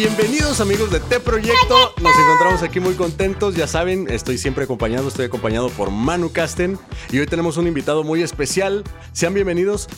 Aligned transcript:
Bienvenidos 0.00 0.60
amigos 0.60 0.92
de 0.92 1.00
T 1.00 1.18
Proyecto. 1.18 1.92
Nos 2.00 2.16
encontramos 2.16 2.62
aquí 2.62 2.78
muy 2.78 2.94
contentos. 2.94 3.56
Ya 3.56 3.66
saben, 3.66 4.06
estoy 4.08 4.38
siempre 4.38 4.62
acompañado, 4.62 5.08
estoy 5.08 5.24
acompañado 5.24 5.70
por 5.70 5.90
Manu 5.90 6.30
Casten 6.30 6.78
y 7.10 7.18
hoy 7.18 7.26
tenemos 7.26 7.56
un 7.56 7.66
invitado 7.66 8.04
muy 8.04 8.22
especial. 8.22 8.84
Sean 9.10 9.34
bienvenidos. 9.34 9.88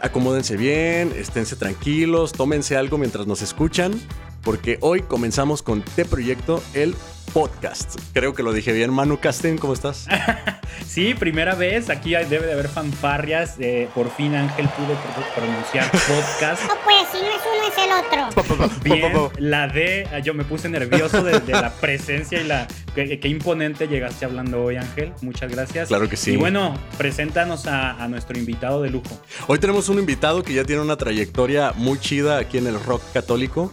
Acomódense 0.00 0.56
bien, 0.56 1.12
esténse 1.16 1.56
tranquilos, 1.56 2.30
tómense 2.30 2.76
algo 2.76 2.98
mientras 2.98 3.26
nos 3.26 3.42
escuchan, 3.42 4.00
porque 4.44 4.78
hoy 4.80 5.02
comenzamos 5.02 5.62
con 5.62 5.82
T 5.82 6.04
Proyecto, 6.04 6.62
el 6.72 6.94
podcast. 7.32 7.98
Creo 8.12 8.34
que 8.34 8.42
lo 8.42 8.52
dije 8.52 8.72
bien. 8.72 8.92
Manu 8.92 9.18
Casten, 9.18 9.58
¿cómo 9.58 9.72
estás? 9.72 10.06
sí, 10.86 11.14
primera 11.14 11.54
vez. 11.54 11.90
Aquí 11.90 12.10
debe 12.10 12.46
de 12.46 12.52
haber 12.52 12.68
fanfarrias. 12.68 13.56
Eh, 13.58 13.88
por 13.94 14.10
fin 14.10 14.34
Ángel 14.34 14.68
pudo 14.68 14.96
pronunciar 15.34 15.90
podcast. 15.90 16.62
No, 16.62 16.74
pues 16.84 17.08
si 17.12 17.18
no 17.18 17.28
es 17.28 17.42
uno 17.44 17.68
es 17.68 17.78
el 17.84 18.62
otro. 18.62 18.80
Bien, 18.82 19.12
la 19.38 19.68
D, 19.68 20.06
yo 20.24 20.34
me 20.34 20.44
puse 20.44 20.68
nervioso 20.68 21.22
de, 21.22 21.40
la 21.48 21.72
presencia 21.72 22.40
y 22.40 22.44
la... 22.44 22.66
Qué, 22.94 23.20
imponente 23.24 23.86
llegaste 23.86 24.24
hablando 24.24 24.64
hoy, 24.64 24.76
Ángel. 24.76 25.12
Muchas 25.22 25.50
gracias. 25.50 25.88
Claro 25.88 26.08
que 26.08 26.16
sí. 26.16 26.32
Y 26.32 26.36
bueno, 26.36 26.74
preséntanos 26.96 27.66
a, 27.66 28.02
a 28.02 28.08
nuestro 28.08 28.38
invitado 28.38 28.82
de 28.82 28.90
lujo. 28.90 29.20
Hoy 29.46 29.58
tenemos 29.58 29.88
un 29.88 29.98
invitado 29.98 30.42
que 30.42 30.52
ya 30.54 30.64
tiene 30.64 30.82
una 30.82 30.96
trayectoria 30.96 31.72
muy 31.76 31.98
chida 31.98 32.38
aquí 32.38 32.58
en 32.58 32.66
el 32.66 32.82
rock 32.82 33.02
católico. 33.12 33.72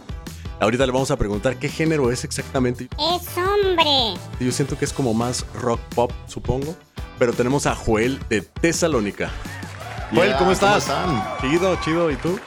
Ahorita 0.58 0.86
le 0.86 0.92
vamos 0.92 1.10
a 1.10 1.16
preguntar 1.16 1.58
qué 1.58 1.68
género 1.68 2.10
es 2.10 2.24
exactamente. 2.24 2.88
Es 2.98 3.36
hombre. 3.36 4.18
Yo 4.40 4.50
siento 4.52 4.78
que 4.78 4.86
es 4.86 4.92
como 4.92 5.12
más 5.12 5.44
rock 5.60 5.80
pop, 5.94 6.10
supongo. 6.26 6.74
Pero 7.18 7.32
tenemos 7.32 7.66
a 7.66 7.74
Joel 7.74 8.18
de 8.28 8.40
Tesalónica. 8.40 9.30
Joel, 10.14 10.34
¿cómo 10.38 10.52
estás? 10.52 10.84
¿cómo 10.86 11.24
Chido, 11.40 11.76
chido. 11.84 12.10
¿Y 12.10 12.16
tú? 12.16 12.38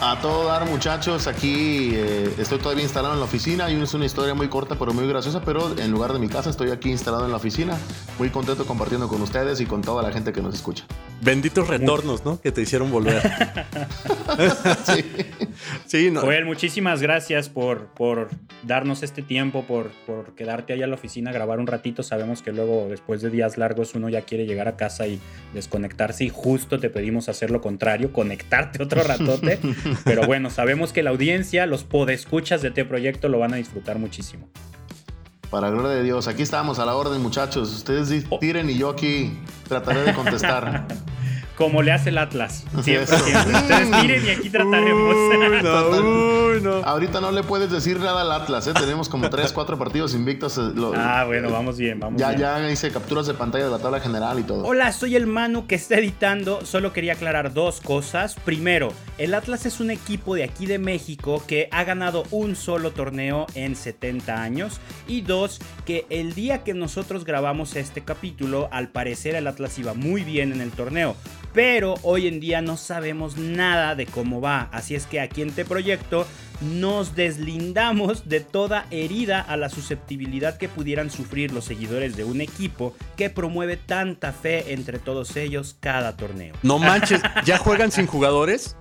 A 0.00 0.18
todo 0.20 0.46
dar, 0.46 0.66
muchachos. 0.66 1.26
Aquí 1.26 1.92
eh, 1.94 2.34
estoy 2.38 2.58
todavía 2.58 2.82
instalado 2.82 3.14
en 3.14 3.20
la 3.20 3.26
oficina 3.26 3.70
y 3.70 3.80
es 3.80 3.94
una 3.94 4.04
historia 4.04 4.34
muy 4.34 4.48
corta 4.48 4.76
pero 4.78 4.92
muy 4.92 5.06
graciosa, 5.08 5.42
pero 5.44 5.76
en 5.78 5.90
lugar 5.90 6.12
de 6.12 6.18
mi 6.18 6.28
casa 6.28 6.50
estoy 6.50 6.70
aquí 6.70 6.90
instalado 6.90 7.24
en 7.24 7.30
la 7.30 7.36
oficina. 7.36 7.76
Muy 8.18 8.30
contento 8.30 8.66
compartiendo 8.66 9.08
con 9.08 9.22
ustedes 9.22 9.60
y 9.60 9.66
con 9.66 9.82
toda 9.82 10.02
la 10.02 10.12
gente 10.12 10.32
que 10.32 10.42
nos 10.42 10.54
escucha. 10.54 10.84
Benditos 11.20 11.68
retornos, 11.68 12.24
¿no? 12.24 12.40
Que 12.40 12.52
te 12.52 12.60
hicieron 12.60 12.90
volver. 12.90 13.22
sí. 14.84 15.04
sí 15.86 16.10
no. 16.10 16.20
Joel, 16.20 16.44
muchísimas 16.44 17.00
gracias 17.00 17.48
por, 17.48 17.86
por 17.86 18.28
darnos 18.62 19.02
este 19.02 19.22
tiempo, 19.22 19.64
por, 19.64 19.90
por 20.06 20.34
quedarte 20.34 20.74
ahí 20.74 20.82
a 20.82 20.86
la 20.86 20.94
oficina 20.94 21.30
a 21.30 21.32
grabar 21.32 21.60
un 21.60 21.66
ratito. 21.66 22.02
Sabemos 22.02 22.42
que 22.42 22.52
luego, 22.52 22.88
después 22.90 23.22
de 23.22 23.30
días 23.30 23.56
largos, 23.56 23.94
uno 23.94 24.08
ya 24.08 24.22
quiere 24.22 24.44
llegar 24.46 24.68
a 24.68 24.76
casa 24.76 25.06
y 25.06 25.18
desconectarse 25.54 26.24
y 26.24 26.28
justo 26.28 26.78
te 26.78 26.90
pedimos 26.90 27.28
hacer 27.28 27.50
lo 27.50 27.60
contrario, 27.60 28.12
conectarte 28.12 28.82
otro 28.82 29.02
ratote. 29.02 29.58
Pero 30.04 30.26
bueno, 30.26 30.50
sabemos 30.50 30.92
que 30.92 31.02
la 31.02 31.10
audiencia, 31.10 31.66
los 31.66 31.84
podescuchas 31.84 32.62
de 32.62 32.68
este 32.68 32.84
proyecto 32.84 33.28
lo 33.28 33.38
van 33.38 33.54
a 33.54 33.56
disfrutar 33.56 33.98
muchísimo. 33.98 34.48
Para 35.50 35.70
gloria 35.70 35.90
de 35.90 36.02
Dios, 36.02 36.26
aquí 36.26 36.42
estamos 36.42 36.78
a 36.78 36.86
la 36.86 36.96
orden, 36.96 37.22
muchachos. 37.22 37.72
Ustedes 37.72 38.26
oh. 38.30 38.38
tiren 38.38 38.68
y 38.70 38.76
yo 38.76 38.90
aquí 38.90 39.38
trataré 39.68 40.02
de 40.02 40.14
contestar. 40.14 40.86
como 41.56 41.82
le 41.82 41.92
hace 41.92 42.10
el 42.10 42.18
Atlas. 42.18 42.64
Siempre, 42.82 43.06
siempre. 43.18 43.54
Ustedes 43.54 43.88
miren 44.02 44.26
y 44.26 44.30
aquí 44.30 44.50
trataremos. 44.50 45.14
Ahorita 46.84 47.20
no 47.20 47.32
le 47.32 47.42
puedes 47.42 47.70
decir 47.70 47.98
nada 48.00 48.22
al 48.22 48.32
Atlas, 48.32 48.66
¿eh? 48.66 48.72
Tenemos 48.74 49.08
como 49.08 49.30
3, 49.30 49.52
4 49.52 49.78
partidos 49.78 50.14
invictos. 50.14 50.58
Eh, 50.58 50.72
ah, 50.96 51.24
bueno, 51.26 51.50
vamos 51.50 51.78
bien, 51.78 52.00
vamos 52.00 52.20
ya, 52.20 52.28
bien. 52.30 52.40
Ya 52.40 52.70
hice 52.70 52.90
capturas 52.90 53.26
de 53.26 53.34
pantalla 53.34 53.64
de 53.66 53.70
la 53.70 53.78
tabla 53.78 54.00
general 54.00 54.38
y 54.38 54.42
todo. 54.42 54.64
Hola, 54.64 54.92
soy 54.92 55.16
el 55.16 55.26
Manu 55.26 55.66
que 55.66 55.74
está 55.76 55.98
editando. 55.98 56.64
Solo 56.64 56.92
quería 56.92 57.14
aclarar 57.14 57.52
dos 57.52 57.80
cosas. 57.80 58.34
Primero, 58.44 58.92
el 59.18 59.34
Atlas 59.34 59.66
es 59.66 59.80
un 59.80 59.90
equipo 59.90 60.34
de 60.34 60.44
aquí 60.44 60.66
de 60.66 60.78
México 60.78 61.42
que 61.46 61.68
ha 61.70 61.84
ganado 61.84 62.24
un 62.30 62.56
solo 62.56 62.90
torneo 62.90 63.46
en 63.54 63.76
70 63.76 64.42
años. 64.42 64.80
Y 65.06 65.20
dos, 65.20 65.60
que 65.84 66.06
el 66.10 66.34
día 66.34 66.64
que 66.64 66.74
nosotros 66.74 67.24
grabamos 67.24 67.76
este 67.76 68.02
capítulo, 68.02 68.68
al 68.72 68.88
parecer 68.88 69.34
el 69.34 69.46
Atlas 69.46 69.78
iba 69.78 69.94
muy 69.94 70.22
bien 70.22 70.52
en 70.52 70.60
el 70.60 70.70
torneo 70.70 71.16
pero 71.54 71.94
hoy 72.02 72.26
en 72.26 72.40
día 72.40 72.60
no 72.60 72.76
sabemos 72.76 73.38
nada 73.38 73.94
de 73.94 74.06
cómo 74.06 74.40
va. 74.40 74.68
Así 74.72 74.94
es 74.94 75.06
que 75.06 75.20
aquí 75.20 75.40
en 75.40 75.52
Te 75.52 75.64
Proyecto 75.64 76.26
nos 76.60 77.14
deslindamos 77.14 78.28
de 78.28 78.40
toda 78.40 78.86
herida 78.90 79.40
a 79.40 79.56
la 79.56 79.68
susceptibilidad 79.68 80.56
que 80.58 80.68
pudieran 80.68 81.10
sufrir 81.10 81.52
los 81.52 81.64
seguidores 81.64 82.16
de 82.16 82.24
un 82.24 82.40
equipo 82.40 82.94
que 83.16 83.30
promueve 83.30 83.76
tanta 83.76 84.32
fe 84.32 84.72
entre 84.72 84.98
todos 84.98 85.36
ellos 85.36 85.76
cada 85.80 86.16
torneo. 86.16 86.54
No 86.62 86.78
manches, 86.78 87.22
¿ya 87.44 87.58
juegan 87.58 87.92
sin 87.92 88.06
jugadores? 88.06 88.76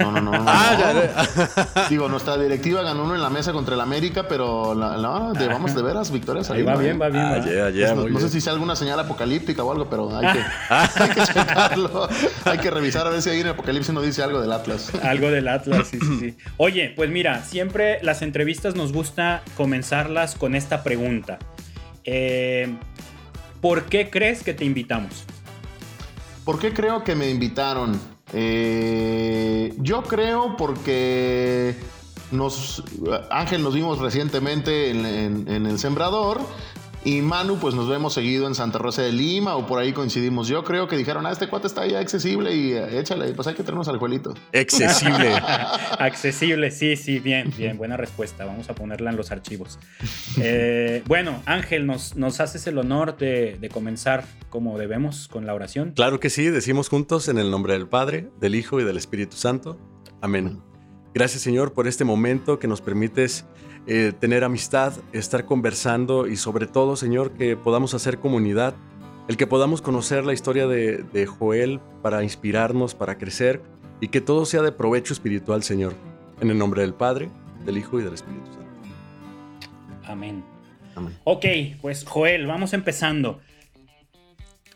No, 0.00 0.10
no, 0.12 0.20
no. 0.20 0.44
Ah, 0.46 1.86
Digo, 1.88 2.08
nuestra 2.08 2.36
directiva 2.36 2.82
ganó 2.82 3.04
uno 3.04 3.14
en 3.14 3.22
la 3.22 3.30
mesa 3.30 3.52
contra 3.52 3.74
el 3.74 3.80
América, 3.80 4.26
pero 4.28 4.74
no, 4.74 5.32
de, 5.32 5.46
vamos 5.46 5.74
de 5.74 5.82
veras, 5.82 6.10
victorias. 6.10 6.50
Ahí 6.50 6.62
va 6.62 6.76
bien, 6.76 7.00
va 7.00 7.08
bien. 7.08 7.24
Ah, 7.24 7.94
no, 7.94 8.20
sé 8.20 8.28
si 8.28 8.40
sea 8.40 8.52
alguna 8.52 8.74
señal 8.76 8.98
apocalíptica 9.00 9.62
o 9.62 9.72
algo, 9.72 9.88
pero 9.88 10.16
hay 10.16 10.32
que, 10.32 10.44
hay 10.70 11.10
que 11.10 11.22
checarlo. 11.22 12.08
hay 12.44 12.58
que 12.58 12.70
revisar 12.70 13.06
a 13.06 13.10
ver 13.10 13.22
si 13.22 13.30
ahí 13.30 13.40
en 13.40 13.46
el 13.46 13.52
Apocalipsis 13.52 13.92
no 13.92 14.02
dice 14.02 14.22
algo 14.22 14.40
del 14.40 14.52
Atlas. 14.52 14.90
Algo 15.02 15.30
del 15.30 15.48
Atlas, 15.48 15.88
sí, 15.88 15.98
sí, 16.00 16.18
sí. 16.18 16.36
Oye, 16.56 16.92
pues 16.96 17.10
mira, 17.10 17.42
siempre 17.42 17.98
las 18.02 18.22
entrevistas 18.22 18.74
nos 18.74 18.92
gusta 18.92 19.42
comenzarlas 19.56 20.34
con 20.34 20.54
esta 20.54 20.82
pregunta. 20.82 21.38
Eh, 22.04 22.74
¿Por 23.60 23.84
qué 23.84 24.08
crees 24.08 24.42
que 24.42 24.54
te 24.54 24.64
invitamos? 24.64 25.24
¿Por 26.44 26.58
qué 26.58 26.72
creo 26.72 27.04
que 27.04 27.14
me 27.14 27.28
invitaron? 27.28 28.00
Eh, 28.32 29.74
yo 29.78 30.02
creo 30.02 30.56
porque 30.56 31.76
nos, 32.30 32.82
Ángel 33.30 33.62
nos 33.62 33.74
vimos 33.74 33.98
recientemente 33.98 34.90
en, 34.90 35.66
el 35.66 35.78
Sembrador 35.78 36.40
y 37.02 37.22
Manu, 37.22 37.58
pues 37.58 37.74
nos 37.74 37.88
vemos 37.88 38.12
seguido 38.12 38.46
en 38.46 38.54
Santa 38.54 38.78
Rosa 38.78 39.00
de 39.00 39.12
Lima 39.12 39.56
o 39.56 39.66
por 39.66 39.78
ahí 39.78 39.92
coincidimos. 39.92 40.48
Yo 40.48 40.64
creo 40.64 40.86
que 40.86 40.98
dijeron, 40.98 41.24
ah, 41.24 41.32
este 41.32 41.48
cuate 41.48 41.66
está 41.66 41.86
ya 41.86 41.98
accesible 41.98 42.54
y 42.54 42.72
eh, 42.72 42.98
échale, 42.98 43.32
pues 43.32 43.48
hay 43.48 43.54
que 43.54 43.62
traernos 43.62 43.88
al 43.88 43.96
juelito. 43.96 44.34
Accesible. 44.52 45.32
accesible, 45.98 46.70
sí, 46.70 46.96
sí, 46.96 47.18
bien, 47.18 47.52
bien, 47.56 47.78
buena 47.78 47.96
respuesta. 47.96 48.44
Vamos 48.44 48.68
a 48.68 48.74
ponerla 48.74 49.10
en 49.10 49.16
los 49.16 49.30
archivos. 49.30 49.78
Eh, 50.36 51.02
bueno, 51.06 51.42
Ángel, 51.46 51.86
¿nos, 51.86 52.16
¿nos 52.16 52.38
haces 52.40 52.66
el 52.66 52.76
honor 52.76 53.16
de, 53.16 53.56
de 53.58 53.68
comenzar 53.70 54.24
como 54.50 54.76
debemos 54.76 55.26
con 55.28 55.46
la 55.46 55.54
oración? 55.54 55.92
Claro 55.96 56.20
que 56.20 56.28
sí, 56.28 56.48
decimos 56.48 56.90
juntos 56.90 57.28
en 57.28 57.38
el 57.38 57.50
nombre 57.50 57.72
del 57.72 57.88
Padre, 57.88 58.28
del 58.40 58.54
Hijo 58.54 58.78
y 58.78 58.84
del 58.84 58.98
Espíritu 58.98 59.36
Santo. 59.36 59.78
Amén. 60.20 60.60
Gracias 61.14 61.42
Señor 61.42 61.72
por 61.72 61.88
este 61.88 62.04
momento 62.04 62.58
que 62.58 62.68
nos 62.68 62.80
permites 62.80 63.44
eh, 63.86 64.12
tener 64.18 64.44
amistad, 64.44 64.92
estar 65.12 65.46
conversando 65.46 66.26
y 66.26 66.36
sobre 66.36 66.66
todo, 66.66 66.96
Señor, 66.96 67.32
que 67.32 67.56
podamos 67.56 67.94
hacer 67.94 68.18
comunidad, 68.18 68.74
el 69.28 69.36
que 69.36 69.46
podamos 69.46 69.80
conocer 69.80 70.24
la 70.24 70.32
historia 70.32 70.66
de, 70.66 71.26
Joel 71.26 71.80
para 72.02 72.22
inspirarnos, 72.22 72.94
para 72.94 73.16
crecer 73.16 73.62
y 74.00 74.08
que 74.08 74.20
todo 74.20 74.44
sea 74.44 74.62
de 74.62 74.72
provecho 74.72 75.12
espiritual, 75.12 75.62
Señor. 75.62 75.94
En 76.40 76.50
el 76.50 76.58
nombre 76.58 76.82
del 76.82 76.94
Padre, 76.94 77.30
del 77.64 77.78
Hijo 77.78 78.00
y 78.00 78.04
del 78.04 78.14
Espíritu 78.14 78.46
Santo. 78.46 78.60
Amén. 80.04 80.44
Amén. 80.94 81.16
Ok, 81.24 81.44
pues 81.80 82.04
Joel, 82.04 82.46
vamos 82.46 82.72
empezando. 82.72 83.40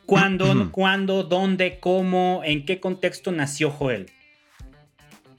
¿Cuándo, 0.07 0.69
cuándo, 0.73 1.25
dónde, 1.25 1.79
cómo, 1.79 2.43
en 2.45 2.65
qué 2.65 2.81
contexto 2.81 3.33
nació 3.33 3.71
Joel? 3.71 4.11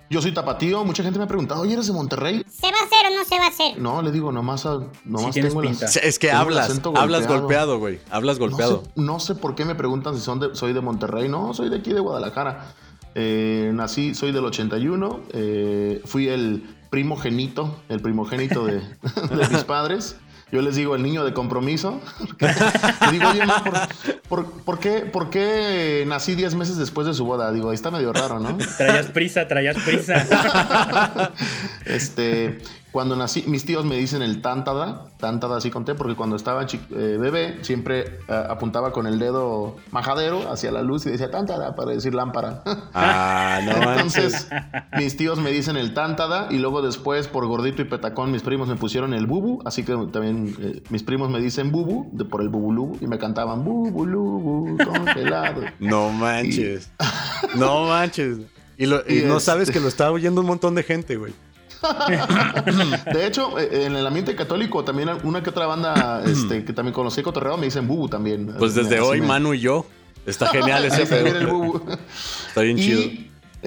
Yo 0.10 0.22
soy 0.22 0.34
tapatío, 0.34 0.84
mucha 0.86 1.02
gente 1.02 1.18
me 1.18 1.26
ha 1.26 1.28
preguntado, 1.28 1.62
oye, 1.62 1.74
¿eres 1.74 1.88
de 1.88 1.94
Monterrey? 1.94 2.46
¿Se 2.48 2.68
va 2.72 2.78
a 2.78 2.84
hacer 2.84 3.12
o 3.12 3.16
no 3.16 3.26
se 3.26 3.40
va 3.40 3.46
a 3.46 3.50
hacer? 3.50 3.82
No, 3.82 4.02
le 4.04 4.12
digo, 4.12 4.32
nomás, 4.32 4.68
nomás 5.04 5.34
tengo 5.34 5.64
el, 5.64 5.76
Es 6.04 6.20
que 6.20 6.32
hablas, 6.32 6.80
hablas 6.96 7.28
golpeado, 7.28 7.80
güey, 7.80 8.00
hablas 8.12 8.38
golpeado. 8.38 8.84
No 8.96 9.20
sé, 9.20 9.34
por 9.36 9.56
qué 9.56 9.66
me 9.66 9.74
preguntan 9.74 10.16
si 10.16 10.22
son 10.22 10.40
de, 10.40 10.56
soy 10.56 10.74
de 10.74 10.82
Monterrey, 10.82 11.28
no, 11.28 11.54
soy 11.54 11.70
de 11.70 11.78
aquí 11.78 11.92
de 11.92 12.00
Guadalajara. 12.00 12.74
Eh, 13.16 13.72
nací, 13.74 14.14
soy 14.14 14.32
del 14.32 14.46
81, 14.46 15.22
eh, 15.32 16.02
fui 16.06 16.28
el 16.28 16.76
primogénito, 16.90 17.76
el 17.90 18.02
primogénito 18.02 18.66
de, 18.66 18.74
de 18.82 19.50
mis 19.50 19.64
padres. 19.64 20.18
Yo 20.52 20.62
les 20.62 20.76
digo 20.76 20.96
el 20.96 21.04
niño 21.04 21.26
de 21.26 21.34
compromiso. 21.34 22.02
digo, 23.12 23.30
oye, 23.30 23.42
¿por, 24.30 24.80
qué, 24.80 25.00
¿por 25.02 25.30
qué 25.30 26.04
nací 26.08 26.36
10 26.36 26.56
meses 26.56 26.78
después 26.78 27.08
de 27.08 27.14
su 27.14 27.26
boda? 27.26 27.52
Digo, 27.52 27.70
ahí 27.70 27.76
está 27.76 27.92
medio 27.92 28.14
raro, 28.14 28.40
¿no? 28.40 28.58
Traías 28.78 29.08
prisa, 29.08 29.48
traías 29.48 29.78
prisa. 29.78 31.32
este, 31.86 32.60
cuando 32.96 33.18
nací, 33.18 33.44
mis 33.46 33.66
tíos 33.66 33.84
me 33.84 33.98
dicen 33.98 34.22
el 34.22 34.42
tántada, 34.42 35.08
tántada 35.18 35.58
así 35.58 35.70
conté, 35.70 35.96
porque 35.96 36.16
cuando 36.16 36.38
estaba 36.38 36.64
eh, 36.64 37.18
bebé 37.20 37.58
siempre 37.62 38.20
eh, 38.30 38.44
apuntaba 38.50 38.94
con 38.94 39.06
el 39.06 39.20
dedo 39.20 39.76
majadero 39.92 40.50
hacia 40.50 40.72
la 40.72 40.82
luz 40.82 41.06
y 41.06 41.10
decía 41.10 41.30
tántada 41.30 41.76
para 41.76 41.92
decir 41.92 42.16
lámpara. 42.16 42.64
Ah, 42.94 43.60
no 43.66 43.92
Entonces, 43.92 44.48
mis 44.98 45.18
tíos 45.18 45.42
me 45.42 45.52
dicen 45.52 45.76
el 45.76 45.94
tántada 45.94 46.48
y 46.50 46.58
luego 46.58 46.82
después 46.82 47.28
por 47.28 47.46
gordito 47.48 47.82
y 47.82 47.86
petacón 47.86 48.32
mis 48.32 48.44
primos 48.44 48.70
me 48.70 48.78
pusieron 48.78 49.14
el 49.14 49.28
bubu, 49.28 49.62
así 49.66 49.84
que 49.84 49.92
también 50.14 50.56
eh, 50.62 50.82
mis 50.90 51.04
primos 51.04 51.30
me 51.30 51.42
dicen 51.42 51.74
bubu 51.74 52.08
de, 52.14 52.24
por 52.24 52.42
el 52.42 52.48
bubulubu 52.48 52.98
y 53.02 53.08
me 53.08 53.20
cantaban 53.20 53.66
bubulubu 53.66 54.78
congelado. 54.78 55.64
No 55.80 56.12
manches. 56.12 56.90
no 57.56 57.88
manches. 57.88 58.38
Y, 58.78 58.86
no 58.88 59.40
sabes 59.42 59.70
que 59.70 59.82
lo 59.82 59.90
está 59.90 60.10
oyendo 60.12 60.40
un 60.40 60.48
montón 60.48 60.76
de 60.76 60.84
gente, 60.84 61.18
güey. 61.18 61.34
de 63.14 63.28
hecho, 63.28 63.60
eh, 63.60 63.86
en 63.86 63.96
el 63.96 64.06
ambiente 64.06 64.36
católico 64.36 64.84
también 64.84 65.10
una 65.24 65.42
que 65.44 65.50
otra 65.50 65.66
banda 65.66 66.24
este, 66.26 66.64
que 66.66 66.74
también 66.74 66.94
conocí 66.94 67.22
cotorreo 67.22 67.58
me 67.58 67.66
dicen 67.66 67.88
Bubu 67.88 68.08
también. 68.10 68.56
Pues 68.58 68.76
desde 68.76 69.00
hoy, 69.00 69.22
Manu 69.22 69.54
y 69.54 69.60
yo. 69.60 69.86
Está 70.26 70.48
genial 70.48 70.86
ese. 70.86 71.04
Está 72.48 72.62
bien 72.62 72.78
chido. 72.78 73.02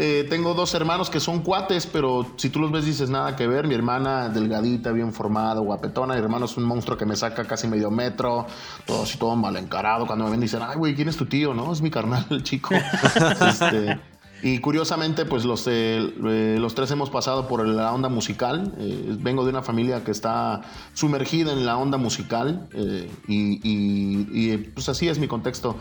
Eh, 0.00 0.26
tengo 0.30 0.54
dos 0.54 0.74
hermanos 0.74 1.10
que 1.10 1.18
son 1.18 1.42
cuates, 1.42 1.84
pero 1.86 2.24
si 2.36 2.50
tú 2.50 2.60
los 2.60 2.70
ves 2.70 2.84
dices 2.84 3.10
nada 3.10 3.34
que 3.34 3.48
ver. 3.48 3.66
Mi 3.66 3.74
hermana 3.74 4.28
delgadita, 4.28 4.92
bien 4.92 5.12
formada, 5.12 5.60
guapetona. 5.60 6.14
Mi 6.14 6.20
hermano 6.20 6.44
es 6.44 6.56
un 6.56 6.62
monstruo 6.64 6.96
que 6.96 7.04
me 7.04 7.16
saca 7.16 7.44
casi 7.44 7.66
medio 7.66 7.90
metro, 7.90 8.46
todo 8.86 9.02
así, 9.02 9.18
todo 9.18 9.34
mal 9.34 9.56
encarado. 9.56 10.06
Cuando 10.06 10.26
me 10.26 10.30
ven 10.30 10.40
dicen, 10.40 10.60
ay, 10.62 10.76
güey, 10.76 10.94
¿quién 10.94 11.08
es 11.08 11.16
tu 11.16 11.26
tío? 11.26 11.52
No, 11.52 11.72
es 11.72 11.82
mi 11.82 11.90
carnal, 11.90 12.24
el 12.30 12.44
chico. 12.44 12.74
este, 12.74 13.98
y 14.42 14.58
curiosamente, 14.58 15.24
pues 15.24 15.44
los, 15.44 15.66
eh, 15.66 15.98
eh, 15.98 16.56
los 16.58 16.74
tres 16.74 16.90
hemos 16.90 17.10
pasado 17.10 17.48
por 17.48 17.66
la 17.66 17.92
onda 17.92 18.08
musical. 18.08 18.72
vengo 19.20 19.44
de 19.44 19.50
una 19.50 19.62
familia 19.62 20.04
que 20.04 20.10
está 20.10 20.62
sumergida 20.94 21.52
en 21.52 21.66
la 21.66 21.76
onda 21.76 21.98
musical 21.98 22.68
y, 23.26 23.60
y, 23.62 24.56
pues 24.74 24.88
así 24.88 25.08
es 25.08 25.18
mi 25.18 25.28
contexto. 25.28 25.76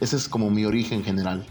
Ese 0.00 0.16
es 0.16 0.28
como 0.28 0.50
mi 0.50 0.64
origen 0.64 1.04
general. 1.04 1.44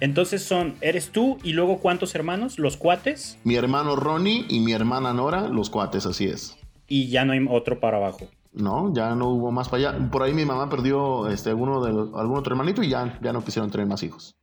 Entonces 0.00 0.42
son, 0.42 0.76
eres 0.80 1.10
tú 1.10 1.38
y 1.42 1.52
luego 1.52 1.78
cuántos 1.78 2.14
hermanos, 2.14 2.58
los 2.58 2.78
cuates. 2.78 3.38
Mi 3.44 3.56
hermano 3.56 3.96
Ronnie 3.96 4.46
y 4.48 4.60
mi 4.60 4.72
hermana 4.72 5.12
Nora, 5.12 5.48
los 5.48 5.68
cuates, 5.68 6.06
así 6.06 6.24
es. 6.24 6.56
Y 6.88 7.08
ya 7.08 7.24
no 7.26 7.34
hay 7.34 7.46
otro 7.48 7.80
para 7.80 7.98
abajo. 7.98 8.26
No, 8.52 8.92
ya 8.94 9.14
no 9.14 9.28
hubo 9.28 9.52
más 9.52 9.68
para 9.68 9.90
allá. 9.90 10.10
Por 10.10 10.22
ahí 10.22 10.32
mi 10.32 10.44
mamá 10.44 10.68
perdió 10.70 11.28
este, 11.28 11.50
alguno 11.50 11.82
de 11.84 11.90
algún 11.90 12.38
otro 12.38 12.54
hermanito 12.54 12.82
y 12.82 12.88
ya, 12.88 13.18
ya 13.22 13.32
no 13.32 13.44
quisieron 13.44 13.70
tener 13.70 13.86
más 13.86 14.02
hijos. 14.02 14.34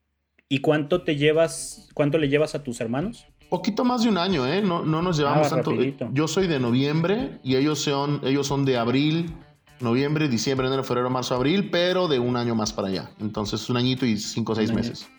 ¿Y 0.50 0.60
cuánto 0.60 1.02
te 1.02 1.16
llevas, 1.16 1.90
cuánto 1.94 2.18
le 2.18 2.30
llevas 2.30 2.56
a 2.56 2.64
tus 2.64 2.80
hermanos? 2.80 3.26
Poquito 3.50 3.84
más 3.84 4.04
de 4.04 4.10
un 4.10 4.18
año, 4.18 4.48
¿eh? 4.48 4.62
No, 4.62 4.84
no 4.84 5.02
nos 5.02 5.18
llevamos 5.18 5.48
ah, 5.48 5.62
tanto. 5.62 5.74
Yo 6.12 6.28
soy 6.28 6.48
de 6.48 6.60
noviembre 6.60 7.40
y 7.44 7.56
ellos 7.56 7.80
son, 7.80 8.22
ellos 8.24 8.48
son 8.48 8.66
de 8.66 8.78
abril, 8.78 9.34
noviembre, 9.80 10.28
diciembre, 10.28 10.68
enero, 10.68 10.84
febrero, 10.84 11.10
marzo, 11.10 11.36
abril, 11.36 11.70
pero 11.70 12.08
de 12.08 12.20
un 12.20 12.36
año 12.36 12.56
más 12.56 12.74
para 12.74 12.90
allá. 12.90 13.12
Entonces, 13.20 13.70
un 13.70 13.78
añito 13.78 14.06
y 14.06 14.18
cinco 14.18 14.54
o 14.54 14.56
seis 14.56 14.74
meses. 14.74 15.10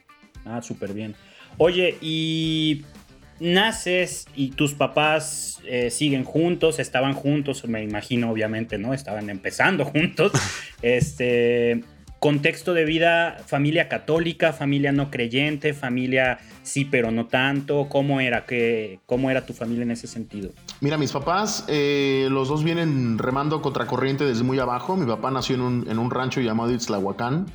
Ah, 0.44 0.62
súper 0.62 0.92
bien. 0.92 1.14
Oye, 1.56 1.96
y 2.00 2.84
naces 3.40 4.26
y 4.34 4.50
tus 4.50 4.74
papás 4.74 5.60
eh, 5.64 5.90
siguen 5.90 6.24
juntos, 6.24 6.78
estaban 6.78 7.14
juntos, 7.14 7.64
me 7.66 7.82
imagino, 7.82 8.30
obviamente, 8.30 8.78
¿no? 8.78 8.94
Estaban 8.94 9.30
empezando 9.30 9.84
juntos. 9.84 10.32
Este. 10.82 11.82
Contexto 12.18 12.74
de 12.74 12.84
vida, 12.84 13.36
familia 13.46 13.88
católica, 13.88 14.52
familia 14.52 14.90
no 14.92 15.10
creyente, 15.10 15.72
familia 15.72 16.38
sí 16.62 16.84
pero 16.84 17.10
no 17.10 17.26
tanto. 17.26 17.88
¿Cómo 17.88 18.20
era, 18.20 18.44
cómo 19.06 19.30
era 19.30 19.46
tu 19.46 19.52
familia 19.52 19.84
en 19.84 19.92
ese 19.92 20.06
sentido? 20.06 20.50
Mira, 20.80 20.98
mis 20.98 21.12
papás, 21.12 21.64
eh, 21.68 22.26
los 22.30 22.48
dos 22.48 22.64
vienen 22.64 23.18
remando 23.18 23.62
contracorriente 23.62 24.24
desde 24.24 24.42
muy 24.42 24.58
abajo. 24.58 24.96
Mi 24.96 25.06
papá 25.06 25.30
nació 25.30 25.54
en 25.54 25.60
un, 25.60 25.86
en 25.88 25.98
un 25.98 26.10
rancho 26.10 26.40
llamado 26.40 26.72
Itzlahuacán 26.72 27.46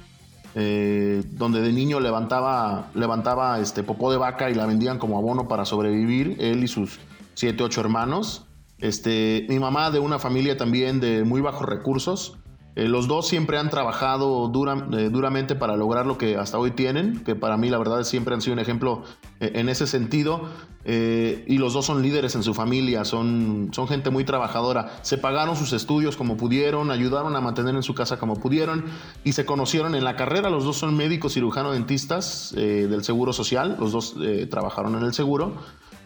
eh, 0.56 1.24
donde 1.31 1.62
de 1.62 1.74
niño 1.74 2.00
levantaba, 2.00 2.92
levantaba 2.94 3.60
este 3.60 3.81
popó 3.81 4.12
de 4.12 4.18
vaca 4.18 4.51
y 4.51 4.54
la 4.54 4.68
vendían 4.68 5.00
como 5.00 5.18
abono 5.18 5.48
para 5.48 5.65
sobrevivir, 5.65 6.38
él 6.39 6.63
y 6.63 6.68
sus 6.68 7.00
siete, 7.33 7.63
ocho 7.63 7.81
hermanos. 7.81 8.45
Este, 8.77 9.48
mi 9.50 9.57
mamá 9.57 9.89
de 9.89 10.00
una 10.00 10.19
familia 10.19 10.56
también 10.56 11.00
de 11.00 11.24
muy 11.24 11.42
bajos 11.42 11.68
recursos, 11.68 12.38
eh, 12.75 12.88
los 12.88 13.08
dos 13.08 13.28
siempre 13.28 13.58
han 13.58 13.70
trabajado 13.70 14.52
eh, 14.94 15.10
duramente 15.10 15.56
para 15.56 15.75
lograr 15.75 16.06
lo 16.06 16.18
que 16.18 16.38
hasta 16.38 16.58
hoy 16.58 16.72
tienen, 16.72 17.24
que 17.24 17.36
para 17.36 17.56
mí 17.58 17.70
la 17.70 17.78
verdad 17.78 18.04
siempre 18.04 18.34
han 18.34 18.42
sido 18.42 18.54
un 18.54 18.60
ejemplo 18.60 19.04
eh, 19.40 19.52
en 19.56 19.70
ese 19.70 19.86
sentido. 19.86 20.50
y 20.86 21.58
los 21.60 21.74
dos 21.74 21.86
son 21.86 22.02
líderes 22.02 22.36
en 22.36 22.44
su 22.44 22.54
familia, 22.54 23.06
son, 23.06 23.70
son 23.72 23.88
gente 23.88 24.10
muy 24.10 24.25
trabajadora. 24.25 24.98
Se 25.02 25.18
pagaron 25.18 25.56
sus 25.56 25.72
estudios 25.72 26.18
como 26.18 26.36
pudieron, 26.36 26.92
ayudaron 26.92 27.36
a 27.36 27.42
mantener 27.42 27.75
en 27.75 27.84
su 27.84 27.94
casa 27.94 28.18
como 28.18 28.36
pudieron 28.36 28.84
y 29.24 29.31
se 29.34 29.46
conocieron 29.46 29.96
en 29.96 30.04
la 30.04 30.16
carrera. 30.16 30.50
Los 30.50 30.66
dos 30.66 30.78
son 30.78 30.98
médicos 30.98 31.36
cirujano 31.36 31.72
dentistas 31.72 32.54
del 32.54 33.04
Seguro 33.04 33.31
Social, 33.31 33.78
los 33.80 33.94
dos 33.94 34.16
trabajaron 34.50 34.96
en 34.96 35.04
el 35.04 35.14
seguro. 35.14 35.54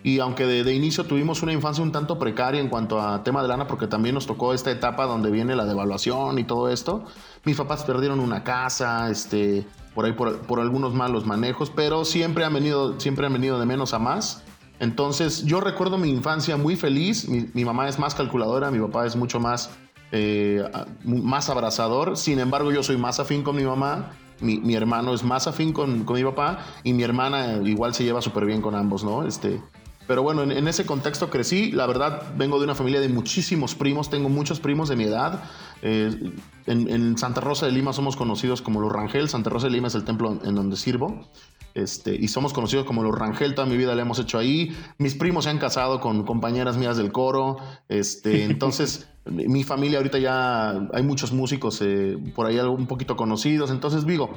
Y 0.07 0.21
aunque 0.21 0.45
de, 0.45 0.74
inicio 0.74 1.04
tuvimos 1.04 1.44
una 1.44 1.51
infancia 1.51 1.83
un 1.83 1.92
tanto 1.92 2.18
precaria 2.18 2.62
en 2.62 2.69
cuanto 2.69 3.01
a 3.01 3.25
tema 3.25 3.42
de 3.42 3.50
lana, 3.50 3.68
porque 3.68 3.88
también 3.88 4.15
nos 4.15 4.25
tocó 4.25 4.54
esta 4.54 4.71
etapa 4.71 5.06
donde 5.06 5.30
viene 5.30 5.54
la 5.54 5.65
devaluación 5.65 6.39
y 6.39 6.45
todo 6.45 6.69
esto, 6.69 7.04
mis 7.44 7.57
papás 7.57 7.83
perdieron 7.83 8.21
una 8.21 8.42
casa, 8.45 9.09
este, 9.09 9.68
por 9.94 10.06
ahí 10.06 10.13
por, 10.13 10.62
algunos 10.62 10.94
malos 10.94 11.25
manejos, 11.25 11.69
pero 11.69 12.06
siempre 12.06 12.45
han, 12.45 12.54
venido, 12.54 12.98
siempre 13.01 13.25
han 13.25 13.33
venido 13.33 13.59
de 13.59 13.65
menos 13.65 13.94
a 13.94 14.00
más. 14.00 14.44
Entonces 14.80 15.44
yo 15.44 15.59
recuerdo 15.59 15.98
mi 15.98 16.09
infancia 16.09 16.56
muy 16.56 16.77
feliz, 16.77 17.27
mi, 17.27 17.65
mamá 17.65 17.89
es 17.89 18.00
más 18.00 18.15
calculadora, 18.15 18.71
mi 18.71 18.80
papá 18.80 19.06
es 19.06 19.18
mucho 19.18 19.42
más, 19.42 19.71
eh, 20.13 20.63
más 21.04 21.50
abrazador, 21.50 22.15
sin 22.15 22.39
embargo 22.39 22.71
yo 22.71 22.81
soy 22.81 22.95
más 22.95 23.19
afín 23.19 23.44
con 23.44 23.57
mi 23.57 23.63
mamá. 23.63 24.13
Mi, 24.39 24.75
hermano 24.75 25.15
es 25.15 25.24
más 25.24 25.48
afín 25.48 25.74
con, 25.74 26.04
con, 26.04 26.15
mi 26.15 26.24
papá 26.24 26.59
y 26.83 26.94
mi 26.94 27.01
hermana 27.01 27.56
igual 27.63 27.95
se 27.95 28.04
lleva 28.04 28.21
súper 28.21 28.45
bien 28.45 28.62
con 28.62 28.75
ambos, 28.75 29.04
¿no? 29.04 29.25
Este, 29.25 29.59
pero 30.07 30.24
bueno, 30.24 30.44
en, 30.44 30.68
ese 30.68 30.86
contexto 30.86 31.30
crecí. 31.30 31.71
La 31.71 31.86
verdad, 31.86 32.33
vengo 32.38 32.57
de 32.57 32.63
una 32.63 32.75
familia 32.75 33.01
de 33.01 33.09
muchísimos 33.09 33.75
primos. 33.75 34.09
Tengo 34.09 34.30
muchos 34.30 34.62
primos 34.62 34.88
de 34.88 34.95
mi 34.95 35.04
edad. 35.04 35.44
Eh, 35.81 36.31
en, 36.65 37.18
Santa 37.18 37.42
Rosa 37.42 37.65
de 37.65 37.74
Lima 37.74 37.92
somos 37.92 38.15
conocidos 38.15 38.62
como 38.62 38.80
los 38.80 38.92
Rangel. 38.92 39.27
Santa 39.27 39.50
Rosa 39.50 39.68
de 39.68 39.74
Lima 39.74 39.89
es 39.89 39.95
el 39.95 40.06
templo 40.06 40.39
en 40.44 40.56
donde 40.56 40.77
sirvo. 40.77 41.27
Este, 41.74 42.15
y 42.15 42.30
somos 42.30 42.54
conocidos 42.54 42.86
como 42.86 43.04
los 43.04 43.13
Rangel. 43.13 43.54
Toda 43.54 43.68
mi 43.68 43.75
vida 43.75 43.95
la 43.95 44.01
hemos 44.01 44.18
hecho 44.19 44.39
ahí. 44.39 44.75
Mis 44.98 45.13
primos 45.13 45.44
se 45.44 45.50
han 45.50 45.59
casado 45.59 46.00
con 46.00 46.24
compañeras 46.24 46.77
mías 46.77 46.95
del 46.95 47.12
coro. 47.12 47.57
Este, 47.89 48.44
entonces, 48.45 49.09
mi 49.25 49.63
familia 49.63 49.98
ahorita 50.00 50.19
ya 50.19 50.88
hay 50.94 51.04
muchos 51.04 51.33
músicos 51.33 51.81
eh, 51.81 52.18
por 52.33 52.45
ahí 52.45 52.57
un 52.59 52.88
poquito 52.88 53.18
conocidos. 53.18 53.71
Entonces, 53.71 54.06
digo, 54.06 54.31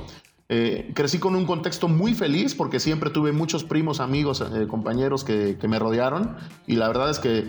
eh, 0.52 0.90
crecí 0.94 1.20
con 1.20 1.36
un 1.36 1.46
contexto 1.46 1.86
muy 1.86 2.12
feliz 2.12 2.56
porque 2.56 2.80
siempre 2.80 3.10
tuve 3.10 3.30
muchos 3.30 3.62
primos, 3.62 4.00
amigos, 4.00 4.40
eh, 4.40 4.66
compañeros 4.66 5.22
que, 5.22 5.56
me 5.68 5.78
rodearon 5.78 6.36
y 6.66 6.74
la 6.74 6.88
verdad 6.88 7.08
es 7.08 7.20
que 7.20 7.46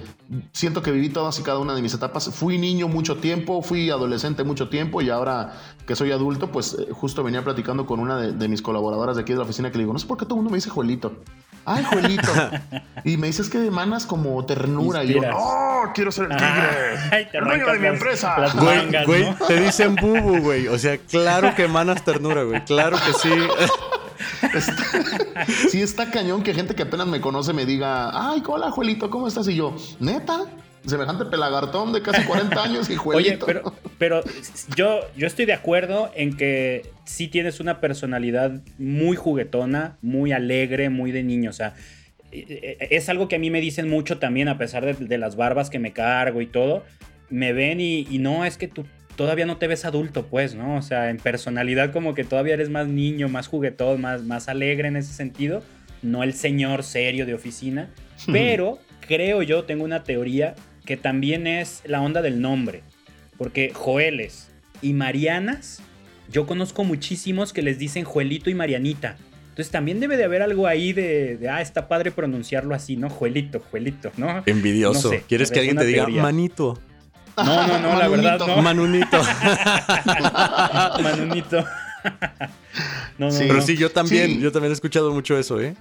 siento 0.51 0.83
que 0.83 0.91
viví 0.91 1.09
todas 1.09 1.39
y 1.39 1.41
cada 1.41 1.57
una 1.57 1.73
de 1.73 1.81
mis 1.81 1.95
etapas. 1.95 2.29
Fui 2.31 2.59
niño 2.59 2.87
mucho 2.87 3.17
tiempo, 3.17 3.63
fui 3.63 3.89
adolescente 3.89 4.43
mucho 4.43 4.69
tiempo 4.69 5.01
y 5.01 5.09
ahora 5.09 5.53
que 5.87 5.95
soy 5.95 6.11
adulto, 6.11 6.51
pues 6.51 6.77
eh, 6.77 6.89
justo 6.91 7.23
venía 7.23 7.43
platicando 7.43 7.87
con 7.87 7.99
una 7.99 8.17
de, 8.17 8.33
de, 8.33 8.47
mis 8.47 8.61
colaboradoras 8.61 9.15
de 9.15 9.23
aquí 9.23 9.31
de 9.31 9.39
la 9.39 9.45
oficina 9.45 9.71
que 9.71 9.79
le 9.79 9.85
digo, 9.85 9.93
no 9.93 9.99
sé 9.99 10.05
por 10.05 10.19
qué 10.19 10.25
todo 10.25 10.35
el 10.35 10.43
mundo 10.43 10.51
me 10.51 10.57
dice 10.57 10.69
Juelito. 10.69 11.13
Ay, 11.65 11.83
Juelito. 11.83 12.31
y 13.03 13.17
me 13.17 13.27
dices 13.27 13.49
que 13.49 13.65
emanas 13.65 14.05
como 14.05 14.43
ternura. 14.45 15.03
Y 15.03 15.13
yo, 15.13 15.21
no, 15.21 15.91
quiero 15.93 16.11
ser 16.11 16.31
el 16.31 16.37
tigre. 16.37 17.29
el 17.33 17.43
dueño 17.43 17.67
de 17.73 17.79
mi 17.79 17.87
empresa. 17.87 18.35
güey, 18.55 19.05
güey, 19.05 19.35
te 19.47 19.59
dicen 19.59 19.95
bubu, 20.01 20.39
güey. 20.39 20.67
O 20.67 20.77
sea, 20.77 20.97
claro 20.97 21.53
que 21.55 21.63
emanas 21.63 22.03
ternura, 22.03 22.43
güey. 22.43 22.63
Claro 22.65 22.97
que 22.97 23.13
sí. 23.13 23.29
sí, 25.69 25.81
está 25.81 26.11
cañón 26.11 26.43
que 26.43 26.53
gente 26.53 26.75
que 26.75 26.83
apenas 26.83 27.07
me 27.07 27.21
conoce 27.21 27.53
me 27.53 27.65
diga, 27.65 28.11
ay, 28.13 28.43
hola, 28.47 28.71
Juelito, 28.71 29.09
¿cómo 29.09 29.27
estás? 29.27 29.47
Y 29.47 29.55
yo, 29.55 29.75
neta, 29.99 30.45
semejante 30.85 31.25
pelagartón 31.25 31.93
de 31.93 32.01
casi 32.01 32.23
40 32.25 32.63
años 32.63 32.89
y 32.89 32.95
Juelito. 32.95 33.45
Oye, 33.45 33.53
pero, 33.53 33.73
pero 33.97 34.23
yo, 34.75 35.01
yo 35.15 35.27
estoy 35.27 35.45
de 35.45 35.53
acuerdo 35.53 36.11
en 36.15 36.35
que 36.35 36.89
sí 37.05 37.27
tienes 37.27 37.59
una 37.59 37.79
personalidad 37.79 38.61
muy 38.77 39.15
juguetona, 39.15 39.97
muy 40.01 40.31
alegre, 40.31 40.89
muy 40.89 41.11
de 41.11 41.23
niño. 41.23 41.49
O 41.49 41.53
sea, 41.53 41.75
e, 42.31 42.77
e, 42.79 42.95
es 42.95 43.09
algo 43.09 43.27
que 43.27 43.35
a 43.35 43.39
mí 43.39 43.49
me 43.49 43.61
dicen 43.61 43.89
mucho 43.89 44.17
también, 44.17 44.47
a 44.47 44.57
pesar 44.57 44.97
de, 44.97 45.17
las 45.17 45.35
barbas 45.35 45.69
que 45.69 45.79
me 45.79 45.93
cargo 45.93 46.41
y 46.41 46.47
todo. 46.47 46.83
Me 47.29 47.53
ven 47.53 47.79
y, 47.79 48.07
y 48.09 48.17
no, 48.17 48.43
es 48.45 48.57
que 48.57 48.67
tú 48.67 48.85
todavía 49.15 49.45
no 49.45 49.57
te 49.57 49.67
ves 49.67 49.85
adulto, 49.85 50.25
pues, 50.25 50.55
¿no? 50.55 50.77
O 50.77 50.81
sea, 50.81 51.09
en 51.09 51.17
personalidad 51.17 51.91
como 51.91 52.13
que 52.13 52.23
todavía 52.23 52.55
eres 52.55 52.69
más 52.69 52.87
niño, 52.87 53.29
más 53.29 53.47
juguetón, 53.47 54.01
más, 54.01 54.23
más 54.23 54.47
alegre 54.49 54.87
en 54.87 54.95
ese 54.95 55.13
sentido. 55.13 55.61
No 56.01 56.23
el 56.23 56.33
señor 56.33 56.83
serio 56.83 57.25
de 57.25 57.33
oficina. 57.33 57.89
Pero 58.31 58.79
creo 59.01 59.41
yo, 59.41 59.63
tengo 59.63 59.83
una 59.83 60.03
teoría 60.03 60.55
que 60.85 60.97
también 60.97 61.47
es 61.47 61.81
la 61.85 62.01
onda 62.01 62.21
del 62.21 62.41
nombre. 62.41 62.83
Porque 63.37 63.71
Joeles 63.73 64.49
y 64.81 64.93
Marianas, 64.93 65.81
yo 66.31 66.45
conozco 66.45 66.83
muchísimos 66.83 67.53
que 67.53 67.61
les 67.61 67.79
dicen 67.79 68.03
Joelito 68.03 68.49
y 68.49 68.55
Marianita. 68.55 69.17
Entonces 69.49 69.69
también 69.69 69.99
debe 69.99 70.15
de 70.15 70.23
haber 70.23 70.41
algo 70.41 70.65
ahí 70.65 70.93
de, 70.93 71.39
ah, 71.51 71.61
está 71.61 71.87
padre 71.87 72.11
pronunciarlo 72.11 72.73
así, 72.73 72.95
¿no? 72.95 73.09
Joelito, 73.09 73.61
Joelito, 73.69 74.11
¿no? 74.15 74.43
Envidioso. 74.45 75.11
¿Quieres 75.27 75.51
que 75.51 75.59
alguien 75.59 75.77
te 75.77 75.85
diga 75.85 76.07
manito? 76.07 76.79
No, 77.37 77.67
no, 77.67 77.79
no, 77.79 77.99
la 77.99 78.07
verdad 78.07 78.39
no. 78.39 78.61
Manunito. 78.61 79.17
Manunito. 81.03 81.65
no, 83.17 83.29
no, 83.29 83.37
Pero 83.37 83.61
sí, 83.61 83.77
yo 83.77 83.89
también, 83.89 84.39
yo 84.39 84.51
también 84.51 84.71
he 84.71 84.73
escuchado 84.73 85.11
mucho 85.13 85.37
eso, 85.37 85.59
¿eh? 85.59 85.75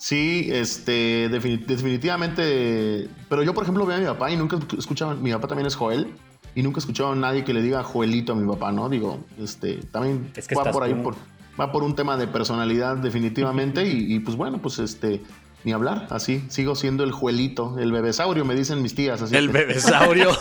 Sí, 0.00 0.48
este, 0.50 1.28
definitivamente. 1.28 3.06
Pero 3.28 3.42
yo, 3.42 3.52
por 3.52 3.64
ejemplo, 3.64 3.84
veo 3.84 3.98
a 3.98 4.00
mi 4.00 4.06
papá 4.06 4.30
y 4.30 4.36
nunca 4.36 4.58
escuchaba. 4.78 5.14
Mi 5.14 5.30
papá 5.30 5.46
también 5.48 5.66
es 5.66 5.76
Joel. 5.76 6.14
Y 6.54 6.62
nunca 6.62 6.78
he 6.78 6.80
escuchado 6.80 7.12
a 7.12 7.14
nadie 7.14 7.44
que 7.44 7.52
le 7.52 7.60
diga 7.60 7.82
Joelito 7.84 8.32
a 8.32 8.34
mi 8.34 8.48
papá, 8.50 8.72
¿no? 8.72 8.88
Digo, 8.88 9.22
este, 9.38 9.74
también 9.92 10.32
va 10.56 10.72
por 10.72 10.84
ahí, 10.84 10.94
por, 10.94 11.16
va 11.60 11.70
por 11.70 11.82
un 11.82 11.94
tema 11.94 12.16
de 12.16 12.26
personalidad, 12.26 12.96
definitivamente. 12.96 13.86
y, 13.92 14.18
pues 14.20 14.38
bueno, 14.38 14.56
pues 14.62 14.78
este. 14.78 15.20
Ni 15.64 15.72
hablar, 15.72 16.06
así, 16.10 16.42
sigo 16.48 16.74
siendo 16.74 17.04
el 17.04 17.12
juelito, 17.12 17.78
el 17.78 17.92
bebesaurio, 17.92 18.44
me 18.44 18.54
dicen 18.54 18.82
mis 18.82 18.94
tías. 18.94 19.20
Así 19.22 19.36
El 19.36 19.46
que- 19.48 19.52
bebesaurio. 19.58 20.30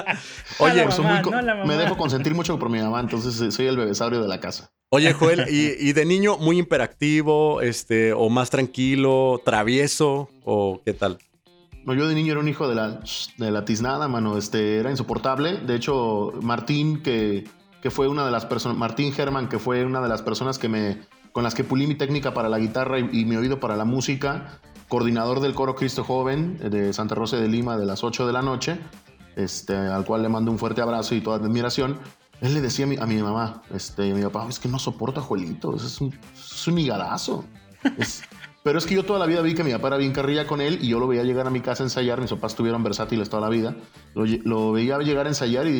Oye, 0.58 0.84
muy 0.86 1.30
no 1.30 1.66
me 1.66 1.76
dejo 1.76 1.96
consentir 1.96 2.34
mucho 2.34 2.58
por 2.58 2.68
mi 2.70 2.80
mamá, 2.80 3.00
entonces 3.00 3.40
eh, 3.40 3.50
soy 3.50 3.66
el 3.66 3.76
bebesaurio 3.76 4.20
de 4.22 4.28
la 4.28 4.40
casa. 4.40 4.70
Oye, 4.90 5.12
Joel, 5.12 5.46
¿y, 5.50 5.88
y 5.88 5.92
de 5.92 6.04
niño 6.04 6.36
muy 6.38 6.58
imperactivo, 6.58 7.60
este, 7.60 8.12
o 8.12 8.28
más 8.28 8.50
tranquilo, 8.50 9.40
travieso, 9.44 10.28
o 10.44 10.80
qué 10.84 10.92
tal? 10.94 11.18
No, 11.84 11.94
yo 11.94 12.06
de 12.08 12.14
niño 12.14 12.32
era 12.32 12.40
un 12.40 12.48
hijo 12.48 12.68
de 12.68 12.74
la, 12.74 13.00
de 13.38 13.50
la 13.50 13.64
tiznada, 13.64 14.06
mano. 14.06 14.36
Este, 14.36 14.78
era 14.78 14.90
insoportable. 14.90 15.56
De 15.58 15.76
hecho, 15.76 16.32
Martín, 16.42 17.02
que, 17.02 17.44
que 17.80 17.90
fue 17.90 18.06
una 18.06 18.24
de 18.26 18.30
las 18.30 18.44
personas, 18.44 18.76
Martín 18.76 19.12
Germán, 19.12 19.48
que 19.48 19.58
fue 19.58 19.84
una 19.86 20.02
de 20.02 20.08
las 20.08 20.20
personas 20.20 20.58
que 20.58 20.68
me, 20.68 20.98
con 21.32 21.44
las 21.44 21.54
que 21.54 21.64
pulí 21.64 21.86
mi 21.86 21.94
técnica 21.94 22.34
para 22.34 22.48
la 22.48 22.58
guitarra 22.58 22.98
y, 22.98 23.24
mi 23.24 23.36
oído 23.36 23.60
para 23.60 23.76
la 23.76 23.84
música, 23.84 24.58
coordinador 24.88 25.40
del 25.40 25.54
coro 25.54 25.74
Cristo 25.74 26.04
Joven 26.04 26.58
eh, 26.62 26.68
de 26.70 26.92
Santa 26.92 27.14
Rosa 27.14 27.36
de 27.36 27.48
Lima 27.48 27.76
de 27.76 27.86
las 27.86 28.02
8 28.04 28.26
de 28.26 28.32
la 28.32 28.42
noche, 28.42 28.78
este, 29.36 29.76
al 29.76 30.04
cual 30.04 30.22
le 30.22 30.28
mando 30.28 30.50
un 30.50 30.58
fuerte 30.58 30.80
abrazo 30.82 31.14
y 31.14 31.20
toda 31.20 31.36
admiración. 31.36 31.98
Él 32.40 32.54
le 32.54 32.60
decía 32.60 32.86
a 32.86 32.88
mi, 32.88 32.96
a 32.96 33.06
mi 33.06 33.16
mamá, 33.22 33.62
este, 33.72 34.10
a 34.10 34.14
mi 34.14 34.22
papá, 34.22 34.46
es 34.48 34.58
que 34.58 34.68
no 34.68 34.78
soporto 34.78 35.20
a 35.20 35.22
Juelito, 35.22 35.76
es 35.76 36.00
un, 36.00 36.18
es 36.34 36.66
un 36.66 36.78
higadazo. 36.78 37.44
Es- 37.98 38.22
pero 38.62 38.78
es 38.78 38.86
que 38.86 38.94
yo 38.94 39.04
toda 39.04 39.18
la 39.18 39.26
vida 39.26 39.40
vi 39.42 39.54
que 39.54 39.64
mi 39.64 39.72
papá 39.72 39.88
era 39.88 39.96
bien 39.96 40.12
carrilla 40.12 40.46
con 40.46 40.60
él 40.60 40.78
y 40.82 40.88
yo 40.88 40.98
lo 41.00 41.08
veía 41.08 41.22
llegar 41.24 41.46
a 41.46 41.50
mi 41.50 41.60
casa 41.60 41.82
a 41.82 41.86
ensayar. 41.86 42.20
Mis 42.20 42.30
papás 42.30 42.52
estuvieron 42.52 42.82
versátiles 42.82 43.30
toda 43.30 43.40
la 43.42 43.48
vida. 43.48 43.74
Lo, 44.14 44.72
veía 44.72 44.98
llegar 44.98 45.26
a 45.26 45.28
ensayar 45.30 45.66
y, 45.66 45.70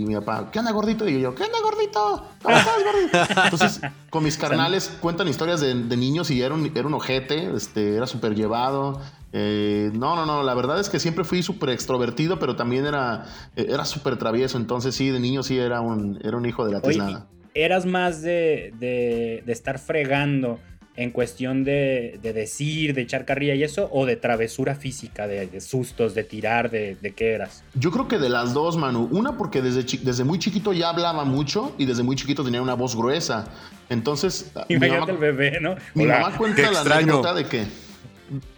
y 0.00 0.04
mi 0.06 0.14
papá, 0.16 0.50
¿qué 0.50 0.58
onda 0.58 0.72
gordito? 0.72 1.08
Y 1.08 1.20
yo, 1.20 1.34
¿qué 1.34 1.44
onda 1.44 1.58
gordito? 1.62 2.26
¿Cómo 2.42 2.56
estás 2.56 2.74
gordito? 2.84 3.42
Entonces, 3.44 3.80
con 4.10 4.24
mis 4.24 4.36
carnales 4.36 4.96
cuentan 5.00 5.28
historias 5.28 5.60
de, 5.60 5.74
de 5.74 5.96
niños 5.96 6.30
y 6.30 6.42
era 6.42 6.54
un, 6.54 6.72
era 6.74 6.86
un 6.86 6.94
ojete, 6.94 7.54
este, 7.54 7.94
era 7.96 8.06
súper 8.06 8.34
llevado. 8.34 9.00
Eh, 9.32 9.90
no, 9.92 10.16
no, 10.16 10.24
no, 10.26 10.42
la 10.42 10.54
verdad 10.54 10.80
es 10.80 10.88
que 10.88 10.98
siempre 10.98 11.22
fui 11.24 11.42
súper 11.42 11.68
extrovertido, 11.70 12.38
pero 12.38 12.56
también 12.56 12.86
era, 12.86 13.26
eh, 13.54 13.66
era 13.68 13.84
súper 13.84 14.16
travieso. 14.16 14.56
Entonces, 14.58 14.94
sí, 14.94 15.10
de 15.10 15.20
niño 15.20 15.42
sí 15.42 15.58
era 15.58 15.80
un, 15.80 16.18
era 16.24 16.36
un 16.36 16.46
hijo 16.46 16.64
de 16.66 16.72
la 16.72 16.78
Oye, 16.78 16.88
tiznada. 16.88 17.26
¿eras 17.54 17.86
más 17.86 18.20
de, 18.22 18.72
de- 18.78 19.42
de 19.46 19.52
estar 19.52 19.78
fregando 19.78 20.58
en 20.96 21.10
cuestión 21.10 21.62
de, 21.62 22.18
de 22.22 22.32
decir, 22.32 22.94
de 22.94 23.02
echar 23.02 23.24
carrilla 23.26 23.54
y 23.54 23.62
eso, 23.62 23.88
o 23.92 24.06
de 24.06 24.16
travesura 24.16 24.74
física, 24.74 25.26
de, 25.26 25.46
de 25.46 25.60
sustos, 25.60 26.14
de 26.14 26.24
tirar, 26.24 26.70
de, 26.70 26.96
de 27.00 27.12
qué 27.12 27.32
eras? 27.32 27.62
Yo 27.74 27.90
creo 27.90 28.08
que 28.08 28.18
de 28.18 28.30
las 28.30 28.54
dos, 28.54 28.76
Manu. 28.78 29.08
Una 29.12 29.36
porque 29.36 29.60
desde, 29.60 29.84
desde 30.02 30.24
muy 30.24 30.38
chiquito 30.38 30.72
ya 30.72 30.88
hablaba 30.88 31.24
mucho 31.24 31.74
y 31.76 31.84
desde 31.84 32.02
muy 32.02 32.16
chiquito 32.16 32.42
tenía 32.42 32.62
una 32.62 32.74
voz 32.74 32.96
gruesa. 32.96 33.46
Entonces, 33.90 34.50
mi 34.68 34.76
Imagínate 34.76 35.12
mamá, 35.12 35.12
el 35.12 35.18
bebé, 35.18 35.60
¿no? 35.60 35.76
mi 35.94 36.04
Hola. 36.04 36.20
mamá 36.20 36.36
cuenta 36.36 36.70
la 36.70 36.80
anécdota 36.80 37.34
de 37.34 37.44
que... 37.44 37.64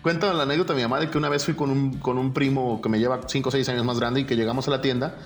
Cuenta 0.00 0.32
la 0.32 0.44
anécdota 0.44 0.72
mi 0.72 0.80
mamá 0.80 0.98
de 0.98 1.10
que 1.10 1.18
una 1.18 1.28
vez 1.28 1.44
fui 1.44 1.52
con 1.52 1.70
un, 1.70 1.98
con 1.98 2.16
un 2.16 2.32
primo 2.32 2.80
que 2.80 2.88
me 2.88 2.98
lleva 2.98 3.20
5 3.26 3.48
o 3.48 3.52
6 3.52 3.68
años 3.68 3.84
más 3.84 3.98
grande 3.98 4.20
y 4.20 4.24
que 4.24 4.34
llegamos 4.34 4.66
a 4.66 4.70
la 4.70 4.80
tienda 4.80 5.18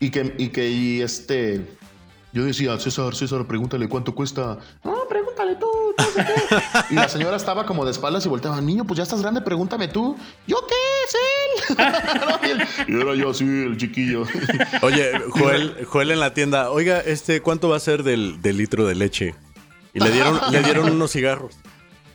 y 0.00 0.10
que, 0.10 0.34
y 0.38 0.48
que 0.48 0.70
y 0.70 1.02
este... 1.02 1.66
Yo 2.34 2.44
decía, 2.44 2.76
César, 2.80 3.14
César, 3.14 3.46
pregúntale 3.46 3.88
cuánto 3.88 4.12
cuesta. 4.12 4.58
No, 4.82 5.06
pregúntale 5.08 5.54
tú. 5.54 5.68
qué". 5.96 6.24
y 6.90 6.94
la 6.96 7.08
señora 7.08 7.36
estaba 7.36 7.64
como 7.64 7.84
de 7.84 7.92
espaldas 7.92 8.26
y 8.26 8.28
volteaba, 8.28 8.60
niño, 8.60 8.84
pues 8.84 8.96
ya 8.96 9.04
estás 9.04 9.22
grande, 9.22 9.40
pregúntame 9.40 9.86
tú. 9.86 10.16
¿Yo 10.44 10.56
qué? 10.66 10.74
Es 11.04 11.14
él. 12.50 12.66
y, 12.88 13.00
era 13.00 13.14
yo 13.14 13.30
así, 13.30 13.44
el 13.44 13.76
chiquillo. 13.76 14.24
Oye, 14.82 15.12
Joel, 15.30 15.86
Joel 15.86 16.10
en 16.10 16.18
la 16.18 16.34
tienda, 16.34 16.72
oiga, 16.72 16.98
este, 16.98 17.40
¿cuánto 17.40 17.68
va 17.68 17.76
a 17.76 17.80
ser 17.80 18.02
del, 18.02 18.42
del 18.42 18.56
litro 18.56 18.84
de 18.84 18.96
leche? 18.96 19.36
Y 19.92 20.00
le 20.00 20.10
dieron, 20.10 20.40
le 20.50 20.60
dieron 20.64 20.90
unos 20.90 21.12
cigarros 21.12 21.56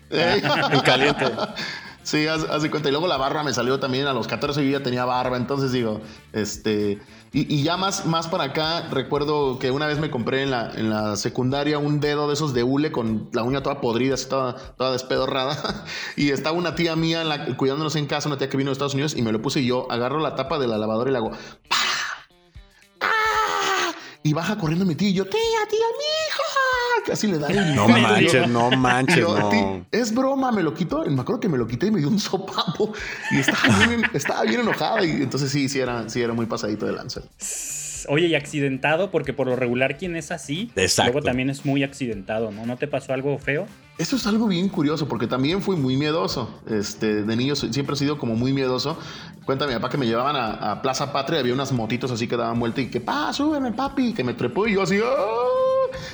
en 0.09 0.81
caliente. 0.81 1.31
Sí, 2.03 2.27
haz, 2.27 2.43
haz 2.43 2.61
de 2.61 2.69
cuenta. 2.69 2.89
Y 2.89 2.91
luego 2.91 3.07
la 3.07 3.15
barba 3.15 3.43
me 3.43 3.53
salió 3.53 3.79
también. 3.79 4.07
A 4.07 4.13
los 4.13 4.27
14 4.27 4.65
yo 4.65 4.79
ya 4.79 4.83
tenía 4.83 5.05
barba. 5.05 5.37
Entonces 5.37 5.71
digo, 5.71 6.01
este. 6.33 6.99
Y, 7.31 7.61
ya 7.61 7.77
más, 7.77 8.07
más 8.07 8.27
para 8.27 8.45
acá, 8.45 8.87
recuerdo 8.89 9.59
que 9.59 9.69
una 9.69 9.85
vez 9.85 9.99
me 9.99 10.09
compré 10.09 10.41
en 10.41 10.49
la, 10.49 10.71
en 10.73 10.89
la 10.89 11.15
secundaria 11.15 11.77
un 11.77 11.99
dedo 11.99 12.27
de 12.27 12.33
esos 12.33 12.55
de 12.55 12.63
hule 12.63 12.91
con 12.91 13.29
la 13.33 13.43
uña 13.43 13.61
toda 13.61 13.81
podrida, 13.81 14.15
así 14.15 14.27
toda, 14.27 14.55
toda 14.75 14.91
despedorrada. 14.93 15.85
Y 16.15 16.31
estaba 16.31 16.57
una 16.57 16.73
tía 16.73 16.95
mía 16.95 17.21
en 17.21 17.29
la- 17.29 17.55
cuidándonos 17.55 17.95
en 17.95 18.07
casa, 18.07 18.29
una 18.29 18.37
tía 18.39 18.49
que 18.49 18.57
vino 18.57 18.69
de 18.69 18.73
Estados 18.73 18.95
Unidos, 18.95 19.15
y 19.15 19.21
me 19.21 19.31
lo 19.31 19.41
puse 19.43 19.59
y 19.61 19.67
yo 19.67 19.91
agarro 19.91 20.19
la 20.19 20.35
tapa 20.35 20.57
de 20.57 20.67
la 20.67 20.77
lavadora 20.79 21.09
y 21.09 21.13
le 21.13 21.17
hago. 21.19 21.31
¡Ah! 23.01 23.93
Y 24.23 24.33
baja 24.33 24.57
corriendo 24.57 24.85
mi 24.85 24.95
tía 24.95 25.09
y 25.09 25.13
yo, 25.13 25.25
tía, 25.25 25.39
tía, 25.69 25.79
mi 25.97 26.05
hija. 26.27 26.28
Casi 27.05 27.27
le 27.27 27.39
da 27.39 27.47
el 27.47 27.75
No 27.75 27.87
manches, 27.87 28.47
no 28.47 28.71
manches, 28.71 29.17
yo, 29.17 29.37
no. 29.39 29.49
"Ti, 29.49 29.57
es 29.91 30.13
broma, 30.13 30.51
me 30.51 30.61
lo 30.63 30.73
quitó. 30.73 31.03
Me 31.05 31.21
acuerdo 31.21 31.39
que 31.39 31.49
me 31.49 31.57
lo 31.57 31.67
quité 31.67 31.87
y 31.87 31.91
me 31.91 31.99
dio 31.99 32.07
un 32.09 32.19
sopapo. 32.19 32.93
Y 33.31 33.39
estaba 33.39 33.85
bien, 33.87 34.01
estaba 34.13 34.43
bien 34.43 34.61
enojada. 34.61 35.03
Y 35.03 35.11
entonces 35.11 35.51
sí, 35.51 35.69
sí 35.69 35.79
era, 35.79 36.07
sí 36.09 36.21
era 36.21 36.33
muy 36.33 36.45
pasadito 36.45 36.85
de 36.85 36.93
lanza. 36.93 37.21
Oye, 38.09 38.27
y 38.27 38.35
accidentado, 38.35 39.11
porque 39.11 39.33
por 39.33 39.47
lo 39.47 39.55
regular 39.55 39.97
quien 39.97 40.15
es 40.15 40.31
así, 40.31 40.71
Exacto. 40.75 41.11
luego 41.11 41.25
también 41.25 41.49
es 41.49 41.65
muy 41.65 41.83
accidentado, 41.83 42.51
¿no? 42.51 42.65
¿No 42.65 42.77
te 42.77 42.87
pasó 42.87 43.13
algo 43.13 43.37
feo? 43.37 43.65
Eso 43.97 44.15
es 44.15 44.25
algo 44.27 44.47
bien 44.47 44.69
curioso 44.69 45.07
porque 45.07 45.27
también 45.27 45.61
fui 45.61 45.75
muy 45.75 45.97
miedoso. 45.97 46.61
Este, 46.69 47.23
de 47.23 47.35
niño 47.35 47.55
siempre 47.55 47.95
he 47.95 47.97
sido 47.97 48.17
como 48.17 48.35
muy 48.35 48.53
miedoso. 48.53 48.97
Cuenta 49.45 49.67
mi 49.67 49.73
papá 49.73 49.89
que 49.89 49.97
me 49.97 50.05
llevaban 50.05 50.35
a, 50.35 50.71
a 50.71 50.81
Plaza 50.81 51.11
Patria, 51.11 51.39
había 51.39 51.53
unas 51.53 51.71
motitos 51.73 52.11
así 52.11 52.27
que 52.27 52.37
daban 52.37 52.59
vuelta 52.59 52.81
y 52.81 52.89
que, 52.89 53.01
pa, 53.01 53.33
súbeme, 53.33 53.73
papi, 53.73 54.13
que 54.13 54.23
me 54.23 54.33
trepó 54.33 54.67
y 54.67 54.75
yo 54.75 54.83
así, 54.83 54.99
¡ah! 55.03 55.59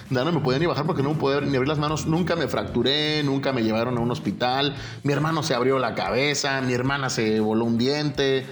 Ya 0.10 0.24
no 0.24 0.32
me 0.32 0.40
podía 0.40 0.60
ni 0.60 0.66
bajar 0.66 0.86
porque 0.86 1.04
no 1.04 1.14
me 1.14 1.20
podía 1.20 1.42
ni 1.42 1.56
abrir 1.56 1.68
las 1.68 1.78
manos. 1.78 2.06
Nunca 2.06 2.36
me 2.36 2.48
fracturé, 2.48 3.24
nunca 3.24 3.54
me 3.54 3.64
llevaron 3.64 3.98
a 3.98 4.02
un 4.02 4.12
hospital. 4.12 4.76
Mi 5.04 5.14
hermano 5.14 5.44
se 5.44 5.54
abrió 5.54 5.80
la 5.80 5.96
cabeza, 5.96 6.62
mi 6.62 6.74
hermana 6.74 7.10
se 7.10 7.40
voló 7.40 7.66
un 7.66 7.78
diente. 7.78 8.46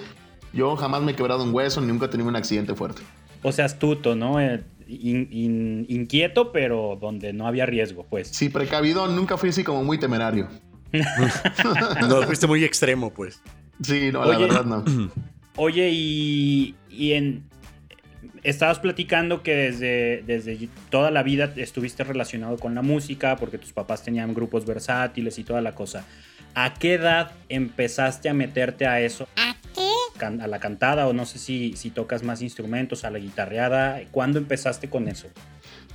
Yo 0.51 0.75
jamás 0.75 1.01
me 1.01 1.13
he 1.13 1.15
quebrado 1.15 1.43
un 1.43 1.53
hueso, 1.53 1.81
ni 1.81 1.87
nunca 1.87 2.05
he 2.05 2.09
tenido 2.09 2.29
un 2.29 2.35
accidente 2.35 2.75
fuerte. 2.75 3.01
O 3.43 3.51
sea, 3.51 3.65
astuto, 3.65 4.15
¿no? 4.15 4.39
Eh, 4.41 4.63
in- 4.87 5.27
in- 5.31 5.85
inquieto, 5.89 6.51
pero 6.51 6.97
donde 6.99 7.31
no 7.33 7.47
había 7.47 7.65
riesgo, 7.65 8.05
pues. 8.09 8.29
Sí, 8.29 8.49
precavido, 8.49 9.07
nunca 9.07 9.37
fui 9.37 9.49
así 9.49 9.63
como 9.63 9.83
muy 9.83 9.97
temerario. 9.99 10.47
No, 12.07 12.21
fuiste 12.23 12.47
muy 12.47 12.63
extremo, 12.63 13.11
pues. 13.13 13.41
Sí, 13.81 14.11
no, 14.11 14.23
la 14.25 14.37
verdad 14.37 14.65
no. 14.65 14.83
Oye, 15.55 15.89
y, 15.91 16.75
y 16.89 17.13
en... 17.13 17.43
Estabas 18.43 18.79
platicando 18.79 19.41
que 19.41 19.55
desde, 19.55 20.23
desde 20.27 20.67
toda 20.89 21.11
la 21.11 21.23
vida 21.23 21.53
estuviste 21.55 22.03
relacionado 22.03 22.57
con 22.57 22.75
la 22.75 22.81
música, 22.81 23.37
porque 23.37 23.57
tus 23.57 23.71
papás 23.71 24.03
tenían 24.03 24.33
grupos 24.33 24.65
versátiles 24.65 25.37
y 25.39 25.43
toda 25.43 25.61
la 25.61 25.73
cosa. 25.75 26.05
¿A 26.53 26.73
qué 26.73 26.93
edad 26.95 27.31
empezaste 27.49 28.27
a 28.29 28.33
meterte 28.33 28.85
a 28.85 28.99
eso? 28.99 29.27
¿A 29.37 29.55
qué? 29.73 29.82
Can- 30.17 30.41
A 30.41 30.47
la 30.47 30.59
cantada, 30.59 31.07
o 31.07 31.13
no 31.13 31.25
sé 31.25 31.39
si, 31.39 31.73
si 31.75 31.89
tocas 31.89 32.23
más 32.23 32.41
instrumentos, 32.41 33.03
a 33.03 33.09
la 33.11 33.19
guitarreada. 33.19 33.99
¿Cuándo 34.11 34.37
empezaste 34.39 34.89
con 34.89 35.07
eso? 35.07 35.27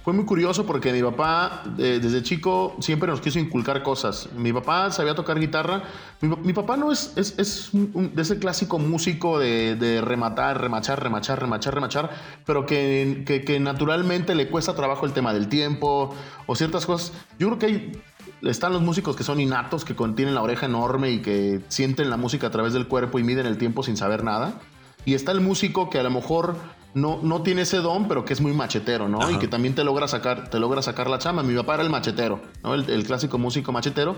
Fue 0.04 0.14
muy 0.14 0.24
curioso 0.24 0.64
porque 0.64 0.90
mi 0.92 1.02
papá, 1.02 1.64
eh, 1.76 1.98
desde 2.00 2.22
chico, 2.22 2.76
siempre 2.80 3.08
nos 3.10 3.20
quiso 3.20 3.38
inculcar 3.38 3.82
cosas. 3.82 4.30
Mi 4.34 4.52
papá 4.54 4.90
sabía 4.90 5.14
tocar 5.14 5.38
guitarra. 5.38 5.82
Mi, 6.22 6.28
mi 6.34 6.52
papá 6.54 6.78
no 6.78 6.90
es, 6.92 7.12
es, 7.16 7.38
es 7.38 7.74
un- 7.74 8.14
de 8.14 8.22
ese 8.22 8.38
clásico 8.38 8.78
músico 8.78 9.38
de, 9.38 9.74
de 9.76 10.00
rematar, 10.00 10.60
remachar, 10.62 11.02
remachar, 11.02 11.38
remachar, 11.40 11.74
remachar, 11.74 12.10
pero 12.46 12.64
que, 12.64 13.22
que, 13.26 13.44
que 13.44 13.60
naturalmente 13.60 14.34
le 14.34 14.48
cuesta 14.48 14.74
trabajo 14.74 15.04
el 15.04 15.12
tema 15.12 15.34
del 15.34 15.48
tiempo 15.48 16.14
o 16.46 16.56
ciertas 16.56 16.86
cosas. 16.86 17.12
Yo 17.38 17.48
creo 17.48 17.58
que 17.58 17.66
hay, 17.66 18.02
están 18.42 18.72
los 18.72 18.82
músicos 18.82 19.16
que 19.16 19.24
son 19.24 19.40
innatos, 19.40 19.84
que 19.84 19.96
contienen 19.96 20.34
la 20.34 20.42
oreja 20.42 20.66
enorme 20.66 21.10
y 21.10 21.20
que 21.20 21.60
sienten 21.68 22.10
la 22.10 22.16
música 22.16 22.48
a 22.48 22.50
través 22.50 22.72
del 22.72 22.86
cuerpo 22.86 23.18
y 23.18 23.24
miden 23.24 23.46
el 23.46 23.58
tiempo 23.58 23.82
sin 23.82 23.96
saber 23.96 24.24
nada. 24.24 24.60
Y 25.04 25.14
está 25.14 25.32
el 25.32 25.40
músico 25.40 25.90
que 25.90 25.98
a 25.98 26.02
lo 26.02 26.10
mejor 26.10 26.56
no, 27.00 27.20
no 27.22 27.42
tiene 27.42 27.62
ese 27.62 27.78
don, 27.78 28.08
pero 28.08 28.24
que 28.24 28.32
es 28.32 28.40
muy 28.40 28.52
machetero, 28.52 29.08
¿no? 29.08 29.20
Ajá. 29.20 29.32
Y 29.32 29.38
que 29.38 29.48
también 29.48 29.74
te 29.74 29.84
logra 29.84 30.08
sacar, 30.08 30.48
te 30.50 30.58
logra 30.58 30.82
sacar 30.82 31.08
la 31.08 31.18
chamba. 31.18 31.42
Mi 31.42 31.54
papá 31.54 31.74
era 31.74 31.82
el 31.82 31.90
machetero, 31.90 32.40
¿no? 32.62 32.74
El, 32.74 32.88
el 32.90 33.04
clásico 33.04 33.38
músico 33.38 33.72
machetero. 33.72 34.16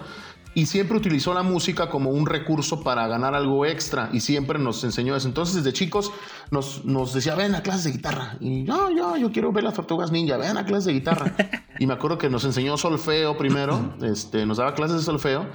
Y 0.55 0.67
siempre 0.67 0.97
utilizó 0.97 1.33
la 1.33 1.43
música 1.43 1.89
como 1.89 2.11
un 2.11 2.27
recurso 2.27 2.83
para 2.83 3.07
ganar 3.07 3.35
algo 3.35 3.65
extra. 3.67 4.11
Y 4.13 4.21
siempre 4.21 4.59
nos 4.59 4.83
enseñó 4.83 5.15
eso. 5.15 5.29
Entonces, 5.29 5.57
desde 5.57 5.73
chicos, 5.73 6.13
nos, 6.51 6.85
nos 6.85 7.13
decía, 7.15 7.35
ven 7.35 7.55
a 7.55 7.63
clases 7.63 7.85
de 7.85 7.93
guitarra. 7.93 8.37
Y 8.41 8.65
yo, 8.65 8.91
yo, 8.91 9.17
yo 9.17 9.31
quiero 9.31 9.53
ver 9.53 9.65
las 9.65 9.75
tortugas 9.75 10.11
ninja, 10.11 10.37
ven 10.37 10.57
a 10.57 10.65
clases 10.65 10.87
de 10.87 10.93
guitarra. 10.95 11.35
y 11.79 11.87
me 11.87 11.95
acuerdo 11.95 12.19
que 12.19 12.29
nos 12.29 12.45
enseñó 12.45 12.77
solfeo 12.77 13.37
primero, 13.37 13.95
este, 14.03 14.45
nos 14.47 14.59
daba 14.59 14.75
clases 14.75 14.99
de 14.99 15.03
solfeo. 15.03 15.47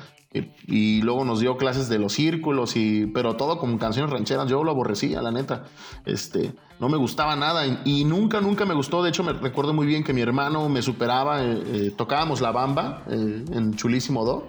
Y, 0.68 1.02
luego 1.02 1.24
nos 1.24 1.40
dio 1.40 1.58
clases 1.58 1.88
de 1.90 2.00
los 2.00 2.14
círculos 2.14 2.76
y 2.76 3.08
pero 3.08 3.36
todo 3.36 3.58
con 3.58 3.78
canciones 3.78 4.12
rancheras. 4.12 4.50
Yo 4.50 4.64
lo 4.64 4.72
aborrecía 4.72 5.22
la 5.22 5.32
neta. 5.32 5.64
Este 6.06 6.54
no 6.80 6.90
me 6.90 6.98
gustaba 6.98 7.36
nada. 7.36 7.66
Y, 7.86 8.04
nunca 8.04 8.42
nunca 8.42 8.66
me 8.66 8.74
gustó. 8.74 9.04
De 9.04 9.10
hecho 9.10 9.24
me 9.24 9.34
recuerdo 9.34 9.74
muy 9.74 9.88
bien 9.88 10.04
que 10.04 10.14
mi 10.14 10.22
hermano 10.22 10.68
me 10.70 10.82
superaba 10.82 11.44
eh, 11.44 11.64
eh, 11.66 11.94
tocábamos 11.96 12.42
la 12.42 12.52
bamba 12.52 13.04
eh, 13.10 13.46
en 13.52 13.76
chulísimo 13.76 14.26
do. 14.26 14.48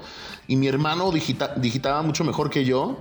Y 0.48 0.56
mi 0.56 0.66
hermano 0.68 1.10
digita- 1.12 1.54
digitaba 1.56 2.02
mucho 2.02 2.24
mejor 2.24 2.50
que 2.50 2.64
yo 2.64 2.96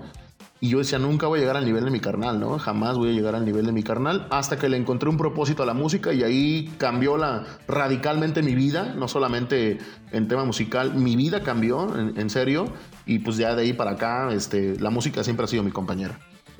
Y 0.66 0.70
yo 0.70 0.80
decía, 0.80 0.98
nunca 0.98 1.28
voy 1.28 1.38
a 1.38 1.42
llegar 1.42 1.58
al 1.58 1.66
nivel 1.66 1.86
de 1.86 1.92
mi 1.92 2.00
carnal, 2.00 2.40
¿no? 2.40 2.58
Jamás 2.58 2.98
voy 2.98 3.10
a 3.10 3.12
llegar 3.12 3.36
al 3.36 3.46
nivel 3.46 3.68
de 3.68 3.72
mi 3.72 3.84
carnal. 3.84 4.26
Hasta 4.32 4.58
que 4.58 4.68
le 4.68 4.78
encontré 4.78 5.10
un 5.10 5.16
propósito 5.16 5.62
a 5.62 5.66
la 5.68 5.76
música 5.76 6.12
y 6.12 6.24
ahí 6.24 6.74
cambió 6.80 7.18
la, 7.18 7.44
radicalmente 7.68 8.42
mi 8.42 8.56
vida, 8.56 8.96
no 8.98 9.08
solamente 9.08 9.78
en 10.12 10.28
tema 10.28 10.44
musical, 10.44 10.96
mi 10.96 11.16
vida 11.16 11.44
cambió, 11.44 11.96
en, 11.96 12.30
serio. 12.32 12.66
Y 13.06 13.20
pues 13.20 13.38
ya 13.38 13.56
de 13.56 13.62
ahí 13.62 13.74
para 13.74 13.92
acá, 13.92 14.34
este, 14.34 14.80
la 14.80 14.90
música 14.90 15.24
siempre 15.24 15.44
ha 15.44 15.48
sido 15.48 15.62
mi 15.62 15.70
compañera. 15.70 16.18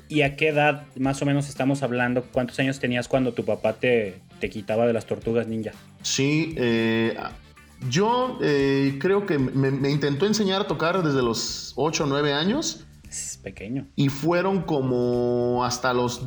¿Y 0.08 0.22
a 0.22 0.36
qué 0.36 0.50
edad 0.50 0.84
más 0.96 1.20
o 1.22 1.26
menos 1.26 1.48
estamos 1.48 1.82
hablando? 1.82 2.22
¿Cuántos 2.30 2.60
años 2.60 2.78
tenías 2.78 3.08
cuando 3.08 3.32
tu 3.32 3.44
papá 3.44 3.72
te, 3.72 4.20
te 4.38 4.48
quitaba 4.50 4.86
de 4.86 4.92
las 4.92 5.06
tortugas 5.06 5.48
ninja? 5.48 5.72
Sí, 6.02 6.54
eh, 6.56 7.16
yo 7.90 8.38
eh, 8.40 8.98
creo 9.00 9.26
que 9.26 9.36
me, 9.40 9.72
me, 9.72 9.90
intentó 9.90 10.26
enseñar 10.26 10.60
a 10.60 10.66
tocar 10.68 11.02
desde 11.02 11.22
los 11.22 11.72
8 11.74 12.04
o 12.04 12.06
9 12.06 12.32
años 12.32 12.85
pequeño. 13.42 13.86
Y 13.96 14.08
fueron 14.08 14.62
como 14.62 15.64
hasta 15.64 15.92
los 15.94 16.26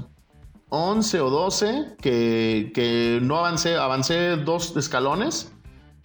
11 0.69 1.19
o 1.19 1.29
12 1.29 1.95
que, 2.01 3.19
no 3.21 3.37
avancé, 3.37 3.75
avancé 3.75 4.37
dos 4.37 4.75
escalones. 4.77 5.51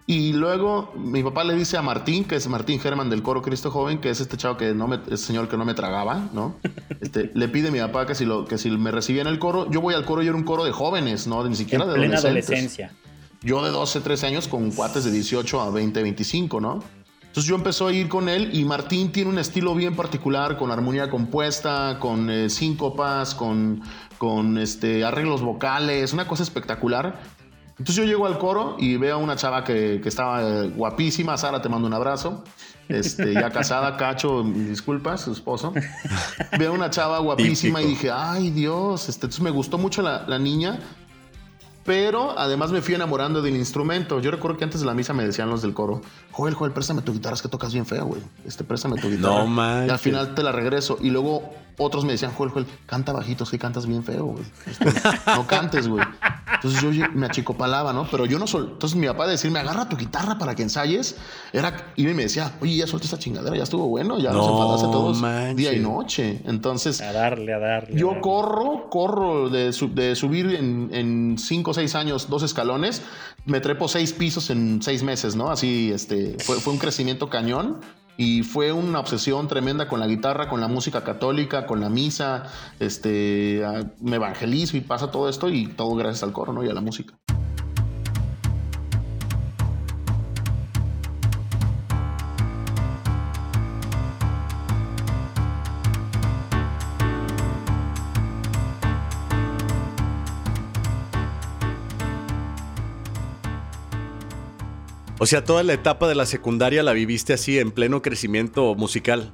Y 0.07 0.33
luego 0.33 0.93
mi 0.95 1.23
papá 1.23 1.43
le 1.43 1.55
dice 1.55 1.77
a 1.77 1.81
Martín, 1.81 2.25
que 2.25 2.35
es 2.35 2.47
Martín 2.47 2.79
Germán 2.79 3.09
del 3.09 3.23
coro 3.23 3.41
Cristo 3.41 3.71
Joven, 3.71 3.99
que 3.99 4.11
es 4.11 4.19
este 4.19 4.37
chavo 4.37 4.55
que 4.55 4.75
no 4.75 4.87
me, 4.87 4.99
señor 5.17 5.49
que 5.49 5.57
no 5.57 5.65
me 5.65 5.73
tragaba, 5.73 6.29
¿no? 6.31 6.55
Este, 7.01 7.31
le 7.33 7.47
pide 7.49 7.67
a 7.67 7.71
mi 7.71 7.79
papá 7.79 8.05
que 8.05 8.15
si, 8.15 8.25
lo, 8.25 8.45
que 8.45 8.57
si 8.57 8.69
me 8.71 8.91
recibía 8.91 9.21
en 9.21 9.27
el 9.27 9.37
coro, 9.39 9.69
yo 9.69 9.81
voy 9.81 9.93
al 9.93 10.05
coro 10.05 10.23
y 10.23 10.27
era 10.27 10.35
un 10.35 10.43
coro 10.43 10.63
de 10.63 10.71
jóvenes, 10.71 11.27
¿no? 11.27 11.47
Ni 11.47 11.55
siquiera 11.55 11.85
de 11.85 11.93
plena 11.93 12.17
adolescencia. 12.17 12.91
Yo 13.41 13.63
de 13.63 13.69
12, 13.69 14.01
13 14.01 14.27
años 14.27 14.47
con 14.47 14.71
cuates 14.71 15.03
de 15.03 15.11
18 15.11 15.61
a 15.61 15.69
20, 15.69 16.01
25, 16.01 16.61
¿no? 16.61 16.83
Entonces 17.35 17.49
yo 17.49 17.55
empecé 17.57 17.83
a 17.83 17.91
ir 17.91 18.07
con 18.07 18.29
él 18.29 18.51
y 18.53 18.63
Martín 18.63 19.11
tiene 19.11 19.29
un 19.29 19.37
estilo 19.37 19.75
bien 19.75 19.93
particular, 19.93 20.55
con 20.55 20.71
armonía 20.71 21.09
compuesta, 21.09 21.97
con 21.99 22.29
eh, 22.29 22.49
síncopas, 22.49 23.35
con, 23.35 23.81
con 24.17 24.57
este, 24.57 25.03
arreglos 25.03 25.41
vocales, 25.41 26.13
una 26.13 26.29
cosa 26.29 26.43
espectacular. 26.43 27.21
Entonces 27.71 27.95
yo 27.97 28.05
llego 28.05 28.25
al 28.25 28.37
coro 28.37 28.77
y 28.79 28.95
veo 28.95 29.15
a 29.15 29.17
una 29.17 29.35
chava 29.35 29.65
que, 29.65 30.01
estaba 30.05 30.43
eh, 30.43 30.69
guapísima, 30.69 31.35
Sara, 31.35 31.61
te 31.61 31.67
mando 31.67 31.87
un 31.87 31.93
abrazo. 31.93 32.41
Este, 32.87 33.33
ya 33.33 33.49
casada, 33.49 33.97
Cacho, 33.97 34.41
disculpas, 34.43 35.19
su 35.23 35.33
esposo. 35.33 35.73
Veo 36.57 36.71
a 36.71 36.73
una 36.73 36.89
chava 36.89 37.19
guapísima 37.19 37.81
y 37.81 37.87
dije, 37.87 38.11
ay 38.13 38.51
Dios, 38.51 39.09
este, 39.09 39.25
entonces 39.25 39.41
me 39.41 39.51
gustó 39.51 39.77
mucho 39.77 40.01
la, 40.01 40.23
la 40.25 40.39
niña 40.39 40.79
pero 41.85 42.37
además 42.37 42.71
me 42.71 42.81
fui 42.81 42.95
enamorando 42.95 43.43
del 43.43 43.55
instrumento. 43.55 44.19
Yo 44.19 44.31
recuerdo 44.31 44.57
que 44.57 44.63
antes 44.63 44.81
de 44.81 44.87
la 44.87 44.95
misa 44.95 45.13
me 45.13 45.23
decían 45.23 45.49
los 45.49 45.61
del 45.61 45.73
coro, 45.73 46.01
Joel, 46.31 46.55
Joel, 46.55 46.71
préstame 46.71 47.03
tu 47.03 47.13
guitarra, 47.13 47.35
es 47.35 47.41
que 47.43 47.47
tocas 47.47 47.71
bien 47.71 47.85
feo, 47.85 48.05
güey. 48.05 48.21
Este, 48.43 48.63
préstame 48.63 48.99
tu 48.99 49.07
guitarra. 49.07 49.43
No, 49.43 49.47
man. 49.47 49.85
Y 49.87 49.89
al 49.91 49.99
final 49.99 50.33
te 50.33 50.41
la 50.41 50.51
regreso. 50.51 50.97
Y 50.99 51.11
luego 51.11 51.53
otros 51.77 52.03
me 52.03 52.13
decían, 52.13 52.31
Joel, 52.33 52.49
Joel, 52.49 52.65
canta 52.87 53.13
bajito, 53.13 53.43
es 53.43 53.51
que 53.51 53.59
cantas 53.59 53.85
bien 53.85 54.03
feo, 54.03 54.25
güey. 54.25 54.43
Este, 54.65 54.85
no 55.27 55.45
cantes, 55.45 55.87
güey. 55.87 56.03
Entonces 56.55 56.81
yo 56.81 56.89
me 57.13 57.27
achicopalaba, 57.27 57.93
¿no? 57.93 58.07
Pero 58.09 58.25
yo 58.25 58.39
no 58.39 58.47
sol... 58.47 58.69
Entonces 58.73 58.97
mi 58.97 59.05
papá 59.05 59.27
decirme, 59.27 59.59
agarra 59.59 59.87
tu 59.87 59.97
guitarra 59.97 60.39
para 60.39 60.55
que 60.55 60.63
ensayes, 60.63 61.17
era... 61.53 61.93
Y 61.95 62.05
me 62.05 62.23
decía, 62.23 62.53
oye, 62.61 62.77
ya 62.77 62.87
suelta 62.87 63.05
esta 63.05 63.19
chingadera, 63.19 63.55
ya 63.55 63.63
estuvo 63.63 63.87
bueno, 63.87 64.17
ya 64.17 64.31
nos 64.31 64.47
enfadaste 64.47 64.87
todos 64.87 65.55
día 65.55 65.73
y 65.73 65.79
noche. 65.79 66.41
Entonces... 66.45 67.01
A 67.01 67.11
darle, 67.11 67.53
a 67.53 67.59
darle. 67.59 67.99
Yo 67.99 68.19
corro, 68.21 68.89
corro 68.89 69.49
de, 69.49 69.71
de 69.93 70.15
subir 70.15 70.55
en, 70.55 70.89
en 70.91 71.37
cinco 71.37 71.74
seis 71.75 71.95
años 71.95 72.29
dos 72.29 72.43
escalones, 72.43 73.01
me 73.45 73.59
trepo 73.59 73.87
seis 73.87 74.13
pisos 74.13 74.49
en 74.49 74.81
seis 74.81 75.03
meses, 75.03 75.35
¿no? 75.35 75.49
Así, 75.49 75.91
este, 75.91 76.37
fue, 76.43 76.57
un 76.65 76.79
crecimiento 76.79 77.29
cañón 77.29 77.81
y 78.17 78.43
fue 78.43 78.71
una 78.71 78.99
obsesión 78.99 79.47
tremenda 79.47 79.87
con 79.87 79.99
la 79.99 80.07
guitarra, 80.07 80.49
con 80.49 80.61
la 80.61 80.67
música 80.67 81.03
católica, 81.03 81.65
con 81.65 81.81
la 81.81 81.89
misa, 81.89 82.43
este, 82.79 83.63
me 83.99 84.15
evangelizo 84.15 84.77
y 84.77 84.81
pasa 84.81 85.11
todo 85.11 85.29
esto 85.29 85.49
y 85.49 85.67
todo 85.67 85.95
gracias 85.95 86.23
al 86.23 86.33
coro, 86.33 86.53
¿no? 86.53 86.63
Y 86.63 86.69
a 86.69 86.73
la 86.73 86.81
música. 86.81 87.15
O 105.17 105.25
sea, 105.25 105.43
toda 105.43 105.63
la 105.63 105.73
etapa 105.73 106.07
de 106.07 106.15
la 106.15 106.25
secundaria 106.25 106.83
la 106.83 106.93
viviste 106.93 107.33
así 107.33 107.57
en 107.57 107.71
pleno 107.71 108.01
crecimiento 108.01 108.75
musical. 108.75 109.31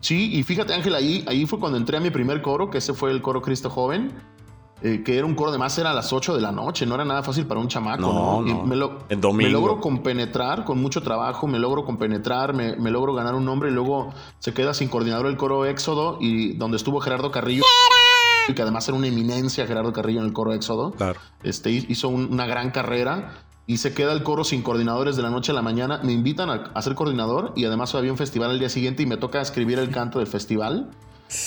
Sí, 0.00 0.30
y 0.34 0.42
fíjate 0.42 0.74
Ángel, 0.74 0.94
ahí, 0.94 1.24
ahí 1.26 1.46
fue 1.46 1.58
cuando 1.58 1.78
entré 1.78 1.96
a 1.96 2.00
mi 2.00 2.10
primer 2.10 2.42
coro, 2.42 2.70
que 2.70 2.78
ese 2.78 2.92
fue 2.94 3.10
el 3.10 3.22
coro 3.22 3.42
Cristo 3.42 3.70
Joven, 3.70 4.12
eh, 4.82 5.02
que 5.02 5.16
era 5.16 5.24
un 5.24 5.34
coro, 5.34 5.48
además 5.48 5.76
era 5.78 5.92
a 5.92 5.94
las 5.94 6.12
8 6.12 6.34
de 6.34 6.42
la 6.42 6.52
noche, 6.52 6.84
no 6.84 6.94
era 6.94 7.04
nada 7.04 7.22
fácil 7.22 7.46
para 7.46 7.58
un 7.58 7.68
chamaco. 7.68 8.02
No, 8.02 8.42
no. 8.42 8.64
me, 8.64 8.76
lo, 8.76 8.98
me 9.32 9.48
logro 9.48 9.80
compenetrar 9.80 10.64
con 10.64 10.80
mucho 10.80 11.02
trabajo, 11.02 11.46
me 11.46 11.58
logro 11.58 11.84
compenetrar, 11.84 12.52
me, 12.52 12.76
me 12.76 12.90
logro 12.90 13.14
ganar 13.14 13.34
un 13.34 13.46
nombre 13.46 13.70
y 13.70 13.72
luego 13.72 14.12
se 14.38 14.52
queda 14.52 14.74
sin 14.74 14.88
coordinador 14.88 15.26
el 15.26 15.38
coro 15.38 15.64
Éxodo 15.64 16.18
y 16.20 16.52
donde 16.52 16.76
estuvo 16.76 17.00
Gerardo 17.00 17.30
Carrillo. 17.30 17.62
Y 18.46 18.52
que 18.52 18.60
además 18.60 18.86
era 18.86 18.98
una 18.98 19.06
eminencia 19.06 19.66
Gerardo 19.66 19.94
Carrillo 19.94 20.20
en 20.20 20.26
el 20.26 20.34
coro 20.34 20.52
Éxodo. 20.52 20.92
Claro. 20.92 21.18
Este, 21.42 21.70
hizo 21.70 22.10
una 22.10 22.44
gran 22.46 22.70
carrera 22.70 23.43
y 23.66 23.78
se 23.78 23.94
queda 23.94 24.12
el 24.12 24.22
coro 24.22 24.44
sin 24.44 24.62
coordinadores 24.62 25.16
de 25.16 25.22
la 25.22 25.30
noche 25.30 25.52
a 25.52 25.54
la 25.54 25.62
mañana. 25.62 26.00
Me 26.02 26.12
invitan 26.12 26.50
a, 26.50 26.82
ser 26.82 26.94
coordinador 26.94 27.52
y 27.56 27.64
además 27.64 27.94
había 27.94 28.12
un 28.12 28.18
festival 28.18 28.50
el 28.50 28.58
día 28.58 28.68
siguiente 28.68 29.02
y 29.02 29.06
me 29.06 29.16
toca 29.16 29.40
escribir 29.40 29.78
el 29.78 29.90
canto 29.90 30.18
del 30.18 30.28
festival. 30.28 30.90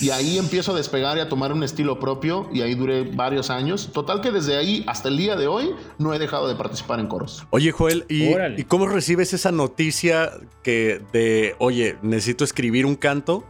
Y 0.01 0.10
ahí 0.10 0.38
empiezo 0.38 0.73
a 0.73 0.75
despegar 0.75 1.17
y 1.17 1.21
a 1.21 1.30
tomar 1.30 1.53
un 1.53 1.63
estilo 1.63 1.99
propio 1.99 2.49
y 2.51 2.62
ahí 2.62 2.73
duré 2.73 3.03
varios 3.03 3.49
años. 3.51 3.91
Total 3.93 4.21
que 4.21 4.32
desde 4.32 4.58
ahí 4.58 4.84
hasta 4.88 5.08
el 5.08 5.17
día 5.17 5.36
de 5.36 5.47
hoy 5.47 5.75
no 5.99 6.13
he 6.13 6.19
dejado 6.19 6.47
de 6.47 6.56
participar 6.56 6.99
en 6.99 7.08
coros. 7.08 7.45
Oye 7.51 7.71
Joel, 7.71 8.06
¿y, 8.10 8.32
¿y 8.58 8.63
cómo 8.63 8.88
recibes 8.88 9.34
esa 9.34 9.51
noticia 9.51 10.32
que 10.63 11.01
de, 11.13 11.56
oye, 11.60 11.97
necesito 12.01 12.43
escribir 12.43 12.86
un 12.86 12.95
canto? 12.95 13.45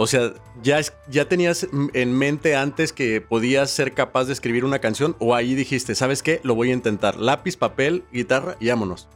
O 0.00 0.06
sea, 0.06 0.32
¿ya, 0.62 0.78
¿ya 1.10 1.28
tenías 1.28 1.66
en 1.92 2.16
mente 2.16 2.54
antes 2.54 2.92
que 2.92 3.20
podías 3.20 3.68
ser 3.68 3.94
capaz 3.94 4.26
de 4.26 4.32
escribir 4.32 4.64
una 4.64 4.78
canción? 4.78 5.16
¿O 5.18 5.34
ahí 5.34 5.56
dijiste, 5.56 5.96
¿sabes 5.96 6.22
qué? 6.22 6.40
Lo 6.44 6.54
voy 6.54 6.70
a 6.70 6.72
intentar. 6.72 7.16
Lápiz, 7.16 7.56
papel, 7.56 8.04
guitarra 8.12 8.54
y 8.60 8.68
vámonos. 8.68 9.08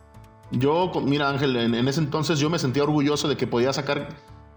Yo, 0.51 0.91
mira 1.05 1.31
Ángel, 1.31 1.55
en, 1.55 1.87
ese 1.87 2.01
entonces 2.01 2.41
yo 2.41 2.51
me 2.51 2.59
sentía 2.59 2.83
orgulloso 2.83 3.29
de 3.29 3.37
que 3.37 3.47
podía 3.47 3.73
sacar, 3.73 4.09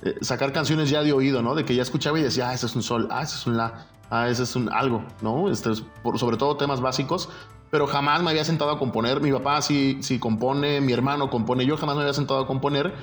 eh, 0.01 0.15
sacar 0.21 0.51
canciones 0.51 0.89
ya 0.89 1.03
de 1.03 1.13
oído, 1.13 1.43
¿no? 1.43 1.53
De 1.53 1.63
que 1.63 1.75
ya 1.75 1.83
escuchaba 1.83 2.19
y 2.19 2.23
decía, 2.23 2.49
ah, 2.49 2.55
ese 2.55 2.65
es 2.65 2.75
un 2.75 2.81
sol, 2.81 3.07
ah, 3.11 3.21
ese 3.21 3.35
es 3.35 3.45
un 3.45 3.57
la, 3.57 3.85
ah, 4.09 4.27
ese 4.27 4.41
es 4.41 4.55
un 4.55 4.73
algo, 4.73 5.05
¿no? 5.21 5.51
Este 5.51 5.69
sobre 6.15 6.37
todo 6.37 6.57
temas 6.57 6.81
básicos 6.81 7.29
pero 7.71 7.87
jamás 7.87 8.23
me 8.23 8.29
había 8.29 8.45
sentado 8.45 8.71
a 8.71 8.79
componer. 8.79 9.19
Mi 9.19 9.33
papá 9.33 9.61
sí, 9.61 9.97
sí 10.01 10.17
compone, 10.17 10.79
mi 10.79 10.93
hermano 10.93 11.29
compone, 11.29 11.65
yo 11.65 11.75
jamás 11.75 11.97
me 11.97 12.03
había 12.03 12.13
sentado 12.13 12.39
a 12.39 12.47
componer. 12.47 12.93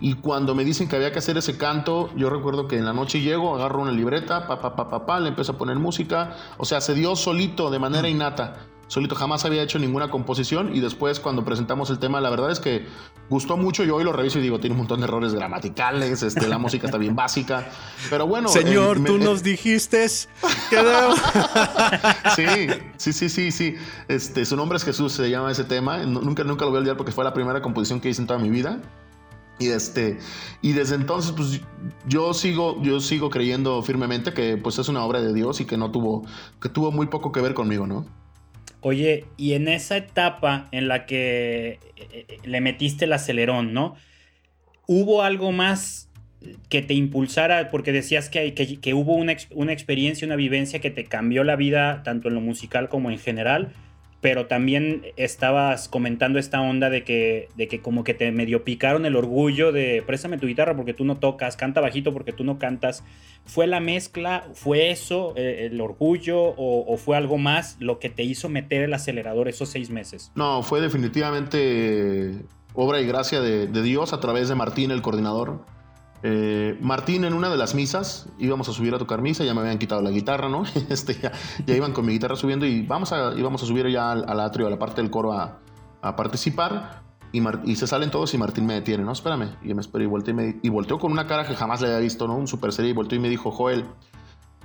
Y 0.00 0.14
cuando 0.14 0.54
me 0.54 0.64
dicen 0.64 0.88
que 0.88 0.96
había 0.96 1.12
que 1.12 1.18
hacer 1.18 1.36
ese 1.38 1.58
canto, 1.58 2.10
yo 2.16 2.30
recuerdo 2.30 2.68
que 2.68 2.76
en 2.76 2.84
la 2.84 2.92
noche 2.92 3.20
llego, 3.20 3.54
agarro 3.56 3.82
una 3.82 3.90
libreta, 3.90 4.46
pa, 4.46 4.60
pa, 4.60 4.76
pa, 4.76 5.06
pa, 5.06 5.20
le 5.20 5.28
empiezo 5.28 5.52
a 5.52 5.58
poner 5.58 5.76
música. 5.76 6.36
O 6.56 6.64
sea, 6.64 6.80
se 6.80 6.94
dio 6.94 7.16
solito, 7.16 7.70
de 7.70 7.80
manera 7.80 8.08
innata. 8.08 8.58
Solito, 8.86 9.14
jamás 9.14 9.44
había 9.44 9.62
hecho 9.62 9.78
ninguna 9.78 10.08
composición. 10.08 10.74
Y 10.74 10.80
después, 10.80 11.20
cuando 11.20 11.44
presentamos 11.44 11.90
el 11.90 11.98
tema, 11.98 12.20
la 12.20 12.30
verdad 12.30 12.50
es 12.52 12.60
que 12.60 12.86
gustó 13.28 13.56
mucho. 13.56 13.82
Yo 13.82 13.96
hoy 13.96 14.04
lo 14.04 14.12
reviso 14.12 14.38
y 14.38 14.42
digo, 14.42 14.60
tiene 14.60 14.74
un 14.74 14.78
montón 14.78 15.00
de 15.00 15.06
errores 15.06 15.34
gramaticales, 15.34 16.22
este, 16.22 16.46
la 16.48 16.58
música 16.58 16.86
está 16.86 16.96
bien 16.96 17.16
básica. 17.16 17.68
Pero 18.08 18.26
bueno. 18.26 18.48
Señor, 18.48 19.04
tú 19.04 19.18
nos 19.18 19.42
dijiste 19.42 20.06
que. 20.70 20.78
sí, 22.36 22.46
sí, 22.96 23.12
sí, 23.12 23.28
sí, 23.28 23.50
sí. 23.50 23.74
Este, 24.06 24.46
su 24.46 24.56
nombre 24.56 24.76
es 24.76 24.84
Jesús, 24.84 25.12
se 25.12 25.28
llama 25.28 25.50
ese 25.50 25.64
tema. 25.64 25.98
Nunca, 25.98 26.44
nunca 26.44 26.64
lo 26.64 26.70
voy 26.70 26.78
a 26.78 26.80
olvidar 26.80 26.96
porque 26.96 27.12
fue 27.12 27.24
la 27.24 27.34
primera 27.34 27.60
composición 27.60 28.00
que 28.00 28.08
hice 28.08 28.22
en 28.22 28.26
toda 28.26 28.38
mi 28.38 28.48
vida. 28.48 28.80
Y 29.58 29.68
este, 29.68 30.18
y 30.62 30.72
desde 30.72 30.94
entonces, 30.94 31.32
pues 31.32 31.60
yo 32.06 32.32
sigo, 32.32 32.80
yo 32.82 33.00
sigo 33.00 33.28
creyendo 33.28 33.82
firmemente 33.82 34.32
que 34.32 34.56
pues 34.56 34.78
es 34.78 34.88
una 34.88 35.04
obra 35.04 35.20
de 35.20 35.34
Dios 35.34 35.60
y 35.60 35.64
que 35.64 35.76
no 35.76 35.90
tuvo, 35.90 36.24
que 36.62 36.68
tuvo 36.68 36.92
muy 36.92 37.06
poco 37.06 37.32
que 37.32 37.40
ver 37.40 37.54
conmigo, 37.54 37.86
¿no? 37.86 38.06
Oye, 38.80 39.26
y 39.36 39.54
en 39.54 39.66
esa 39.66 39.96
etapa 39.96 40.68
en 40.70 40.86
la 40.86 41.06
que 41.06 41.80
eh, 41.96 42.26
eh, 42.28 42.38
le 42.44 42.60
metiste 42.60 43.06
el 43.06 43.12
acelerón, 43.12 43.72
¿no? 43.72 43.96
¿Hubo 44.86 45.22
algo 45.22 45.50
más 45.50 46.08
que 46.68 46.80
te 46.80 46.94
impulsara? 46.94 47.70
Porque 47.70 47.90
decías 47.90 48.30
que, 48.30 48.54
que, 48.54 48.78
que 48.78 48.94
hubo 48.94 49.14
una, 49.14 49.36
una 49.50 49.72
experiencia, 49.72 50.26
una 50.26 50.36
vivencia 50.36 50.80
que 50.80 50.90
te 50.90 51.04
cambió 51.04 51.42
la 51.42 51.56
vida, 51.56 52.04
tanto 52.04 52.28
en 52.28 52.34
lo 52.34 52.40
musical 52.40 52.88
como 52.88 53.10
en 53.10 53.18
general 53.18 53.72
pero 54.20 54.46
también 54.46 55.06
estabas 55.16 55.88
comentando 55.88 56.38
esta 56.38 56.60
onda 56.60 56.90
de 56.90 57.04
que, 57.04 57.48
de 57.56 57.68
que 57.68 57.80
como 57.80 58.02
que 58.02 58.14
te 58.14 58.32
medio 58.32 58.64
picaron 58.64 59.06
el 59.06 59.14
orgullo 59.14 59.70
de 59.70 60.02
préstame 60.04 60.38
tu 60.38 60.46
guitarra 60.46 60.74
porque 60.74 60.92
tú 60.92 61.04
no 61.04 61.18
tocas, 61.18 61.56
canta 61.56 61.80
bajito 61.80 62.12
porque 62.12 62.32
tú 62.32 62.42
no 62.42 62.58
cantas. 62.58 63.04
¿Fue 63.44 63.66
la 63.66 63.80
mezcla? 63.80 64.44
¿Fue 64.54 64.90
eso 64.90 65.34
eh, 65.36 65.68
el 65.70 65.80
orgullo 65.80 66.36
o, 66.56 66.96
fue 66.96 67.16
algo 67.16 67.38
más 67.38 67.76
lo 67.78 67.98
que 67.98 68.10
te 68.10 68.24
hizo 68.24 68.48
meter 68.48 68.82
el 68.82 68.92
acelerador 68.92 69.48
esos 69.48 69.68
seis 69.68 69.88
meses? 69.88 70.32
No, 70.34 70.62
fue 70.62 70.80
definitivamente 70.80 72.44
obra 72.74 73.00
y 73.00 73.06
gracia 73.06 73.40
de, 73.40 73.66
Dios 73.82 74.12
a 74.12 74.20
través 74.20 74.48
de 74.48 74.56
Martín, 74.56 74.90
el 74.90 75.00
coordinador. 75.00 75.60
Eh, 76.22 76.76
Martín 76.80 77.24
en 77.24 77.32
una 77.32 77.48
de 77.48 77.56
las 77.56 77.74
misas, 77.74 78.28
íbamos 78.38 78.68
a 78.68 78.72
subir 78.72 78.94
a 78.94 78.98
tocar 78.98 79.22
misa, 79.22 79.44
ya 79.44 79.54
me 79.54 79.60
habían 79.60 79.78
quitado 79.78 80.02
la 80.02 80.10
guitarra, 80.10 80.48
¿no? 80.48 80.64
Este, 80.88 81.14
ya, 81.14 81.32
iban 81.74 81.92
con 81.92 82.06
mi 82.06 82.12
guitarra 82.12 82.36
subiendo 82.36 82.66
y 82.66 82.82
vamos 82.82 83.12
a, 83.12 83.34
íbamos 83.36 83.62
a 83.62 83.66
subir 83.66 83.88
ya 83.88 84.10
al, 84.12 84.28
al 84.28 84.40
atrio, 84.40 84.66
a 84.66 84.70
la 84.70 84.78
parte 84.78 85.00
del 85.00 85.10
coro 85.10 85.32
a, 85.32 85.60
participar. 86.16 87.02
Y, 87.30 87.76
se 87.76 87.86
salen 87.86 88.10
todos 88.10 88.32
y 88.32 88.38
Martín 88.38 88.64
me 88.64 88.74
detiene, 88.74 89.04
no, 89.04 89.12
espérame. 89.12 89.50
Y 89.62 89.74
me 89.74 89.82
espero 89.82 90.02
y 90.02 90.06
volteé, 90.06 90.32
y 90.32 90.34
me- 90.34 90.56
y 90.62 90.68
volteó 90.70 90.98
con 90.98 91.12
una 91.12 91.26
cara 91.26 91.46
que 91.46 91.54
jamás 91.54 91.80
le 91.82 91.88
había 91.88 91.98
visto, 92.00 92.26
¿no? 92.26 92.34
Un 92.36 92.48
super 92.48 92.72
serie 92.72 92.92
y 92.92 92.94
volteó 92.94 93.18
y 93.18 93.20
me 93.20 93.28
dijo, 93.28 93.50
Joel, 93.50 93.84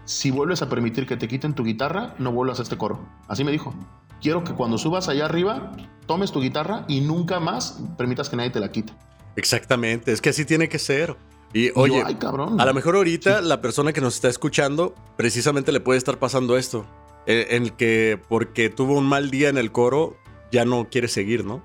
si 0.06 0.32
vuelves 0.32 0.62
a 0.62 0.70
permitir 0.70 1.06
que 1.06 1.18
te 1.18 1.28
quiten 1.28 1.54
tu 1.54 1.63
guitarra, 1.63 2.16
no 2.20 2.32
vuelvas 2.32 2.60
a 2.60 2.63
este 2.63 2.78
coro. 2.78 3.00
Así 3.28 3.44
me 3.44 3.52
dijo. 3.52 3.74
Quiero 4.22 4.46
que 4.46 4.54
cuando 4.54 4.78
subas 4.78 5.10
allá 5.10 5.26
arriba, 5.26 5.74
tomes 6.08 6.32
tu 6.32 6.39
guitarra 6.39 6.86
y 6.88 7.02
nunca 7.02 7.42
más 7.42 7.82
permitas 7.98 8.30
que 8.30 8.38
nadie 8.38 8.52
te 8.52 8.62
la 8.62 8.72
quite. 8.72 8.94
Exactamente, 9.36 10.13
es 10.13 10.22
que 10.22 10.30
así 10.30 10.46
tiene 10.46 10.70
que 10.70 10.80
ser. 10.80 11.18
Y 11.54 11.68
yo, 11.68 11.74
oye, 11.76 12.04
ay, 12.06 12.16
cabrón. 12.16 12.60
a 12.60 12.66
lo 12.66 12.74
mejor 12.74 12.96
ahorita 12.96 13.42
la 13.42 13.62
persona 13.62 13.94
que 13.94 14.02
nos 14.02 14.16
está 14.16 14.28
escuchando 14.28 14.96
precisamente 15.18 15.72
le 15.72 15.80
puede 15.80 15.98
estar 16.00 16.18
pasando 16.18 16.58
esto. 16.58 16.86
En, 17.28 17.46
en 17.56 17.63
el 17.63 17.74
que 17.74 18.20
porque 18.28 18.70
tuvo 18.70 18.98
un 18.98 19.06
mal 19.06 19.30
día 19.30 19.50
en 19.50 19.58
el 19.58 19.72
coro, 19.72 20.18
ya 20.52 20.66
no 20.66 20.88
quiere 20.89 21.08
seguir, 21.08 21.46
¿no? 21.46 21.62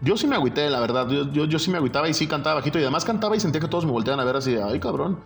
Yo 0.00 0.16
sí 0.18 0.26
me 0.26 0.36
agüité, 0.36 0.68
la 0.68 0.80
verdad. 0.80 1.08
Yo, 1.08 1.32
yo, 1.32 1.46
yo 1.46 1.58
sí 1.58 1.70
me 1.70 1.78
agüitaba 1.78 2.08
y 2.08 2.14
sí 2.14 2.26
cantaba 2.26 2.56
bajito. 2.56 2.78
Y 2.78 2.82
además 2.82 3.04
cantaba 3.06 3.34
y 3.36 3.40
sentía 3.40 3.60
que 3.60 3.68
todos 3.68 3.86
me 3.86 3.92
volteaban 3.92 4.20
a 4.20 4.24
ver 4.24 4.36
así 4.36 4.52
de, 4.52 4.62
ay, 4.62 4.78
cabrón. 4.80 5.18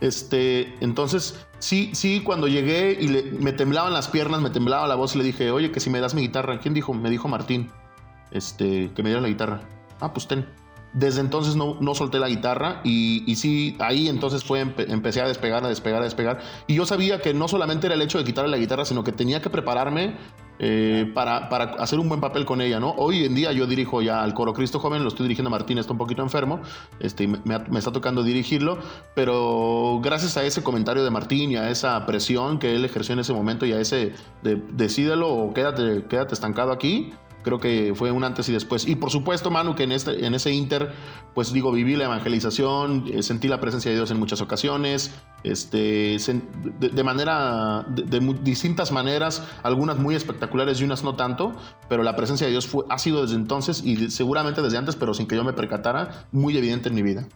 Este, 0.00 0.74
entonces, 0.80 1.44
sí, 1.58 1.90
sí, 1.94 2.22
cuando 2.24 2.46
llegué 2.46 2.96
y 3.00 3.08
le- 3.08 3.22
me 3.24 3.52
temblaban 3.52 3.92
las 3.92 4.08
piernas, 4.08 4.40
me 4.40 4.50
temblaba 4.50 4.86
la 4.86 4.94
voz 4.94 5.14
y 5.14 5.18
le 5.18 5.24
dije, 5.24 5.50
oye, 5.50 5.72
que 5.72 5.80
si 5.80 5.90
me 5.90 6.00
das 6.00 6.14
mi 6.14 6.22
guitarra. 6.22 6.60
¿Quién 6.60 6.74
dijo? 6.74 6.94
Me 6.94 7.10
dijo 7.10 7.26
Martín, 7.28 7.70
este, 8.30 8.90
que 8.94 9.02
me 9.02 9.08
diera 9.10 9.20
la 9.20 9.28
guitarra. 9.28 9.62
Ah, 10.00 10.12
pues 10.12 10.28
ten. 10.28 10.46
Desde 10.92 11.20
entonces 11.20 11.54
no, 11.54 11.76
no 11.80 11.94
solté 11.94 12.18
la 12.18 12.28
guitarra 12.28 12.80
y, 12.82 13.22
y 13.30 13.36
sí, 13.36 13.76
ahí 13.78 14.08
entonces 14.08 14.42
fue, 14.42 14.64
empe- 14.64 14.90
empecé 14.90 15.20
a 15.20 15.28
despegar, 15.28 15.64
a 15.64 15.68
despegar, 15.68 16.00
a 16.00 16.04
despegar. 16.04 16.40
Y 16.66 16.74
yo 16.74 16.84
sabía 16.84 17.20
que 17.20 17.32
no 17.32 17.46
solamente 17.46 17.86
era 17.86 17.94
el 17.94 18.02
hecho 18.02 18.18
de 18.18 18.24
quitarle 18.24 18.50
la 18.50 18.56
guitarra, 18.56 18.84
sino 18.84 19.04
que 19.04 19.12
tenía 19.12 19.40
que 19.40 19.50
prepararme 19.50 20.16
eh, 20.58 21.10
para, 21.14 21.48
para 21.48 21.74
hacer 21.74 22.00
un 22.00 22.08
buen 22.08 22.20
papel 22.20 22.44
con 22.44 22.60
ella, 22.60 22.80
¿no? 22.80 22.90
Hoy 22.98 23.24
en 23.24 23.34
día 23.34 23.52
yo 23.52 23.66
dirijo 23.66 24.02
ya 24.02 24.22
al 24.22 24.34
Coro 24.34 24.52
Cristo 24.52 24.78
Joven, 24.80 25.02
lo 25.02 25.08
estoy 25.08 25.24
dirigiendo 25.24 25.48
a 25.48 25.52
Martín, 25.52 25.78
está 25.78 25.92
un 25.92 25.98
poquito 25.98 26.22
enfermo, 26.22 26.60
este, 26.98 27.26
me 27.28 27.78
está 27.78 27.92
tocando 27.92 28.22
dirigirlo, 28.22 28.78
pero 29.14 30.00
gracias 30.02 30.36
a 30.36 30.44
ese 30.44 30.62
comentario 30.62 31.02
de 31.04 31.10
Martín 31.10 31.52
y 31.52 31.56
a 31.56 31.70
esa 31.70 32.04
presión 32.04 32.58
que 32.58 32.74
él 32.74 32.84
ejerció 32.84 33.12
en 33.12 33.20
ese 33.20 33.32
momento 33.32 33.64
y 33.64 33.72
a 33.72 33.80
ese 33.80 34.12
de, 34.42 34.56
decídelo 34.72 35.32
o 35.32 35.54
quédate, 35.54 36.04
quédate 36.08 36.34
estancado 36.34 36.72
aquí, 36.72 37.12
creo 37.42 37.58
que 37.58 37.92
fue 37.94 38.10
un 38.10 38.24
antes 38.24 38.48
y 38.48 38.52
después. 38.52 38.86
Y 38.86 38.96
por 38.96 39.10
supuesto, 39.10 39.50
Manu, 39.50 39.74
que 39.74 39.84
en, 39.84 39.92
este, 39.92 40.24
en 40.24 40.34
ese 40.34 40.52
inter, 40.52 40.92
pues 41.34 41.52
digo, 41.52 41.72
viví 41.72 41.96
la 41.96 42.04
evangelización, 42.04 43.04
eh, 43.12 43.22
sentí 43.22 43.48
la 43.48 43.60
presencia 43.60 43.90
de 43.90 43.96
Dios 43.96 44.10
en 44.10 44.18
muchas 44.18 44.40
ocasiones, 44.40 45.14
este, 45.42 46.16
de, 46.78 47.04
manera, 47.04 47.84
de, 47.88 48.20
distintas 48.42 48.92
maneras, 48.92 49.46
algunas 49.62 49.98
muy 49.98 50.14
espectaculares 50.14 50.80
y 50.80 50.84
unas 50.84 51.02
no 51.02 51.16
tanto, 51.16 51.54
pero 51.88 52.02
la 52.02 52.16
presencia 52.16 52.46
de 52.46 52.52
Dios 52.52 52.66
fue, 52.66 52.84
ha 52.88 52.98
sido 52.98 53.22
desde 53.22 53.36
entonces 53.36 53.82
y 53.84 54.10
seguramente 54.10 54.62
desde 54.62 54.78
antes, 54.78 54.96
pero 54.96 55.14
sin 55.14 55.26
que 55.26 55.36
yo 55.36 55.44
me 55.44 55.52
percatara, 55.52 56.26
muy 56.32 56.56
evidente 56.56 56.88
en 56.88 56.94
mi 56.94 57.02
vida. 57.02 57.26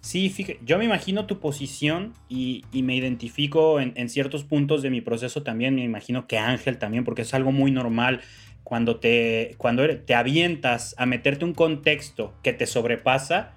Sí, 0.00 0.28
fíjate, 0.28 0.60
yo 0.64 0.78
me 0.78 0.84
imagino 0.84 1.26
tu 1.26 1.40
posición 1.40 2.12
y, 2.28 2.62
me 2.72 2.94
identifico 2.94 3.80
en, 3.80 3.92
en 3.96 4.08
ciertos 4.08 4.44
puntos 4.44 4.80
de 4.80 4.88
mi 4.88 5.00
proceso 5.00 5.42
también. 5.42 5.74
Me 5.74 5.82
imagino 5.82 6.28
que 6.28 6.38
Ángel 6.38 6.78
también, 6.78 7.02
porque 7.02 7.22
es 7.22 7.34
algo 7.34 7.50
muy 7.50 7.72
normal 7.72 8.20
cuando 8.66 8.96
te, 8.96 9.54
cuando 9.58 9.84
eres- 9.84 10.04
te 10.04 10.16
avientas 10.16 10.96
a 10.98 11.06
meterte 11.06 11.44
un 11.44 11.54
contexto 11.54 12.34
que 12.42 12.52
te 12.52 12.66
sobrepasa, 12.66 13.52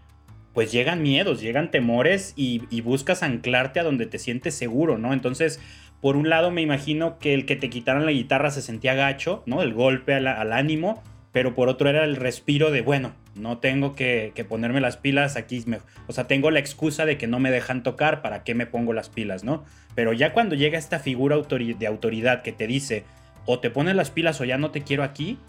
pues 0.54 0.72
llegan 0.72 1.02
miedos, 1.02 1.41
llegan 1.41 1.72
temores 1.72 2.34
y, 2.36 2.60
buscas 2.82 3.24
anclarte 3.24 3.80
a 3.80 3.84
donde 3.84 4.06
te 4.06 4.19
sientes 4.19 4.54
seguro, 4.54 5.00
¿no? 5.00 5.12
Entonces, 5.12 5.60
por 6.00 6.15
un 6.15 6.30
lado 6.30 6.52
me 6.52 6.62
imagino 6.62 7.17
que 7.17 7.34
el 7.34 7.48
que 7.48 7.56
te 7.56 7.72
quitaran 7.72 8.06
la 8.06 8.12
guitarra 8.12 8.52
se 8.52 8.62
sentía 8.62 8.93
gacho, 8.93 9.41
¿no? 9.48 9.63
El 9.63 9.74
golpe 9.74 10.13
al, 10.13 10.28
ánimo, 10.54 11.02
pero 11.32 11.56
por 11.56 11.69
otro 11.69 11.89
era 11.89 12.04
el 12.04 12.15
respiro 12.15 12.69
de, 12.69 12.82
bueno, 12.82 13.13
no 13.34 13.58
tengo 13.58 13.95
que, 13.95 14.32
ponerme 14.48 14.80
las 14.80 14.98
pilas 14.98 15.38
aquí, 15.38 15.63
me- 15.65 15.80
o 16.06 16.13
sea, 16.13 16.28
tengo 16.28 16.52
la 16.52 16.60
excusa 16.60 17.08
de 17.08 17.17
que 17.17 17.26
no 17.26 17.39
me 17.39 17.50
dejan 17.50 17.82
tocar, 17.82 18.22
¿para 18.22 18.43
qué 18.43 18.54
me 18.54 18.67
pongo 18.67 18.93
las 18.93 19.10
pilas, 19.10 19.43
no? 19.43 19.63
Pero 19.95 20.13
ya 20.13 20.34
cuando 20.34 20.54
llega 20.54 20.78
esta 20.78 21.00
figura 21.00 21.36
de 21.36 21.88
autoridad 21.88 22.43
que 22.43 22.52
te 22.52 22.67
dice, 22.67 23.06
o 23.52 23.60
te 23.60 23.72
pones 23.72 23.96
las 23.96 24.12
pilas 24.12 24.40
o 24.42 24.46
ya 24.46 24.60
no 24.60 24.70
te 24.70 24.84
quiero 24.84 25.02
aquí, 25.02 25.40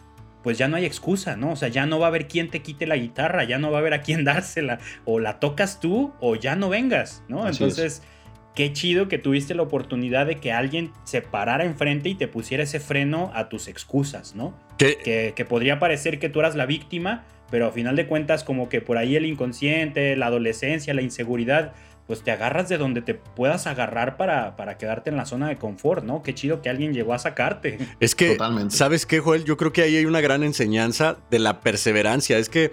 pues 0.42 0.56
ya 0.56 0.68
no 0.68 0.76
hay 0.76 0.86
excusa, 0.86 1.36
¿no? 1.36 1.52
O 1.52 1.56
sea, 1.56 1.68
ya 1.68 1.84
no 1.84 1.98
va 1.98 2.06
a 2.06 2.08
haber 2.08 2.28
quien 2.28 2.48
te 2.48 2.62
quite 2.62 2.86
la 2.86 2.96
guitarra, 2.96 3.44
ya 3.44 3.58
no 3.58 3.70
va 3.70 3.76
a 3.76 3.80
haber 3.80 3.92
a 3.92 4.00
quien 4.00 4.24
dársela, 4.24 4.78
o 5.04 5.20
la 5.20 5.38
tocas 5.38 5.80
tú 5.80 6.14
o 6.18 6.34
ya 6.34 6.56
no 6.56 6.70
vengas, 6.70 7.22
¿no? 7.28 7.44
Así 7.44 7.62
Entonces, 7.62 8.02
qué 8.54 8.72
chido 8.72 9.08
que 9.08 9.18
tuviste 9.18 9.54
la 9.54 9.60
oportunidad 9.60 10.24
de 10.24 10.36
que 10.36 10.50
alguien 10.50 10.92
se 11.04 11.20
parara 11.20 11.66
enfrente 11.66 12.08
y 12.08 12.14
te 12.14 12.26
pusiera 12.26 12.62
ese 12.62 12.80
freno 12.80 13.32
a 13.34 13.50
tus 13.50 13.68
excusas, 13.68 14.34
¿no? 14.34 14.58
Que, 14.78 14.96
que, 14.96 15.34
que 15.36 15.44
podría 15.44 15.78
parecer 15.78 16.18
que 16.18 16.30
tú 16.30 16.40
eras 16.40 16.56
la 16.56 16.64
víctima, 16.64 17.26
pero 17.50 17.66
a 17.66 17.70
final 17.70 17.96
de 17.96 18.06
cuentas 18.06 18.44
como 18.44 18.70
que 18.70 18.80
por 18.80 18.96
ahí 18.96 19.14
el 19.14 19.26
inconsciente, 19.26 20.16
la 20.16 20.28
adolescencia, 20.28 20.94
la 20.94 21.02
inseguridad, 21.02 21.74
pues 22.10 22.24
te 22.24 22.32
agarras 22.32 22.68
de 22.68 22.76
donde 22.76 23.02
te 23.02 23.14
puedas 23.14 23.68
agarrar 23.68 24.16
para, 24.16 24.56
para 24.56 24.76
quedarte 24.78 25.10
en 25.10 25.16
la 25.16 25.26
zona 25.26 25.46
de 25.46 25.58
confort, 25.58 26.02
¿no? 26.02 26.24
Qué 26.24 26.34
chido 26.34 26.60
que 26.60 26.68
alguien 26.68 26.92
llegó 26.92 27.14
a 27.14 27.20
sacarte. 27.20 27.78
es 28.00 28.16
que, 28.16 28.30
Totalmente. 28.32 28.74
¿sabes 28.74 29.06
qué, 29.06 29.20
Joel? 29.20 29.44
Yo 29.44 29.56
creo 29.56 29.72
que 29.72 29.82
ahí 29.82 29.94
hay 29.94 30.06
una 30.06 30.20
gran 30.20 30.42
enseñanza 30.42 31.18
de 31.30 31.38
la 31.38 31.60
perseverancia. 31.60 32.36
Es 32.38 32.48
que 32.48 32.72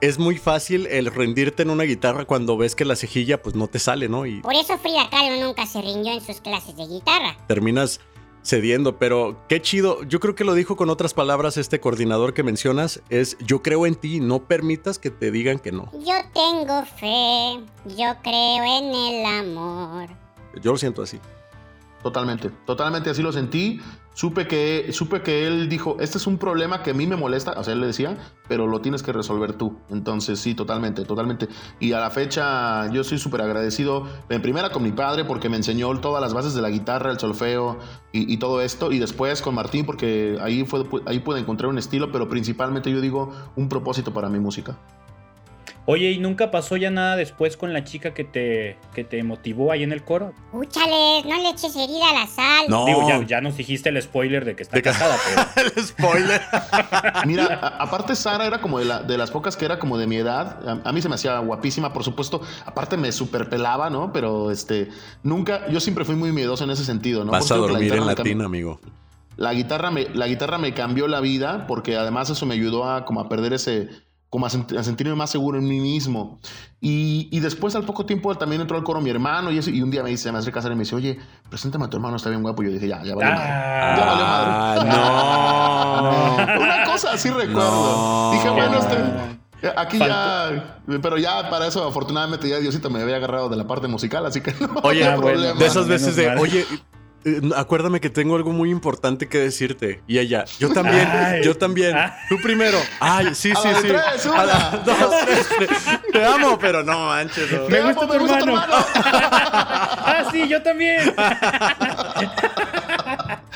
es 0.00 0.20
muy 0.20 0.38
fácil 0.38 0.86
el 0.86 1.06
rendirte 1.06 1.64
en 1.64 1.70
una 1.70 1.82
guitarra 1.82 2.26
cuando 2.26 2.56
ves 2.56 2.76
que 2.76 2.84
la 2.84 2.94
cejilla 2.94 3.42
pues 3.42 3.56
no 3.56 3.66
te 3.66 3.80
sale, 3.80 4.08
¿no? 4.08 4.24
Y 4.24 4.40
Por 4.40 4.54
eso 4.54 4.78
Frida 4.78 5.10
Kahlo 5.10 5.44
nunca 5.44 5.66
se 5.66 5.82
rindió 5.82 6.12
en 6.12 6.20
sus 6.20 6.40
clases 6.40 6.76
de 6.76 6.86
guitarra. 6.86 7.36
terminas 7.48 8.00
cediendo, 8.44 8.98
pero 8.98 9.36
qué 9.48 9.60
chido. 9.60 10.02
Yo 10.04 10.20
creo 10.20 10.34
que 10.34 10.44
lo 10.44 10.54
dijo 10.54 10.76
con 10.76 10.90
otras 10.90 11.14
palabras 11.14 11.56
este 11.56 11.80
coordinador 11.80 12.34
que 12.34 12.42
mencionas, 12.42 13.02
es 13.08 13.36
yo 13.38 13.62
creo 13.62 13.86
en 13.86 13.96
ti, 13.96 14.20
no 14.20 14.44
permitas 14.44 14.98
que 14.98 15.10
te 15.10 15.30
digan 15.30 15.58
que 15.58 15.72
no. 15.72 15.90
Yo 15.92 16.14
tengo 16.32 16.84
fe, 16.84 17.60
yo 17.96 18.14
creo 18.22 18.64
en 18.64 18.94
el 18.94 19.24
amor. 19.26 20.08
Yo 20.62 20.72
lo 20.72 20.78
siento 20.78 21.02
así. 21.02 21.18
Totalmente, 22.02 22.50
totalmente 22.66 23.10
así 23.10 23.22
lo 23.22 23.32
sentí. 23.32 23.80
Supe 24.14 24.46
que, 24.46 24.90
supe 24.92 25.22
que 25.22 25.46
él 25.46 25.68
dijo, 25.68 25.96
este 25.98 26.18
es 26.18 26.28
un 26.28 26.38
problema 26.38 26.84
que 26.84 26.92
a 26.92 26.94
mí 26.94 27.04
me 27.06 27.16
molesta, 27.16 27.52
o 27.58 27.64
sea, 27.64 27.74
él 27.74 27.80
le 27.80 27.88
decía, 27.88 28.16
pero 28.48 28.68
lo 28.68 28.80
tienes 28.80 29.02
que 29.02 29.12
resolver 29.12 29.54
tú. 29.54 29.76
Entonces, 29.90 30.38
sí, 30.38 30.54
totalmente, 30.54 31.04
totalmente. 31.04 31.48
Y 31.80 31.92
a 31.92 32.00
la 32.00 32.10
fecha 32.10 32.88
yo 32.92 33.02
soy 33.02 33.18
súper 33.18 33.42
agradecido, 33.42 34.06
en 34.28 34.40
primera 34.40 34.70
con 34.70 34.84
mi 34.84 34.92
padre, 34.92 35.24
porque 35.24 35.48
me 35.48 35.56
enseñó 35.56 35.92
todas 36.00 36.22
las 36.22 36.32
bases 36.32 36.54
de 36.54 36.62
la 36.62 36.70
guitarra, 36.70 37.10
el 37.10 37.18
solfeo 37.18 37.78
y, 38.12 38.36
todo 38.36 38.60
esto, 38.60 38.92
y 38.92 39.00
después 39.00 39.42
con 39.42 39.56
Martín, 39.56 39.84
porque 39.84 40.38
ahí, 40.40 40.64
fue, 40.64 40.84
ahí 41.06 41.18
pude 41.18 41.40
encontrar 41.40 41.68
un 41.68 41.78
estilo, 41.78 42.12
pero 42.12 42.28
principalmente 42.28 42.92
yo 42.92 43.00
digo, 43.00 43.32
un 43.56 43.68
propósito 43.68 44.12
para 44.14 44.28
mi 44.28 44.38
música. 44.38 44.78
Oye, 45.86 46.12
¿y 46.12 46.18
nunca 46.18 46.50
pasó 46.50 46.78
ya 46.78 46.90
nada 46.90 47.14
después 47.14 47.58
con 47.58 47.74
la 47.74 47.84
chica 47.84 48.14
que 48.14 48.24
te, 48.24 48.78
que 48.94 49.04
te 49.04 49.22
motivó 49.22 49.70
ahí 49.70 49.82
en 49.82 49.92
el 49.92 50.02
coro? 50.02 50.32
Úchale, 50.52 51.22
no 51.28 51.36
le 51.42 51.50
eches 51.50 51.76
herida 51.76 52.08
a 52.10 52.14
la 52.14 52.26
sal. 52.26 52.64
No. 52.68 52.86
Digo, 52.86 53.06
ya, 53.06 53.22
ya 53.26 53.40
nos 53.42 53.56
dijiste 53.58 53.90
el 53.90 54.00
spoiler 54.00 54.46
de 54.46 54.56
que 54.56 54.62
está 54.62 54.76
De 54.76 54.82
casada, 54.82 55.14
pero... 55.54 55.68
El 55.76 55.84
spoiler. 55.84 56.40
Mira, 57.26 57.58
a- 57.60 57.82
aparte 57.82 58.16
Sara 58.16 58.46
era 58.46 58.62
como 58.62 58.78
de, 58.78 58.86
la- 58.86 59.02
de 59.02 59.18
las 59.18 59.30
pocas 59.30 59.56
que 59.58 59.66
era 59.66 59.78
como 59.78 59.98
de 59.98 60.06
mi 60.06 60.16
edad. 60.16 60.58
A, 60.66 60.88
a 60.88 60.92
mí 60.92 61.02
se 61.02 61.08
me 61.10 61.16
hacía 61.16 61.38
guapísima, 61.40 61.92
por 61.92 62.02
supuesto. 62.02 62.40
Aparte 62.64 62.96
me 62.96 63.12
superpelaba, 63.12 63.90
¿no? 63.90 64.10
Pero 64.10 64.50
este, 64.50 64.88
nunca, 65.22 65.68
yo 65.68 65.80
siempre 65.80 66.06
fui 66.06 66.14
muy 66.16 66.32
miedoso 66.32 66.64
en 66.64 66.70
ese 66.70 66.84
sentido, 66.86 67.26
¿no? 67.26 67.32
Vas 67.32 67.50
a 67.50 67.56
Porque 67.56 67.60
la 67.60 67.72
dormir 67.72 67.92
guitarra 67.92 68.10
en 68.12 68.16
latín, 68.18 68.40
amigo. 68.42 68.80
La 69.36 69.52
guitarra, 69.52 69.90
me, 69.90 70.08
la 70.14 70.28
guitarra 70.28 70.58
me 70.58 70.72
cambió 70.72 71.08
la 71.08 71.20
vida 71.20 71.66
porque 71.66 71.96
además 71.96 72.30
eso 72.30 72.46
me 72.46 72.54
ayudó 72.54 72.88
a 72.88 73.04
como 73.04 73.20
a 73.20 73.28
perder 73.28 73.52
ese, 73.52 73.88
como 74.34 74.46
a, 74.46 74.48
sent- 74.50 74.76
a 74.76 74.82
sentirme 74.82 75.14
más 75.14 75.30
seguro 75.30 75.58
en 75.60 75.68
mí 75.68 75.78
mismo. 75.78 76.40
Y, 76.80 77.28
y 77.30 77.38
después 77.38 77.76
al 77.76 77.84
poco 77.84 78.04
tiempo 78.04 78.34
también 78.34 78.60
entró 78.60 78.76
al 78.76 78.82
coro 78.82 79.00
mi 79.00 79.08
hermano 79.08 79.52
y, 79.52 79.58
eso, 79.58 79.70
y 79.70 79.80
un 79.80 79.92
día 79.92 80.02
me 80.02 80.10
dice, 80.10 80.32
me 80.32 80.38
hace 80.38 80.50
casar 80.50 80.72
y 80.72 80.74
me 80.74 80.80
dice, 80.80 80.96
oye, 80.96 81.20
preséntame 81.48 81.84
a 81.84 81.88
tu 81.88 81.98
hermano, 81.98 82.16
está 82.16 82.30
bien 82.30 82.42
guapo. 82.42 82.64
Y 82.64 82.66
yo 82.66 82.72
dije, 82.72 82.88
ya, 82.88 83.00
ya 83.04 83.14
valió 83.14 83.30
madre. 83.32 83.48
Ya 83.96 84.04
valió 84.04 84.26
madre. 84.26 84.90
Ah, 84.92 86.46
no. 86.48 86.60
Una 86.64 86.84
cosa 86.84 87.12
así 87.12 87.30
recuerdo. 87.30 87.60
No. 87.62 88.30
Dije, 88.32 88.50
bueno, 88.50 88.78
este, 88.80 89.70
aquí 89.76 89.98
ya. 89.98 90.80
Pero 91.00 91.16
ya 91.16 91.48
para 91.48 91.68
eso, 91.68 91.86
afortunadamente, 91.86 92.48
ya 92.48 92.58
Diosito 92.58 92.90
me 92.90 93.00
había 93.02 93.14
agarrado 93.18 93.48
de 93.48 93.54
la 93.56 93.68
parte 93.68 93.86
musical, 93.86 94.26
así 94.26 94.40
que 94.40 94.52
no 94.60 94.80
Oye, 94.82 95.04
había 95.04 95.14
Ah, 95.14 95.16
bueno. 95.20 95.54
De 95.54 95.64
esas 95.66 95.86
veces 95.86 96.16
de, 96.16 96.34
oye, 96.34 96.66
eh, 97.24 97.40
acuérdame 97.56 98.00
que 98.00 98.10
tengo 98.10 98.36
algo 98.36 98.52
muy 98.52 98.70
importante 98.70 99.28
que 99.28 99.38
decirte. 99.38 100.02
Y 100.06 100.18
ella, 100.18 100.44
yo 100.58 100.70
también, 100.72 101.08
Ay. 101.10 101.42
yo 101.44 101.56
también. 101.56 101.96
Ah. 101.96 102.16
Tú 102.28 102.36
primero. 102.42 102.78
Ay, 103.00 103.34
sí, 103.34 103.52
A 103.52 103.56
sí, 103.56 103.68
la 103.68 103.74
de 103.74 103.80
sí. 103.80 103.88
tres, 103.88 104.26
A 104.26 104.44
la 104.44 104.82
dos, 104.84 104.96
tres, 105.24 105.48
tres. 105.58 105.70
Te 106.12 106.24
amo, 106.24 106.58
pero 106.58 106.82
no 106.82 107.06
manches. 107.06 107.50
no. 107.50 107.68
Me 107.68 107.80
gusta 107.82 108.02
amo, 108.04 108.12
tu 108.12 108.14
hermano. 108.24 108.44
hermano. 108.44 108.72
ah, 108.94 110.24
sí, 110.30 110.48
yo 110.48 110.62
también. 110.62 111.14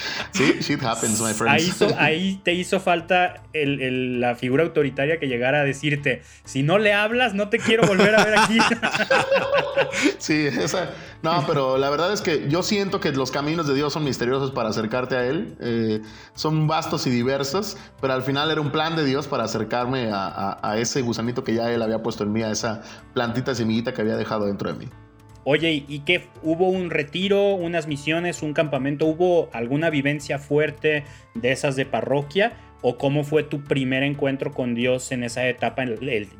Sí, 0.33 0.57
shit 0.61 0.83
happens, 0.83 1.21
my 1.21 1.33
friends. 1.33 1.63
Ahí, 1.63 1.69
hizo- 1.69 1.97
ahí 1.99 2.41
te 2.45 2.53
hizo 2.55 2.81
falta 2.81 3.43
el- 3.53 3.81
el- 3.83 4.21
la 4.21 4.35
figura 4.37 4.63
autoritaria 4.65 5.19
que 5.19 5.27
llegara 5.27 5.61
a 5.61 5.65
decirte, 5.65 6.23
si 6.45 6.63
no 6.63 6.79
le 6.79 6.93
hablas, 6.93 7.35
no 7.35 7.49
te 7.49 7.59
quiero 7.59 7.87
volver 7.87 8.15
a 8.15 8.25
ver 8.25 8.39
aquí. 8.39 8.59
Sí, 10.19 10.47
esa. 10.47 10.91
No, 11.23 11.45
pero 11.47 11.79
la 11.79 11.89
verdad 11.91 12.13
es 12.13 12.21
que 12.21 12.49
yo 12.49 12.63
siento 12.63 13.01
que 13.01 13.11
los 13.13 13.31
caminos 13.31 13.67
de 13.67 13.75
Dios 13.75 13.93
son 13.93 14.05
misteriosos 14.05 14.51
para 14.51 14.69
acercarte 14.69 15.17
a 15.17 15.25
Él. 15.27 15.57
Eh, 15.61 16.03
son 16.35 16.67
vastos 16.67 17.07
y 17.07 17.11
diversos, 17.11 17.77
pero 18.01 18.13
al 18.13 18.23
final 18.23 18.51
era 18.51 18.61
un 18.61 18.71
plan 18.71 18.97
de 18.97 19.05
Dios 19.05 19.27
para 19.27 19.45
acercarme 19.45 20.11
a, 20.13 20.27
a- 20.27 20.59
a 20.73 20.79
ese 20.79 21.03
gusanito 21.03 21.43
que 21.45 21.55
ya 21.55 21.71
Él 21.73 21.83
había 21.83 22.03
puesto 22.03 22.25
en 22.25 22.33
mí, 22.33 22.43
a 22.43 22.51
esa 22.51 22.83
plantita 23.15 23.55
semillita 23.55 23.93
que 23.95 24.03
había 24.03 24.17
dejado 24.17 24.47
dentro 24.47 24.73
de 24.73 24.79
mí. 24.79 24.89
Oye, 25.51 25.83
¿y 25.89 26.01
qué? 26.01 26.29
¿Hubo 26.43 26.69
un 26.69 26.91
retiro, 26.91 27.55
unas 27.55 27.87
misiones, 27.87 28.43
un 28.43 28.53
campamento? 28.53 29.07
¿Hubo 29.07 29.49
alguna 29.55 29.89
vivencia 29.89 30.39
fuerte 30.39 31.05
de 31.35 31.53
esas 31.53 31.75
de 31.75 31.87
parroquia? 31.87 32.53
¿O 32.83 32.99
cómo 32.99 33.25
fue 33.25 33.45
tu 33.45 33.65
primer 33.65 34.03
encuentro 34.03 34.53
con 34.53 34.75
Dios 34.75 35.11
en 35.11 35.25
esa 35.25 35.49
etapa, 35.49 35.87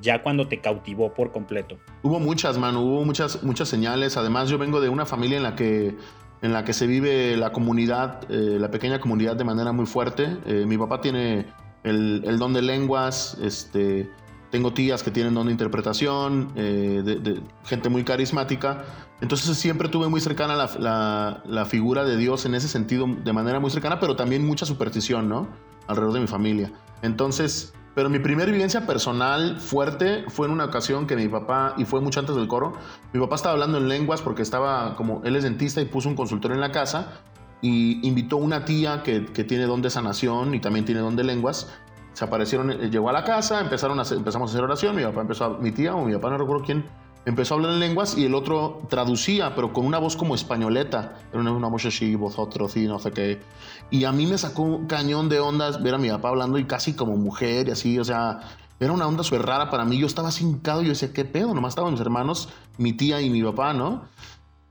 ya 0.03 0.23
cuando 0.23 0.47
te 0.47 0.61
cautivó 0.61 1.15
por 1.15 1.33
completo? 1.33 1.79
Hubo 2.03 2.21
muchas, 2.21 2.59
mano, 2.59 2.83
hubo 2.83 3.03
muchas, 3.07 3.43
muchas 3.43 3.71
señales. 3.71 4.19
Además, 4.19 4.51
yo 4.51 4.59
vengo 4.59 4.79
de 4.79 4.91
una 4.91 5.07
familia 5.07 5.39
en 5.39 5.43
la 5.43 5.57
que, 5.57 5.95
en 6.43 6.53
la 6.53 6.67
que 6.67 6.75
se 6.75 6.87
vive 6.87 7.35
la 7.39 7.51
comunidad, 7.51 8.31
eh, 8.31 8.59
la 8.61 8.71
pequeña 8.71 9.01
comunidad 9.01 9.37
de 9.37 9.45
manera 9.45 9.73
muy 9.73 9.87
fuerte. 9.87 10.37
Eh, 10.45 10.67
mi 10.67 10.77
papá 10.77 11.01
tiene 11.01 11.47
el, 11.83 12.25
el 12.27 12.39
don 12.39 12.53
de 12.53 12.61
lenguas, 12.61 13.39
este, 13.43 14.11
tengo 14.51 14.73
tías 14.73 15.03
que 15.03 15.11
tienen 15.11 15.35
don 15.35 15.47
de 15.47 15.53
interpretación, 15.53 16.53
eh, 16.57 17.03
de, 17.05 17.41
gente 17.65 17.89
muy 17.89 18.05
carismática. 18.05 18.85
Entonces 19.21 19.57
siempre 19.57 19.89
tuve 19.89 20.09
muy 20.09 20.21
cercana 20.21 20.57
la 20.57 21.65
figura 21.67 22.05
de 22.05 22.17
Dios 22.17 22.47
en 22.47 22.55
ese 22.55 22.69
sentido, 22.69 23.07
de 23.07 23.33
manera 23.33 23.61
muy 23.61 23.71
cercana, 23.71 24.01
pero 24.01 24.17
también 24.17 24.47
mucha 24.47 24.65
superstición, 24.65 25.29
¿no? 25.29 25.49
Alrededor 25.87 26.15
de 26.15 26.21
mi 26.21 26.27
familia. 26.27 26.73
Entonces, 27.03 27.73
pero 27.99 28.11
mi 28.11 28.21
primera 28.21 28.49
vivencia 28.53 28.87
personal 28.87 29.59
fuerte 29.59 30.25
fue 30.29 30.47
en 30.47 30.53
una 30.53 30.67
ocasión 30.67 31.09
que 31.09 31.17
mi 31.17 31.27
papá, 31.27 31.75
y 31.77 31.85
fue 31.85 32.01
mucho 32.01 32.21
antes 32.21 32.37
del 32.37 32.47
coro, 32.47 32.75
mi 33.13 33.19
papá 33.19 33.35
estaba 33.35 33.55
hablando 33.55 33.77
en 33.79 33.89
lenguas 33.89 34.23
porque 34.23 34.43
estaba 34.43 34.95
como, 34.95 35.21
él 35.25 35.35
es 35.35 35.43
dentista 35.43 35.81
y 35.81 35.85
puso 35.85 36.09
un 36.09 36.15
consultorio 36.15 36.55
en 36.55 36.61
la 36.61 36.71
casa 36.71 37.15
y 37.61 38.07
invitó 38.07 38.37
una 38.37 38.65
tía 38.65 39.03
que, 39.03 39.27
que 39.27 39.43
tiene 39.43 39.65
don 39.65 39.83
de 39.83 39.91
sanación 39.91 40.55
y 40.55 40.61
también 40.61 40.85
tiene 40.85 41.01
don 41.01 41.17
de 41.17 41.25
lenguas. 41.25 41.75
Se 42.19 42.25
aparecieron, 42.25 42.73
eh, 42.73 42.91
llegó 42.91 43.09
a 43.11 43.13
la 43.13 43.23
casa, 43.23 43.61
empezaron 43.61 43.97
a 44.01 44.03
hacer- 44.03 44.19
empezamos 44.19 44.51
a 44.51 44.53
hacer 44.53 44.65
oración, 44.65 44.97
mi 44.97 45.05
papá 45.05 45.21
empezó, 45.21 45.45
a- 45.45 45.59
mi 45.59 45.71
tía 45.71 45.95
o 45.95 46.05
mi 46.05 46.13
papá, 46.15 46.31
no 46.31 46.39
recuerdo 46.39 46.65
quién, 46.65 46.85
empezó 47.25 47.55
a 47.55 47.59
hablar 47.59 47.75
en 47.75 47.79
lenguas 47.79 48.19
y 48.19 48.25
el 48.25 48.35
otro 48.35 48.83
traducía, 48.89 49.55
pero 49.55 49.73
con 49.73 49.87
una 49.87 49.99
voz 49.99 50.17
como 50.17 50.35
españoleta. 50.35 51.19
Era 51.33 51.41
una, 51.41 51.69
voz 51.69 51.85
así, 51.87 52.17
vosotros 52.17 52.77
y 52.77 52.89
no 52.89 52.99
sé 52.99 53.13
qué. 53.13 53.41
Y 53.93 54.03
a 54.03 54.11
mí 54.11 54.27
me 54.27 54.37
sacó 54.37 54.63
un 54.63 54.89
cañón 54.89 55.29
de 55.29 55.39
ondas 55.39 55.81
ver 55.81 55.95
a 55.95 55.99
mi 55.99 56.09
papá 56.09 56.31
hablando 56.31 56.59
y 56.59 56.65
casi 56.65 56.95
como 56.95 57.17
mujer 57.17 57.69
y 57.69 57.71
así, 57.71 57.97
o 58.01 58.05
sea, 58.05 58.41
era 58.81 58.93
una 58.93 59.07
onda 59.07 59.23
súper 59.23 59.47
rara 59.47 59.71
para 59.71 59.85
mí. 59.85 59.97
Yo 59.97 60.09
estaba 60.09 60.31
y 60.31 60.43
yo 60.85 60.89
decía, 60.89 61.13
¿qué 61.13 61.25
pedo? 61.25 61.55
Nomás 61.55 61.71
estaban 61.71 61.93
mis 61.93 62.01
hermanos, 62.01 62.49
mi 62.79 62.95
tía 62.95 63.21
y 63.21 63.31
mi 63.31 63.45
papá, 63.45 63.75
¿no? 63.75 64.03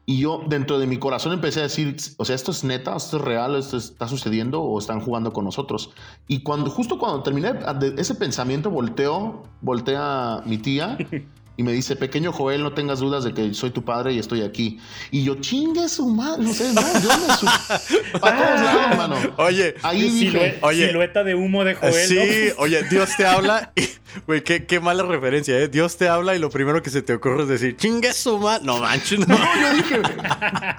Y 0.09 0.19
yo 0.19 0.41
dentro 0.47 0.79
de 0.79 0.87
mi 0.87 0.99
corazón 0.99 1.33
empecé 1.33 1.59
a 1.59 1.63
decir, 1.63 1.97
o 2.15 2.23
sea, 2.23 2.33
esto 2.33 2.51
es 2.51 2.63
neta, 2.63 2.95
esto 2.95 3.17
es 3.17 3.23
real, 3.23 3.57
esto 3.57 3.75
está 3.75 4.07
sucediendo 4.07 4.61
o 4.61 4.79
están 4.79 5.01
jugando 5.01 5.33
con 5.33 5.43
nosotros. 5.43 5.91
Y 6.29 6.43
cuando 6.43 6.69
justo 6.69 6.97
cuando 6.97 7.23
terminé 7.23 7.51
ese 7.97 8.15
pensamiento 8.15 8.69
volteó, 8.69 9.43
voltea 9.59 10.43
mi 10.45 10.59
tía 10.59 10.97
y 11.57 11.63
me 11.63 11.71
dice, 11.73 11.95
pequeño 11.95 12.31
Joel, 12.31 12.61
no 12.63 12.73
tengas 12.73 12.99
dudas 12.99 13.23
de 13.23 13.33
que 13.33 13.53
soy 13.53 13.71
tu 13.71 13.83
padre 13.83 14.13
y 14.13 14.19
estoy 14.19 14.43
aquí. 14.43 14.79
Y 15.11 15.23
yo, 15.23 15.35
chingue 15.41 15.89
su 15.89 16.07
madre, 16.07 16.43
no 16.43 16.53
sé, 16.53 16.71
no, 16.71 16.81
yo 16.81 17.09
me 17.09 17.35
su... 17.35 17.45
Para 18.19 18.37
todos 18.37 18.61
lados, 18.61 18.81
hermano. 18.91 19.15
Oye, 19.37 19.75
Ahí 19.81 20.03
dije, 20.09 20.31
Silhue- 20.31 20.55
Oye. 20.61 20.87
silueta 20.87 21.23
de 21.23 21.33
humo 21.35 21.63
de 21.63 21.73
Joel. 21.75 21.93
sí, 21.93 22.15
¿no? 22.55 22.55
oye, 22.63 22.83
Dios 22.89 23.09
te 23.17 23.25
habla. 23.25 23.73
Güey, 24.25 24.43
qué, 24.43 24.65
qué 24.65 24.79
mala 24.79 25.03
referencia, 25.03 25.59
¿eh? 25.59 25.67
Dios 25.67 25.97
te 25.97 26.07
habla 26.07 26.35
y 26.35 26.39
lo 26.39 26.49
primero 26.49 26.81
que 26.81 26.89
se 26.89 27.01
te 27.01 27.13
ocurre 27.13 27.43
es 27.43 27.49
decir, 27.49 27.75
chingue 27.75 28.13
su 28.13 28.37
madre. 28.37 28.63
No 28.65 28.77
manches, 28.79 29.19
no. 29.27 29.37
No, 29.37 29.45
yo 29.61 29.73
dije, 29.75 30.01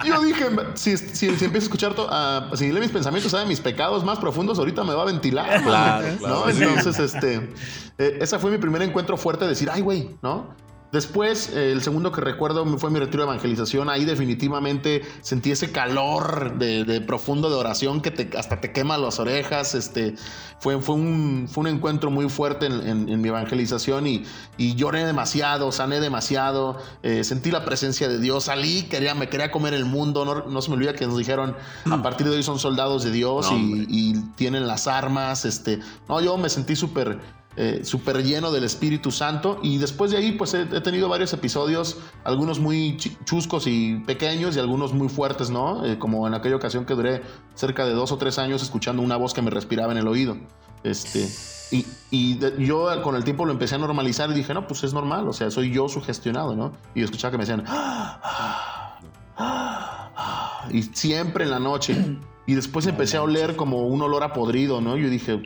yo 0.05 0.21
dije, 0.21 0.45
si, 0.75 0.97
si, 0.97 1.13
si 1.15 1.45
empiezo 1.45 1.55
a 1.55 1.57
escuchar, 1.67 1.93
to- 1.93 2.07
a- 2.09 2.49
si 2.55 2.71
lee 2.71 2.79
mis 2.79 2.91
pensamientos, 2.91 3.31
sabe 3.31 3.45
mis 3.45 3.59
pecados 3.59 4.03
más 4.03 4.17
profundos, 4.19 4.57
ahorita 4.59 4.83
me 4.83 4.93
va 4.93 5.03
a 5.03 5.05
ventilar. 5.05 5.61
Claro, 5.63 6.07
¿no? 6.11 6.17
claro. 6.17 6.49
Entonces, 6.49 6.99
este, 6.99 7.49
eh, 7.97 8.17
esa 8.21 8.39
fue 8.39 8.49
mi 8.51 8.57
primer 8.57 8.81
encuentro 8.81 9.15
fuerte 9.17 9.43
de 9.45 9.49
decir, 9.51 9.69
ay, 9.71 9.81
güey, 9.81 10.09
¿no? 10.21 10.55
Después, 10.91 11.49
eh, 11.53 11.71
el 11.71 11.83
segundo 11.83 12.11
que 12.11 12.19
recuerdo 12.19 12.65
fue 12.79 12.89
mi 12.89 12.97
retiro 12.97 13.23
de 13.23 13.29
evangelización. 13.29 13.89
Ahí 13.89 14.05
definitivamente 14.05 15.03
sentí 15.21 15.51
ese 15.51 15.71
calor 15.71 16.57
de, 16.57 16.83
de 16.83 16.99
profundo 16.99 17.49
de 17.51 17.55
oración 17.57 18.01
que 18.01 18.09
te, 18.09 18.35
hasta 18.37 18.59
te 18.59 18.71
quema 18.71 18.97
las 18.97 19.19
orejas. 19.19 19.75
Este, 19.75 20.15
fue, 20.59 20.81
fue, 20.81 20.95
un, 20.95 21.47
fue 21.47 21.61
un 21.61 21.67
encuentro 21.67 22.09
muy 22.09 22.27
fuerte 22.27 22.65
en, 22.65 22.87
en- 22.87 23.07
en 23.09 23.21
mi 23.21 23.27
evangelización 23.27 24.07
y, 24.07 24.23
y 24.57 24.73
lloré 24.75 25.05
demasiado, 25.05 25.71
sané 25.71 25.99
demasiado, 25.99 26.77
eh, 27.03 27.23
sentí 27.23 27.51
la 27.51 27.63
presencia 27.65 28.09
de 28.09 28.19
Dios, 28.19 28.45
salí, 28.45 28.83
quería, 28.83 29.13
me 29.13 29.29
quería 29.29 29.51
comer 29.51 29.75
el 29.75 29.85
mundo. 29.85 30.25
No, 30.25 30.45
no 30.47 30.61
se 30.63 30.69
me 30.69 30.75
olvida 30.75 30.93
que 30.93 31.05
nos 31.05 31.17
dijeron, 31.19 31.55
a 31.89 32.01
partir 32.01 32.27
de 32.27 32.35
hoy 32.35 32.41
son 32.43 32.57
soldados 32.57 33.03
de 33.03 33.11
Dios 33.11 33.51
No, 33.51 33.57
y, 33.57 33.85
y 33.89 34.13
tienen 34.35 34.65
las 34.65 34.87
armas. 34.87 35.45
Este, 35.45 35.79
no, 36.07 36.19
yo 36.19 36.35
me 36.37 36.49
sentí 36.49 36.75
súper 36.75 37.19
eh, 37.61 37.81
súper 37.83 38.23
lleno 38.23 38.51
del 38.51 38.63
Espíritu 38.63 39.11
Santo. 39.11 39.59
Y 39.61 39.77
después 39.77 40.11
de 40.11 40.17
ahí, 40.17 40.31
pues 40.31 40.53
he, 40.53 40.61
he 40.61 40.81
tenido 40.81 41.09
varios 41.09 41.33
episodios, 41.33 41.97
algunos 42.23 42.59
muy 42.59 42.95
chuscos 43.25 43.67
y 43.67 43.97
pequeños 44.07 44.55
y 44.55 44.59
algunos 44.59 44.93
muy 44.93 45.09
fuertes, 45.09 45.49
¿no? 45.49 45.85
Eh, 45.85 45.99
como 45.99 46.25
en 46.25 46.33
aquella 46.33 46.55
ocasión 46.55 46.85
que 46.85 46.95
duré 46.95 47.21
cerca 47.55 47.85
de 47.85 47.93
dos 47.93 48.11
o 48.11 48.17
tres 48.17 48.39
años 48.39 48.63
escuchando 48.63 49.01
una 49.03 49.17
voz 49.17 49.33
que 49.33 49.41
me 49.41 49.49
respiraba 49.51 49.91
en 49.91 49.97
el 49.99 50.07
oído. 50.07 50.37
Este, 50.83 51.27
y 51.71 51.85
y 52.11 52.35
de- 52.35 52.55
yo 52.65 52.87
con 53.03 53.15
el 53.15 53.23
tiempo 53.25 53.45
lo 53.45 53.51
empecé 53.51 53.75
a 53.75 53.77
normalizar 53.77 54.31
y 54.31 54.33
dije, 54.33 54.53
no, 54.53 54.65
pues 54.65 54.83
es 54.83 54.93
normal, 54.93 55.27
o 55.27 55.33
sea, 55.33 55.51
soy 55.51 55.71
yo 55.71 55.87
sugestionado, 55.89 56.55
¿no? 56.55 56.71
Y 56.95 57.03
escuchaba 57.03 57.31
que 57.31 57.37
me 57.37 57.43
decían, 57.45 57.65
y 60.71 60.83
siempre 60.83 61.43
en 61.45 61.51
la 61.51 61.59
noche. 61.59 62.17
Y 62.45 62.55
después 62.55 62.87
empecé 62.87 63.17
a 63.17 63.21
oler 63.21 63.55
como 63.55 63.85
un 63.87 64.01
olor 64.01 64.23
a 64.23 64.33
podrido, 64.33 64.81
¿no? 64.81 64.97
Yo 64.97 65.09
dije, 65.09 65.41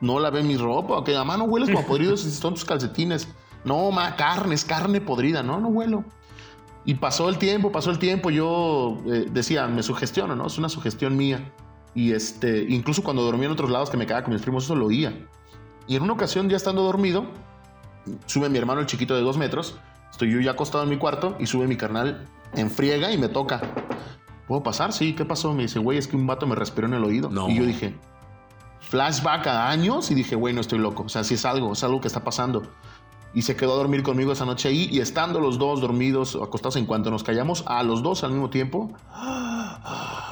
no 0.00 0.18
lavé 0.18 0.42
mi 0.42 0.56
ropa, 0.56 1.02
que 1.04 1.14
además 1.14 1.38
no 1.38 1.44
hueles 1.44 1.70
como 1.70 1.86
podrido 1.86 2.16
si 2.16 2.30
son 2.30 2.54
tus 2.54 2.64
calcetines. 2.64 3.28
No, 3.64 3.90
ma, 3.90 4.16
carne, 4.16 4.54
es 4.54 4.64
carne 4.64 5.00
podrida, 5.00 5.42
no, 5.42 5.60
no 5.60 5.68
huelo. 5.68 6.04
Y 6.84 6.94
pasó 6.94 7.28
el 7.28 7.38
tiempo, 7.38 7.70
pasó 7.72 7.90
el 7.90 7.98
tiempo, 7.98 8.30
yo 8.30 8.98
eh, 9.06 9.26
decía, 9.30 9.66
me 9.66 9.82
sugestiono, 9.82 10.34
¿no? 10.36 10.46
Es 10.46 10.56
una 10.58 10.68
sugestión 10.68 11.16
mía. 11.16 11.52
Y 11.94 12.12
este, 12.12 12.64
incluso 12.68 13.02
cuando 13.02 13.22
dormía 13.22 13.46
en 13.46 13.52
otros 13.52 13.70
lados 13.70 13.90
que 13.90 13.96
me 13.96 14.06
quedaba 14.06 14.22
con 14.24 14.32
mis 14.32 14.42
primos, 14.42 14.64
eso 14.64 14.74
lo 14.74 14.86
oía. 14.86 15.26
Y 15.86 15.96
en 15.96 16.02
una 16.02 16.12
ocasión, 16.12 16.48
ya 16.48 16.56
estando 16.56 16.82
dormido, 16.82 17.26
sube 18.26 18.48
mi 18.48 18.58
hermano 18.58 18.80
el 18.80 18.86
chiquito 18.86 19.14
de 19.14 19.22
dos 19.22 19.36
metros, 19.36 19.76
estoy 20.10 20.30
yo 20.30 20.40
ya 20.40 20.52
acostado 20.52 20.84
en 20.84 20.90
mi 20.90 20.98
cuarto 20.98 21.36
y 21.38 21.46
sube 21.46 21.66
mi 21.66 21.76
carnal 21.76 22.26
en 22.54 22.70
friega 22.70 23.12
y 23.12 23.18
me 23.18 23.28
toca. 23.28 23.60
¿Puedo 24.46 24.62
pasar? 24.62 24.92
Sí, 24.92 25.14
¿qué 25.14 25.24
pasó? 25.24 25.52
Me 25.52 25.62
dice, 25.62 25.78
güey, 25.78 25.98
es 25.98 26.06
que 26.06 26.16
un 26.16 26.26
vato 26.26 26.46
me 26.46 26.54
respiró 26.54 26.86
en 26.86 26.94
el 26.94 27.04
oído. 27.04 27.28
No. 27.28 27.48
Y 27.48 27.56
yo 27.56 27.66
dije, 27.66 27.94
flashback 28.88 29.46
a 29.46 29.68
años 29.70 30.10
y 30.10 30.14
dije, 30.14 30.34
güey, 30.36 30.54
no 30.54 30.60
estoy 30.60 30.78
loco. 30.78 31.04
O 31.04 31.08
sea, 31.08 31.24
sí 31.24 31.34
es 31.34 31.44
algo, 31.44 31.72
es 31.72 31.84
algo 31.84 32.00
que 32.00 32.08
está 32.08 32.24
pasando. 32.24 32.62
Y 33.34 33.42
se 33.42 33.54
quedó 33.56 33.74
a 33.74 33.76
dormir 33.76 34.02
conmigo 34.02 34.32
esa 34.32 34.46
noche 34.46 34.68
ahí 34.68 34.88
y 34.90 35.00
estando 35.00 35.38
los 35.38 35.58
dos 35.58 35.80
dormidos, 35.82 36.34
acostados 36.42 36.76
en 36.76 36.86
cuanto 36.86 37.10
nos 37.10 37.22
callamos, 37.22 37.62
a 37.66 37.82
los 37.82 38.02
dos 38.02 38.24
al 38.24 38.30
mismo 38.32 38.48
tiempo. 38.48 38.90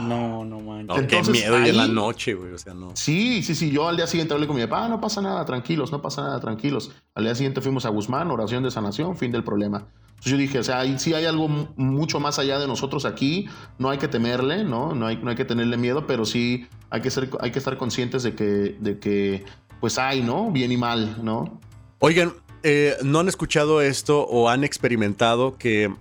No, 0.01 0.45
no 0.45 0.61
manches. 0.61 0.97
No, 1.03 1.07
qué 1.07 1.23
miedo 1.31 1.65
y 1.65 1.69
en 1.71 1.77
la 1.77 1.83
ahí- 1.85 1.93
noche, 1.93 2.35
güey. 2.35 2.53
O 2.53 2.59
sea, 2.59 2.75
no. 2.75 2.91
Sí, 2.95 3.43
sí, 3.43 3.55
sí. 3.55 3.71
Yo 3.71 3.89
al 3.89 3.97
día 3.97 4.07
siguiente 4.07 4.35
hablé 4.35 4.47
con 4.47 4.57
mi 4.57 4.63
papá, 4.63 4.85
"Ah, 4.85 4.89
no 4.89 5.01
pasa 5.01 5.21
nada, 5.21 5.45
tranquilos, 5.45 5.93
no 5.93 6.01
pasa 6.03 6.23
nada, 6.23 6.41
tranquilos. 6.41 6.91
Al 7.15 7.25
día 7.25 7.35
siguiente 7.35 7.61
fuimos 7.61 7.85
a 7.87 7.91
Guzmán, 7.91 8.31
oración 8.31 8.63
de 8.63 8.71
sanación, 8.71 9.17
fin 9.17 9.31
del 9.33 9.45
problema. 9.45 9.85
Entonces 10.09 10.33
yo 10.33 10.39
dije, 10.39 10.59
o 10.59 10.65
sea, 10.65 10.81
ahí 10.81 10.99
sí 10.99 11.13
hay 11.13 11.27
algo 11.27 11.49
mu- 11.49 11.67
mucho 11.77 12.19
más 12.21 12.39
allá 12.39 12.59
de 12.59 12.67
nosotros 12.67 13.05
aquí. 13.05 13.47
No 13.79 13.91
hay 13.91 13.99
que 13.99 14.09
temerle, 14.09 14.65
¿no? 14.65 14.95
No 14.95 15.07
hay, 15.07 15.19
no 15.19 15.29
hay 15.31 15.37
que 15.37 15.45
tenerle 15.45 15.77
miedo, 15.77 16.07
pero 16.07 16.25
sí 16.25 16.67
hay 16.91 17.01
que, 17.01 17.11
ser, 17.11 17.31
hay 17.41 17.51
que 17.51 17.59
estar 17.59 17.77
conscientes 17.77 18.23
de 18.23 18.35
que, 18.35 18.77
de 18.79 18.99
que, 18.99 19.45
pues 19.81 19.99
hay, 19.99 20.23
¿no? 20.23 20.51
Bien 20.51 20.71
y 20.73 20.77
mal, 20.77 21.19
¿no? 21.23 21.61
Oigan, 21.99 22.33
eh, 22.63 22.97
¿no 23.03 23.21
han 23.21 23.29
escuchado 23.29 23.81
esto 23.81 24.27
o 24.27 24.49
han 24.49 24.65
experimentado 24.65 25.57
que 25.57 25.93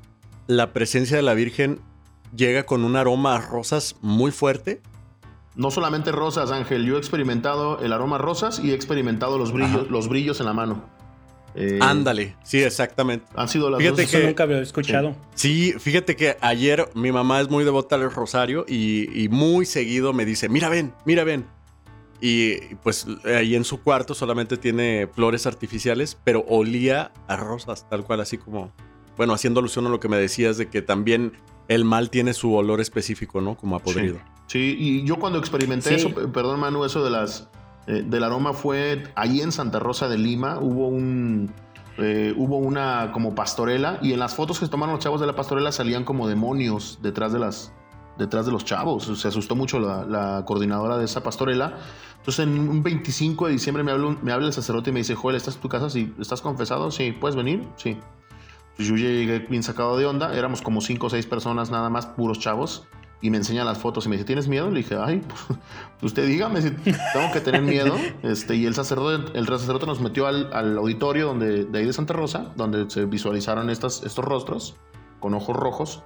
la 0.48 0.74
presencia 0.74 1.18
de 1.18 1.24
la 1.24 1.34
Virgen 1.34 1.80
llega 2.36 2.64
con 2.64 2.84
un 2.84 2.96
aroma 2.96 3.36
a 3.36 3.42
rosas 3.42 3.96
muy 4.02 4.32
fuerte? 4.32 4.82
No 5.56 5.72
solamente 5.72 6.12
rosas, 6.12 6.52
Ángel. 6.52 6.86
Yo 6.86 6.96
he 6.96 7.00
experimentado 7.00 7.80
el 7.80 7.94
aroma 7.94 8.18
a 8.18 8.20
rosas 8.20 8.60
y 8.60 8.72
he 8.72 8.74
experimentado 8.74 9.38
los 9.38 9.54
brillos, 9.54 9.82
Ajá. 9.84 9.88
los 9.90 10.10
brillos 10.10 10.40
en 10.40 10.46
la 10.48 10.54
mano. 10.54 10.84
Eh, 11.58 11.80
Ándale, 11.82 12.36
sí, 12.44 12.62
exactamente. 12.62 13.26
Han 13.36 13.48
sido 13.48 13.70
las 13.70 13.80
Fíjate 13.80 14.02
dos. 14.02 14.10
Eso 14.12 14.20
que- 14.20 14.26
nunca 14.28 14.44
he 14.44 14.62
escuchado. 14.62 15.16
Sí, 15.36 15.74
fíjate 15.80 16.16
que 16.18 16.36
ayer 16.42 16.90
mi 16.96 17.12
mamá 17.14 17.40
es 17.40 17.50
muy 17.50 17.64
devota 17.64 17.96
al 17.96 18.12
rosario 18.12 18.66
y, 18.68 19.10
y 19.24 19.30
muy 19.30 19.66
seguido 19.66 20.12
me 20.12 20.26
dice, 20.26 20.50
mira, 20.50 20.68
ven, 20.70 20.94
mira, 21.06 21.24
ven. 21.24 21.46
Y 22.22 22.56
pues 22.84 23.06
ahí 23.26 23.56
en 23.56 23.64
su 23.66 23.82
cuarto 23.82 24.14
solamente 24.14 24.58
tiene 24.58 25.08
flores 25.14 25.46
artificiales, 25.46 26.18
pero 26.24 26.46
olía 26.48 27.12
a 27.28 27.36
rosas, 27.36 27.88
tal 27.90 28.04
cual, 28.04 28.22
así 28.22 28.38
como, 28.38 28.72
bueno, 29.18 29.34
haciendo 29.34 29.60
alusión 29.60 29.86
a 29.86 29.90
lo 29.90 30.00
que 30.00 30.08
me 30.10 30.18
decías 30.18 30.58
de 30.58 30.68
que 30.70 30.82
también 30.82 31.34
el 31.68 31.84
mal 31.86 32.10
tiene 32.10 32.34
su 32.34 32.54
olor 32.54 32.80
específico, 32.82 33.42
¿no? 33.42 33.56
Como 33.56 33.76
a 33.76 33.80
podrido. 33.80 34.20
Sí, 34.48 34.76
y 34.80 35.04
yo 35.06 35.18
cuando 35.18 35.40
experimenté 35.40 35.90
Sí. 35.90 35.96
eso, 35.96 36.14
perdón 36.32 36.60
Manu, 36.60 36.86
eso 36.86 37.04
de 37.04 37.10
las 37.12 37.50
eh, 37.88 38.04
del 38.06 38.24
aroma 38.24 38.54
fue 38.54 39.04
ahí 39.16 39.42
en 39.42 39.52
Santa 39.52 39.80
Rosa 39.80 40.08
de 40.08 40.18
Lima, 40.18 40.60
hubo 40.60 40.88
un 40.88 41.54
eh, 41.98 42.34
hubo 42.36 42.58
una 42.58 43.12
como 43.14 43.36
pastorela 43.36 44.00
y 44.02 44.12
en 44.12 44.20
las 44.20 44.36
fotos 44.36 44.60
que 44.60 44.68
tomaron 44.68 44.96
los 44.96 45.04
chavos 45.04 45.22
de 45.22 45.28
la 45.28 45.36
pastorela 45.36 45.72
salían 45.72 46.04
como 46.04 46.28
demonios 46.28 47.00
detrás 47.02 47.32
de 47.32 47.40
las 47.40 47.72
detrás 48.18 48.46
de 48.46 48.52
los 48.52 48.66
chavos. 48.66 49.20
Se 49.20 49.28
asustó 49.28 49.56
mucho 49.56 49.80
la, 49.80 50.44
coordinadora 50.46 50.98
de 50.98 51.06
esa 51.06 51.22
pastorela. 51.24 51.78
Entonces 52.18 52.48
en 52.48 52.58
un 52.58 52.82
25 52.82 53.48
de 53.48 53.54
diciembre 53.54 53.84
me 53.84 53.92
habla, 53.92 54.18
me 54.22 54.32
habla 54.32 54.48
el 54.48 54.54
sacerdote 54.54 54.90
y 54.90 54.94
me 54.94 55.00
dice, 55.00 55.16
Joel, 55.16 55.36
¿estás 55.36 55.56
en 55.56 55.62
tu 55.62 55.70
casa? 55.70 55.90
Sí. 55.90 56.14
¿Estás 56.20 56.42
confesado? 56.42 56.92
Sí. 56.92 57.12
¿Puedes 57.12 57.36
venir? 57.36 57.68
Sí. 57.78 57.98
Pues 58.76 58.88
yo 58.90 58.96
llegué 58.96 59.40
bien 59.40 59.64
sacado 59.64 59.96
de 59.98 60.06
onda, 60.06 60.36
éramos 60.36 60.62
como 60.62 60.82
cinco 60.82 61.08
o 61.08 61.10
seis 61.10 61.26
personas 61.26 61.72
nada 61.72 61.90
más, 61.90 62.08
puros 62.08 62.40
chavos, 62.40 62.84
y 63.22 63.30
me 63.30 63.38
enseña 63.38 63.64
las 63.64 63.78
fotos 63.78 64.06
y 64.06 64.10
me 64.10 64.16
dice, 64.16 64.26
¿tienes 64.26 64.48
miedo? 64.48 64.70
Le 64.70 64.78
dije, 64.78 64.98
ay, 65.00 65.22
pues, 65.28 65.60
usted 66.02 66.28
dígame 66.28 66.62
si 66.62 66.72
tengo 66.72 67.32
que 67.34 67.42
tener 67.42 67.62
miedo. 67.62 67.96
Este, 68.24 68.56
y 68.56 68.66
el 68.66 68.74
sacerdote, 68.74 69.38
el 69.38 69.46
sacerdote 69.48 69.86
nos 69.86 70.02
metió 70.02 70.28
al, 70.28 70.52
al 70.54 70.78
auditorio 70.78 71.28
donde, 71.28 71.66
de 71.66 71.80
ahí 71.80 71.86
de 71.86 71.94
Santa 71.94 72.14
Rosa, 72.14 72.52
donde 72.56 72.90
se 72.90 73.06
visualizaron 73.06 73.70
estas, 73.70 74.04
estos 74.04 74.26
rostros 74.26 74.76
con 75.20 75.34
ojos 75.34 75.56
rojos. 75.56 76.04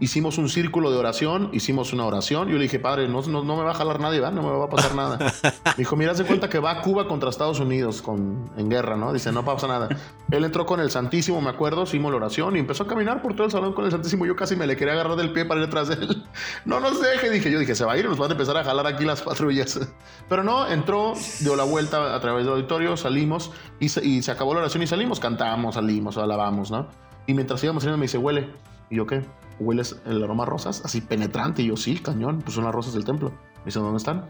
Hicimos 0.00 0.36
un 0.36 0.50
círculo 0.50 0.90
de 0.90 0.98
oración, 0.98 1.48
hicimos 1.52 1.94
una 1.94 2.04
oración. 2.04 2.48
Yo 2.48 2.56
le 2.56 2.64
dije, 2.64 2.78
padre, 2.78 3.08
no, 3.08 3.22
no, 3.22 3.42
no 3.42 3.56
me 3.56 3.62
va 3.62 3.70
a 3.70 3.74
jalar 3.74 4.00
nadie, 4.00 4.20
¿verdad? 4.20 4.34
no 4.34 4.42
me 4.42 4.50
va 4.50 4.66
a 4.66 4.68
pasar 4.68 4.94
nada. 4.94 5.18
Me 5.64 5.74
dijo, 5.78 5.96
mira, 5.96 6.12
de 6.12 6.24
cuenta 6.24 6.48
que 6.48 6.58
va 6.58 6.72
a 6.72 6.80
Cuba 6.82 7.06
contra 7.08 7.30
Estados 7.30 7.60
Unidos 7.60 8.02
con, 8.02 8.50
en 8.56 8.68
guerra, 8.68 8.96
¿no? 8.96 9.12
Dice, 9.12 9.32
no 9.32 9.44
pasa 9.44 9.66
nada. 9.66 9.88
Él 10.30 10.44
entró 10.44 10.66
con 10.66 10.80
el 10.80 10.90
Santísimo, 10.90 11.40
me 11.40 11.50
acuerdo, 11.50 11.84
hicimos 11.84 12.10
la 12.10 12.18
oración 12.18 12.56
y 12.56 12.58
empezó 12.58 12.82
a 12.82 12.86
caminar 12.86 13.22
por 13.22 13.34
todo 13.34 13.46
el 13.46 13.52
salón 13.52 13.72
con 13.72 13.84
el 13.84 13.90
Santísimo. 13.90 14.26
Yo 14.26 14.36
casi 14.36 14.56
me 14.56 14.66
le 14.66 14.76
quería 14.76 14.94
agarrar 14.94 15.16
del 15.16 15.32
pie 15.32 15.44
para 15.44 15.60
ir 15.60 15.66
detrás 15.66 15.88
de 15.88 15.94
él. 15.94 16.24
No 16.64 16.80
nos 16.80 17.00
deje, 17.00 17.30
dije 17.30 17.50
yo, 17.50 17.58
dije, 17.58 17.74
se 17.74 17.84
va 17.84 17.92
a 17.92 17.98
ir 17.98 18.06
nos 18.06 18.18
van 18.18 18.30
a 18.30 18.32
empezar 18.32 18.56
a 18.56 18.64
jalar 18.64 18.86
aquí 18.86 19.04
las 19.04 19.22
patrullas. 19.22 19.80
Pero 20.28 20.42
no, 20.42 20.66
entró, 20.66 21.14
dio 21.40 21.56
la 21.56 21.64
vuelta 21.64 22.14
a 22.14 22.20
través 22.20 22.44
del 22.44 22.54
auditorio, 22.54 22.96
salimos 22.96 23.52
y 23.80 23.88
se, 23.88 24.04
y 24.04 24.22
se 24.22 24.30
acabó 24.30 24.54
la 24.54 24.60
oración 24.60 24.82
y 24.82 24.86
salimos, 24.86 25.20
cantamos, 25.20 25.76
salimos, 25.76 26.18
alabamos, 26.18 26.70
¿no? 26.70 26.88
Y 27.26 27.34
mientras 27.34 27.62
íbamos 27.62 27.82
saliendo 27.82 27.98
me 27.98 28.04
dice, 28.04 28.18
huele. 28.18 28.48
¿Y 28.90 28.96
yo 28.96 29.06
qué? 29.06 29.24
¿Hueles 29.58 30.00
el 30.06 30.22
aroma 30.22 30.44
a 30.44 30.46
rosas? 30.46 30.82
Así 30.84 31.00
penetrante. 31.00 31.62
Y 31.62 31.66
yo, 31.66 31.76
sí, 31.76 31.98
cañón, 31.98 32.40
pues 32.42 32.54
son 32.54 32.64
las 32.64 32.74
rosas 32.74 32.94
del 32.94 33.04
templo. 33.04 33.30
Me 33.58 33.66
dice, 33.66 33.80
¿dónde 33.80 33.98
están? 33.98 34.26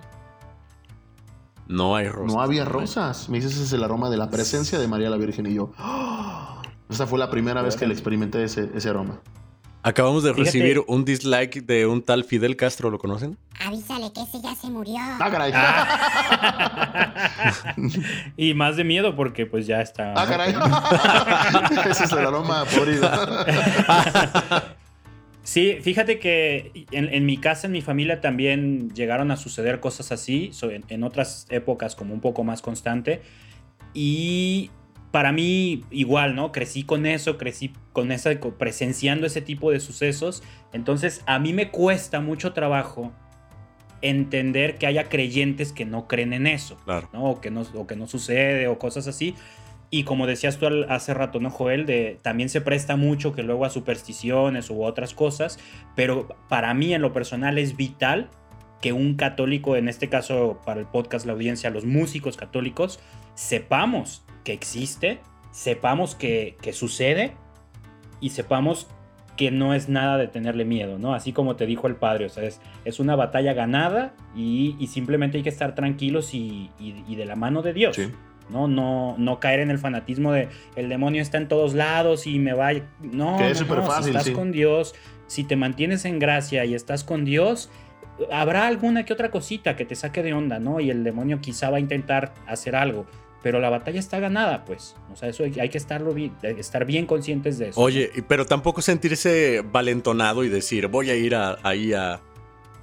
No 1.67 1.95
hay 1.97 2.09
rosas. 2.09 2.35
No 2.35 2.41
había 2.41 2.65
rosas. 2.65 3.29
Me 3.29 3.39
dice, 3.39 3.49
ese 3.49 3.63
es 3.63 3.73
el 3.73 3.85
aroma 3.85 4.09
de 4.11 4.17
la 4.17 4.31
presencia 4.31 4.79
de 4.79 4.89
María 4.89 5.11
la 5.11 5.17
Virgen. 5.17 5.47
Y 5.47 5.55
yo, 5.55 5.73
¡ah! 5.79 6.63
esa 6.89 7.07
fue 7.07 7.19
la 7.19 7.31
primera 7.31 7.63
vez 7.63 7.77
que 7.77 7.87
le 7.87 7.93
experimenté 7.93 8.43
ese, 8.43 8.71
ese 8.75 8.89
aroma. 8.89 9.21
Acabamos 9.83 10.23
de 10.25 10.35
Fíjate- 10.35 10.45
recibir 10.45 10.83
un 10.87 11.05
dislike 11.05 11.65
de 11.65 11.87
un 11.87 12.03
tal 12.03 12.25
Fidel 12.25 12.57
Castro, 12.57 12.91
¿lo 12.91 12.99
conocen? 12.99 13.39
Avísale 13.65 14.13
que 14.13 14.23
ese 14.23 14.41
ya 14.43 14.55
se 14.55 14.69
murió. 14.69 14.97
Ah, 14.99 15.31
caray. 15.31 15.53
y 18.37 18.55
más 18.55 18.77
de 18.77 18.85
miedo 18.85 19.15
porque 19.17 19.47
pues 19.47 19.67
ya 19.67 19.81
está. 19.81 20.13
Ah, 20.17 20.27
caray. 20.27 20.55
ese 21.91 22.05
es 22.05 22.13
el 22.13 22.19
aroma 22.19 22.65
podrido. 22.65 23.11
Sí, 25.45 25.79
fíjate 25.81 26.19
que 26.19 26.87
en, 26.91 27.09
en 27.11 27.25
mi 27.25 27.39
casa, 27.39 27.69
en 27.69 27.73
mi 27.73 27.81
familia 27.81 28.21
también 28.21 28.91
llegaron 28.91 29.31
a 29.31 29.39
suceder 29.39 29.81
cosas 29.81 30.13
así, 30.13 30.51
en 30.91 31.03
otras 31.05 31.47
épocas 31.49 31.97
como 31.97 32.13
un 32.13 32.21
poco 32.21 32.45
más 32.45 32.61
constante. 32.61 33.23
Y 33.95 34.71
para 35.11 35.33
mí 35.33 35.85
igual, 35.91 36.35
¿no? 36.35 36.53
Crecí 36.53 36.85
con 36.85 37.07
eso, 37.07 37.39
crecí 37.39 37.73
con 37.93 38.13
esa, 38.13 38.31
presenciando 38.59 39.27
ese 39.27 39.41
tipo 39.41 39.71
de 39.71 39.81
sucesos. 39.81 40.43
Entonces 40.73 41.23
a 41.27 41.39
mí 41.39 41.53
me 41.53 41.71
cuesta 41.71 42.21
mucho 42.21 42.53
trabajo 42.53 43.13
entender 44.03 44.77
que 44.77 44.87
haya 44.87 45.09
creyentes 45.09 45.73
que 45.73 45.85
no 45.85 46.07
creen 46.07 46.33
en 46.33 46.47
eso. 46.47 46.77
Claro. 46.85 47.09
¿no? 47.13 47.25
O 47.25 47.41
que 47.41 47.51
no, 47.51 47.63
o 47.75 47.87
que 47.87 47.97
no 47.97 48.07
sucede 48.07 48.69
o 48.69 48.79
cosas 48.79 49.09
así. 49.09 49.35
Y 49.91 50.05
como 50.05 50.27
decías 50.27 50.59
tú 50.59 50.67
hace 50.89 51.15
rato, 51.15 51.41
¿no, 51.41 51.51
Joel? 51.51 51.87
De, 51.87 52.19
también 52.21 52.51
se 52.51 52.61
presta 52.61 52.97
mucho 52.97 53.35
que 53.35 53.43
luego 53.43 53.65
a 53.65 53.71
supersticiones 53.71 54.69
u 54.69 54.83
otras 54.83 55.15
cosas, 55.15 55.59
pero 55.97 56.29
para 56.51 56.75
mí 56.75 56.93
en 56.93 57.01
lo 57.01 57.15
personal 57.15 57.57
es 57.57 57.75
vital 57.77 58.29
que 58.83 58.93
un 58.93 59.15
católico, 59.15 59.77
en 59.77 59.89
este 59.89 60.11
caso 60.11 60.61
para 60.67 60.81
el 60.81 60.87
podcast, 60.87 61.25
la 61.25 61.33
audiencia, 61.33 61.71
los 61.71 61.87
músicos 61.87 62.37
católicos, 62.37 63.01
sepamos 63.35 64.25
que 64.49 64.55
existe, 64.55 65.19
sepamos 65.53 66.15
que, 66.15 66.57
que 66.63 66.73
sucede 66.73 67.35
y 68.19 68.31
sepamos 68.31 68.87
que 69.37 69.51
no 69.51 69.75
es 69.75 69.91
nada 69.91 70.17
de 70.17 70.27
tenerle 70.27 70.65
miedo, 70.65 70.99
¿no? 70.99 71.13
Así 71.13 71.35
como 71.35 71.55
te 71.55 71.67
dijo 71.67 71.87
el 71.87 71.97
padre, 71.97 72.25
o 72.25 72.29
sea, 72.31 72.45
es, 72.45 72.63
es 72.87 72.99
una 72.99 73.15
batalla 73.15 73.53
ganada 73.53 74.15
y, 74.35 74.75
y 74.81 74.87
simplemente 74.87 75.37
hay 75.37 75.43
que 75.43 75.51
estar 75.51 75.75
tranquilos 75.75 76.33
y, 76.33 76.71
y- 76.81 77.05
y 77.07 77.15
de 77.17 77.27
la 77.27 77.37
mano 77.37 77.61
de 77.61 77.75
Dios. 77.75 77.97
Sí. 77.97 78.11
¿no? 78.49 78.67
No, 78.69 79.15
no 79.19 79.39
caer 79.39 79.61
en 79.61 79.71
el 79.71 79.79
fanatismo 79.79 80.33
de 80.33 80.49
el 80.77 80.89
demonio 80.89 81.21
está 81.21 81.37
en 81.37 81.49
todos 81.49 81.75
lados 81.75 82.27
y 82.27 82.39
me 82.39 82.55
va. 82.55 82.73
No, 82.73 83.37
Que 83.37 83.45
no, 83.45 83.45
es 83.45 83.61
no, 83.61 83.67
superfácil, 83.67 84.05
si 84.05 84.11
estás 84.13 84.25
sí. 84.25 84.33
con 84.33 84.51
Dios, 84.51 84.95
si 85.27 85.45
te 85.45 85.57
mantienes 85.57 86.07
en 86.07 86.19
gracia 86.19 86.65
y 86.65 86.73
estás 86.75 87.05
con 87.05 87.27
Dios, 87.27 87.69
habrá 88.33 88.67
alguna 88.67 89.05
que 89.05 89.13
otra 89.13 89.31
cosita 89.31 89.77
que 89.77 89.85
te 89.85 89.95
saque 89.95 90.23
de 90.23 90.33
onda, 90.33 90.59
¿no? 90.61 90.81
Y 90.81 90.89
el 90.89 91.05
demonio 91.05 91.43
quizá 91.43 91.69
va 91.69 91.77
a 91.77 91.81
intentar 91.81 92.33
hacer 92.47 92.75
algo. 92.75 93.05
Pero 93.49 93.61
la 93.61 93.71
batalla 93.71 93.99
está 93.99 94.19
ganada, 94.21 94.67
pues. 94.67 94.95
O 95.11 95.17
sea, 95.17 95.31
eso 95.31 95.43
hay, 95.43 95.59
hay 95.59 95.71
que 95.71 95.79
estarlo 95.79 96.13
bien, 96.13 96.35
estar 96.43 96.85
bien 96.85 97.07
conscientes 97.07 97.57
de 97.59 97.71
eso. 97.71 97.81
Oye, 97.81 98.11
pero 98.29 98.45
tampoco 98.45 98.83
sentirse 98.83 99.63
valentonado 99.73 100.45
y 100.45 100.51
decir, 100.51 100.89
voy 100.89 101.09
a 101.09 101.15
ir 101.17 101.35
a- 101.35 101.57
ahí 101.63 101.95
a, 101.95 102.17
a- 102.17 102.21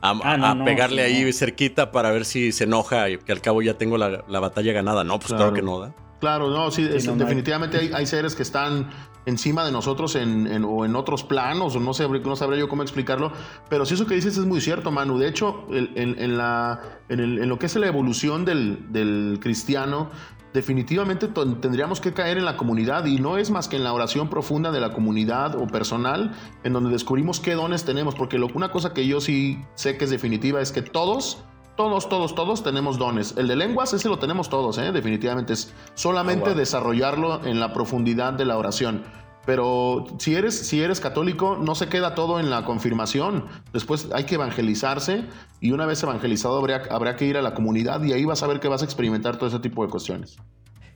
Ah, 0.01 0.37
no, 0.37 0.45
a 0.47 0.55
no, 0.55 0.65
pegarle 0.65 1.07
sí, 1.07 1.13
ahí 1.17 1.23
no. 1.25 1.31
cerquita 1.33 1.91
para 1.91 2.09
ver 2.09 2.25
si 2.25 2.51
se 2.51 2.63
enoja 2.63 3.11
y 3.11 3.19
que 3.19 3.31
al 3.31 3.41
cabo 3.41 3.61
ya 3.61 3.75
tengo 3.75 3.99
la, 3.99 4.23
la 4.27 4.39
batalla 4.39 4.73
ganada. 4.73 5.03
No, 5.03 5.19
pues 5.19 5.27
claro, 5.27 5.51
Claro. 5.51 5.53
que 5.53 5.61
no, 5.61 5.79
¿da? 5.81 5.93
Claro, 6.19 6.49
no, 6.49 6.71
sí, 6.71 6.81
es- 6.91 7.05
no, 7.05 7.11
no 7.15 7.19
hay- 7.21 7.25
definitivamente 7.25 7.77
hay, 7.77 7.91
hay 7.93 8.07
seres 8.07 8.33
que 8.33 8.41
están 8.41 8.89
encima 9.27 9.65
de 9.65 9.71
nosotros 9.71 10.15
en, 10.15 10.45
en- 10.45 10.63
o 10.63 10.85
en 10.85 10.95
otros 10.95 11.23
planos, 11.23 11.75
o 11.75 11.79
no, 11.79 11.93
sé, 11.95 12.07
no 12.07 12.35
sabré 12.35 12.59
yo 12.59 12.67
cómo 12.69 12.83
explicarlo, 12.83 13.31
pero 13.69 13.83
sí 13.85 13.95
eso 13.95 14.05
que 14.05 14.13
dices 14.15 14.37
es 14.37 14.45
muy 14.45 14.61
cierto, 14.61 14.91
Manu. 14.91 15.17
De 15.17 15.27
hecho, 15.27 15.65
en, 15.71 16.15
en 16.19 16.37
la, 16.37 16.79
en, 17.09 17.19
el- 17.19 17.39
en 17.39 17.49
lo 17.49 17.57
que 17.59 17.65
es 17.65 17.75
la 17.75 17.87
evolución 17.87 18.45
del, 18.45 18.91
del 18.91 19.39
cristiano, 19.41 20.11
definitivamente 20.55 21.27
tendríamos 21.27 22.01
que 22.01 22.13
caer 22.13 22.37
en 22.39 22.45
la 22.45 22.57
comunidad 22.57 23.05
y 23.05 23.19
no 23.19 23.37
es 23.37 23.51
más 23.51 23.67
que 23.67 23.75
en 23.75 23.83
la 23.83 23.93
oración 23.93 24.29
profunda 24.29 24.71
de 24.71 24.79
la 24.79 24.93
comunidad 24.93 25.55
o 25.55 25.67
personal, 25.67 26.31
en 26.63 26.73
donde 26.73 26.89
descubrimos 26.89 27.39
qué 27.39 27.53
dones 27.53 27.83
tenemos, 27.83 28.15
porque 28.15 28.39
lo, 28.39 28.47
una 28.47 28.71
cosa 28.71 28.93
que 28.93 29.05
yo 29.05 29.21
sí 29.21 29.59
sé 29.75 29.97
que 29.97 30.05
es 30.05 30.09
definitiva 30.09 30.61
es 30.61 30.71
que 30.71 30.81
todos... 30.81 31.43
Todos, 31.75 32.07
todos, 32.07 32.35
todos 32.35 32.63
tenemos 32.63 32.97
dones. 32.97 33.35
El 33.35 33.49
de 33.49 33.57
lenguas, 33.57 33.91
ese 33.91 34.07
lo 34.07 34.17
tenemos 34.17 34.47
todos, 34.47 34.77
¿eh? 34.77 34.93
definitivamente. 34.93 35.51
Es 35.51 35.73
solamente 35.93 36.45
Ah, 36.45 36.53
wow. 36.53 36.57
desarrollarlo 36.57 37.45
en 37.45 37.59
la 37.59 37.73
profundidad 37.73 38.31
de 38.31 38.45
la 38.45 38.57
oración. 38.57 39.03
Pero 39.45 40.05
si 40.19 40.35
eres, 40.35 40.55
si 40.55 40.81
eres 40.81 40.99
católico, 40.99 41.57
no 41.57 41.75
se 41.75 41.87
queda 41.87 42.15
todo 42.15 42.39
en 42.39 42.49
la 42.49 42.65
confirmación. 42.65 43.45
Después 43.73 44.09
hay 44.13 44.23
que 44.25 44.35
evangelizarse 44.35 45.23
y 45.61 45.71
una 45.71 45.85
vez 45.85 46.01
evangelizado 46.01 46.57
habrá, 46.57 46.83
habrá 46.89 47.15
que 47.15 47.25
ir 47.25 47.37
a 47.37 47.41
la 47.41 47.53
comunidad 47.53 48.03
y 48.03 48.13
ahí 48.13 48.25
vas 48.25 48.43
a 48.43 48.47
ver 48.47 48.59
que 48.59 48.67
vas 48.67 48.81
a 48.81 48.85
experimentar 48.85 49.37
todo 49.37 49.49
ese 49.49 49.59
tipo 49.59 49.85
de 49.85 49.91
cuestiones. 49.91 50.37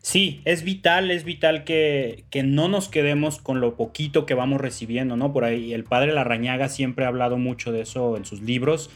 Sí, 0.01 0.41
es 0.45 0.63
vital, 0.63 1.12
es 1.12 1.25
vital 1.25 1.65
que, 1.65 2.23
que 2.29 2.41
no 2.41 2.69
nos 2.69 2.88
quedemos 2.88 3.38
con 3.38 3.59
lo 3.59 3.75
poquito 3.75 4.25
que 4.25 4.33
vamos 4.33 4.62
recibiendo, 4.62 5.17
¿no? 5.17 5.33
Por 5.33 5.43
ahí 5.43 5.73
el 5.73 5.83
padre 5.83 6.13
Larrañaga 6.13 6.69
siempre 6.69 7.05
ha 7.05 7.09
hablado 7.09 7.38
mucho 7.38 7.71
de 7.71 7.81
eso 7.81 8.15
en 8.15 8.25
sus 8.25 8.41
libros. 8.41 8.89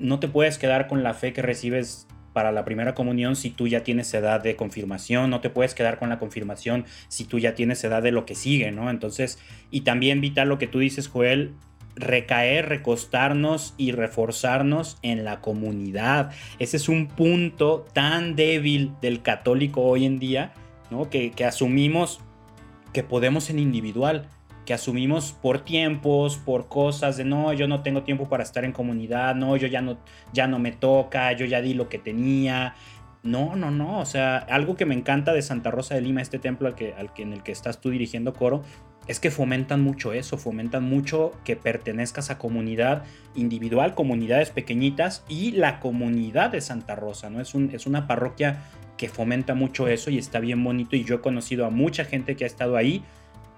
no 0.00 0.20
te 0.20 0.28
puedes 0.28 0.56
quedar 0.56 0.86
con 0.86 1.02
la 1.02 1.14
fe 1.14 1.32
que 1.32 1.42
recibes 1.42 2.06
para 2.36 2.52
la 2.52 2.66
primera 2.66 2.94
comunión 2.94 3.34
si 3.34 3.48
tú 3.48 3.66
ya 3.66 3.82
tienes 3.82 4.12
edad 4.12 4.42
de 4.42 4.56
confirmación, 4.56 5.30
no 5.30 5.40
te 5.40 5.48
puedes 5.48 5.74
quedar 5.74 5.98
con 5.98 6.10
la 6.10 6.18
confirmación 6.18 6.84
si 7.08 7.24
tú 7.24 7.38
ya 7.38 7.54
tienes 7.54 7.82
edad 7.82 8.02
de 8.02 8.12
lo 8.12 8.26
que 8.26 8.34
sigue, 8.34 8.70
¿no? 8.72 8.90
Entonces, 8.90 9.38
y 9.70 9.80
también 9.80 10.20
vital 10.20 10.50
lo 10.50 10.58
que 10.58 10.66
tú 10.66 10.80
dices, 10.80 11.08
Joel, 11.08 11.54
recaer, 11.94 12.68
recostarnos 12.68 13.72
y 13.78 13.92
reforzarnos 13.92 14.98
en 15.00 15.24
la 15.24 15.40
comunidad. 15.40 16.30
Ese 16.58 16.76
es 16.76 16.90
un 16.90 17.08
punto 17.08 17.86
tan 17.94 18.36
débil 18.36 18.92
del 19.00 19.22
católico 19.22 19.80
hoy 19.80 20.04
en 20.04 20.18
día, 20.18 20.52
¿no? 20.90 21.08
Que, 21.08 21.30
que 21.30 21.46
asumimos 21.46 22.20
que 22.92 23.02
podemos 23.02 23.48
en 23.48 23.58
individual, 23.58 24.28
que 24.66 24.74
asumimos 24.74 25.32
por 25.32 25.60
tiempos, 25.60 26.36
por 26.36 26.68
cosas 26.68 27.16
de 27.16 27.24
no, 27.24 27.52
yo 27.54 27.68
no 27.68 27.82
tengo 27.82 28.02
tiempo 28.02 28.28
para 28.28 28.42
estar 28.42 28.64
en 28.64 28.72
comunidad, 28.72 29.34
no, 29.34 29.56
yo 29.56 29.68
ya 29.68 29.80
no, 29.80 29.96
ya 30.32 30.46
no 30.46 30.58
me 30.58 30.72
toca, 30.72 31.32
yo 31.32 31.46
ya 31.46 31.62
di 31.62 31.72
lo 31.72 31.88
que 31.88 31.98
tenía. 31.98 32.74
No, 33.22 33.56
no, 33.56 33.70
no. 33.70 33.98
O 33.98 34.04
sea, 34.04 34.38
algo 34.38 34.76
que 34.76 34.84
me 34.84 34.94
encanta 34.94 35.32
de 35.32 35.42
Santa 35.42 35.70
Rosa 35.70 35.94
de 35.94 36.00
Lima, 36.00 36.20
este 36.20 36.38
templo 36.38 36.68
al 36.68 36.74
que, 36.74 36.94
al 36.94 37.12
que, 37.14 37.22
en 37.22 37.32
el 37.32 37.42
que 37.42 37.52
estás 37.52 37.80
tú 37.80 37.90
dirigiendo 37.90 38.34
coro, 38.34 38.62
es 39.06 39.20
que 39.20 39.30
fomentan 39.30 39.82
mucho 39.82 40.12
eso, 40.12 40.36
fomentan 40.36 40.84
mucho 40.84 41.32
que 41.44 41.56
pertenezcas 41.56 42.30
a 42.30 42.38
comunidad 42.38 43.04
individual, 43.34 43.94
comunidades 43.94 44.50
pequeñitas 44.50 45.24
y 45.28 45.52
la 45.52 45.80
comunidad 45.80 46.50
de 46.50 46.60
Santa 46.60 46.96
Rosa, 46.96 47.30
¿no? 47.30 47.40
Es, 47.40 47.54
un, 47.54 47.70
es 47.72 47.86
una 47.86 48.06
parroquia 48.06 48.64
que 48.96 49.08
fomenta 49.08 49.54
mucho 49.54 49.86
eso 49.88 50.10
y 50.10 50.18
está 50.18 50.40
bien 50.40 50.62
bonito 50.64 50.96
y 50.96 51.04
yo 51.04 51.16
he 51.16 51.20
conocido 51.20 51.66
a 51.66 51.70
mucha 51.70 52.04
gente 52.04 52.34
que 52.34 52.44
ha 52.44 52.46
estado 52.46 52.76
ahí 52.76 53.04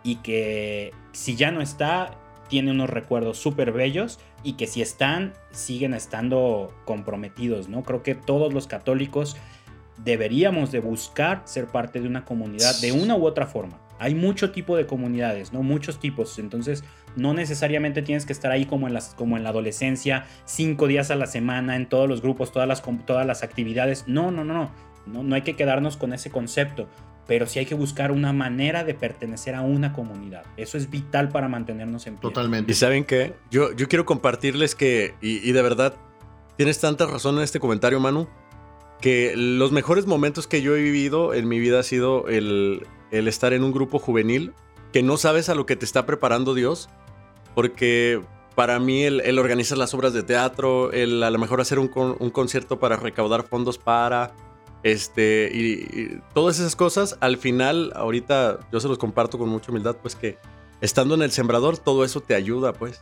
y 0.03 0.17
que 0.17 0.93
si 1.13 1.37
ya 1.37 1.51
no 1.51 1.61
está, 1.61 2.17
tiene 2.49 2.71
unos 2.71 2.91
recuerdos 2.91 3.39
súper 3.39 3.73
bellos 3.73 4.19
y 4.43 4.55
que 4.55 4.67
si 4.67 4.83
están, 4.83 5.35
siguen 5.51 5.95
estando 5.95 6.73
comprometidos, 6.85 7.69
¿no? 7.69 7.83
Creo 7.83 8.03
que 8.03 8.15
todos 8.15 8.53
los 8.53 8.67
católicos 8.67 9.37
deberíamos 10.05 10.73
de 10.73 10.81
buscar 10.81 11.43
ser 11.45 11.67
parte 11.67 12.01
de 12.01 12.09
una 12.09 12.25
comunidad 12.25 12.81
de 12.81 12.93
una 12.93 13.17
u 13.17 13.27
otra 13.27 13.47
forma. 13.47 13.81
Hay 13.99 14.15
mucho 14.15 14.53
tipo 14.53 14.77
de 14.77 14.87
comunidades, 14.87 15.53
¿no? 15.53 15.65
Muchos 15.65 15.99
tipos. 15.99 16.39
Entonces, 16.39 16.85
no 17.17 17.35
necesariamente 17.35 18.01
tienes 18.03 18.27
que 18.27 18.33
estar 18.33 18.53
ahí 18.53 18.65
como 18.65 18.87
en, 18.87 18.95
las, 18.95 19.15
como 19.15 19.37
en 19.37 19.43
la 19.43 19.51
adolescencia, 19.51 20.25
cinco 20.45 20.87
días 20.87 21.11
a 21.11 21.17
la 21.17 21.27
semana, 21.27 21.75
en 21.75 21.89
todos 21.89 22.09
los 22.09 22.23
grupos, 22.23 22.53
todas 22.53 22.69
las, 22.69 22.83
todas 23.05 23.27
las 23.27 23.43
actividades. 23.43 24.05
No, 24.07 24.31
no, 24.31 24.45
no, 24.45 24.55
no. 24.55 24.71
No, 25.07 25.23
no 25.23 25.35
hay 25.35 25.43
que 25.43 25.57
quedarnos 25.57 25.97
con 25.97 26.13
ese 26.13 26.31
concepto 26.31 26.87
pero 27.29 27.47
sí 27.47 27.59
hay 27.59 27.67
que 27.67 27.75
buscar 27.75 28.11
una 28.11 28.33
manera 28.33 28.85
de 28.85 28.95
pertenecer 28.95 29.55
a 29.55 29.61
una 29.61 29.93
comunidad. 29.93 30.45
Eso 30.57 30.79
es 30.79 30.89
vital 30.89 31.29
para 31.29 31.47
mantenernos 31.47 32.07
en 32.07 32.15
pie. 32.15 32.23
Totalmente. 32.23 32.73
Y 32.73 32.75
saben 32.75 33.05
qué, 33.05 33.35
yo, 33.51 33.71
yo 33.73 33.87
quiero 33.87 34.07
compartirles 34.07 34.75
que, 34.75 35.15
y, 35.21 35.53
de 35.53 35.63
verdad, 35.63 35.95
tienes 36.57 36.81
tanta 36.81 37.07
razón 37.07 37.37
en 37.37 37.43
este 37.43 37.61
comentario, 37.61 38.01
Manu, 38.01 38.29
que 39.03 39.35
los 39.37 39.73
mejores 39.73 40.07
momentos 40.07 40.47
que 40.47 40.63
yo 40.63 40.75
he 40.75 40.81
vivido 40.81 41.35
en 41.35 41.47
mi 41.49 41.59
vida 41.59 41.81
ha 41.81 41.83
sido 41.83 42.27
el, 42.29 42.87
el 43.11 43.29
estar 43.29 43.53
en 43.53 43.63
un 43.63 43.73
grupo 43.73 43.99
juvenil 43.99 44.55
que 44.91 45.03
no 45.03 45.19
sabes 45.19 45.51
a 45.51 45.55
lo 45.55 45.67
que 45.67 45.77
te 45.77 45.85
está 45.85 46.07
preparando 46.07 46.55
Dios, 46.55 46.89
porque 47.55 48.23
para 48.55 48.81
mí 48.81 49.03
el, 49.03 49.39
organizar 49.39 49.77
las 49.77 49.93
obras 49.93 50.15
de 50.15 50.23
teatro, 50.23 50.93
el 50.93 51.23
a 51.23 51.31
lo 51.31 51.39
mejor 51.39 51.61
hacer 51.61 51.79
un, 51.79 51.91
un 52.19 52.31
concierto 52.31 52.79
para 52.79 52.97
recaudar 52.97 53.47
fondos 53.47 53.77
para 53.77 54.33
este, 54.83 55.51
y, 55.53 56.21
todas 56.35 56.59
esas 56.59 56.77
cosas, 56.77 57.17
al 57.21 57.37
final, 57.37 57.93
ahorita 57.95 58.59
yo 58.73 58.81
se 58.81 58.89
los 58.89 58.99
comparto 58.99 59.39
con 59.39 59.49
mucha 59.49 59.71
humildad, 59.71 59.97
pues 60.01 60.15
que 60.15 60.39
estando 60.81 61.15
en 61.15 61.23
el 61.23 61.31
sembrador, 61.31 61.79
todo 61.79 62.05
eso 62.05 62.21
te 62.21 62.35
ayuda, 62.35 62.73
pues. 62.73 63.01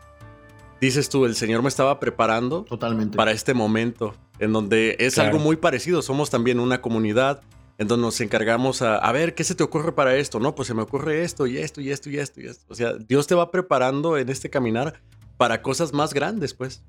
Dices 0.80 1.08
tú, 1.08 1.24
el 1.24 1.36
Señor 1.36 1.62
me 1.62 1.68
estaba 1.68 1.98
preparando 1.98 2.64
Totalmente. 2.64 3.16
para 3.16 3.32
este 3.32 3.54
momento, 3.54 4.14
en 4.38 4.52
donde 4.52 4.96
es 4.98 5.18
algo 5.18 5.38
muy 5.38 5.56
parecido. 5.56 6.02
Somos 6.02 6.28
también 6.28 6.60
una 6.60 6.82
comunidad 6.82 7.40
en 7.78 7.88
donde 7.88 8.06
nos 8.06 8.20
encargamos 8.20 8.82
a, 8.82 8.96
a 8.96 9.12
ver, 9.12 9.34
¿qué 9.34 9.44
se 9.44 9.54
te 9.54 9.62
ocurre 9.62 9.92
para 9.92 10.16
esto? 10.16 10.38
No, 10.38 10.54
pues 10.54 10.68
se 10.68 10.74
me 10.74 10.82
ocurre 10.82 11.24
esto 11.24 11.46
y 11.46 11.56
esto 11.58 11.80
y 11.80 11.90
esto 11.90 12.10
y 12.10 12.18
esto 12.18 12.40
y 12.40 12.46
esto. 12.46 12.64
O 12.68 12.74
sea, 12.74 12.92
Dios 12.94 13.26
te 13.26 13.34
va 13.34 13.50
preparando 13.50 14.18
en 14.18 14.28
este 14.28 14.50
caminar 14.50 15.00
para 15.36 15.62
cosas 15.62 15.92
más 15.92 16.12
grandes, 16.12 16.52
pues. 16.52 16.82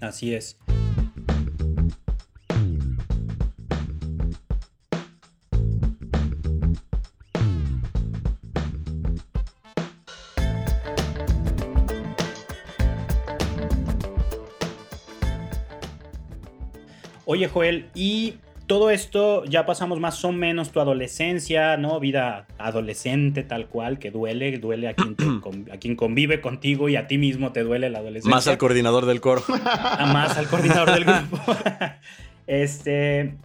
Así 0.00 0.34
es. 0.34 0.56
Oye, 17.32 17.46
Joel, 17.46 17.88
y 17.94 18.34
todo 18.66 18.90
esto 18.90 19.44
ya 19.44 19.64
pasamos 19.64 20.00
más 20.00 20.24
o 20.24 20.32
menos 20.32 20.72
tu 20.72 20.80
adolescencia, 20.80 21.76
¿no? 21.76 22.00
Vida 22.00 22.48
adolescente 22.58 23.44
tal 23.44 23.68
cual, 23.68 24.00
que 24.00 24.10
duele, 24.10 24.58
duele 24.58 24.88
a 24.88 24.94
quien, 24.94 25.14
a 25.72 25.76
quien 25.76 25.94
convive 25.94 26.40
contigo 26.40 26.88
y 26.88 26.96
a 26.96 27.06
ti 27.06 27.18
mismo 27.18 27.52
te 27.52 27.62
duele 27.62 27.88
la 27.88 28.00
adolescencia. 28.00 28.34
Más 28.34 28.48
al 28.48 28.58
coordinador 28.58 29.06
del 29.06 29.20
coro. 29.20 29.44
más 29.48 30.36
al 30.36 30.48
coordinador 30.48 30.90
del 30.90 31.04
grupo. 31.04 31.38
este, 32.48 33.36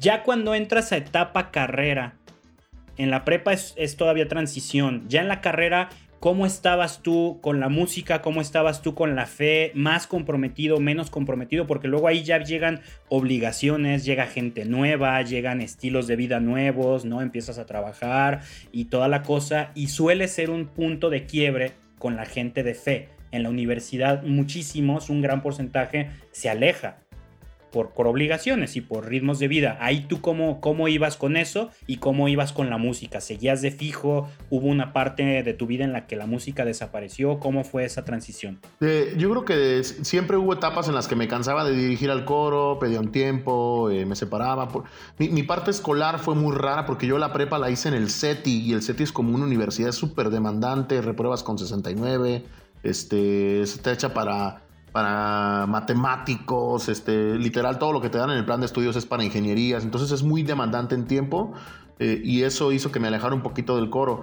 ya 0.00 0.24
cuando 0.24 0.56
entras 0.56 0.90
a 0.90 0.96
etapa 0.96 1.52
carrera, 1.52 2.16
en 2.96 3.12
la 3.12 3.24
prepa 3.24 3.52
es, 3.52 3.74
es 3.76 3.96
todavía 3.96 4.26
transición, 4.26 5.04
ya 5.08 5.20
en 5.20 5.28
la 5.28 5.40
carrera 5.40 5.88
¿Cómo 6.24 6.46
estabas 6.46 7.02
tú 7.02 7.38
con 7.42 7.60
la 7.60 7.68
música? 7.68 8.22
¿Cómo 8.22 8.40
estabas 8.40 8.80
tú 8.80 8.94
con 8.94 9.14
la 9.14 9.26
fe? 9.26 9.72
¿Más 9.74 10.06
comprometido, 10.06 10.80
menos 10.80 11.10
comprometido? 11.10 11.66
Porque 11.66 11.86
luego 11.86 12.08
ahí 12.08 12.22
ya 12.22 12.42
llegan 12.42 12.80
obligaciones, 13.10 14.06
llega 14.06 14.24
gente 14.24 14.64
nueva, 14.64 15.20
llegan 15.20 15.60
estilos 15.60 16.06
de 16.06 16.16
vida 16.16 16.40
nuevos, 16.40 17.04
¿no? 17.04 17.20
Empiezas 17.20 17.58
a 17.58 17.66
trabajar 17.66 18.40
y 18.72 18.86
toda 18.86 19.08
la 19.08 19.22
cosa. 19.22 19.70
Y 19.74 19.88
suele 19.88 20.26
ser 20.28 20.48
un 20.48 20.64
punto 20.64 21.10
de 21.10 21.26
quiebre 21.26 21.72
con 21.98 22.16
la 22.16 22.24
gente 22.24 22.62
de 22.62 22.72
fe. 22.72 23.10
En 23.30 23.42
la 23.42 23.50
universidad 23.50 24.22
muchísimos, 24.22 25.10
un 25.10 25.20
gran 25.20 25.42
porcentaje, 25.42 26.08
se 26.32 26.48
aleja 26.48 27.03
por, 27.74 28.06
obligaciones 28.06 28.76
y 28.76 28.80
por 28.80 29.08
ritmos 29.08 29.40
de 29.40 29.48
vida. 29.48 29.76
Ahí 29.80 30.06
tú 30.08 30.20
cómo, 30.20 30.60
cómo 30.60 30.86
ibas 30.86 31.16
con 31.16 31.36
eso 31.36 31.70
y 31.88 31.96
cómo 31.96 32.28
ibas 32.28 32.52
con 32.52 32.70
la 32.70 32.78
música. 32.78 33.20
¿Seguías 33.20 33.62
de 33.62 33.72
fijo? 33.72 34.28
¿Hubo 34.48 34.68
una 34.68 34.92
parte 34.92 35.42
de 35.42 35.54
tu 35.54 35.66
vida 35.66 35.84
en 35.84 35.92
la 35.92 36.06
que 36.06 36.14
la 36.14 36.26
música 36.26 36.64
desapareció? 36.64 37.40
¿Cómo 37.40 37.64
fue 37.64 37.84
esa 37.84 38.04
transición? 38.04 38.60
Eh, 38.80 39.14
yo 39.18 39.28
creo 39.30 39.44
que 39.44 39.82
siempre 39.82 40.36
hubo 40.36 40.52
etapas 40.52 40.86
en 40.86 40.94
las 40.94 41.08
que 41.08 41.16
me 41.16 41.26
cansaba 41.26 41.64
de 41.64 41.74
dirigir 41.74 42.12
al 42.12 42.24
coro, 42.24 42.78
pedía 42.80 43.00
un 43.00 43.10
tiempo, 43.10 43.90
eh, 43.90 44.06
me 44.06 44.14
separaba. 44.14 44.68
Mi, 45.18 45.42
parte 45.42 45.72
escolar 45.72 46.20
fue 46.20 46.36
muy 46.36 46.54
rara 46.54 46.86
porque 46.86 47.08
yo 47.08 47.18
la 47.18 47.32
prepa 47.32 47.58
la 47.58 47.70
hice 47.70 47.88
en 47.88 47.94
el 47.94 48.08
SETI 48.08 48.60
y 48.60 48.72
el 48.72 48.82
SETI 48.82 49.02
es 49.02 49.12
como 49.12 49.34
una 49.34 49.44
universidad 49.44 49.90
súper 49.90 50.30
demandante, 50.30 51.02
repruebas 51.02 51.42
con 51.42 51.58
69, 51.58 52.44
este, 52.84 53.62
está 53.62 53.92
hecha 53.92 54.14
para 54.14 54.63
para 54.94 55.66
matemáticos, 55.66 56.88
este, 56.88 57.34
literal, 57.34 57.80
todo 57.80 57.92
lo 57.92 58.00
que 58.00 58.10
te 58.10 58.16
dan 58.16 58.30
en 58.30 58.36
el 58.36 58.44
plan 58.44 58.60
de 58.60 58.66
estudios 58.66 58.94
es 58.94 59.04
para 59.04 59.24
ingenierías, 59.24 59.82
entonces 59.82 60.12
es 60.12 60.22
muy 60.22 60.44
demandante 60.44 60.94
en 60.94 61.08
tiempo 61.08 61.52
eh, 61.98 62.20
y 62.22 62.44
eso 62.44 62.70
hizo 62.70 62.92
que 62.92 63.00
me 63.00 63.08
alejara 63.08 63.34
un 63.34 63.42
poquito 63.42 63.74
del 63.74 63.90
coro. 63.90 64.22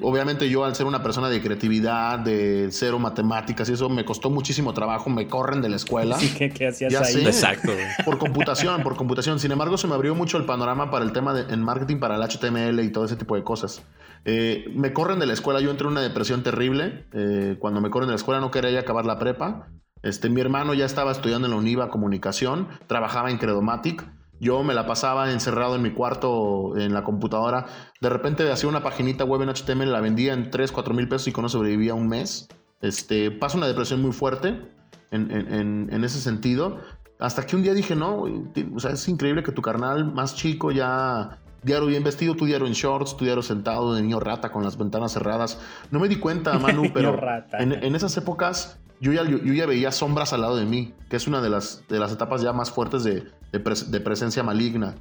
obviamente 0.00 0.48
yo 0.48 0.64
al 0.64 0.74
ser 0.74 0.86
una 0.86 1.02
persona 1.02 1.28
de 1.28 1.42
creatividad, 1.42 2.20
de 2.20 2.68
cero 2.70 2.98
matemáticas 2.98 3.68
y 3.68 3.74
eso 3.74 3.90
me 3.90 4.06
costó 4.06 4.30
muchísimo 4.30 4.72
trabajo, 4.72 5.10
me 5.10 5.26
corren 5.26 5.60
de 5.60 5.68
la 5.68 5.76
escuela. 5.76 6.18
Sí, 6.18 6.32
¿qué, 6.34 6.66
hacías 6.66 6.94
ahí? 7.02 7.26
Exacto. 7.26 7.72
Por 8.06 8.16
computación, 8.16 8.82
por 8.82 8.96
computación. 8.96 9.38
Sin 9.38 9.52
embargo, 9.52 9.76
se 9.76 9.88
me 9.88 9.94
abrió 9.94 10.14
mucho 10.14 10.38
el 10.38 10.46
panorama 10.46 10.90
para 10.90 11.04
el 11.04 11.12
tema 11.12 11.34
de, 11.34 11.52
en 11.52 11.62
marketing, 11.62 11.98
para 11.98 12.16
el 12.16 12.22
HTML 12.22 12.80
y 12.82 12.88
todo 12.88 13.04
ese 13.04 13.16
tipo 13.16 13.36
de 13.36 13.44
cosas. 13.44 13.82
Eh, 14.24 14.64
me 14.74 14.94
corren 14.94 15.18
de 15.18 15.26
la 15.26 15.34
escuela, 15.34 15.60
yo 15.60 15.70
entré 15.70 15.86
en 15.86 15.92
una 15.92 16.00
depresión 16.00 16.42
terrible. 16.42 17.04
Eh, 17.12 17.56
cuando 17.58 17.82
me 17.82 17.90
corren 17.90 18.08
de 18.08 18.12
la 18.12 18.16
escuela 18.16 18.40
no 18.40 18.50
quería 18.50 18.80
acabar 18.80 19.04
la 19.04 19.18
prepa. 19.18 19.68
Este, 20.02 20.28
mi 20.28 20.40
hermano 20.40 20.74
ya 20.74 20.84
estaba 20.84 21.12
estudiando 21.12 21.46
en 21.46 21.52
la 21.52 21.58
UNIVA 21.58 21.90
Comunicación, 21.90 22.68
trabajaba 22.86 23.30
en 23.30 23.38
Credomatic. 23.38 24.06
Yo 24.40 24.62
me 24.62 24.72
la 24.74 24.86
pasaba 24.86 25.32
encerrado 25.32 25.74
en 25.74 25.82
mi 25.82 25.90
cuarto 25.90 26.76
en 26.76 26.94
la 26.94 27.02
computadora. 27.02 27.66
De 28.00 28.08
repente 28.08 28.50
hacía 28.50 28.68
una 28.68 28.82
paginita 28.82 29.24
web 29.24 29.42
en 29.42 29.48
HTML, 29.48 29.90
la 29.90 30.00
vendía 30.00 30.32
en 30.32 30.50
3, 30.50 30.70
4 30.70 30.94
mil 30.94 31.08
pesos 31.08 31.26
y 31.28 31.32
con 31.32 31.44
eso 31.44 31.58
sobrevivía 31.58 31.94
un 31.94 32.08
mes. 32.08 32.48
Este, 32.80 33.32
pasa 33.32 33.56
una 33.56 33.66
depresión 33.66 34.00
muy 34.00 34.12
fuerte 34.12 34.62
en, 35.10 36.04
ese 36.04 36.20
sentido. 36.20 36.78
Hasta 37.18 37.44
que 37.46 37.56
un 37.56 37.62
día 37.62 37.74
dije, 37.74 37.96
no, 37.96 38.26
o 38.74 38.80
sea, 38.80 38.92
es 38.92 39.08
increíble 39.08 39.42
que 39.42 39.50
tu 39.50 39.60
carnal 39.60 40.12
más 40.12 40.36
chico 40.36 40.70
ya 40.70 41.40
diario 41.64 41.88
bien 41.88 42.04
vestido, 42.04 42.36
tu 42.36 42.44
diario 42.44 42.68
en 42.68 42.74
shorts, 42.74 43.16
tu 43.16 43.24
diario 43.24 43.42
sentado 43.42 43.94
de 43.94 44.02
niño 44.02 44.20
rata 44.20 44.52
con 44.52 44.62
las 44.62 44.78
ventanas 44.78 45.12
cerradas. 45.12 45.60
No 45.90 45.98
me 45.98 46.06
di 46.06 46.16
cuenta, 46.16 46.56
Manu, 46.60 46.92
pero 46.94 47.18
en, 47.58 47.72
en, 47.72 47.94
esas 47.96 48.16
épocas 48.16 48.78
yo 49.00 49.12
ya, 49.12 49.24
yo, 49.24 49.38
ya, 49.38 49.66
veía 49.66 49.92
sombras 49.92 50.32
al 50.32 50.42
lado 50.42 50.56
de 50.56 50.64
mí, 50.64 50.94
que 51.08 51.16
es 51.16 51.26
una 51.26 51.40
de 51.40 51.50
las, 51.50 51.84
de 51.88 51.98
las 51.98 52.12
etapas 52.12 52.42
ya 52.42 52.52
más 52.52 52.70
fuertes 52.70 53.04
de, 53.04 53.24
de, 53.52 54.00
presencia 54.00 54.42
maligna. 54.42 54.94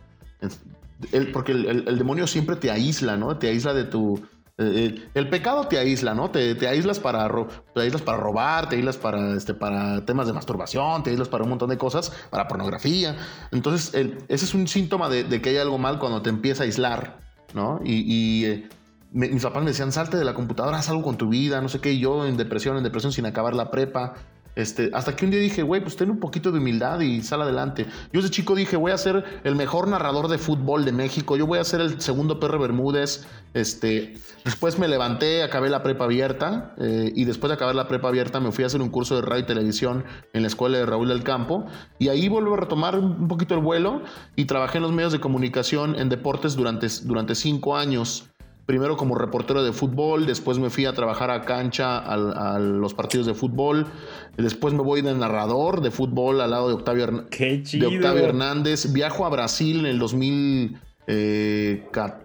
El, 1.11 1.31
porque 1.31 1.51
el, 1.51 1.97
demonio 1.97 2.27
siempre 2.27 2.55
te 2.55 2.71
aísla, 2.71 3.17
¿no? 3.17 3.37
Te 3.37 3.47
aísla 3.47 3.73
de 3.73 3.85
tu... 3.85 4.21
Eh, 4.59 5.07
el 5.13 5.29
pecado 5.29 5.67
te 5.67 5.77
aísla, 5.77 6.15
¿no? 6.15 6.31
Te, 6.31 6.55
te, 6.55 6.67
aíslas 6.67 6.99
para 6.99 7.29
te 7.73 7.81
aíslas 7.81 8.01
para 8.01 8.17
robar, 8.17 8.69
te 8.69 8.75
aíslas 8.75 8.97
para, 8.97 9.35
este, 9.35 9.53
para 9.53 10.03
temas 10.05 10.25
de 10.25 10.33
masturbación, 10.33 11.03
te 11.03 11.11
aíslas 11.11 11.29
para 11.29 11.43
un 11.43 11.51
montón 11.51 11.69
de 11.69 11.77
cosas, 11.77 12.11
para 12.31 12.47
pornografía. 12.47 13.15
Entonces, 13.51 13.93
ese 13.93 14.45
es 14.45 14.53
un 14.55 14.67
síntoma 14.67 15.09
de, 15.09 15.41
que 15.41 15.49
hay 15.49 15.57
algo 15.57 15.77
mal 15.77 15.99
cuando 15.99 16.23
te 16.23 16.29
empieza 16.29 16.63
a 16.63 16.65
aislar, 16.65 17.19
¿no? 17.53 17.79
Y, 17.83 18.45
eh, 18.45 18.69
mis 19.11 19.43
papás 19.43 19.63
me 19.63 19.69
decían, 19.69 19.91
salte 19.91 20.17
de 20.17 20.25
la 20.25 20.33
computadora, 20.33 20.77
haz 20.77 20.89
algo 20.89 21.03
con 21.03 21.17
tu 21.17 21.29
vida, 21.29 21.61
no 21.61 21.69
sé 21.69 21.79
qué, 21.79 21.93
y 21.93 21.99
yo 21.99 22.25
en 22.25 22.37
depresión, 22.37 22.77
en 22.77 22.83
depresión 22.83 23.11
sin 23.11 23.25
acabar 23.25 23.55
la 23.55 23.71
prepa. 23.71 24.15
Este, 24.57 24.89
hasta 24.91 25.15
que 25.15 25.23
un 25.23 25.29
día 25.29 25.39
dije, 25.39 25.61
güey, 25.61 25.81
pues 25.81 25.95
ten 25.97 26.09
un 26.09 26.19
poquito 26.19 26.51
de 26.51 26.57
humildad 26.57 26.99
y 27.01 27.21
sal 27.21 27.43
adelante. 27.43 27.85
Yo 28.11 28.21
ese 28.21 28.31
chico 28.31 28.55
dije, 28.55 28.75
voy 28.75 28.91
a 28.91 28.97
ser 28.97 29.23
el 29.43 29.55
mejor 29.55 29.87
narrador 29.87 30.29
de 30.29 30.39
fútbol 30.39 30.83
de 30.83 30.91
México, 30.91 31.37
yo 31.37 31.45
voy 31.45 31.59
a 31.59 31.63
ser 31.63 31.79
el 31.79 32.01
segundo 32.01 32.39
perro 32.39 32.57
Bermúdez. 32.57 33.27
Este, 33.53 34.15
después 34.43 34.79
me 34.79 34.87
levanté, 34.87 35.43
acabé 35.43 35.69
la 35.69 35.83
prepa 35.83 36.05
abierta 36.05 36.73
eh, 36.79 37.11
y 37.15 37.25
después 37.25 37.49
de 37.49 37.53
acabar 37.53 37.75
la 37.75 37.87
prepa 37.87 38.07
abierta 38.07 38.39
me 38.39 38.51
fui 38.51 38.63
a 38.63 38.67
hacer 38.67 38.81
un 38.81 38.89
curso 38.89 39.15
de 39.15 39.21
radio 39.21 39.43
y 39.43 39.45
televisión 39.45 40.05
en 40.33 40.41
la 40.41 40.47
escuela 40.47 40.79
de 40.79 40.87
Raúl 40.87 41.09
del 41.09 41.23
Campo 41.23 41.67
y 41.99 42.07
ahí 42.07 42.27
vuelvo 42.27 42.55
a 42.55 42.57
retomar 42.57 42.97
un 42.97 43.27
poquito 43.27 43.53
el 43.53 43.61
vuelo 43.61 44.01
y 44.35 44.45
trabajé 44.45 44.79
en 44.79 44.83
los 44.83 44.91
medios 44.91 45.13
de 45.13 45.19
comunicación 45.19 45.95
en 45.99 46.09
deportes 46.09 46.55
durante, 46.55 46.87
durante 47.03 47.35
cinco 47.35 47.77
años 47.77 48.31
primero 48.67 48.97
como 48.97 49.15
reportero 49.15 49.63
de 49.63 49.71
fútbol, 49.71 50.25
después 50.25 50.59
me 50.59 50.69
fui 50.69 50.85
a 50.85 50.93
trabajar 50.93 51.31
a 51.31 51.41
cancha 51.41 51.97
a, 51.97 52.59
los 52.59 52.93
partidos 52.93 53.25
de 53.25 53.33
fútbol, 53.33 53.87
después 54.35 54.73
me 54.73 54.83
voy 54.83 55.01
de 55.01 55.15
narrador 55.15 55.81
de 55.81 55.89
fútbol 55.89 56.41
al 56.41 56.51
lado 56.51 56.67
de 56.67 56.73
Octavio, 56.75 57.07
de 57.07 57.85
Octavio 57.87 58.25
Hernández, 58.25 58.91
viajo 58.91 59.25
a 59.25 59.29
Brasil 59.29 59.79
en 59.79 59.85
el 59.85 59.99
2000, 59.99 60.77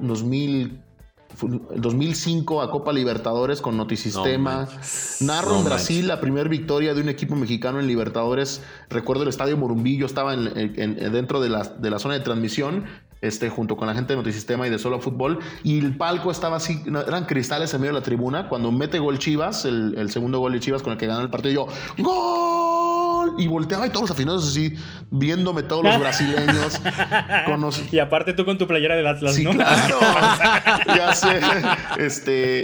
2000 0.00 0.82
el 1.74 1.80
2005 1.80 2.60
a 2.60 2.70
Copa 2.70 2.92
Libertadores 2.92 3.60
con 3.60 3.76
Notisistema. 3.76 4.68
Narro 5.20 5.58
en 5.58 5.64
Brasil 5.64 6.06
la 6.06 6.20
primera 6.20 6.48
victoria 6.48 6.92
de 6.92 7.00
un 7.00 7.08
equipo 7.08 7.36
mexicano 7.36 7.80
en 7.80 7.86
Libertadores. 7.86 8.62
Recuerdo 8.90 9.22
el 9.22 9.30
estadio 9.30 9.56
Morumbillo, 9.56 10.06
estaba 10.06 10.34
en, 10.34 10.76
dentro 11.12 11.40
de 11.40 11.48
la, 11.48 11.62
de 11.62 11.90
la 11.90 11.98
zona 11.98 12.14
de 12.14 12.20
transmisión 12.20 12.84
este, 13.22 13.48
junto 13.48 13.76
con 13.76 13.86
la 13.88 13.94
gente 13.94 14.12
de 14.12 14.18
Notisistema 14.18 14.66
y 14.66 14.70
de 14.70 14.78
Solo 14.78 15.00
Fútbol. 15.00 15.38
Y 15.62 15.78
el 15.78 15.96
palco 15.96 16.30
estaba 16.30 16.56
así, 16.56 16.82
eran 16.86 17.24
cristales 17.24 17.72
en 17.72 17.80
medio 17.80 17.94
de 17.94 18.00
la 18.00 18.04
tribuna. 18.04 18.48
Cuando 18.48 18.70
mete 18.70 18.98
gol 18.98 19.18
Chivas, 19.18 19.64
el, 19.64 19.94
el 19.96 20.10
segundo 20.10 20.38
gol 20.40 20.52
de 20.52 20.60
Chivas 20.60 20.82
con 20.82 20.92
el 20.92 20.98
que 20.98 21.06
gana 21.06 21.22
el 21.22 21.30
partido, 21.30 21.66
yo, 21.96 22.02
¡Gol! 22.02 22.82
y 23.38 23.46
volteaba 23.46 23.86
y 23.86 23.90
todos 23.90 24.02
los 24.02 24.10
afinados 24.10 24.48
así, 24.48 24.74
viéndome 25.10 25.62
todos 25.62 25.84
los 25.84 25.98
brasileños. 26.00 26.80
Y 27.90 27.98
aparte 27.98 28.32
tú 28.32 28.44
con 28.44 28.58
tu 28.58 28.66
playera 28.66 28.96
del 28.96 29.06
Atlas, 29.06 29.34
sí, 29.34 29.44
Claro, 29.44 29.98
ya 30.86 31.14
sé. 31.14 31.40
Este, 31.98 32.62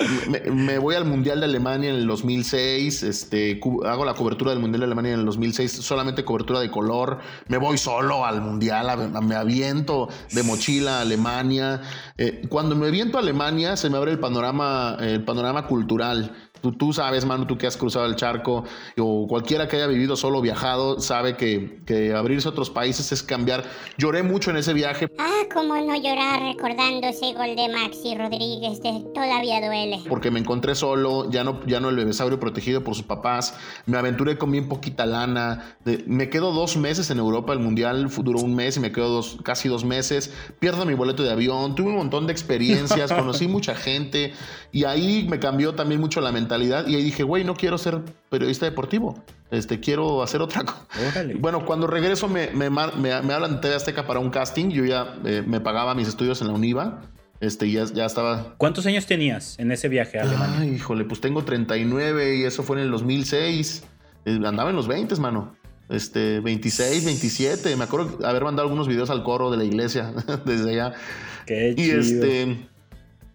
me, 0.50 0.78
voy 0.78 0.94
al 0.94 1.04
Mundial 1.04 1.40
de 1.40 1.46
Alemania 1.46 1.90
en 1.90 1.96
el 1.96 2.06
2006. 2.06 3.02
Este, 3.02 3.60
hago 3.86 4.04
la 4.04 4.14
cobertura 4.14 4.50
del 4.50 4.60
Mundial 4.60 4.80
de 4.80 4.86
Alemania 4.86 5.14
en 5.14 5.20
el 5.20 5.26
2006, 5.26 5.72
solamente 5.72 6.24
cobertura 6.24 6.60
de 6.60 6.70
color. 6.70 7.18
Me 7.48 7.58
voy 7.58 7.78
solo 7.78 8.24
al 8.24 8.40
Mundial, 8.40 9.10
me 9.22 9.34
aviento 9.34 10.08
de 10.32 10.42
mochila 10.48 11.00
Alemania. 11.00 11.82
Eh, 12.16 12.42
cuando 12.48 12.74
me 12.74 12.88
aviento 12.88 13.18
a 13.18 13.20
Alemania, 13.20 13.76
se 13.76 13.90
me 13.90 13.98
abre 13.98 14.10
el 14.10 14.18
panorama, 14.18 14.96
el 15.00 15.24
panorama 15.24 15.66
cultural 15.66 16.32
Tú, 16.60 16.92
sabes, 16.92 17.24
mano, 17.24 17.46
tú 17.46 17.56
que 17.56 17.66
has 17.66 17.76
cruzado 17.76 18.06
el 18.06 18.16
charco 18.16 18.64
o 18.98 19.26
cualquiera 19.28 19.68
que 19.68 19.76
haya 19.76 19.86
vivido 19.86 20.16
solo 20.16 20.40
viajado, 20.40 21.00
sabe 21.00 21.36
que, 21.36 21.80
que, 21.86 22.12
abrirse 22.14 22.48
a 22.48 22.50
otros 22.50 22.70
países 22.70 23.12
es 23.12 23.22
cambiar. 23.22 23.64
Lloré 23.96 24.22
mucho 24.22 24.50
en 24.50 24.56
ese 24.56 24.72
viaje. 24.72 25.08
Ah, 25.18 25.42
cómo 25.52 25.76
no 25.76 25.94
llorar 25.94 26.42
recordando 26.42 27.06
ese 27.06 27.32
gol 27.34 27.54
de 27.54 27.68
Maxi 27.68 28.16
Rodríguez, 28.16 28.80
todavía 29.14 29.60
duele. 29.64 30.00
Porque 30.08 30.30
me 30.30 30.40
encontré 30.40 30.74
solo, 30.74 31.30
ya 31.30 31.44
no, 31.44 31.64
ya 31.66 31.80
no 31.80 31.90
el 31.90 31.96
bebesaurio 31.96 32.40
protegido 32.40 32.82
por 32.82 32.94
sus 32.94 33.04
papás, 33.04 33.54
me 33.86 33.98
aventuré 33.98 34.36
con 34.36 34.50
bien 34.50 34.68
poquita 34.68 35.06
lana, 35.06 35.76
me 36.06 36.28
quedo 36.28 36.52
dos 36.52 36.76
meses 36.76 37.10
en 37.10 37.18
Europa, 37.18 37.52
el 37.52 37.60
Mundial 37.60 38.08
duró 38.18 38.40
un 38.40 38.54
mes 38.54 38.76
y 38.76 38.80
me 38.80 38.90
quedo 38.90 39.08
dos, 39.08 39.38
casi 39.44 39.68
dos 39.68 39.84
meses, 39.84 40.34
pierdo 40.58 40.84
mi 40.84 40.94
boleto 40.94 41.22
de 41.22 41.30
avión, 41.30 41.74
tuve 41.74 41.88
un 41.88 41.96
montón 41.96 42.26
de 42.26 42.32
experiencias, 42.32 43.12
conocí 43.14 43.48
mucha 43.48 43.74
gente 43.74 44.32
y 44.72 44.84
ahí 44.84 45.26
me 45.28 45.38
cambió 45.38 45.74
también 45.74 46.00
mucho 46.00 46.20
la 46.20 46.32
mentalidad 46.32 46.86
y 46.86 46.96
ahí 46.96 47.02
dije, 47.02 47.22
güey, 47.22 47.44
no 47.44 47.54
quiero 47.54 47.78
ser 47.78 48.00
periodista 48.30 48.66
deportivo. 48.66 49.22
Este, 49.50 49.80
quiero 49.80 50.22
hacer 50.22 50.42
otra 50.42 50.64
cosa. 50.64 50.86
Bueno, 51.38 51.64
cuando 51.64 51.86
regreso 51.86 52.28
me, 52.28 52.48
me, 52.48 52.68
me, 52.68 53.12
hablan 53.12 53.54
de 53.54 53.60
TV 53.60 53.74
Azteca 53.74 54.06
para 54.06 54.20
un 54.20 54.30
casting. 54.30 54.68
Yo 54.68 54.84
ya 54.84 55.16
eh, 55.24 55.42
me 55.46 55.60
pagaba 55.60 55.94
mis 55.94 56.08
estudios 56.08 56.40
en 56.42 56.48
la 56.48 56.52
UNIVA. 56.52 57.00
Este, 57.40 57.70
ya, 57.70 57.84
ya 57.84 58.04
estaba. 58.04 58.54
¿Cuántos 58.58 58.84
años 58.86 59.06
tenías 59.06 59.58
en 59.58 59.70
ese 59.72 59.88
viaje 59.88 60.18
a 60.18 60.22
Alemania? 60.24 60.58
Ay, 60.60 60.70
híjole, 60.74 61.04
pues 61.04 61.20
tengo 61.20 61.44
39 61.44 62.36
y 62.36 62.44
eso 62.44 62.62
fue 62.62 62.76
en 62.78 62.84
el 62.84 62.90
2006. 62.90 63.84
Eh, 64.24 64.40
andaba 64.44 64.70
en 64.70 64.76
los 64.76 64.88
20, 64.88 65.14
mano. 65.16 65.56
Este, 65.88 66.40
26, 66.40 67.04
27. 67.04 67.76
Me 67.76 67.84
acuerdo 67.84 68.26
haber 68.26 68.44
mandado 68.44 68.68
algunos 68.68 68.88
videos 68.88 69.10
al 69.10 69.22
coro 69.22 69.50
de 69.50 69.56
la 69.56 69.64
iglesia 69.64 70.12
desde 70.44 70.70
allá. 70.70 70.94
Qué 71.46 71.74
y 71.76 71.90
este 71.90 72.68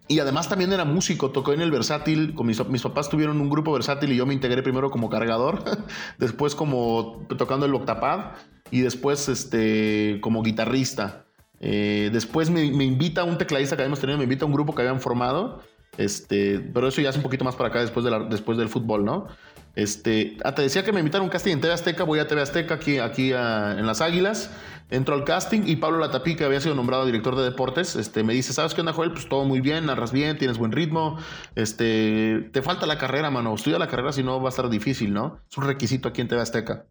y 0.08 0.20
además 0.20 0.50
también 0.50 0.74
era 0.74 0.84
músico, 0.84 1.32
tocó 1.32 1.54
en 1.54 1.62
el 1.62 1.72
versátil, 1.72 2.36
con 2.36 2.46
mis, 2.46 2.60
papás 2.60 3.10
tuvieron 3.10 3.40
un 3.40 3.50
grupo 3.50 3.72
versátil 3.72 4.12
y 4.12 4.18
yo 4.18 4.26
me 4.26 4.34
integré 4.34 4.62
primero 4.62 4.92
como 4.92 5.10
cargador, 5.10 5.64
después 6.20 6.56
como 6.56 7.26
tocando 7.38 7.66
el 7.66 7.74
octapad 7.74 8.32
y 8.70 8.82
después 8.82 9.30
este, 9.30 10.20
como 10.22 10.44
guitarrista. 10.44 11.26
Eh, 11.62 12.10
después 12.12 12.50
me, 12.50 12.64
invita 12.66 13.24
un 13.24 13.38
tecladista 13.38 13.78
que 13.78 13.84
habíamos 13.84 14.02
tenido, 14.02 14.18
me 14.18 14.26
invita 14.26 14.44
a 14.44 14.48
un 14.48 14.54
grupo 14.54 14.76
que 14.76 14.82
habían 14.82 15.00
formado, 15.00 15.62
este, 15.98 16.60
pero 16.60 16.90
eso 16.90 17.00
ya 17.00 17.10
es 17.10 17.16
un 17.16 17.24
poquito 17.24 17.46
más 17.46 17.56
para 17.56 17.70
acá 17.70 17.80
después, 17.80 18.04
de 18.04 18.12
después 18.30 18.58
del 18.58 18.68
fútbol, 18.68 19.06
¿no? 19.06 19.28
Este, 19.76 20.38
ah, 20.44 20.54
te 20.54 20.62
decía 20.62 20.84
que 20.84 20.92
me 20.92 21.00
invitaron 21.00 21.24
a 21.24 21.26
un 21.26 21.32
casting 21.32 21.54
en 21.54 21.62
TV 21.62 21.74
Azteca, 21.74 22.04
voy 22.04 22.20
a 22.20 22.28
TV 22.28 22.42
Azteca 22.42 22.76
aquí, 22.76 23.00
aquí 23.00 23.32
en 23.32 23.86
Las 23.86 24.02
Águilas. 24.02 24.52
Entro 24.90 25.16
al 25.16 25.24
casting 25.24 25.62
y 25.66 25.78
Pablo 25.78 25.98
Latapí, 25.98 26.36
que 26.36 26.44
había 26.44 26.62
sido 26.62 26.76
nombrado 26.76 27.06
director 27.06 27.36
de 27.36 27.44
deportes, 27.44 27.96
este, 27.96 28.24
me 28.24 28.34
dice, 28.34 28.54
¿sabes 28.54 28.76
qué 28.76 28.82
onda, 28.82 28.94
Joel? 28.94 29.12
Pues 29.12 29.28
todo 29.28 29.44
muy 29.44 29.60
bien, 29.60 29.88
narras 29.88 30.12
bien, 30.12 30.38
tienes 30.38 30.60
buen 30.60 30.72
ritmo, 30.72 31.18
este, 31.56 32.50
te 32.52 32.62
falta 32.62 32.86
la 32.86 33.00
carrera, 33.00 33.32
mano, 33.32 33.56
estudia 33.56 33.80
la 33.80 33.88
carrera, 33.88 34.12
si 34.12 34.22
no 34.22 34.40
va 34.40 34.50
a 34.50 34.52
estar 34.52 34.70
difícil, 34.70 35.12
¿no? 35.12 35.40
Es 35.50 35.58
un 35.58 35.64
requisito 35.64 36.10
aquí 36.10 36.22
en 36.22 36.28
TV 36.28 36.42
Azteca. 36.42 36.86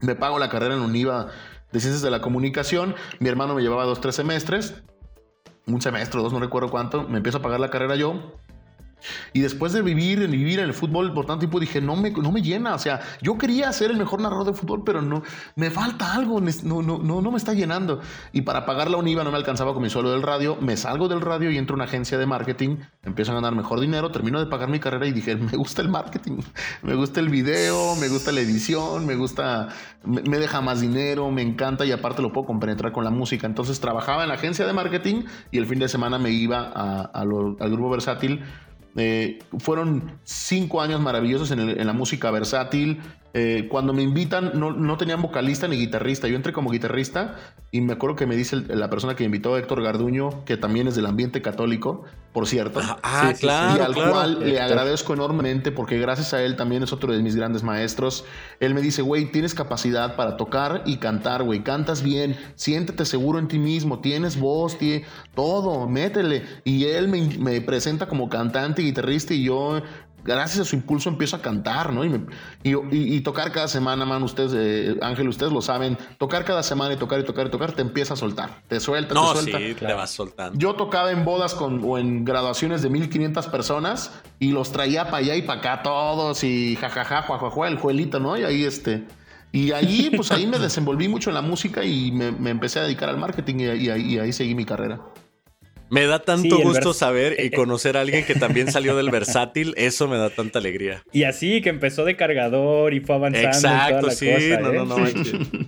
Me 0.00 0.14
pago 0.14 0.38
la 0.38 0.48
carrera 0.48 0.76
en 0.76 0.80
UNIVA 0.80 1.26
de 1.72 1.80
Ciencias 1.80 2.00
de 2.00 2.10
la 2.10 2.22
Comunicación, 2.22 2.94
mi 3.18 3.28
hermano 3.28 3.54
me 3.54 3.60
llevaba 3.60 3.84
dos, 3.84 4.00
tres 4.00 4.14
semestres, 4.14 4.82
un 5.66 5.82
semestre, 5.82 6.22
dos, 6.22 6.32
no 6.32 6.40
recuerdo 6.40 6.70
cuánto, 6.70 7.06
me 7.06 7.18
empiezo 7.18 7.38
a 7.38 7.42
pagar 7.42 7.60
la 7.60 7.68
carrera 7.68 7.96
yo, 7.96 8.32
y 9.32 9.40
después 9.40 9.72
de 9.72 9.82
vivir, 9.82 10.26
vivir 10.28 10.58
en 10.58 10.66
el 10.66 10.74
fútbol 10.74 11.12
por 11.12 11.26
tanto 11.26 11.40
tiempo, 11.40 11.60
dije, 11.60 11.80
no 11.80 11.96
me, 11.96 12.10
no 12.10 12.32
me 12.32 12.42
llena. 12.42 12.74
O 12.74 12.78
sea, 12.78 13.00
yo 13.20 13.38
quería 13.38 13.72
ser 13.72 13.90
el 13.90 13.96
mejor 13.96 14.20
narrador 14.20 14.46
de 14.46 14.52
fútbol, 14.52 14.82
pero 14.84 15.02
no, 15.02 15.22
me 15.54 15.70
falta 15.70 16.14
algo, 16.14 16.40
no, 16.40 16.82
no, 16.82 16.98
no, 16.98 17.20
no 17.20 17.30
me 17.30 17.36
está 17.36 17.52
llenando. 17.52 18.00
Y 18.32 18.42
para 18.42 18.66
pagar 18.66 18.90
la 18.90 18.96
UNIVA 18.96 19.24
no 19.24 19.30
me 19.30 19.36
alcanzaba 19.36 19.74
con 19.74 19.82
mi 19.82 19.90
sueldo 19.90 20.12
del 20.12 20.22
radio. 20.22 20.56
Me 20.60 20.76
salgo 20.76 21.08
del 21.08 21.20
radio 21.20 21.50
y 21.50 21.58
entro 21.58 21.74
a 21.74 21.76
una 21.76 21.84
agencia 21.84 22.18
de 22.18 22.26
marketing, 22.26 22.78
empiezo 23.02 23.32
a 23.32 23.34
ganar 23.34 23.54
mejor 23.54 23.80
dinero, 23.80 24.10
termino 24.10 24.38
de 24.38 24.46
pagar 24.46 24.68
mi 24.68 24.80
carrera 24.80 25.06
y 25.06 25.12
dije, 25.12 25.36
me 25.36 25.56
gusta 25.56 25.82
el 25.82 25.88
marketing, 25.88 26.38
me 26.82 26.94
gusta 26.94 27.20
el 27.20 27.28
video, 27.28 27.96
me 27.96 28.08
gusta 28.08 28.32
la 28.32 28.40
edición, 28.40 29.06
me 29.06 29.16
gusta, 29.16 29.68
me, 30.04 30.38
deja 30.38 30.60
más 30.60 30.80
dinero, 30.80 31.30
me 31.30 31.42
encanta 31.42 31.84
y 31.84 31.92
aparte 31.92 32.22
lo 32.22 32.32
puedo 32.32 32.46
compenetrar 32.46 32.92
con 32.92 33.04
la 33.04 33.10
música. 33.10 33.46
Entonces 33.46 33.80
trabajaba 33.80 34.22
en 34.22 34.28
la 34.28 34.34
agencia 34.34 34.66
de 34.66 34.72
marketing 34.72 35.24
y 35.50 35.58
el 35.58 35.66
fin 35.66 35.78
de 35.78 35.88
semana 35.88 36.18
me 36.18 36.30
iba 36.30 36.62
al 37.12 37.70
grupo 37.70 37.90
versátil 37.90 38.42
eh, 38.96 39.40
fueron 39.58 40.18
cinco 40.24 40.80
años 40.80 41.00
maravillosos 41.00 41.50
en, 41.50 41.86
la 41.86 41.92
música 41.92 42.30
versátil. 42.30 43.00
Eh, 43.34 43.68
cuando 43.68 43.92
me 43.92 44.02
invitan, 44.02 44.52
no, 44.54 44.72
no, 44.72 44.96
tenían 44.96 45.20
vocalista 45.20 45.68
ni 45.68 45.76
guitarrista. 45.76 46.26
Yo 46.26 46.36
entré 46.36 46.52
como 46.52 46.70
guitarrista 46.70 47.36
y 47.70 47.82
me 47.82 47.92
acuerdo 47.92 48.16
que 48.16 48.26
me 48.26 48.34
dice 48.34 48.56
la 48.68 48.88
persona 48.88 49.14
que 49.14 49.24
me 49.24 49.26
invitó, 49.26 49.58
Héctor 49.58 49.82
Garduño, 49.82 50.44
que 50.44 50.56
también 50.56 50.88
es 50.88 50.96
del 50.96 51.04
ambiente 51.04 51.42
católico, 51.42 52.04
por 52.32 52.46
cierto. 52.46 52.80
Ah, 52.82 52.98
ah 53.02 53.32
claro. 53.38 53.76
Y 53.78 53.84
al 53.84 53.94
cual 53.94 54.40
le 54.40 54.60
agradezco 54.60 55.12
enormemente 55.12 55.70
porque 55.70 55.98
gracias 55.98 56.32
a 56.32 56.42
él 56.42 56.56
también 56.56 56.82
es 56.82 56.92
otro 56.94 57.12
de 57.12 57.22
mis 57.22 57.36
grandes 57.36 57.62
maestros. 57.62 58.24
Él 58.60 58.74
me 58.74 58.80
dice, 58.80 59.02
güey, 59.02 59.30
tienes 59.30 59.52
capacidad 59.54 60.16
para 60.16 60.38
tocar 60.38 60.82
y 60.86 60.96
cantar, 60.96 61.42
güey. 61.42 61.62
Cantas 61.62 62.02
bien, 62.02 62.36
siéntete 62.54 63.04
seguro 63.04 63.38
en 63.38 63.48
ti 63.48 63.58
mismo, 63.58 64.00
tienes 64.00 64.38
voz, 64.38 64.78
tiene 64.78 65.04
todo, 65.34 65.86
métele. 65.88 66.42
Y 66.64 66.86
él 66.86 67.08
me, 67.08 67.20
me 67.38 67.60
presenta 67.60 68.08
como 68.08 68.30
cantante 68.30 68.80
y 68.80 68.86
guitarrista 68.86 69.34
y 69.34 69.44
yo 69.44 69.82
gracias 70.26 70.60
a 70.60 70.64
su 70.64 70.76
impulso 70.76 71.08
empiezo 71.08 71.36
a 71.36 71.42
cantar, 71.42 71.92
¿no? 71.92 72.04
Y, 72.04 72.20
y, 72.62 73.20
tocar 73.20 73.52
cada 73.52 73.68
semana, 73.68 74.04
man, 74.04 74.22
ustedes, 74.22 74.52
eh, 74.54 74.98
Ángel, 75.02 75.28
ustedes 75.28 75.52
lo 75.52 75.62
saben, 75.62 75.96
tocar 76.18 76.44
cada 76.44 76.62
semana 76.62 76.94
y 76.94 76.96
tocar 76.96 77.20
y 77.20 77.24
tocar 77.24 77.46
y 77.46 77.50
tocar, 77.50 77.72
te 77.72 77.82
empieza 77.82 78.14
a 78.14 78.16
soltar, 78.16 78.62
te 78.68 78.80
suelta, 78.80 79.14
no, 79.14 79.32
te 79.32 79.40
suelta. 79.40 79.58
Sí, 79.58 79.74
te 79.74 79.92
vas 79.92 80.10
soltando. 80.10 80.58
Yo 80.58 80.74
tocaba 80.74 81.10
en 81.12 81.24
bodas 81.24 81.54
con, 81.54 81.80
o 81.84 81.98
en 81.98 82.24
graduaciones 82.24 82.82
de 82.82 82.90
1500 82.90 83.46
personas 83.46 84.12
y 84.38 84.50
los 84.50 84.72
traía 84.72 85.04
para 85.04 85.18
allá 85.18 85.36
y 85.36 85.42
para 85.42 85.60
acá 85.60 85.82
todos 85.82 86.44
y 86.44 86.76
jajaja, 86.76 87.22
juajuajua, 87.22 87.68
el 87.68 87.78
juelito, 87.78 88.20
¿no? 88.20 88.36
Y 88.36 88.44
ahí 88.44 88.64
este... 88.64 89.04
Y 89.52 89.72
ahí, 89.72 90.10
pues 90.14 90.32
ahí 90.32 90.46
me 90.46 90.58
desenvolví 90.58 91.08
mucho 91.08 91.30
en 91.30 91.34
la 91.34 91.40
música 91.40 91.82
y 91.82 92.12
me, 92.12 92.50
empecé 92.50 92.80
a 92.80 92.82
dedicar 92.82 93.08
al 93.08 93.16
marketing 93.16 93.54
y 93.78 94.18
ahí 94.18 94.32
seguí 94.32 94.54
mi 94.54 94.66
carrera. 94.66 95.00
Me 95.90 96.06
da 96.06 96.18
tanto 96.20 96.58
gusto 96.60 96.92
saber 96.92 97.36
y 97.44 97.50
conocer 97.50 97.96
a 97.96 98.00
alguien 98.00 98.24
que 98.24 98.34
también 98.34 98.70
salió 98.70 98.96
del 98.96 99.10
versátil. 99.10 99.74
Eso 99.76 100.08
me 100.08 100.16
da 100.16 100.30
tanta 100.30 100.58
alegría. 100.58 101.02
Y 101.12 101.24
así 101.24 101.60
que 101.60 101.68
empezó 101.68 102.04
de 102.04 102.16
cargador 102.16 102.94
y 102.94 103.00
fue 103.00 103.16
avanzando. 103.16 103.48
Exacto, 103.48 104.10
sí, 104.10 104.30
no, 104.60 104.72
no, 104.72 104.84
no, 104.84 105.06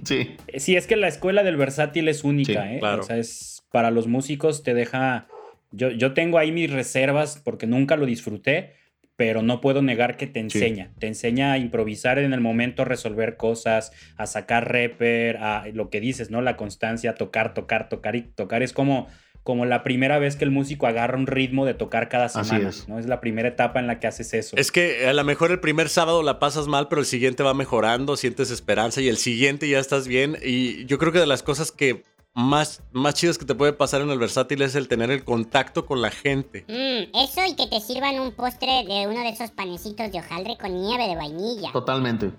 sí. 0.05 0.37
sí, 0.57 0.77
es 0.77 0.87
que 0.87 0.97
la 0.97 1.09
escuela 1.09 1.43
del 1.43 1.57
versátil 1.57 2.09
es 2.09 2.25
única, 2.25 2.73
¿eh? 2.73 2.79
Claro. 2.79 3.03
O 3.03 3.05
sea, 3.05 3.16
es 3.16 3.62
para 3.71 3.91
los 3.91 4.07
músicos 4.07 4.62
te 4.62 4.75
deja. 4.75 5.27
Yo, 5.71 5.91
yo 5.91 6.14
tengo 6.14 6.39
ahí 6.39 6.51
mis 6.51 6.71
reservas 6.71 7.41
porque 7.45 7.66
nunca 7.66 7.97
lo 7.97 8.07
disfruté, 8.07 8.73
pero 9.16 9.43
no 9.43 9.61
puedo 9.61 9.83
negar 9.83 10.16
que 10.16 10.27
te 10.27 10.41
enseña. 10.41 10.93
Te 10.99 11.09
enseña 11.09 11.53
a 11.53 11.59
improvisar 11.59 12.19
en 12.19 12.33
el 12.33 12.41
momento, 12.41 12.83
a 12.83 12.85
resolver 12.85 13.37
cosas, 13.37 13.93
a 14.16 14.27
sacar 14.27 14.73
rapper, 14.73 15.37
a 15.39 15.66
lo 15.75 15.91
que 15.91 16.01
dices, 16.01 16.31
¿no? 16.31 16.41
La 16.41 16.57
constancia, 16.57 17.14
tocar, 17.14 17.53
tocar, 17.53 17.89
tocar 17.89 18.16
y 18.16 18.23
tocar. 18.23 18.62
Es 18.62 18.73
como 18.73 19.09
como 19.43 19.64
la 19.64 19.82
primera 19.82 20.18
vez 20.18 20.36
que 20.36 20.45
el 20.45 20.51
músico 20.51 20.86
agarra 20.86 21.16
un 21.16 21.26
ritmo 21.26 21.64
de 21.64 21.74
tocar 21.74 22.09
cada 22.09 22.28
semana. 22.28 22.68
es. 22.68 22.89
¿no? 22.89 22.99
es 22.99 23.07
la 23.07 23.20
primera 23.20 23.49
etapa 23.49 23.80
en 23.80 23.86
la 23.86 23.99
que 23.99 24.07
haces 24.07 24.34
eso. 24.34 24.57
Es 24.57 24.70
que 24.70 25.07
a 25.07 25.12
lo 25.12 25.24
mejor 25.24 25.51
el 25.51 25.61
primer 25.61 25.89
sábado 25.89 26.22
la 26.22 26.39
pasas 26.39 26.66
mal, 26.66 26.89
pero 26.89 27.01
el 27.01 27.07
siguiente 27.07 27.43
va 27.43 27.55
mejorando, 27.55 28.16
sientes 28.16 28.51
esperanza 28.51 29.01
y 29.01 29.09
el 29.09 29.16
siguiente 29.16 29.68
ya 29.68 29.78
estás 29.78 30.07
bien. 30.07 30.36
Y 30.43 30.84
yo 30.84 30.99
creo 30.99 31.12
que 31.12 31.18
de 31.18 31.26
las 31.26 31.43
cosas 31.43 31.72
que 31.72 32.03
más, 32.39 32.82
más 32.93 33.14
chidas 33.14 33.36
que 33.36 33.45
te 33.45 33.55
puede 33.57 33.72
pasar 33.72 34.01
en 34.01 34.11
el 34.11 34.18
versátil 34.18 34.62
es 34.62 34.76
el 34.76 34.86
tener 34.86 35.11
el 35.11 35.24
contacto 35.24 35.84
con 35.86 36.01
la 36.01 36.11
gente. 36.12 36.64
Mm, 36.68 37.16
eso 37.18 37.41
y 37.49 37.57
que 37.57 37.66
te 37.66 37.80
sirvan 37.80 38.20
un 38.20 38.30
postre 38.30 38.84
de 38.86 39.09
uno 39.09 39.20
de 39.22 39.30
esos 39.30 39.51
panecitos 39.51 40.12
de 40.12 40.20
hojaldre 40.20 40.57
con 40.57 40.72
nieve 40.80 41.09
de 41.09 41.16
vainilla. 41.16 41.72
Totalmente. 41.72 42.30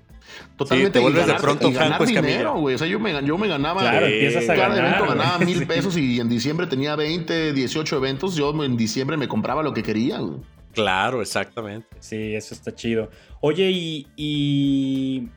Totalmente. 0.56 0.92
te 0.92 1.00
vuelves 1.00 1.26
y 1.28 1.32
de 1.32 1.34
pronto 1.40 1.68
y 1.70 1.74
ganar 1.74 1.98
Franco 1.98 2.06
dinero, 2.06 2.58
güey. 2.60 2.76
O 2.76 2.78
sea, 2.78 2.88
yo 2.88 2.98
me, 3.00 3.12
yo 3.26 3.38
me 3.38 3.48
ganaba. 3.50 3.82
Claro, 3.82 4.08
Sí. 4.08 4.14
empiezas 4.14 4.44
a 4.44 4.56
cada 4.56 4.68
ganar. 4.70 4.86
evento 4.86 5.06
güey. 5.06 5.18
ganaba 5.18 5.40
mil 5.40 5.60
Sí. 5.60 5.66
pesos 5.66 5.98
y 5.98 6.20
en 6.22 6.30
diciembre 6.30 6.68
tenía 6.68 6.96
20, 6.96 7.52
18 7.52 7.98
eventos. 7.98 8.36
Yo 8.36 8.64
en 8.64 8.78
diciembre 8.78 9.18
me 9.18 9.28
compraba 9.28 9.64
lo 9.64 9.74
que 9.74 9.84
quería, 9.84 10.20
güey. 10.20 10.40
Claro, 10.72 11.22
exactamente. 11.22 11.88
Sí, 12.00 12.36
eso 12.36 12.54
está 12.54 12.74
chido. 12.74 13.10
Oye, 13.42 13.70
y. 13.72 14.08
y 14.16 15.28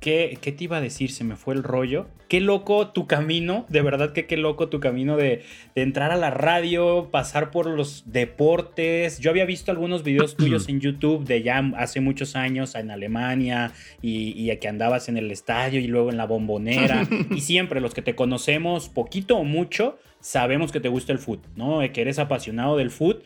¿qué, 0.00 0.38
¿Qué 0.40 0.52
te 0.52 0.64
iba 0.64 0.78
a 0.78 0.80
decir? 0.80 1.10
Se 1.10 1.24
me 1.24 1.36
fue 1.36 1.54
el 1.54 1.62
rollo. 1.62 2.06
Qué 2.28 2.40
loco 2.40 2.88
tu 2.88 3.06
camino, 3.06 3.64
de 3.70 3.80
verdad 3.80 4.12
que 4.12 4.26
qué 4.26 4.36
loco 4.36 4.68
tu 4.68 4.80
camino 4.80 5.16
de, 5.16 5.44
de 5.74 5.82
entrar 5.82 6.10
a 6.10 6.16
la 6.16 6.30
radio, 6.30 7.08
pasar 7.10 7.50
por 7.50 7.66
los 7.66 8.04
deportes. 8.06 9.18
Yo 9.18 9.30
había 9.30 9.46
visto 9.46 9.70
algunos 9.70 10.02
videos 10.04 10.36
tuyos 10.36 10.68
en 10.68 10.80
YouTube 10.80 11.24
de 11.24 11.42
ya 11.42 11.58
hace 11.76 12.00
muchos 12.00 12.36
años 12.36 12.74
en 12.74 12.90
Alemania 12.90 13.72
y, 14.02 14.34
y 14.36 14.54
que 14.58 14.68
andabas 14.68 15.08
en 15.08 15.16
el 15.16 15.30
estadio 15.30 15.80
y 15.80 15.86
luego 15.86 16.10
en 16.10 16.18
la 16.18 16.26
bombonera. 16.26 17.08
y 17.30 17.40
siempre 17.40 17.80
los 17.80 17.94
que 17.94 18.02
te 18.02 18.14
conocemos, 18.14 18.90
poquito 18.90 19.38
o 19.38 19.44
mucho, 19.44 19.98
sabemos 20.20 20.70
que 20.70 20.80
te 20.80 20.88
gusta 20.88 21.12
el 21.12 21.18
fútbol, 21.18 21.50
¿no? 21.56 21.80
Que 21.92 22.00
eres 22.02 22.18
apasionado 22.18 22.76
del 22.76 22.90
fútbol. 22.90 23.22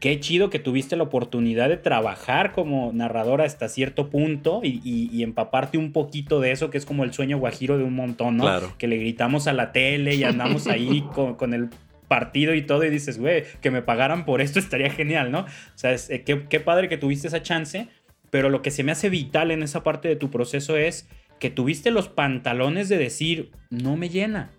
Qué 0.00 0.18
chido 0.18 0.48
que 0.50 0.58
tuviste 0.58 0.96
la 0.96 1.02
oportunidad 1.04 1.68
de 1.68 1.76
trabajar 1.76 2.52
como 2.52 2.90
narradora 2.92 3.44
hasta 3.44 3.68
cierto 3.68 4.08
punto 4.10 4.60
y, 4.64 4.80
y- 4.82 5.10
y 5.12 5.22
empaparte 5.22 5.76
un 5.78 5.92
poquito 5.92 6.40
de 6.40 6.52
eso, 6.52 6.70
que 6.70 6.78
es 6.78 6.86
como 6.86 7.04
el 7.04 7.12
sueño 7.12 7.38
guajiro 7.38 7.76
de 7.78 7.84
un 7.84 7.94
montón, 7.94 8.38
¿no? 8.38 8.44
Claro. 8.44 8.72
Que 8.78 8.88
le 8.88 8.96
gritamos 8.96 9.46
a 9.46 9.52
la 9.52 9.72
tele 9.72 10.14
y 10.14 10.24
andamos 10.24 10.66
ahí 10.66 11.02
con, 11.14 11.34
con 11.34 11.52
el 11.54 11.68
partido 12.08 12.54
y 12.54 12.62
todo 12.62 12.82
y 12.84 12.90
dices, 12.90 13.18
güey, 13.18 13.44
que 13.60 13.70
me 13.70 13.82
pagaran 13.82 14.24
por 14.24 14.40
esto 14.40 14.58
estaría 14.58 14.90
genial, 14.90 15.30
¿no? 15.30 15.40
O 15.40 15.46
sea, 15.76 15.92
es- 15.92 16.08
eh, 16.10 16.22
qué, 16.22 16.44
qué 16.48 16.60
padre 16.60 16.88
que 16.88 16.96
tuviste 16.96 17.28
esa 17.28 17.42
chance, 17.42 17.86
pero 18.30 18.48
lo 18.48 18.62
que 18.62 18.70
se 18.70 18.82
me 18.82 18.92
hace 18.92 19.10
vital 19.10 19.50
en 19.50 19.62
esa 19.62 19.82
parte 19.82 20.08
de 20.08 20.16
tu 20.16 20.30
proceso 20.30 20.76
es 20.78 21.08
que 21.38 21.50
tuviste 21.50 21.90
los 21.90 22.08
pantalones 22.08 22.88
de 22.88 22.96
decir, 22.96 23.50
no 23.70 23.96
me 23.96 24.08
llena. 24.08 24.50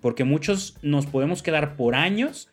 Porque 0.00 0.24
muchos 0.24 0.78
nos 0.82 1.04
podemos 1.06 1.42
quedar 1.42 1.76
por 1.76 1.94
años 1.94 2.49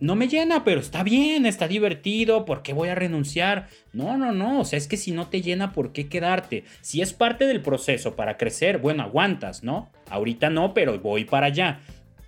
no 0.00 0.14
me 0.14 0.28
llena, 0.28 0.64
pero 0.64 0.80
está 0.80 1.02
bien, 1.02 1.46
está 1.46 1.66
divertido, 1.68 2.44
¿por 2.44 2.62
qué 2.62 2.72
voy 2.72 2.88
a 2.88 2.94
renunciar? 2.94 3.68
No, 3.92 4.16
no, 4.16 4.32
no, 4.32 4.60
o 4.60 4.64
sea, 4.64 4.76
es 4.76 4.86
que 4.86 4.96
si 4.96 5.12
no 5.12 5.28
te 5.28 5.42
llena, 5.42 5.72
¿por 5.72 5.92
qué 5.92 6.08
quedarte? 6.08 6.64
Si 6.80 7.02
es 7.02 7.12
parte 7.12 7.46
del 7.46 7.62
proceso 7.62 8.14
para 8.14 8.36
crecer, 8.36 8.78
bueno, 8.78 9.02
aguantas, 9.02 9.64
¿no? 9.64 9.90
Ahorita 10.10 10.50
no, 10.50 10.74
pero 10.74 10.98
voy 11.00 11.24
para 11.24 11.46
allá. 11.46 11.80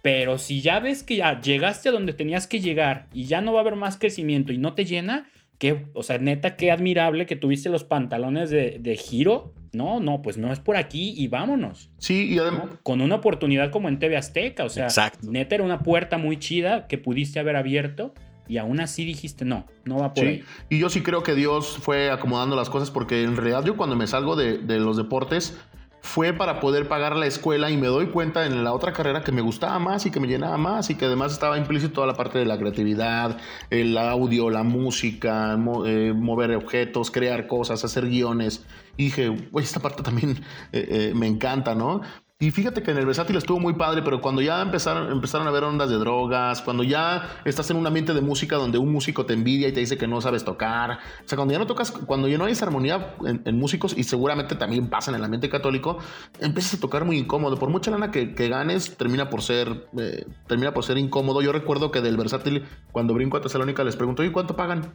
Pero 0.02 0.38
si 0.38 0.62
ya 0.62 0.80
ves 0.80 1.02
que 1.02 1.16
ya 1.16 1.40
llegaste 1.40 1.90
a 1.90 1.92
donde 1.92 2.12
tenías 2.12 2.46
que 2.46 2.60
llegar 2.60 3.06
y 3.12 3.26
ya 3.26 3.40
no 3.40 3.52
va 3.52 3.60
a 3.60 3.62
haber 3.62 3.76
más 3.76 3.98
crecimiento 3.98 4.52
y 4.52 4.58
no 4.58 4.74
te 4.74 4.84
llena, 4.84 5.28
que, 5.58 5.84
o 5.92 6.02
sea, 6.02 6.18
neta, 6.18 6.56
qué 6.56 6.70
admirable 6.70 7.26
que 7.26 7.36
tuviste 7.36 7.68
los 7.68 7.84
pantalones 7.84 8.48
de, 8.48 8.78
de 8.80 8.96
giro. 8.96 9.52
No, 9.72 10.00
no, 10.00 10.20
pues 10.22 10.36
no 10.36 10.52
es 10.52 10.58
por 10.58 10.76
aquí 10.76 11.14
y 11.16 11.28
vámonos. 11.28 11.90
Sí, 11.98 12.28
y 12.32 12.38
además. 12.38 12.64
¿no? 12.66 12.78
Con 12.82 13.00
una 13.00 13.16
oportunidad 13.16 13.70
como 13.70 13.88
en 13.88 13.98
TV 13.98 14.16
Azteca, 14.16 14.64
o 14.64 14.68
sea, 14.68 14.84
Exacto. 14.84 15.30
neta 15.30 15.54
era 15.54 15.64
una 15.64 15.80
puerta 15.80 16.18
muy 16.18 16.38
chida 16.38 16.86
que 16.88 16.98
pudiste 16.98 17.38
haber 17.38 17.56
abierto 17.56 18.12
y 18.48 18.58
aún 18.58 18.80
así 18.80 19.04
dijiste, 19.04 19.44
no, 19.44 19.66
no 19.84 19.98
va 19.98 20.12
por 20.12 20.24
Sí, 20.24 20.28
ahí. 20.30 20.44
y 20.70 20.78
yo 20.80 20.90
sí 20.90 21.02
creo 21.02 21.22
que 21.22 21.36
Dios 21.36 21.78
fue 21.80 22.10
acomodando 22.10 22.56
las 22.56 22.68
cosas 22.68 22.90
porque 22.90 23.22
en 23.22 23.36
realidad 23.36 23.64
yo 23.64 23.76
cuando 23.76 23.94
me 23.94 24.08
salgo 24.08 24.34
de, 24.34 24.58
de 24.58 24.80
los 24.80 24.96
deportes 24.96 25.56
fue 26.03 26.32
para 26.32 26.61
poder 26.61 26.88
pagar 26.88 27.16
la 27.16 27.26
escuela 27.26 27.70
y 27.70 27.76
me 27.76 27.86
doy 27.86 28.07
cuenta 28.07 28.46
en 28.46 28.64
la 28.64 28.72
otra 28.72 28.92
carrera 28.92 29.22
que 29.22 29.32
me 29.32 29.42
gustaba 29.42 29.78
más 29.78 30.07
y 30.07 30.11
que 30.11 30.18
me 30.20 30.28
llenaba 30.28 30.57
más 30.57 30.90
y 30.90 30.96
que 30.96 31.05
además 31.05 31.32
estaba 31.32 31.59
implícito 31.59 31.92
toda 31.92 32.07
la 32.07 32.14
parte 32.14 32.38
de 32.38 32.46
la 32.46 32.59
creatividad, 32.59 33.38
el 33.70 33.96
audio, 33.98 34.51
la 34.51 34.62
música, 34.62 35.57
mo- 35.57 35.86
eh, 35.86 36.12
mover 36.14 36.55
objetos, 36.57 37.11
crear 37.11 37.46
cosas, 37.46 37.84
hacer 37.84 38.07
guiones. 38.09 38.64
Y 38.96 39.05
dije, 39.05 39.34
esta 39.61 39.80
parte 39.80 40.03
también 40.03 40.32
eh, 40.72 41.11
eh, 41.11 41.12
me 41.14 41.26
encanta, 41.26 41.74
¿no? 41.74 42.01
Y 42.43 42.53
fíjate 42.53 42.82
que 42.82 42.91
en 42.91 42.97
el 42.97 43.05
versátil 43.05 43.36
estuvo 43.36 43.61
muy 43.61 43.74
padre, 43.74 44.01
pero 44.01 44.22
cuando 44.22 44.41
ya 44.41 44.62
empezaron, 44.62 45.12
empezaron 45.12 45.47
a 45.47 45.51
haber 45.51 45.62
ondas 45.62 45.91
de 45.91 45.97
drogas, 45.97 46.62
cuando 46.62 46.82
ya 46.82 47.28
estás 47.45 47.70
en 47.70 47.76
un 47.76 47.86
ambiente 47.86 48.14
de 48.14 48.22
música 48.22 48.57
donde 48.57 48.78
un 48.78 48.91
músico 48.91 49.26
te 49.26 49.34
envidia 49.34 49.68
y 49.68 49.72
te 49.72 49.80
dice 49.80 49.99
que 49.99 50.07
no 50.07 50.22
sabes 50.22 50.43
tocar, 50.43 50.93
o 51.22 51.28
sea, 51.28 51.36
cuando 51.36 51.53
ya 51.53 51.59
no 51.59 51.66
tocas, 51.66 51.91
cuando 51.91 52.28
ya 52.28 52.38
no 52.38 52.47
hay 52.47 52.53
esa 52.53 52.64
armonía 52.64 53.14
en, 53.26 53.43
en 53.45 53.59
músicos, 53.59 53.95
y 53.95 54.05
seguramente 54.05 54.55
también 54.55 54.88
pasa 54.88 55.11
en 55.11 55.16
el 55.16 55.24
ambiente 55.24 55.51
católico, 55.51 55.99
empiezas 56.41 56.78
a 56.78 56.80
tocar 56.80 57.05
muy 57.05 57.18
incómodo. 57.18 57.59
Por 57.59 57.68
mucha 57.68 57.91
lana 57.91 58.11
que, 58.11 58.34
que 58.34 58.49
ganes, 58.49 58.97
termina 58.97 59.28
por 59.28 59.43
ser, 59.43 59.88
eh, 59.99 60.24
termina 60.47 60.72
por 60.72 60.82
ser 60.82 60.97
incómodo. 60.97 61.43
Yo 61.43 61.53
recuerdo 61.53 61.91
que 61.91 62.01
del 62.01 62.16
versátil, 62.16 62.64
cuando 62.91 63.12
brinco 63.12 63.36
a 63.36 63.43
Tesalónica, 63.43 63.84
les 63.84 63.97
pregunto, 63.97 64.24
¿y 64.24 64.32
cuánto 64.32 64.57
pagan? 64.57 64.95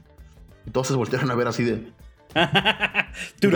Y 0.65 0.71
todos 0.71 0.87
se 0.87 0.95
voltearon 0.95 1.29
a 1.29 1.35
ver 1.35 1.47
así 1.47 1.63
de, 1.63 1.91
Tú 3.39 3.51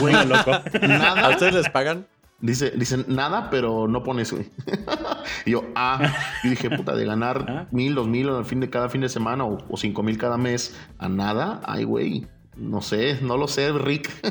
güey. 0.00 0.26
loco. 0.26 0.50
¿A 0.50 1.28
ustedes 1.28 1.54
les 1.54 1.68
pagan? 1.68 2.06
Dice, 2.40 2.72
dicen 2.72 3.04
nada, 3.08 3.48
pero 3.50 3.88
no 3.88 4.02
pones, 4.02 4.32
güey. 4.32 4.46
y 5.46 5.52
yo, 5.52 5.64
ah, 5.74 6.12
y 6.42 6.48
dije, 6.50 6.68
puta, 6.70 6.94
de 6.94 7.02
Ah. 7.04 7.06
ganar 7.06 7.68
mil, 7.70 7.94
dos 7.94 8.06
mil 8.08 8.28
al 8.28 8.44
fin 8.44 8.60
de 8.60 8.68
cada 8.70 8.88
fin 8.88 9.00
de 9.00 9.08
semana 9.08 9.44
o, 9.44 9.58
o 9.68 9.76
cinco 9.76 10.02
mil 10.02 10.18
cada 10.18 10.36
mes 10.36 10.76
a 10.98 11.08
nada, 11.08 11.60
ay, 11.64 11.84
güey. 11.84 12.26
No 12.56 12.82
sé, 12.82 13.18
no 13.20 13.36
lo 13.36 13.48
sé, 13.48 13.72
Rick. 13.72 14.10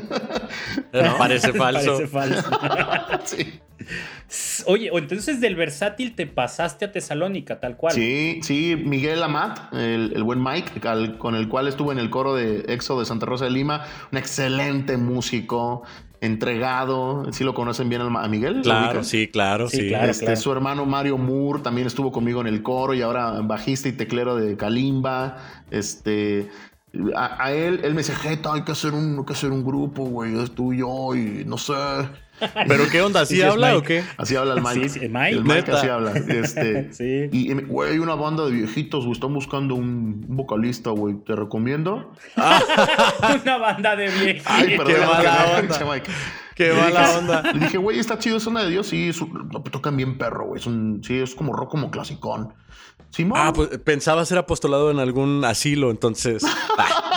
Eh, 0.92 1.10
Parece 1.18 1.52
falso. 1.52 1.98
Parece 1.98 2.06
falso. 2.06 2.50
sí. 3.24 3.60
Oye, 4.66 4.90
o 4.90 4.98
entonces 4.98 5.40
del 5.40 5.56
versátil 5.56 6.14
te 6.14 6.26
pasaste 6.26 6.84
a 6.86 6.92
Tesalónica, 6.92 7.60
tal 7.60 7.76
cual. 7.76 7.92
sí, 7.94 8.38
sí, 8.42 8.76
Miguel 8.82 9.22
Amat, 9.22 9.74
el, 9.74 10.12
el 10.14 10.22
buen 10.22 10.42
Mike, 10.42 10.86
al- 10.88 11.18
con 11.18 11.34
el 11.34 11.48
cual 11.48 11.66
estuve 11.68 11.92
en 11.92 11.98
el 11.98 12.08
coro 12.10 12.34
de 12.34 12.64
EXO 12.68 12.98
de 13.00 13.04
Santa 13.06 13.26
Rosa 13.26 13.44
de 13.44 13.50
Lima, 13.50 13.84
un 14.12 14.18
excelente 14.18 14.96
músico, 14.96 15.82
entregado. 16.24 17.26
¿Sí 17.32 17.44
lo 17.44 17.54
conocen 17.54 17.88
bien 17.88 18.02
a 18.02 18.28
Miguel? 18.28 18.56
¿Lo 18.58 18.62
Claro, 18.62 19.04
sí, 19.04 19.28
claro, 19.28 19.68
Sí, 19.68 19.78
sí. 19.78 19.88
claro. 19.88 20.10
Este, 20.10 20.36
Su 20.36 20.52
hermano 20.52 20.86
Mario 20.86 21.18
Moore 21.18 21.62
también 21.62 21.86
estuvo 21.86 22.12
conmigo 22.12 22.40
en 22.40 22.46
el 22.46 22.62
coro 22.62 22.94
y 22.94 23.02
ahora 23.02 23.40
bajista 23.42 23.88
y 23.88 23.92
teclero 23.92 24.36
de 24.36 24.56
Kalimba. 24.56 25.36
Este, 25.70 26.48
a, 27.14 27.44
a 27.44 27.52
él, 27.52 27.80
él 27.84 27.94
me 27.94 27.98
dice, 28.02 28.14
Jeta, 28.14 28.54
hay 28.54 28.62
que 28.62 28.72
hacer 28.72 28.92
un, 28.92 29.18
hay 29.18 29.24
que 29.24 29.32
hacer 29.32 29.50
un 29.50 29.64
grupo, 29.64 30.04
güey, 30.04 30.38
es 30.38 30.52
tú 30.52 30.72
y 30.72 30.78
yo, 30.78 31.14
y 31.14 31.44
no 31.44 31.58
sé. 31.58 31.74
¿Pero 32.68 32.84
qué 32.90 33.00
onda? 33.02 33.24
¿Sí 33.26 33.36
Sí, 33.36 33.40
es 33.42 33.46
habla 33.50 33.68
Mike. 33.68 33.78
o 33.78 33.82
qué? 33.82 34.04
Así 34.16 34.36
habla 34.36 34.54
el 34.54 34.62
Mike. 34.62 34.88
Sí, 34.88 35.00
sí, 35.00 35.08
Mike. 35.08 35.28
El 35.30 35.42
Mike 35.44 35.54
Neta. 35.54 35.78
así 35.78 35.88
habla. 35.88 36.12
Este, 36.12 36.92
Sí. 36.92 37.28
Y, 37.32 37.52
güey, 37.54 37.98
una 37.98 38.14
banda 38.14 38.44
de 38.46 38.50
viejitos, 38.52 39.04
güey, 39.04 39.12
están 39.12 39.32
buscando 39.34 39.74
un, 39.74 40.24
un 40.28 40.36
vocalista, 40.36 40.90
güey, 40.90 41.14
te 41.24 41.34
recomiendo. 41.36 42.12
Una 43.42 43.56
banda 43.58 43.96
de 43.96 44.08
viejitos. 44.08 44.46
Ay, 44.46 44.76
perdón, 44.76 44.86
qué 44.94 45.00
mala 45.06 45.58
onda. 45.60 45.78
Mike. 45.92 46.10
Qué 46.54 46.68
Le 46.68 46.74
mala 46.74 47.00
dije- 47.06 47.18
onda. 47.18 47.42
Le 47.52 47.58
dije, 47.60 47.78
güey, 47.78 47.98
está 47.98 48.18
chido, 48.18 48.36
es 48.36 48.46
una 48.46 48.62
de 48.62 48.70
Dios. 48.70 48.86
Sí, 48.86 49.08
es 49.08 49.20
un- 49.20 49.48
no, 49.52 49.60
tocan 49.62 49.96
bien 49.96 50.18
perro, 50.18 50.46
güey. 50.46 50.60
Es 50.60 50.66
un, 50.66 51.02
sí, 51.02 51.18
es 51.18 51.34
como 51.34 51.52
rock, 51.52 51.70
como 51.70 51.90
clasicón. 51.90 52.52
Simón. 53.10 53.38
Ah, 53.40 53.52
pues 53.54 53.68
pensaba 53.78 54.24
ser 54.24 54.38
apostolado 54.38 54.90
en 54.90 54.98
algún 54.98 55.44
asilo, 55.44 55.92
entonces. 55.92 56.42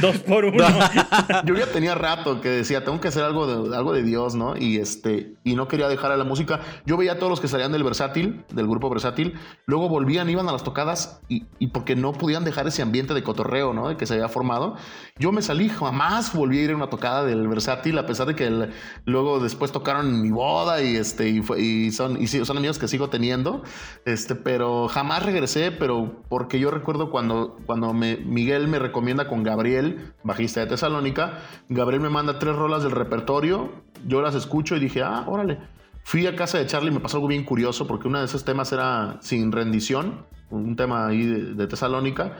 Dos 0.00 0.18
por 0.18 0.44
uno. 0.46 0.64
Yo 1.44 1.54
ya 1.54 1.66
tenía 1.66 1.94
rato 1.94 2.40
que 2.40 2.48
decía, 2.48 2.84
tengo 2.84 3.00
que 3.00 3.08
hacer 3.08 3.22
algo 3.22 3.46
de, 3.46 3.76
algo 3.76 3.92
de 3.92 4.02
Dios, 4.02 4.34
¿no? 4.34 4.56
Y 4.56 4.78
este, 4.78 5.34
y 5.44 5.54
no 5.54 5.68
quería 5.68 5.88
dejar 5.88 6.12
a 6.12 6.16
la 6.16 6.24
música. 6.24 6.60
Yo 6.86 6.96
veía 6.96 7.12
a 7.12 7.18
todos 7.18 7.30
los 7.30 7.40
que 7.40 7.48
salían 7.48 7.72
del 7.72 7.84
versátil, 7.84 8.44
del 8.52 8.66
grupo 8.66 8.90
versátil, 8.90 9.34
luego 9.66 9.88
volvían, 9.88 10.28
iban 10.28 10.48
a 10.48 10.52
las 10.52 10.64
tocadas 10.64 11.20
y, 11.28 11.44
y 11.58 11.68
porque 11.68 11.96
no 11.96 12.12
podían 12.12 12.44
dejar 12.44 12.66
ese 12.66 12.82
ambiente 12.82 13.14
de 13.14 13.22
cotorreo, 13.22 13.72
¿no? 13.72 13.88
De 13.88 13.96
que 13.96 14.06
se 14.06 14.14
había 14.14 14.28
formado. 14.28 14.76
Yo 15.18 15.32
me 15.32 15.42
salí, 15.42 15.68
jamás 15.68 16.34
volví 16.34 16.58
a 16.58 16.62
ir 16.62 16.70
a 16.72 16.76
una 16.76 16.90
tocada 16.90 17.24
del 17.24 17.46
versátil, 17.48 17.96
a 17.98 18.06
pesar 18.06 18.26
de 18.26 18.34
que 18.34 18.46
el- 18.46 18.72
luego 19.04 19.40
después 19.40 19.72
tocaron 19.72 20.06
en 20.06 20.22
mi 20.22 20.30
boda 20.30 20.82
y 20.82 20.96
este, 20.96 21.28
y, 21.28 21.42
fue- 21.42 21.60
y 21.60 21.90
son, 21.92 22.20
y 22.20 22.26
sí, 22.26 22.44
son 22.44 22.56
amigos 22.58 22.78
que 22.78 22.88
sigo 22.88 23.08
teniendo. 23.08 23.62
Este, 24.04 24.34
pero 24.34 24.88
jamás 24.88 25.24
regresé, 25.24 25.72
pero 25.72 26.22
porque 26.28 26.58
yo 26.58 26.70
recuerdo 26.70 27.10
cuando, 27.10 27.58
cuando 27.66 27.92
Miguel 27.92 28.68
me 28.68 28.78
recomienda 28.78 29.28
con 29.28 29.42
Gabriel, 29.42 30.14
bajista 30.22 30.60
de 30.60 30.66
Tesalónica, 30.66 31.38
Gabriel 31.68 32.02
me 32.02 32.08
manda 32.08 32.38
tres 32.38 32.56
rolas 32.56 32.82
del 32.82 32.92
repertorio, 32.92 33.70
yo 34.06 34.22
las 34.22 34.34
escucho 34.34 34.76
y 34.76 34.80
dije, 34.80 35.02
ah, 35.02 35.24
órale. 35.26 35.58
Fui 36.02 36.26
a 36.26 36.34
casa 36.34 36.58
de 36.58 36.66
Charlie 36.66 36.90
y 36.90 36.94
me 36.94 37.00
pasó 37.00 37.18
algo 37.18 37.28
bien 37.28 37.44
curioso 37.44 37.86
porque 37.86 38.08
uno 38.08 38.18
de 38.18 38.24
esos 38.24 38.44
temas 38.44 38.72
era 38.72 39.18
sin 39.20 39.52
rendición, 39.52 40.24
un 40.50 40.74
tema 40.74 41.06
ahí 41.06 41.26
de, 41.26 41.54
de 41.54 41.66
Tesalónica. 41.66 42.36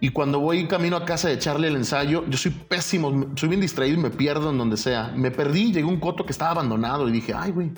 Y 0.00 0.10
cuando 0.10 0.38
voy 0.38 0.68
camino 0.68 0.96
a 0.96 1.06
casa 1.06 1.28
de 1.28 1.38
Charlie 1.38 1.68
el 1.68 1.76
ensayo, 1.76 2.24
yo 2.28 2.36
soy 2.36 2.50
pésimo, 2.50 3.26
soy 3.36 3.48
bien 3.48 3.62
distraído 3.62 3.98
y 3.98 4.02
me 4.02 4.10
pierdo 4.10 4.50
en 4.50 4.58
donde 4.58 4.76
sea. 4.76 5.12
Me 5.16 5.30
perdí, 5.30 5.72
llegué 5.72 5.82
a 5.82 5.86
un 5.86 5.98
coto 5.98 6.26
que 6.26 6.32
estaba 6.32 6.50
abandonado 6.50 7.08
y 7.08 7.12
dije, 7.12 7.32
ay, 7.34 7.52
güey. 7.52 7.72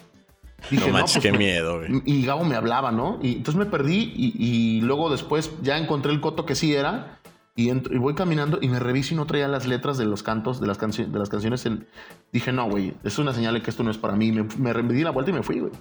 Dije, 0.71 0.87
No 0.87 0.93
manches, 0.93 1.19
pues, 1.23 1.23
qué 1.33 1.39
miedo, 1.39 1.79
güey. 1.79 2.03
y 2.07 2.25
Gabo 2.27 2.45
me 2.45 2.57
hablaba, 2.57 2.91
¿no? 2.91 3.19
Y 3.23 3.37
entonces 3.37 3.59
me 3.59 3.67
perdí 3.67 4.13
y, 4.17 4.35
y 4.39 4.81
luego 4.81 5.11
después 5.11 5.51
ya 5.63 5.79
encontré 5.79 6.13
el 6.13 6.21
coto 6.21 6.45
que 6.47 6.55
sí 6.55 6.75
era 6.75 7.19
y, 7.55 7.69
entro- 7.69 7.95
y 7.95 7.99
voy 7.99 8.15
caminando 8.15 8.59
y 8.61 8.69
me 8.69 8.79
reviso 8.81 9.15
y 9.15 9.17
no 9.17 9.27
traía 9.27 9.49
las 9.49 9.67
letras 9.67 9.97
de 9.99 10.07
los 10.07 10.23
cantos, 10.23 10.61
de 10.61 10.67
las, 10.67 10.79
cancio- 10.79 11.07
de 11.07 11.19
las 11.19 11.29
canciones. 11.29 11.65
en- 11.67 11.87
Dije, 12.33 12.53
no, 12.53 12.69
güey, 12.69 12.95
es 13.05 13.19
una 13.19 13.33
señal 13.33 13.55
de 13.55 13.63
que 13.63 13.71
esto 13.71 13.83
no 13.83 13.91
es 13.91 13.99
para 13.99 14.17
mí. 14.17 14.33
Me, 14.33 14.43
me 14.59 14.75
me 14.83 14.93
di 14.95 15.03
la 15.05 15.11
vuelta 15.11 15.31
y 15.31 15.35
me 15.35 15.43
fui, 15.43 15.61
güey. 15.61 15.73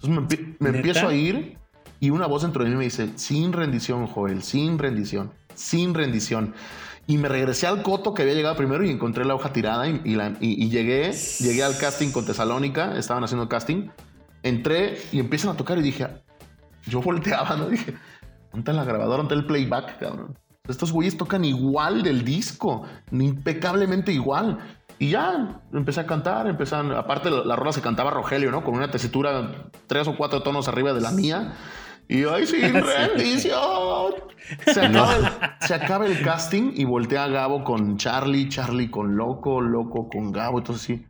Entonces 0.00 0.10
me, 0.60 0.70
me 0.70 0.76
empiezo 0.76 1.08
a 1.08 1.14
ir 1.14 1.56
y 2.00 2.10
una 2.10 2.26
voz 2.26 2.42
dentro 2.42 2.62
de 2.62 2.68
mí 2.70 2.76
me 2.76 2.84
dice, 2.84 3.10
sin 3.16 3.52
rendición, 3.54 4.06
Joel, 4.06 4.42
sin 4.42 4.78
rendición, 4.78 5.30
sin 5.54 5.94
rendición. 5.94 6.52
Y 7.06 7.16
me 7.18 7.28
regresé 7.28 7.66
al 7.68 7.82
coto 7.82 8.12
que 8.12 8.22
había 8.22 8.34
llegado 8.34 8.56
primero 8.56 8.84
y 8.84 8.90
encontré 8.90 9.24
la 9.24 9.34
hoja 9.36 9.52
tirada 9.52 9.88
y, 9.88 10.00
y, 10.04 10.68
llegué, 10.68 11.12
llegué 11.38 11.62
al 11.62 11.78
casting 11.78 12.10
con 12.10 12.26
Tesalónica, 12.26 12.98
estaban 12.98 13.22
haciendo 13.24 13.48
casting. 13.48 13.88
Entré 14.42 14.98
y 15.12 15.18
empiezan 15.18 15.50
a 15.50 15.56
tocar 15.56 15.78
y 15.78 15.82
dije, 15.82 16.06
yo 16.86 17.00
volteaba, 17.00 17.56
¿no? 17.56 17.68
Dije, 17.68 17.94
¿dónde 18.52 18.72
la 18.72 18.84
grabadora? 18.84 19.18
¿Dónde 19.18 19.34
el 19.34 19.46
playback, 19.46 19.98
cabrón? 19.98 20.38
Estos 20.68 20.92
güeyes 20.92 21.16
tocan 21.16 21.44
igual 21.44 22.02
del 22.02 22.24
disco, 22.24 22.84
impecablemente 23.12 24.12
igual. 24.12 24.58
Y 24.98 25.10
ya 25.10 25.60
empecé 25.72 26.00
a 26.00 26.06
cantar, 26.06 26.46
empezaron, 26.46 26.92
aparte 26.92 27.30
la, 27.30 27.44
la 27.44 27.56
rola 27.56 27.72
se 27.72 27.82
cantaba 27.82 28.10
Rogelio, 28.10 28.50
¿no? 28.50 28.64
Con 28.64 28.74
una 28.74 28.90
tesitura 28.90 29.68
tres 29.86 30.08
o 30.08 30.16
cuatro 30.16 30.42
tonos 30.42 30.68
arriba 30.68 30.92
de 30.92 31.00
la 31.00 31.10
mía. 31.10 31.54
Y 32.08 32.20
yo, 32.20 32.34
ay, 32.34 32.46
sin 32.46 32.72
rendición. 32.74 34.14
Se 34.64 34.80
acaba, 34.80 35.16
el, 35.16 35.24
se 35.66 35.74
acaba, 35.74 36.06
el, 36.06 36.22
casting 36.22 36.72
y 36.74 36.84
voltea 36.84 37.24
a 37.24 37.28
Gabo 37.28 37.64
con 37.64 37.96
Charlie, 37.96 38.48
Charlie 38.48 38.90
con 38.90 39.16
Loco, 39.16 39.60
Loco 39.60 40.08
con 40.08 40.30
Gabo, 40.30 40.58
entonces 40.58 40.84
sí. 40.84 41.06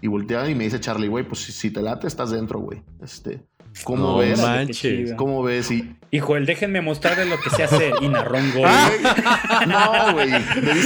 Y 0.00 0.06
voltea 0.06 0.48
y 0.48 0.54
me 0.54 0.64
dice 0.64 0.80
Charlie, 0.80 1.08
güey, 1.08 1.24
pues 1.24 1.40
si, 1.40 1.52
si 1.52 1.70
te 1.70 1.82
late, 1.82 2.06
estás 2.06 2.30
dentro, 2.30 2.60
güey. 2.60 2.82
Este, 3.02 3.42
¿Cómo 3.84 4.12
no 4.12 4.18
ves? 4.18 4.40
Manches. 4.40 5.14
¿Cómo 5.14 5.42
ves? 5.42 5.70
Y... 5.70 5.94
Hijo, 6.10 6.36
el 6.36 6.46
déjenme 6.46 6.80
mostrarle 6.80 7.26
lo 7.26 7.38
que 7.38 7.50
se 7.50 7.64
hace 7.64 7.90
no, 8.00 10.12
güey. 10.14 10.30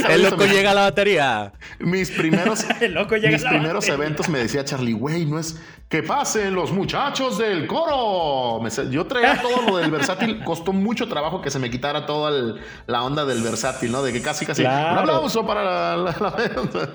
El 0.09 0.23
loco 0.23 0.45
llega 0.45 0.71
a 0.71 0.73
la 0.73 0.81
batería. 0.81 1.53
Mis 1.79 2.11
primeros, 2.11 2.65
el 2.81 2.93
loco 2.93 3.15
llega 3.15 3.31
mis 3.31 3.45
primeros 3.45 3.87
eventos 3.87 4.27
me 4.27 4.39
decía 4.39 4.65
Charlie, 4.65 4.91
güey, 4.91 5.25
no 5.25 5.39
es 5.39 5.61
que 5.87 6.03
pasen 6.03 6.55
los 6.55 6.71
muchachos 6.71 7.37
del 7.37 7.67
coro. 7.67 8.61
yo 8.89 9.05
traía 9.05 9.41
todo 9.41 9.61
lo 9.61 9.77
del 9.77 9.91
versátil. 9.91 10.43
Costó 10.43 10.73
mucho 10.73 11.07
trabajo 11.07 11.41
que 11.41 11.51
se 11.51 11.59
me 11.59 11.69
quitara 11.69 12.05
toda 12.05 12.57
la 12.87 13.03
onda 13.03 13.25
del 13.25 13.41
versátil, 13.43 13.91
¿no? 13.91 14.03
De 14.03 14.11
que 14.11 14.21
casi, 14.21 14.45
casi. 14.45 14.63
Claro. 14.63 14.93
Un 14.93 14.99
aplauso 14.99 15.45
para 15.45 15.95
la, 15.95 16.15
la... 16.19 16.89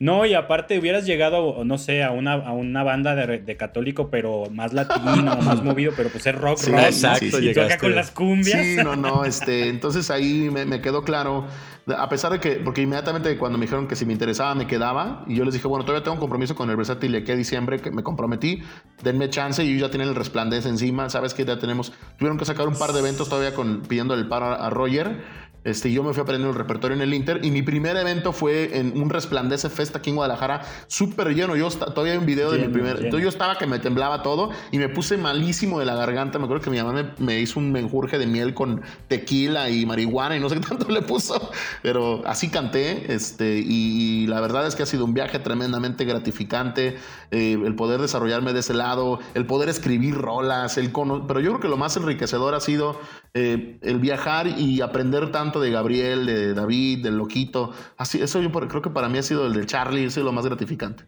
No, 0.00 0.26
y 0.26 0.34
aparte 0.34 0.78
hubieras 0.78 1.06
llegado, 1.06 1.64
no 1.64 1.78
sé, 1.78 2.02
a 2.02 2.10
una, 2.10 2.32
a 2.32 2.52
una 2.52 2.82
banda 2.82 3.14
de, 3.14 3.56
católico, 3.56 4.10
pero 4.10 4.46
más 4.50 4.72
latino, 4.72 5.36
más 5.42 5.62
movido, 5.62 5.92
pero 5.96 6.08
pues 6.10 6.26
es 6.26 6.34
rock, 6.34 6.58
rock. 6.66 6.78
Exacto, 6.80 7.40
y 7.40 7.54
toca 7.54 7.78
con 7.78 7.94
las 7.94 8.10
cumbias. 8.10 8.60
Sí, 8.60 8.76
no, 8.82 8.96
no, 8.96 9.24
este, 9.24 9.68
entonces 9.68 10.10
ahí 10.10 10.50
me, 10.50 10.64
me, 10.64 10.80
quedó 10.80 11.04
claro, 11.04 11.46
a 11.86 12.08
pesar 12.08 12.32
de 12.32 12.40
que, 12.40 12.56
porque 12.56 12.82
inmediatamente 12.82 13.36
cuando 13.38 13.56
me 13.56 13.66
dijeron 13.66 13.86
que 13.86 13.94
si 13.94 14.04
me 14.04 14.12
interesaba 14.12 14.54
me 14.56 14.66
quedaba, 14.66 15.24
y 15.28 15.36
yo 15.36 15.44
les 15.44 15.54
dije, 15.54 15.68
bueno, 15.68 15.84
todavía 15.84 16.02
tengo 16.02 16.14
un 16.14 16.20
compromiso 16.20 16.56
con 16.56 16.68
el 16.70 16.76
versátil 16.76 17.12
de 17.12 17.22
que 17.22 17.36
diciembre, 17.36 17.78
que 17.78 17.92
me 17.92 18.02
comprometí, 18.02 18.62
denme 19.02 19.30
chance, 19.30 19.62
y 19.64 19.68
ellos 19.68 19.82
ya 19.82 19.90
tienen 19.90 20.08
el 20.08 20.16
resplandez 20.16 20.66
encima, 20.66 21.08
sabes 21.08 21.34
que 21.34 21.44
ya 21.44 21.60
tenemos, 21.60 21.92
tuvieron 22.18 22.36
que 22.36 22.44
sacar 22.44 22.66
un 22.66 22.74
par 22.74 22.92
de 22.92 22.98
eventos 22.98 23.28
todavía 23.28 23.54
con, 23.54 23.82
pidiendo 23.82 24.14
el 24.14 24.26
paro 24.26 24.46
a 24.46 24.70
Roger 24.70 25.43
este, 25.64 25.90
yo 25.90 26.02
me 26.02 26.12
fui 26.12 26.22
aprendiendo 26.22 26.52
el 26.52 26.58
repertorio 26.58 26.94
en 26.94 27.02
el 27.02 27.14
Inter 27.14 27.40
y 27.42 27.50
mi 27.50 27.62
primer 27.62 27.96
evento 27.96 28.32
fue 28.32 28.78
en 28.78 29.00
un 29.00 29.10
Resplandece 29.10 29.70
Fest 29.70 29.96
aquí 29.96 30.10
en 30.10 30.16
Guadalajara, 30.16 30.62
súper 30.86 31.34
lleno. 31.34 31.56
Yo 31.56 31.68
todavía 31.70 32.12
hay 32.12 32.18
un 32.18 32.26
video 32.26 32.50
de 32.52 32.58
mi 32.58 32.68
primer. 32.68 32.96
Entonces 32.96 33.22
yo 33.22 33.28
estaba 33.28 33.56
que 33.56 33.66
me 33.66 33.78
temblaba 33.78 34.22
todo 34.22 34.50
y 34.70 34.78
me 34.78 34.88
puse 34.88 35.16
malísimo 35.16 35.80
de 35.80 35.86
la 35.86 35.94
garganta. 35.94 36.38
Me 36.38 36.44
acuerdo 36.44 36.62
que 36.62 36.70
mi 36.70 36.78
mamá 36.78 37.14
me, 37.18 37.40
hizo 37.40 37.58
un 37.58 37.72
menjurje 37.72 38.18
de 38.18 38.26
miel 38.26 38.54
con 38.54 38.82
tequila 39.08 39.70
y 39.70 39.86
marihuana 39.86 40.36
y 40.36 40.40
no 40.40 40.48
sé 40.48 40.54
qué 40.60 40.66
tanto 40.66 40.88
le 40.90 41.02
puso, 41.02 41.50
pero 41.82 42.22
así 42.26 42.48
canté. 42.48 43.12
Este, 43.12 43.58
y, 43.58 44.26
la 44.26 44.40
verdad 44.40 44.66
es 44.66 44.74
que 44.74 44.82
ha 44.82 44.86
sido 44.86 45.04
un 45.04 45.14
viaje 45.14 45.38
tremendamente 45.38 46.04
gratificante. 46.04 46.96
Eh, 47.30 47.52
el 47.64 47.74
poder 47.74 48.00
desarrollarme 48.00 48.52
de 48.52 48.60
ese 48.60 48.74
lado, 48.74 49.18
el 49.34 49.46
poder 49.46 49.68
escribir 49.68 50.14
rolas, 50.14 50.78
el 50.78 50.92
cono 50.92 51.26
pero 51.26 51.40
yo 51.40 51.50
creo 51.50 51.60
que 51.60 51.68
lo 51.68 51.76
más 51.76 51.96
enriquecedor 51.96 52.54
ha 52.54 52.60
sido 52.60 52.98
eh, 53.36 53.78
el 53.82 53.98
viajar 53.98 54.46
y 54.46 54.80
aprender 54.80 55.32
tanto 55.32 55.60
de 55.60 55.72
Gabriel, 55.72 56.24
de 56.24 56.54
David, 56.54 57.02
del 57.02 57.16
Loquito. 57.16 57.72
Así, 57.96 58.22
eso 58.22 58.40
yo 58.40 58.52
creo 58.52 58.80
que 58.80 58.90
para 58.90 59.08
mí 59.08 59.18
ha 59.18 59.24
sido 59.24 59.48
el 59.48 59.54
de 59.54 59.66
Charlie, 59.66 60.04
eso 60.04 60.20
es 60.20 60.24
lo 60.24 60.30
más 60.30 60.46
gratificante. 60.46 61.02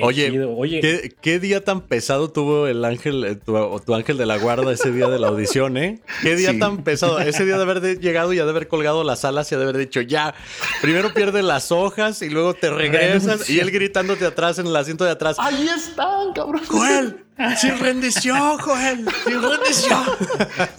oye, 0.00 0.42
oye. 0.46 1.12
¿qué, 1.20 1.38
día 1.38 1.62
tan 1.62 1.82
pesado 1.82 2.30
tuvo 2.30 2.66
el 2.66 2.82
ángel, 2.86 3.24
eh, 3.24 3.36
tu, 3.36 3.94
ángel 3.94 4.16
de 4.16 4.24
la 4.24 4.38
guarda 4.38 4.72
ese 4.72 4.90
día 4.90 5.08
de 5.08 5.18
la 5.18 5.28
audición, 5.28 5.76
eh? 5.76 6.00
¿Qué 6.22 6.34
día 6.34 6.58
tan 6.58 6.82
pesado? 6.82 7.18
Ese 7.20 7.44
día 7.44 7.58
de 7.58 7.62
haber 7.62 8.00
llegado 8.00 8.32
y 8.32 8.36
de 8.36 8.42
haber 8.42 8.66
colgado 8.66 9.04
las 9.04 9.26
alas 9.26 9.52
y 9.52 9.56
de 9.56 9.62
haber 9.62 9.76
dicho, 9.76 10.00
ya, 10.00 10.34
primero 10.80 11.12
pierdes 11.12 11.44
las 11.44 11.72
hojas 11.72 12.22
y 12.22 12.30
luego 12.30 12.54
te 12.54 12.70
regresas 12.70 13.50
y 13.50 13.60
él 13.60 13.70
gritándote 13.70 14.24
atrás 14.24 14.58
en 14.58 14.66
el 14.66 14.76
asiento 14.76 15.04
de 15.04 15.10
atrás. 15.10 15.36
Ahí 15.40 15.68
están, 15.68 16.32
cabrón. 16.32 16.62
Joel, 16.66 17.26
sin 17.56 17.78
rendición, 17.78 18.58
Joel, 18.58 19.06
sin 19.24 19.42
rendición. 19.42 20.04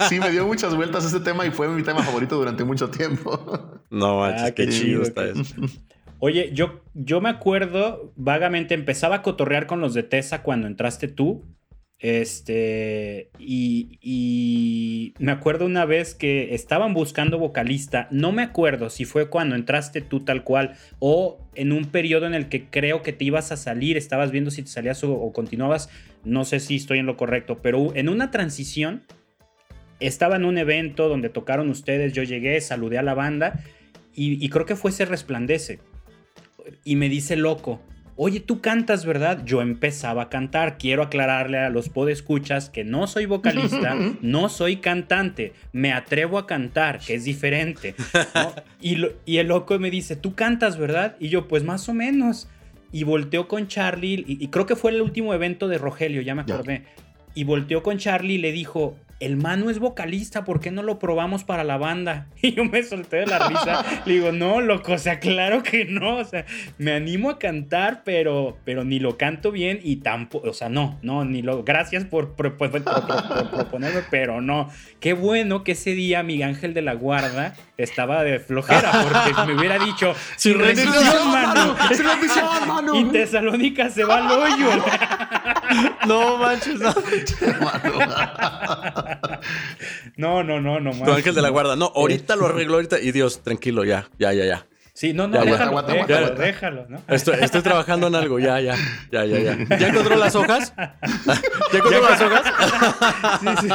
Sí, 0.08 0.20
me 0.20 0.30
dio 0.30 0.46
muchas 0.46 0.74
vueltas 0.74 1.04
ese 1.04 1.20
tema 1.20 1.46
y 1.46 1.50
fue 1.50 1.68
mi 1.68 1.82
tema 1.82 2.02
favorito 2.02 2.36
durante 2.36 2.64
mucho 2.64 2.90
tiempo. 2.90 3.80
No, 3.90 4.24
ah, 4.24 4.50
qué, 4.54 4.68
chido 4.68 5.02
está 5.02 5.24
eso. 5.26 5.54
Oye, 6.18 6.50
yo, 6.52 6.82
yo 6.94 7.20
me 7.20 7.28
acuerdo 7.28 8.12
vagamente, 8.16 8.74
empezaba 8.74 9.16
a 9.16 9.22
cotorrear 9.22 9.66
con 9.66 9.80
los 9.80 9.92
de 9.92 10.02
Tessa 10.02 10.42
cuando 10.42 10.66
entraste 10.66 11.08
tú. 11.08 11.44
Este, 11.98 13.30
y, 13.38 13.98
y, 14.00 15.14
me 15.20 15.30
acuerdo 15.30 15.66
una 15.66 15.84
vez 15.84 16.16
que 16.16 16.52
estaban 16.52 16.94
buscando 16.94 17.38
vocalista, 17.38 18.08
no 18.10 18.32
me 18.32 18.42
acuerdo 18.42 18.90
si 18.90 19.04
fue 19.04 19.30
cuando 19.30 19.54
entraste 19.54 20.00
tú 20.00 20.18
tal 20.18 20.42
cual 20.42 20.74
o 20.98 21.38
en 21.54 21.70
un 21.70 21.84
periodo 21.84 22.26
en 22.26 22.34
el 22.34 22.48
que 22.48 22.64
creo 22.66 23.02
que 23.02 23.12
te 23.12 23.24
ibas 23.24 23.52
a 23.52 23.56
salir, 23.56 23.96
estabas 23.96 24.32
viendo 24.32 24.50
si 24.50 24.62
te 24.62 24.68
salías 24.68 25.04
o, 25.04 25.32
continuabas, 25.32 25.90
no 26.24 26.44
sé 26.44 26.60
si 26.60 26.76
estoy 26.76 26.98
en 26.98 27.06
lo 27.06 27.16
correcto, 27.16 27.60
pero 27.62 27.94
en 27.94 28.08
una 28.08 28.30
transición 28.30 29.02
estaba 30.00 30.36
en 30.36 30.44
un 30.44 30.58
evento 30.58 31.08
donde 31.08 31.28
tocaron 31.28 31.70
ustedes, 31.70 32.12
yo 32.12 32.22
llegué, 32.22 32.60
saludé 32.60 32.98
a 32.98 33.02
la 33.02 33.14
banda 33.14 33.62
y, 34.14 34.44
y 34.44 34.48
creo 34.48 34.66
que 34.66 34.76
fue 34.76 34.90
ese 34.90 35.04
resplandece. 35.04 35.80
Y 36.84 36.96
me 36.96 37.08
dice 37.08 37.36
loco, 37.36 37.80
Oye, 38.16 38.40
tú 38.40 38.60
cantas, 38.60 39.06
¿verdad? 39.06 39.42
Yo 39.44 39.62
empezaba 39.62 40.24
a 40.24 40.28
cantar. 40.28 40.76
Quiero 40.76 41.02
aclararle 41.02 41.58
a 41.58 41.70
los 41.70 41.88
podescuchas 41.88 42.68
que 42.68 42.84
no 42.84 43.06
soy 43.06 43.24
vocalista, 43.24 43.96
no 44.20 44.48
soy 44.50 44.76
cantante. 44.76 45.54
Me 45.72 45.92
atrevo 45.92 46.38
a 46.38 46.46
cantar, 46.46 46.98
que 47.00 47.14
es 47.14 47.24
diferente. 47.24 47.94
Y, 48.84 48.96
y, 49.26 49.36
el 49.36 49.46
loco 49.46 49.78
me 49.78 49.92
dice, 49.92 50.16
tú 50.16 50.34
cantas, 50.34 50.76
¿verdad? 50.76 51.14
Y 51.20 51.28
yo, 51.28 51.46
pues 51.46 51.62
más 51.62 51.88
o 51.88 51.94
menos. 51.94 52.48
Y 52.92 53.04
volteó 53.04 53.48
con 53.48 53.68
Charlie, 53.68 54.24
y, 54.26 54.48
creo 54.48 54.66
que 54.66 54.76
fue 54.76 54.90
el 54.92 55.00
último 55.00 55.34
evento 55.34 55.66
de 55.66 55.78
Rogelio, 55.78 56.22
ya 56.22 56.34
me 56.34 56.42
acordé. 56.42 56.84
Y 57.34 57.44
volteó 57.44 57.82
con 57.82 57.98
Charlie 57.98 58.34
y 58.34 58.38
le 58.38 58.52
dijo, 58.52 58.96
el 59.22 59.36
Manu 59.36 59.70
es 59.70 59.78
vocalista, 59.78 60.44
¿por 60.44 60.58
qué 60.58 60.72
no 60.72 60.82
lo 60.82 60.98
probamos 60.98 61.44
para 61.44 61.62
la 61.62 61.78
banda? 61.78 62.26
Y 62.42 62.54
yo 62.54 62.64
me 62.64 62.82
solté 62.82 63.18
de 63.18 63.26
la 63.26 63.48
risa. 63.48 63.84
Le 64.04 64.14
digo, 64.14 64.32
no, 64.32 64.60
loco, 64.60 64.94
o 64.94 64.98
sea, 64.98 65.20
claro 65.20 65.62
que 65.62 65.84
no. 65.84 66.16
O 66.16 66.24
sea, 66.24 66.44
me 66.76 66.90
animo 66.90 67.30
a 67.30 67.38
cantar, 67.38 68.02
pero, 68.04 68.58
pero 68.64 68.82
ni 68.82 68.98
lo 68.98 69.16
canto 69.16 69.52
bien 69.52 69.78
y 69.80 69.96
tampoco, 69.96 70.50
o 70.50 70.52
sea, 70.52 70.68
no, 70.68 70.98
no, 71.02 71.24
ni 71.24 71.40
lo. 71.40 71.62
Gracias 71.62 72.04
por, 72.04 72.34
proponerme, 72.34 74.00
pero 74.10 74.40
no. 74.40 74.68
Qué 74.98 75.12
bueno 75.12 75.62
que 75.62 75.72
ese 75.72 75.94
día 75.94 76.24
mi 76.24 76.42
ángel 76.42 76.74
de 76.74 76.82
la 76.82 76.94
guarda 76.94 77.54
estaba 77.84 78.22
de 78.22 78.40
flojera, 78.40 78.90
porque 79.02 79.34
me 79.46 79.54
hubiera 79.58 79.78
dicho, 79.78 80.14
sin 80.36 80.58
rendición, 80.58 81.30
Manu. 81.30 81.74
Sin 81.94 82.06
rendición, 82.06 82.46
Manu. 82.66 82.96
Y 82.96 83.04
Tesalónica 83.06 83.90
se 83.90 84.04
va 84.04 84.18
al 84.18 84.30
hoyo. 84.30 84.70
No 86.06 86.36
manches, 86.36 86.80
no. 90.16 90.16
no, 90.16 90.42
no, 90.42 90.60
no, 90.60 90.80
no. 90.80 91.04
Tu 91.04 91.12
ángel 91.12 91.34
de 91.34 91.42
la 91.42 91.48
guarda. 91.48 91.76
No, 91.76 91.92
ahorita 91.94 92.36
lo 92.36 92.46
arreglo 92.46 92.74
ahorita. 92.74 93.00
Y 93.00 93.12
Dios, 93.12 93.42
tranquilo, 93.42 93.84
ya, 93.84 94.08
ya, 94.18 94.32
ya, 94.32 94.44
ya. 94.44 94.66
Sí, 94.94 95.14
no, 95.14 95.26
no, 95.26 95.36
ya, 95.36 95.44
déjalo, 95.50 95.70
aguanta, 95.70 95.92
déjalo, 95.92 96.16
aguanta, 96.16 96.42
déjalo, 96.42 96.86
¿no? 96.88 97.02
Estoy, 97.08 97.38
estoy, 97.40 97.62
trabajando 97.62 98.08
en 98.08 98.14
algo, 98.14 98.38
ya, 98.38 98.60
ya, 98.60 98.76
ya, 99.10 99.24
ya, 99.24 99.38
ya. 99.38 99.56
¿Ya 99.78 99.88
encontró 99.88 100.16
las 100.16 100.34
hojas? 100.34 100.74
¿Ya 100.76 101.78
encontró 101.78 102.02
las 102.02 102.20
hojas? 102.20 102.42
sí, 103.40 103.48
sí. 103.62 103.68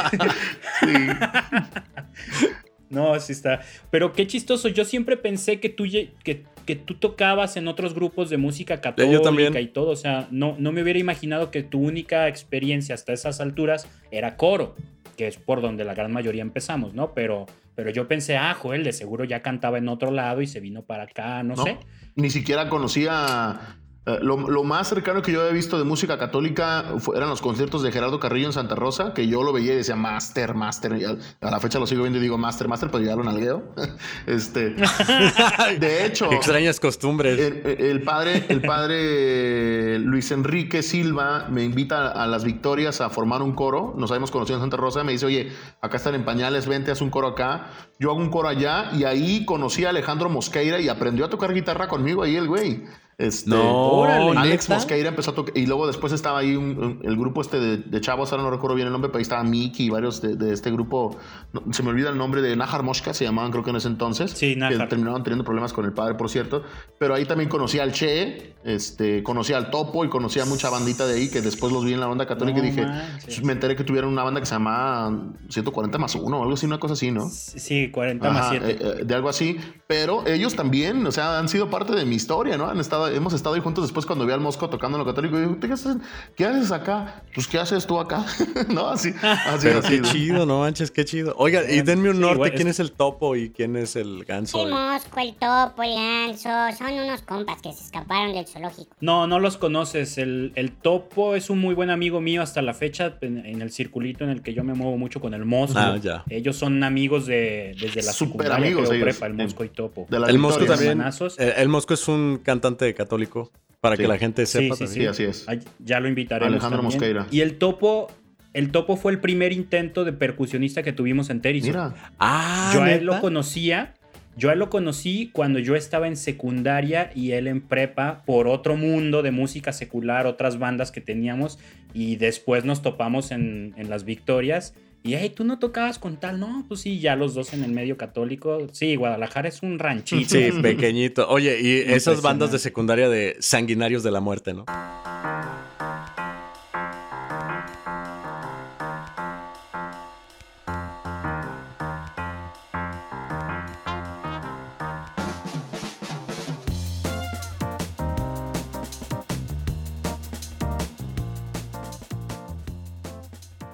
sí. 2.38 2.46
No, 2.90 3.18
sí 3.20 3.32
está. 3.32 3.60
Pero 3.90 4.12
qué 4.12 4.26
chistoso. 4.26 4.68
Yo 4.68 4.84
siempre 4.84 5.16
pensé 5.16 5.60
que 5.60 5.68
tú, 5.68 5.84
que, 6.24 6.44
que 6.64 6.76
tú 6.76 6.94
tocabas 6.94 7.56
en 7.56 7.68
otros 7.68 7.94
grupos 7.94 8.30
de 8.30 8.36
música 8.36 8.80
católica 8.80 9.60
y 9.60 9.68
todo. 9.68 9.90
O 9.90 9.96
sea, 9.96 10.28
no, 10.30 10.56
no 10.58 10.72
me 10.72 10.82
hubiera 10.82 10.98
imaginado 10.98 11.50
que 11.50 11.62
tu 11.62 11.80
única 11.80 12.28
experiencia 12.28 12.94
hasta 12.94 13.12
esas 13.12 13.40
alturas 13.40 13.86
era 14.10 14.36
coro 14.36 14.74
que 15.18 15.26
es 15.26 15.36
por 15.36 15.60
donde 15.60 15.84
la 15.84 15.94
gran 15.94 16.12
mayoría 16.12 16.42
empezamos, 16.42 16.94
¿no? 16.94 17.12
Pero, 17.12 17.46
pero 17.74 17.90
yo 17.90 18.06
pensé, 18.06 18.36
ah, 18.36 18.54
Joel, 18.54 18.84
de 18.84 18.92
seguro 18.92 19.24
ya 19.24 19.42
cantaba 19.42 19.76
en 19.76 19.88
otro 19.88 20.12
lado 20.12 20.40
y 20.42 20.46
se 20.46 20.60
vino 20.60 20.82
para 20.82 21.02
acá, 21.02 21.42
no, 21.42 21.56
sé. 21.56 21.76
Ni 22.14 22.30
siquiera 22.30 22.68
conocía 22.68 23.78
Eh, 24.08 24.18
lo, 24.22 24.38
lo 24.48 24.64
más 24.64 24.88
cercano 24.88 25.20
que 25.20 25.32
yo 25.32 25.40
había 25.42 25.52
visto 25.52 25.76
de 25.76 25.84
música 25.84 26.16
católica 26.18 26.94
fue- 26.98 27.16
eran 27.18 27.28
los 27.28 27.42
conciertos 27.42 27.82
de 27.82 27.92
Gerardo 27.92 28.18
Carrillo 28.18 28.46
en 28.46 28.52
Santa 28.54 28.74
Rosa, 28.74 29.12
que 29.12 29.28
yo 29.28 29.42
lo 29.42 29.52
veía 29.52 29.74
y 29.74 29.76
decía 29.76 29.96
Master, 29.96 30.54
Master. 30.54 30.96
y 30.96 31.04
a, 31.04 31.16
a 31.46 31.50
la 31.50 31.60
fecha 31.60 31.78
lo 31.78 31.86
sigo 31.86 32.02
viendo 32.02 32.18
y 32.18 32.22
digo 32.22 32.38
Master, 32.38 32.68
Master, 32.68 32.90
pero 32.90 33.04
ya 33.04 33.14
lo 33.14 33.22
nalgueo. 33.22 33.74
este, 34.26 34.70
de 35.78 36.06
hecho, 36.06 36.32
Extrañas 36.32 36.80
costumbres. 36.80 37.38
el, 37.38 37.66
el 37.80 38.02
padre, 38.02 38.44
el 38.48 38.62
padre 38.62 39.98
Luis 39.98 40.30
Enrique 40.30 40.82
Silva 40.82 41.46
me 41.50 41.64
invita 41.64 42.08
a 42.08 42.26
las 42.26 42.44
victorias 42.44 43.00
a 43.00 43.10
formar 43.10 43.42
un 43.42 43.52
coro. 43.52 43.94
Nos 43.96 44.10
habíamos 44.10 44.30
conocido 44.30 44.56
en 44.56 44.62
Santa 44.62 44.76
Rosa. 44.76 45.04
Me 45.04 45.12
dice, 45.12 45.26
oye, 45.26 45.52
acá 45.82 45.96
están 45.98 46.14
en 46.14 46.24
pañales, 46.24 46.66
vente, 46.66 46.90
haz 46.90 47.00
un 47.00 47.10
coro 47.10 47.28
acá. 47.28 47.66
Yo 47.98 48.10
hago 48.10 48.20
un 48.20 48.30
coro 48.30 48.48
allá 48.48 48.90
y 48.92 49.04
ahí 49.04 49.44
conocí 49.44 49.84
a 49.84 49.90
Alejandro 49.90 50.28
Mosqueira 50.28 50.80
y 50.80 50.88
aprendió 50.88 51.24
a 51.24 51.28
tocar 51.30 51.52
guitarra 51.52 51.88
conmigo 51.88 52.22
ahí 52.22 52.36
el 52.36 52.46
güey. 52.48 52.84
Este, 53.18 53.50
No, 53.50 53.90
Órale. 53.94 54.38
Alex 54.38 54.68
¿neta? 54.68 54.74
Mosqueira 54.78 55.08
empezó 55.08 55.32
a 55.32 55.34
tocar. 55.34 55.56
Y 55.58 55.66
luego 55.66 55.88
después 55.88 56.12
estaba 56.12 56.38
ahí 56.38 56.54
un- 56.54 56.78
un- 56.78 57.00
el 57.02 57.16
grupo 57.16 57.40
este 57.40 57.58
de, 57.58 57.76
de 57.78 58.00
chavos, 58.00 58.30
ahora 58.30 58.44
no 58.44 58.50
recuerdo 58.52 58.76
bien 58.76 58.86
el 58.86 58.92
nombre, 58.92 59.08
pero 59.08 59.18
ahí 59.18 59.22
estaba 59.22 59.42
Mickey 59.42 59.86
y 59.86 59.90
varios 59.90 60.22
de, 60.22 60.36
de 60.36 60.52
este 60.52 60.70
grupo. 60.70 61.16
no, 61.52 61.62
se 61.72 61.82
me 61.82 61.88
olvida 61.90 62.10
el 62.10 62.16
nombre 62.16 62.42
de 62.42 62.54
Najar 62.54 62.84
Moshka, 62.84 63.12
se 63.14 63.24
llamaban 63.24 63.50
creo 63.50 63.64
que 63.64 63.70
en 63.70 63.76
ese 63.76 63.88
entonces. 63.88 64.30
Sí, 64.30 64.52
Que 64.54 64.56
Najar. 64.60 64.88
terminaron 64.88 65.24
teniendo 65.24 65.42
problemas 65.44 65.72
con 65.72 65.84
el 65.84 65.92
padre, 65.92 66.14
por 66.14 66.30
cierto. 66.30 66.62
Pero 67.00 67.12
ahí 67.14 67.24
también 67.24 67.50
conocí 67.50 67.80
al 67.80 67.90
Che, 67.90 68.54
este, 68.62 69.24
conocí 69.24 69.52
al 69.52 69.70
Topo 69.70 70.04
y 70.04 70.08
conocí 70.08 70.38
a 70.38 70.44
mucha 70.44 70.70
bandita 70.70 71.04
de 71.04 71.14
ahí 71.16 71.28
que 71.28 71.40
después 71.40 71.72
los 71.72 71.84
vi 71.84 71.94
en 71.94 72.00
la 72.00 72.08
onda 72.08 72.24
católica 72.24 72.58
No 72.60 72.64
y 72.66 72.70
dije, 72.70 72.86
manches. 72.86 73.42
me 73.42 73.52
enteré 73.54 73.74
que 73.74 73.82
tuvieron 73.82 74.12
una 74.12 74.22
banda 74.22 74.38
que 74.38 74.46
se 74.46 74.52
llamaba 74.54 75.12
140 75.48 75.98
más 75.98 76.14
1 76.14 76.38
o 76.38 76.42
algo 76.42 76.54
así, 76.54 76.66
una 76.66 76.78
cosa 76.78 76.92
así, 76.94 77.10
¿no? 77.10 77.28
Sí, 77.28 77.90
40 77.90 78.30
más 78.30 78.42
Ajá, 78.42 78.50
7. 78.50 78.70
eh, 78.70 78.78
eh, 79.00 79.04
de 79.04 79.14
algo 79.16 79.28
así, 79.28 79.56
pero 79.88 80.24
ellos 80.24 80.54
también, 80.54 81.04
o 81.04 81.10
sea, 81.10 81.40
han 81.40 81.48
sido 81.48 81.68
parte 81.68 81.94
de 81.96 82.04
mi 82.04 82.14
historia, 82.14 82.56
¿no? 82.56 82.66
Han 82.68 82.78
estado, 82.78 83.07
hemos 83.14 83.32
estado 83.32 83.54
ahí 83.54 83.60
juntos 83.60 83.84
después 83.84 84.06
cuando 84.06 84.24
vi 84.26 84.32
al 84.32 84.40
Mosco 84.40 84.68
tocando 84.70 84.96
en 84.98 85.04
lo 85.04 85.06
católico 85.10 85.36
y 85.36 85.40
digo, 85.42 85.58
¿qué 85.60 85.72
haces, 85.72 85.96
¿qué 86.36 86.44
haces 86.46 86.70
acá? 86.72 87.22
Pues, 87.34 87.46
¿qué 87.48 87.58
haces 87.58 87.86
tú 87.86 87.98
acá? 88.00 88.24
¿No? 88.68 88.88
Así, 88.88 89.12
así, 89.22 89.60
Pero 89.66 89.78
así. 89.80 89.88
qué 89.96 90.00
¿no? 90.00 90.08
chido, 90.12 90.46
no 90.46 90.60
manches, 90.60 90.90
qué 90.90 91.04
chido. 91.04 91.34
Oiga, 91.38 91.62
y 91.70 91.82
denme 91.82 92.10
un 92.10 92.16
Sí, 92.16 92.22
norte, 92.22 92.52
¿quién 92.52 92.68
es- 92.68 92.76
es 92.76 92.80
el 92.80 92.92
topo 92.92 93.36
y 93.36 93.50
quién 93.50 93.76
es 93.76 93.96
el 93.96 94.24
ganso? 94.24 94.62
El 94.66 94.70
mosco, 94.72 95.20
el 95.20 95.34
topo, 95.34 95.82
el 95.82 95.94
ganso, 95.94 96.48
son 96.76 96.92
unos 96.92 97.22
compas 97.22 97.60
que 97.62 97.72
se 97.72 97.84
escaparon 97.84 98.32
del 98.32 98.46
zoológico. 98.46 98.94
No, 99.00 99.26
no 99.26 99.38
los 99.40 99.56
conoces. 99.56 100.18
El, 100.18 100.52
el 100.54 100.72
topo 100.72 101.34
es 101.34 101.50
un 101.50 101.58
muy 101.60 101.74
buen 101.74 101.90
amigo 101.90 102.20
mío 102.20 102.42
hasta 102.42 102.62
la 102.62 102.74
fecha 102.74 103.16
en, 103.20 103.44
en 103.44 103.62
el 103.62 103.70
circulito 103.72 104.24
en 104.24 104.30
el 104.30 104.42
que 104.42 104.54
yo 104.54 104.64
me 104.64 104.74
muevo 104.74 104.96
mucho 104.98 105.20
con 105.20 105.34
el 105.34 105.44
Mosco. 105.44 105.78
Ah, 105.78 105.96
ya. 106.00 106.24
Ellos 106.28 106.56
son 106.56 106.82
amigos 106.84 107.26
de, 107.26 107.74
desde 107.80 108.02
la 108.02 108.12
Súper 108.12 108.42
secundaria, 108.46 108.56
amigos 108.66 108.88
creo, 108.88 108.92
ellos. 109.02 109.16
prepa, 109.16 109.26
el. 109.26 109.34
Mosco 109.34 109.64
y 109.64 109.68
Topo. 109.68 110.06
De 110.10 110.18
las 110.18 110.28
El 110.30 110.38
Mosco 110.38 110.64
también. 110.64 110.98
Manazos. 110.98 111.38
eh, 111.38 111.54
El 111.56 111.68
Mosco 111.68 111.94
es 111.94 112.06
un 112.08 112.40
cantante 112.42 112.94
católico, 112.98 113.50
para 113.80 113.96
Sí. 113.96 114.02
que 114.02 114.08
la 114.08 114.18
gente 114.18 114.44
sepa. 114.44 114.74
sí, 114.76 114.84
también. 114.84 115.02
Sí, 115.02 115.06
así 115.06 115.24
es. 115.24 115.48
Ay, 115.48 115.60
Ya 115.78 116.00
lo 116.00 116.08
invitaremos 116.08 116.52
Alejandro 116.52 116.80
también. 116.82 116.98
Mosqueira. 116.98 117.26
Y 117.30 117.40
el 117.40 117.56
topo, 117.56 118.08
el 118.52 118.70
topo 118.72 118.96
fue 118.96 119.12
el 119.12 119.20
primer 119.20 119.52
intento 119.52 120.04
de 120.04 120.12
percusionista 120.12 120.82
que 120.82 120.92
tuvimos 120.92 121.30
en 121.30 121.40
Terry. 121.40 121.62
Mira, 121.62 121.94
Ah, 122.18 122.72
yo 122.74 122.82
a 122.82 122.90
él 122.92 123.00
¿neta? 123.06 123.14
lo 123.16 123.20
conocía. 123.22 123.94
Yo 124.36 124.50
a 124.50 124.52
él 124.52 124.60
lo 124.60 124.70
conocí 124.70 125.30
cuando 125.32 125.58
yo 125.58 125.74
estaba 125.74 126.06
en 126.06 126.16
secundaria 126.16 127.10
y 127.12 127.32
él 127.32 127.48
en 127.48 127.60
prepa 127.60 128.22
por 128.24 128.46
otro 128.46 128.76
mundo 128.76 129.22
de 129.22 129.32
música 129.32 129.72
secular, 129.72 130.26
otras 130.28 130.60
bandas 130.60 130.92
que 130.92 131.00
teníamos 131.00 131.58
y 131.92 132.14
después 132.16 132.64
nos 132.64 132.80
topamos 132.80 133.32
en, 133.32 133.74
en 133.76 133.90
las 133.90 134.04
victorias 134.04 134.74
y 135.02 135.14
hey, 135.14 135.32
tú 135.34 135.44
no 135.44 135.58
tocabas 135.58 135.98
con 135.98 136.18
tal, 136.18 136.40
no, 136.40 136.64
pues 136.68 136.80
sí, 136.80 137.00
ya 137.00 137.16
los 137.16 137.34
dos 137.34 137.52
en 137.52 137.64
el 137.64 137.72
medio 137.72 137.96
católico. 137.96 138.66
Sí, 138.72 138.96
Guadalajara 138.96 139.48
es 139.48 139.62
un 139.62 139.78
ranchito. 139.78 140.30
Sí, 140.30 140.50
pequeñito. 140.60 141.28
Oye, 141.28 141.60
y 141.60 141.78
esas 141.92 142.20
bandas 142.20 142.52
de 142.52 142.58
secundaria 142.58 143.08
de 143.08 143.36
sanguinarios 143.40 144.02
de 144.02 144.10
la 144.10 144.20
muerte, 144.20 144.54
¿no? 144.54 144.64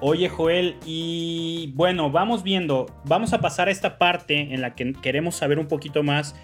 Oye, 0.07 0.29
Joel, 0.29 0.75
y 0.85 1.71
bueno, 1.73 2.11
vamos 2.11 2.43
viendo, 2.43 2.85
vamos 3.05 3.33
a 3.33 3.39
pasar 3.41 3.69
a 3.69 3.71
esta 3.71 3.97
parte 3.97 4.53
en 4.53 4.61
la 4.61 4.75
que 4.75 4.93
queremos 4.93 5.33
saber 5.33 5.57
un 5.57 5.67
poquito 5.67 6.03
más 6.03 6.35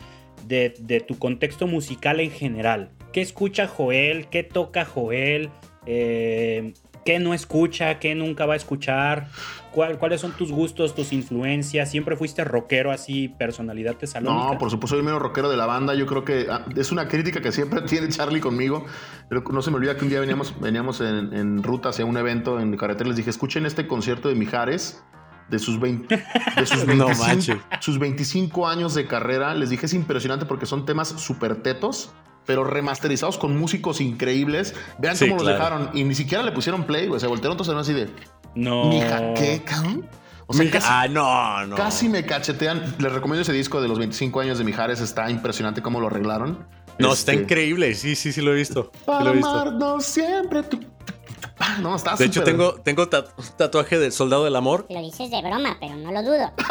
de, 0.47 1.05
tu 1.07 1.19
contexto 1.19 1.67
musical 1.67 2.19
en 2.21 2.31
general. 2.31 2.89
¿Qué 3.13 3.21
escucha 3.21 3.67
Joel? 3.67 4.29
¿Qué 4.29 4.41
toca 4.41 4.83
Joel? 4.83 5.51
Eh, 5.85 6.73
¿Qué 7.05 7.17
no 7.19 7.33
escucha? 7.33 7.97
¿Qué 7.99 8.13
nunca 8.13 8.45
va 8.45 8.53
a 8.53 8.57
escuchar? 8.57 9.27
¿Cuál- 9.71 9.97
¿Cuáles 9.97 10.21
son 10.21 10.33
tus 10.33 10.51
gustos, 10.51 10.93
tus 10.93 11.13
influencias? 11.13 11.89
¿Siempre 11.89 12.15
fuiste 12.15 12.43
rockero 12.43 12.91
así, 12.91 13.27
personalidad 13.27 13.95
tesalónica? 13.95 14.51
No, 14.53 14.57
por 14.59 14.69
supuesto, 14.69 14.87
soy 14.95 14.99
el 14.99 15.05
menos 15.05 15.21
rockero 15.21 15.49
de 15.49 15.57
la 15.57 15.65
banda. 15.65 15.95
Yo 15.95 16.05
creo 16.05 16.23
que 16.23 16.45
ah, 16.49 16.65
es 16.75 16.91
una 16.91 17.07
crítica 17.07 17.41
que 17.41 17.51
siempre 17.51 17.81
tiene 17.87 18.09
Charlie 18.09 18.39
conmigo. 18.39 18.85
Pero 19.29 19.43
no 19.51 19.61
se 19.61 19.71
me 19.71 19.77
olvida 19.77 19.95
que 19.97 20.03
un 20.03 20.09
día 20.09 20.19
veníamos, 20.19 20.59
veníamos 20.59 21.01
en, 21.01 21.33
en 21.33 21.63
ruta 21.63 21.89
hacia 21.89 22.05
un 22.05 22.17
evento 22.17 22.59
en 22.59 22.75
carretera. 22.77 23.07
Les 23.07 23.17
dije, 23.17 23.29
escuchen 23.31 23.65
este 23.65 23.87
concierto 23.87 24.29
de 24.29 24.35
Mijares. 24.35 25.03
De 25.49 25.59
sus, 25.59 25.81
20, 25.81 26.15
de 26.55 26.65
sus, 26.65 26.85
No 26.87 27.07
25, 27.07 27.27
manches. 27.27 27.57
sus 27.81 27.99
25 27.99 28.67
años 28.69 28.93
de 28.93 29.05
carrera. 29.05 29.53
Les 29.53 29.69
dije, 29.69 29.85
es 29.85 29.93
impresionante 29.93 30.45
porque 30.45 30.65
son 30.65 30.85
temas 30.85 31.09
súper 31.09 31.57
tetos, 31.61 32.13
pero 32.45 32.63
remasterizados 32.63 33.37
con 33.37 33.57
músicos 33.57 34.01
increíbles. 34.01 34.75
Vean 34.99 35.15
Sí, 35.15 35.25
cómo 35.25 35.35
los 35.35 35.43
claro. 35.43 35.57
dejaron. 35.79 35.97
Y 35.97 36.03
ni 36.03 36.15
siquiera 36.15 36.43
le 36.43 36.51
pusieron 36.51 36.83
play, 36.85 37.07
güey. 37.07 37.19
Se 37.19 37.27
voltearon 37.27 37.57
todos 37.57 37.75
así 37.75 37.93
de, 37.93 38.09
No. 38.55 38.85
mija, 38.85 39.33
¿qué, 39.35 39.61
cabrón? 39.65 40.07
O 40.47 40.53
sea, 40.53 40.69
casi- 40.69 40.87
ah, 40.89 41.07
no, 41.09 41.65
no. 41.67 41.75
Casi 41.77 42.09
me 42.09 42.25
cachetean. 42.25 42.95
Les 42.99 43.11
recomiendo 43.13 43.41
ese 43.41 43.53
disco 43.53 43.81
de 43.81 43.87
los 43.87 43.97
25 43.97 44.41
años 44.41 44.57
de 44.57 44.65
Mijares. 44.65 44.99
Está 44.99 45.29
impresionante 45.29 45.81
cómo 45.81 46.01
lo 46.01 46.07
arreglaron. 46.07 46.67
No, 46.99 47.13
está 47.13 47.31
Este, 47.31 47.43
increíble. 47.43 47.95
Sí, 47.95 48.15
sí, 48.17 48.33
sí 48.33 48.41
lo 48.41 48.51
he 48.51 48.55
visto. 48.55 48.91
Sí 48.93 48.99
Para 49.05 49.23
lo 49.23 49.29
he 49.31 49.33
visto. 49.35 49.49
amarnos 49.49 50.03
siempre. 50.05 50.63
tu- 50.63 50.79
No, 51.81 51.95
está 51.95 52.15
De 52.15 52.25
hecho, 52.25 52.43
tengo, 52.43 52.73
tengo 52.83 53.07
tat- 53.09 53.29
tatuaje 53.57 53.97
del 53.99 54.11
soldado 54.11 54.43
del 54.45 54.55
amor. 54.55 54.85
Lo 54.89 54.99
dices 55.01 55.29
de 55.31 55.41
broma, 55.41 55.77
pero 55.79 55.95
no 55.95 56.11
lo 56.11 56.21
dudo. 56.23 56.51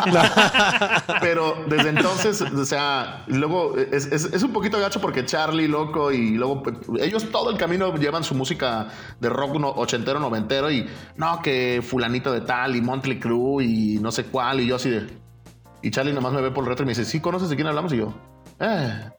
Pero 1.20 1.54
desde 1.68 1.90
entonces, 1.90 2.40
o 2.42 2.64
sea, 2.64 3.24
luego 3.26 3.76
es, 3.76 4.06
es- 4.06 4.24
es 4.32 4.42
un 4.42 4.52
poquito 4.52 4.78
gacho 4.80 5.00
porque 5.00 5.24
Charlie, 5.24 5.68
loco, 5.68 6.10
y 6.12 6.30
luego 6.32 6.62
pues, 6.62 6.76
ellos 7.00 7.30
todo 7.30 7.50
el 7.50 7.58
camino 7.58 7.94
llevan 7.96 8.24
su 8.24 8.34
música 8.34 8.88
de 9.20 9.28
rock 9.28 9.56
no- 9.58 9.70
ochentero, 9.70 10.18
noventero, 10.20 10.70
y 10.70 10.88
no, 11.16 11.40
que 11.42 11.82
fulanito 11.86 12.32
de 12.32 12.40
tal, 12.42 12.76
y 12.76 12.80
Montley 12.80 13.18
Crue, 13.18 13.64
y 13.64 13.98
no 14.00 14.10
sé 14.12 14.24
cuál, 14.24 14.60
y 14.60 14.66
yo 14.66 14.76
así 14.76 14.90
de. 14.90 15.06
Y 15.82 15.90
Charlie 15.90 16.12
nomás 16.12 16.32
me 16.32 16.40
ve 16.42 16.50
por 16.50 16.64
el 16.64 16.68
retro 16.70 16.84
y 16.84 16.86
me 16.86 16.90
dice, 16.90 17.04
¿sí 17.04 17.20
conoces 17.20 17.48
de 17.48 17.56
quién 17.56 17.66
hablamos? 17.68 17.92
Y 17.92 17.98
yo, 17.98 18.12
eh. 18.60 19.10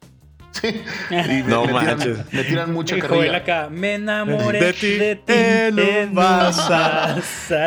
Sí. 0.52 0.84
Y 1.10 1.14
me, 1.16 1.44
No 1.44 1.62
me 1.62 1.68
tiran, 1.70 1.86
manches. 1.86 2.34
me 2.34 2.44
tiran 2.44 2.74
mucha 2.74 2.96
Joel 3.00 3.08
carrilla. 3.10 3.38
acá, 3.38 3.70
me 3.72 3.94
enamoré 3.96 4.60
De 4.60 4.66
de 4.66 4.74
ti 4.74 5.22
ti, 5.26 5.34
en 5.34 6.14
bazar". 6.14 7.22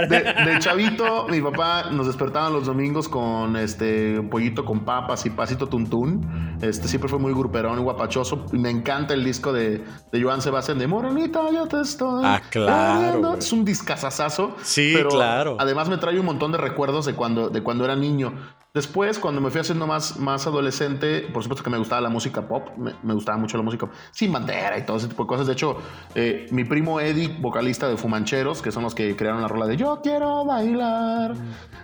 De, 0.08 0.20
de 0.52 0.58
chavito, 0.58 1.26
mi 1.28 1.40
papá 1.40 1.90
nos 1.90 2.06
despertaba 2.06 2.50
los 2.50 2.66
domingos 2.66 3.08
con 3.08 3.56
este 3.56 4.18
un 4.18 4.28
pollito 4.28 4.64
con 4.64 4.80
papas 4.84 5.24
y 5.26 5.30
pasito 5.30 5.66
tuntún. 5.68 6.58
Este 6.60 6.88
siempre 6.88 7.08
fue 7.08 7.18
muy 7.18 7.32
gruperón 7.32 7.78
y 7.78 7.82
guapachoso. 7.82 8.46
Y 8.52 8.58
me 8.58 8.70
encanta 8.70 9.14
el 9.14 9.24
disco 9.24 9.52
de, 9.52 9.82
de 10.12 10.22
Joan 10.22 10.42
Sebastián 10.42 10.78
de 10.78 10.86
Morenita, 10.86 11.40
yo 11.52 11.66
te 11.66 11.80
estoy. 11.80 12.22
Ah, 12.24 12.40
claro, 12.50 13.00
queriendo". 13.00 13.28
güey. 13.28 13.38
Es 13.40 13.52
un 13.52 13.64
discazazazo. 13.64 14.56
Sí, 14.62 14.92
pero 14.94 15.08
claro. 15.10 15.56
Además 15.58 15.88
me 15.88 15.96
trae 15.96 16.18
un 16.18 16.26
montón 16.26 16.52
de 16.52 16.58
recuerdos 16.58 17.06
de 17.06 17.14
cuando, 17.14 17.48
de 17.48 17.62
cuando 17.62 17.84
era 17.84 17.96
niño. 17.96 18.32
Después, 18.74 19.20
cuando 19.20 19.40
me 19.40 19.50
fui 19.50 19.60
haciendo 19.60 19.86
más, 19.86 20.18
más 20.18 20.48
adolescente, 20.48 21.28
por 21.32 21.44
supuesto 21.44 21.62
que 21.62 21.70
me 21.70 21.78
gustaba 21.78 22.00
la 22.00 22.08
música 22.08 22.48
pop, 22.48 22.70
me, 22.76 23.14
gustaba 23.14 23.38
mucho 23.38 23.56
la 23.56 23.62
música 23.62 23.88
sin 24.10 24.32
bandera 24.32 24.76
y 24.76 24.82
todo 24.84 24.96
ese 24.96 25.06
tipo 25.06 25.22
de 25.22 25.28
cosas. 25.28 25.46
De 25.46 25.52
hecho, 25.52 25.76
eh, 26.16 26.48
mi 26.50 26.64
primo 26.64 26.98
Eddie, 26.98 27.36
vocalista 27.38 27.88
de 27.88 27.96
Fumancheros, 27.96 28.62
que 28.62 28.72
son 28.72 28.82
los 28.82 28.92
que 28.92 29.14
crearon 29.14 29.42
la 29.42 29.46
rola 29.46 29.68
de 29.68 29.76
Yo 29.76 30.00
quiero 30.02 30.44
bailar. 30.44 31.36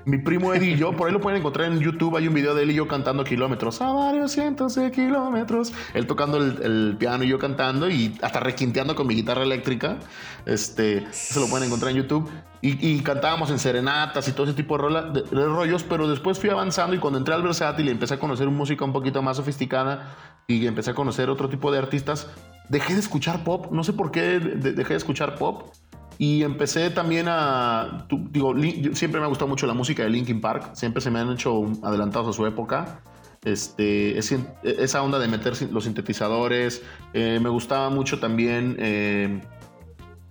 Mi 0.04 0.18
primo 0.18 0.52
Eddie 0.52 0.72
y 0.72 0.76
yo, 0.76 0.96
por 0.96 1.06
ahí 1.06 1.12
lo 1.12 1.20
pueden 1.20 1.38
encontrar 1.38 1.70
en 1.70 1.78
YouTube, 1.78 2.16
hay 2.16 2.26
un 2.26 2.34
video 2.34 2.56
de 2.56 2.64
él 2.64 2.72
y 2.72 2.74
yo 2.74 2.88
cantando 2.88 3.22
kilómetros, 3.22 3.80
a 3.80 3.92
varios 3.92 4.32
cientos 4.32 4.74
de 4.74 4.90
kilómetros. 4.90 5.72
Él 5.94 6.08
tocando 6.08 6.38
el, 6.38 6.60
el 6.60 6.96
piano 6.98 7.22
y 7.22 7.28
yo 7.28 7.38
cantando 7.38 7.88
y 7.88 8.18
hasta 8.20 8.40
requinteando 8.40 8.96
con 8.96 9.06
mi 9.06 9.14
guitarra 9.14 9.44
eléctrica. 9.44 10.00
Este, 10.44 11.06
se 11.12 11.38
lo 11.38 11.46
pueden 11.46 11.68
encontrar 11.68 11.92
en 11.92 11.98
YouTube. 11.98 12.28
Y, 12.62 12.86
y 12.96 13.00
cantábamos 13.00 13.50
en 13.50 13.58
serenatas 13.58 14.28
y 14.28 14.32
todo 14.32 14.44
ese 14.44 14.54
tipo 14.54 14.76
de, 14.76 14.82
rola- 14.82 15.02
de- 15.02 15.22
de 15.22 15.44
rollos, 15.46 15.82
pero 15.82 16.06
después 16.08 16.38
fui 16.38 16.50
avanzando 16.50 16.94
y 16.94 16.98
cuando 16.98 17.18
entré 17.18 17.32
al 17.34 17.42
versátil 17.42 17.88
y 17.88 17.90
empecé 17.90 18.14
a 18.14 18.18
conocer 18.18 18.48
música 18.48 18.84
un 18.84 18.92
poquito 18.92 19.22
más 19.22 19.38
sofisticada 19.38 20.14
y 20.46 20.66
empecé 20.66 20.90
a 20.90 20.94
conocer 20.94 21.30
otro 21.30 21.48
tipo 21.48 21.72
de 21.72 21.78
artistas, 21.78 22.26
dejé 22.68 22.92
de 22.94 23.00
escuchar 23.00 23.44
pop. 23.44 23.72
No 23.72 23.82
sé 23.82 23.94
por 23.94 24.10
qué 24.10 24.38
de- 24.40 24.72
dejé 24.72 24.92
de 24.92 24.98
escuchar 24.98 25.36
pop. 25.36 25.72
Y 26.18 26.42
empecé 26.42 26.90
también 26.90 27.28
a. 27.30 28.04
tu- 28.06 28.28
digo, 28.30 28.52
siempre 28.92 29.20
me 29.20 29.24
ha 29.24 29.28
gustado 29.30 29.48
mucho 29.48 29.66
la 29.66 29.72
música 29.72 30.02
de 30.02 30.10
Linkin 30.10 30.42
Park. 30.42 30.72
Siempre 30.74 31.00
se 31.00 31.10
me 31.10 31.18
han 31.18 31.30
hecho 31.32 31.62
adelantados 31.82 32.28
a 32.28 32.32
su 32.34 32.44
época. 32.44 33.00
Este, 33.42 34.18
esa 34.18 35.02
onda 35.02 35.18
de 35.18 35.28
meter 35.28 35.54
los 35.72 35.84
sintetizadores. 35.84 36.82
Eh, 37.14 37.38
me 37.42 37.48
gustaba 37.48 37.88
mucho 37.88 38.20
también. 38.20 38.76
Eh, 38.78 39.40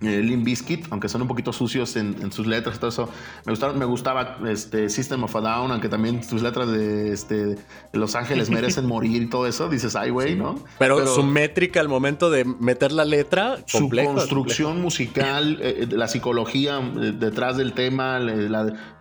eh, 0.02 0.22
Limp 0.22 0.44
Bizkit, 0.44 0.86
aunque 0.90 1.08
son 1.08 1.22
un 1.22 1.28
poquito 1.28 1.52
sucios 1.52 1.94
en, 1.96 2.32
sus 2.32 2.46
letras 2.46 2.78
todo 2.78 2.88
eso. 2.88 3.08
Me, 3.44 3.52
gustaron, 3.52 3.78
me 3.78 3.84
gustaba 3.84 4.38
este, 4.48 4.88
System 4.88 5.24
of 5.24 5.36
a 5.36 5.40
Down, 5.40 5.72
aunque 5.72 5.88
también 5.88 6.24
sus 6.24 6.42
letras 6.42 6.70
de, 6.70 7.12
este, 7.12 7.56
Los 7.92 8.14
Ángeles 8.14 8.50
merecen 8.50 8.86
morir 8.86 9.22
y 9.22 9.26
todo 9.26 9.46
eso. 9.46 9.68
Dices, 9.68 9.96
ay, 9.96 10.10
güey, 10.10 10.36
¿no? 10.36 10.56
Pero, 10.78 11.06
su 11.06 11.22
métrica 11.22 11.80
al 11.80 11.88
momento 11.88 12.30
de 12.30 12.44
meter 12.44 12.92
la 12.92 13.04
letra, 13.04 13.58
su 13.66 13.90
construcción 13.90 14.80
musical, 14.80 15.58
eh, 15.60 15.86
la 15.90 16.08
psicología 16.08 16.78
eh, 16.78 17.12
detrás 17.12 17.56
del 17.56 17.74
tema, 17.74 18.18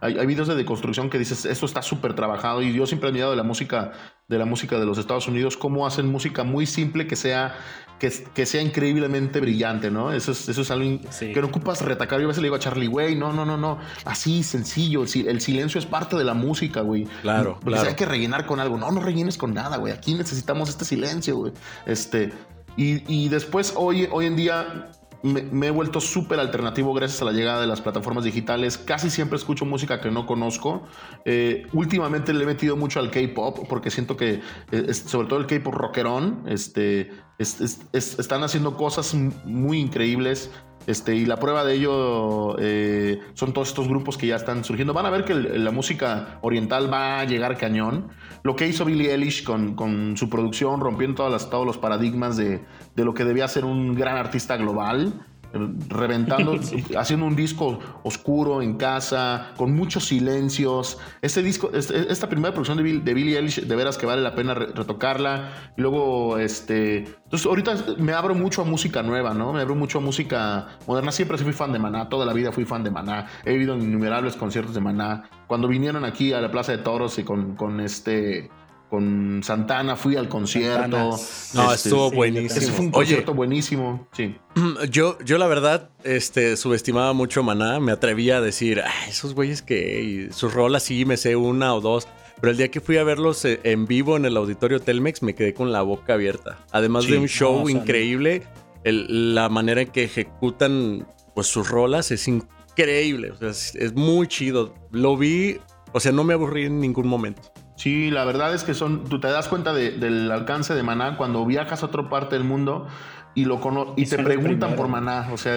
hay, 0.02 0.26
videos 0.26 0.48
de 0.48 0.56
deconstrucción 0.56 1.10
que 1.10 1.18
dices, 1.18 1.46
esto 1.46 1.66
está 1.66 1.82
súper 1.82 2.14
trabajado 2.14 2.62
y 2.62 2.74
yo 2.74 2.86
siempre 2.86 3.10
he 3.10 3.14
mirado 3.14 3.32
de 3.32 3.38
la 3.38 3.44
música 3.44 3.94
de 4.30 4.38
la 4.38 4.46
música 4.46 4.80
de 4.80 4.86
los 4.86 4.98
Estados 4.98 5.28
Unidos, 5.28 5.58
cómo 5.58 5.86
hacen 5.86 6.08
música 6.08 6.44
muy 6.44 6.66
simple 6.66 7.08
que 7.08 7.16
sea 7.16 7.56
que, 8.00 8.46
sea 8.46 8.62
increíblemente 8.62 9.42
brillante, 9.42 9.92
¿no? 9.92 10.12
Eso 10.14 10.32
es, 10.32 10.48
eso 10.48 10.62
es 10.62 10.72
algo 10.72 11.00
que 11.20 11.42
no 11.42 11.48
ocupas 11.48 11.82
retacar. 11.82 12.20
Yo 12.20 12.26
a 12.26 12.28
veces 12.30 12.42
le 12.42 12.46
digo 12.46 12.56
a 12.56 12.60
Charlie, 12.60 12.88
güey, 12.88 13.16
no, 13.16 13.34
no, 13.34 13.46
no, 13.46 13.58
no. 13.58 13.78
Así, 14.06 14.42
sencillo. 14.42 15.04
El, 15.04 15.42
silencio 15.42 15.80
es 15.80 15.86
parte 15.86 16.16
de 16.16 16.24
la 16.24 16.34
música, 16.34 16.82
güey. 16.82 17.06
Claro, 17.22 17.60
Porque 17.62 17.80
hay 17.80 17.96
que 17.96 18.06
rellenar 18.06 18.46
con 18.46 18.60
algo. 18.60 18.78
No, 18.78 18.90
no 18.92 19.02
rellenes 19.02 19.38
con 19.38 19.54
nada, 19.54 19.78
güey. 19.78 19.92
Aquí 19.92 20.14
necesitamos 20.14 20.70
este 20.70 20.86
silencio, 20.86 21.36
güey. 21.36 21.54
Este. 21.86 22.32
Y, 22.78 23.04
y, 23.14 23.28
después, 23.28 23.74
hoy, 23.76 24.08
hoy 24.10 24.28
en 24.28 24.38
día, 24.38 24.90
me, 25.24 25.68
he 25.68 25.72
vuelto 25.72 26.00
súper 26.00 26.40
alternativo 26.40 26.94
gracias 26.94 27.22
a 27.22 27.26
la 27.26 27.32
llegada 27.32 27.62
de 27.62 27.68
las 27.68 27.82
plataformas 27.82 28.24
digitales. 28.24 28.78
Casi 28.78 29.10
siempre 29.10 29.38
escucho 29.38 29.66
música 29.66 30.00
que 30.02 30.12
no 30.12 30.26
conozco. 30.26 30.84
Eh, 31.26 31.68
últimamente 31.74 32.34
le 32.34 32.44
he 32.44 32.48
metido 32.48 32.76
mucho 32.76 33.00
al 33.00 33.12
K-pop 33.12 33.68
porque 33.68 33.92
siento 33.92 34.16
que, 34.16 34.42
eh, 34.72 34.94
sobre 34.94 35.28
todo 35.28 35.40
el 35.40 35.46
K-pop 35.46 35.74
rockerón, 35.74 36.44
este, 36.48 37.12
están 37.40 38.44
haciendo 38.44 38.76
cosas 38.76 39.16
muy 39.46 39.80
increíbles. 39.80 40.52
Este, 40.88 41.16
y 41.16 41.26
la 41.26 41.38
prueba 41.38 41.64
de 41.64 41.76
ello 41.76 42.56
eh, 42.58 43.20
son 43.34 43.54
todos 43.54 43.68
estos 43.68 43.88
grupos 43.88 44.18
que 44.18 44.28
ya 44.28 44.36
están 44.36 44.64
surgiendo. 44.64 44.94
Van 44.94 45.06
a 45.06 45.10
ver 45.10 45.24
que 45.24 45.36
la 45.36 45.72
música 45.72 46.40
oriental 46.42 46.92
va 46.92 47.20
a 47.20 47.26
llegar 47.26 47.58
cañón. 47.58 48.10
Lo 48.44 48.56
que 48.56 48.68
hizo 48.68 48.86
Billie 48.86 49.12
Eilish 49.12 49.44
con, 49.44 50.18
su 50.18 50.30
producción, 50.30 50.80
rompiendo 50.80 51.16
todas 51.24 51.50
todos 51.50 51.66
los 51.66 51.78
paradigmas 51.78 52.38
de, 52.38 52.62
de, 52.96 53.06
lo 53.06 53.14
que 53.14 53.24
debía 53.24 53.48
ser 53.48 53.66
un 53.66 53.94
gran 53.94 54.18
artista 54.18 54.58
global 54.58 55.26
reventando, 55.54 56.60
haciendo 56.98 57.26
un 57.26 57.36
disco 57.36 57.80
oscuro 58.04 58.62
en 58.62 58.76
casa, 58.76 59.52
con 59.58 59.76
muchos 59.76 60.06
silencios. 60.06 60.98
Este 61.22 61.42
disco, 61.42 61.72
este, 61.74 62.12
esta 62.12 62.30
primera 62.30 62.54
producción 62.54 62.78
de, 62.78 62.84
Bill, 62.84 63.04
de 63.04 63.14
Billie 63.14 63.38
Eilish, 63.38 63.62
de 63.62 63.76
veras 63.76 63.98
que 63.98 64.06
vale 64.06 64.22
la 64.22 64.36
pena 64.36 64.54
retocarla. 64.54 65.52
Y 65.78 65.82
luego, 65.82 66.38
este. 66.38 67.00
Entonces, 67.00 67.46
ahorita 67.46 67.76
me 67.98 68.14
abro 68.14 68.36
mucho 68.36 68.62
a 68.62 68.66
música 68.66 69.04
nueva, 69.04 69.34
¿no? 69.34 69.54
Me 69.54 69.62
abro 69.62 69.76
mucho 69.76 70.00
a 70.00 70.02
música 70.02 70.68
moderna. 70.88 71.12
Siempre 71.12 71.38
fui 71.38 71.54
fan 71.54 71.72
de 71.72 71.80
Maná, 71.80 72.10
toda 72.10 72.26
la 72.26 72.34
vida 72.34 72.52
fui 72.52 72.66
fan 72.66 72.84
de 72.84 72.92
Maná. 72.92 73.28
He 73.46 73.54
ido 73.54 73.74
en 73.74 73.82
innumerables 73.82 74.36
conciertos 74.36 74.74
de 74.74 74.82
Maná. 74.82 75.30
Cuando 75.48 75.68
vinieron 75.68 76.06
aquí 76.06 76.34
a 76.34 76.42
la 76.42 76.52
Plaza 76.52 76.72
de 76.72 76.80
Toros 76.80 77.18
y 77.18 77.24
con, 77.24 77.56
con 77.56 77.80
este 77.80 78.50
con 78.90 79.42
Santana, 79.44 79.96
fui 79.96 80.16
al 80.16 80.28
concierto. 80.28 81.12
No, 81.54 81.74
este, 81.74 81.90
estuvo 81.90 82.12
buenísimo. 82.12 82.72
fue 82.74 82.86
un 82.86 82.92
concierto 82.92 83.34
buenísimo, 83.34 84.08
sí. 84.14 84.36
Yo, 84.90 85.18
yo 85.24 85.38
la 85.38 85.48
verdad, 85.48 85.90
este, 86.04 86.58
subestimaba 86.58 87.14
mucho 87.14 87.44
Maná, 87.44 87.80
me 87.80 87.92
atrevía 87.92 88.38
a 88.38 88.42
decir, 88.42 88.82
esos 89.08 89.36
güeyes 89.36 89.62
que 89.62 90.30
sus 90.32 90.54
rolas 90.54 90.84
sí 90.84 91.06
me 91.06 91.18
sé 91.18 91.36
una 91.36 91.74
o 91.74 91.82
dos. 91.82 92.08
Pero 92.42 92.52
el 92.52 92.58
día 92.58 92.72
que 92.72 92.80
fui 92.80 92.98
a 92.98 93.04
verlos 93.04 93.44
eh, 93.44 93.60
en 93.64 93.86
vivo 93.86 94.16
en 94.16 94.26
el 94.26 94.38
auditorio 94.38 94.80
Telmex 94.80 95.22
me 95.24 95.36
quedé 95.36 95.54
con 95.54 95.72
la 95.72 95.82
boca 95.82 96.14
abierta. 96.14 96.58
Además 96.72 97.06
de 97.06 97.18
un 97.18 97.28
show 97.28 97.68
increíble, 97.70 98.44
la 98.84 99.50
manera 99.50 99.82
en 99.82 99.90
que 99.90 100.06
ejecutan 100.06 101.06
pues 101.36 101.48
sus 101.48 101.70
rolas 101.70 102.12
es 102.12 102.28
increíble. 102.28 103.34
es 103.42 103.94
muy 103.94 104.28
chido. 104.28 104.74
Lo 104.92 105.18
vi, 105.18 105.58
o 105.92 106.00
sea, 106.00 106.14
no 106.14 106.24
me 106.24 106.34
aburrí 106.34 106.66
en 106.66 106.80
ningún 106.80 107.08
momento. 107.08 107.42
Sí, 107.80 108.12
la 108.12 108.26
verdad 108.26 108.54
es 108.54 108.66
que 108.66 108.74
son, 108.74 109.06
tú 109.06 109.22
te 109.22 109.30
das 109.30 109.48
cuenta 109.48 109.74
del 109.74 110.30
alcance 110.32 110.76
de 110.76 110.84
Maná 110.84 111.16
cuando 111.16 111.46
viajas 111.46 111.82
a 111.82 111.86
otra 111.86 112.10
parte 112.10 112.36
del 112.36 112.44
mundo 112.44 112.90
y 113.36 113.46
lo 113.46 113.94
y, 113.96 114.06
te 114.06 114.18
preguntan 114.18 114.76
por 114.76 114.90
Maná. 114.90 115.30
O 115.32 115.38
sea, 115.38 115.56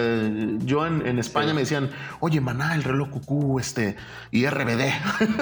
yo 0.59 0.87
en, 0.87 1.19
España 1.19 1.53
me 1.53 1.59
decían, 1.59 1.91
oye, 2.21 2.39
Maná, 2.39 2.75
el 2.75 2.83
reloj 2.85 3.09
cucú, 3.09 3.59
este, 3.59 3.97
y 4.31 4.47
RBD. 4.47 4.93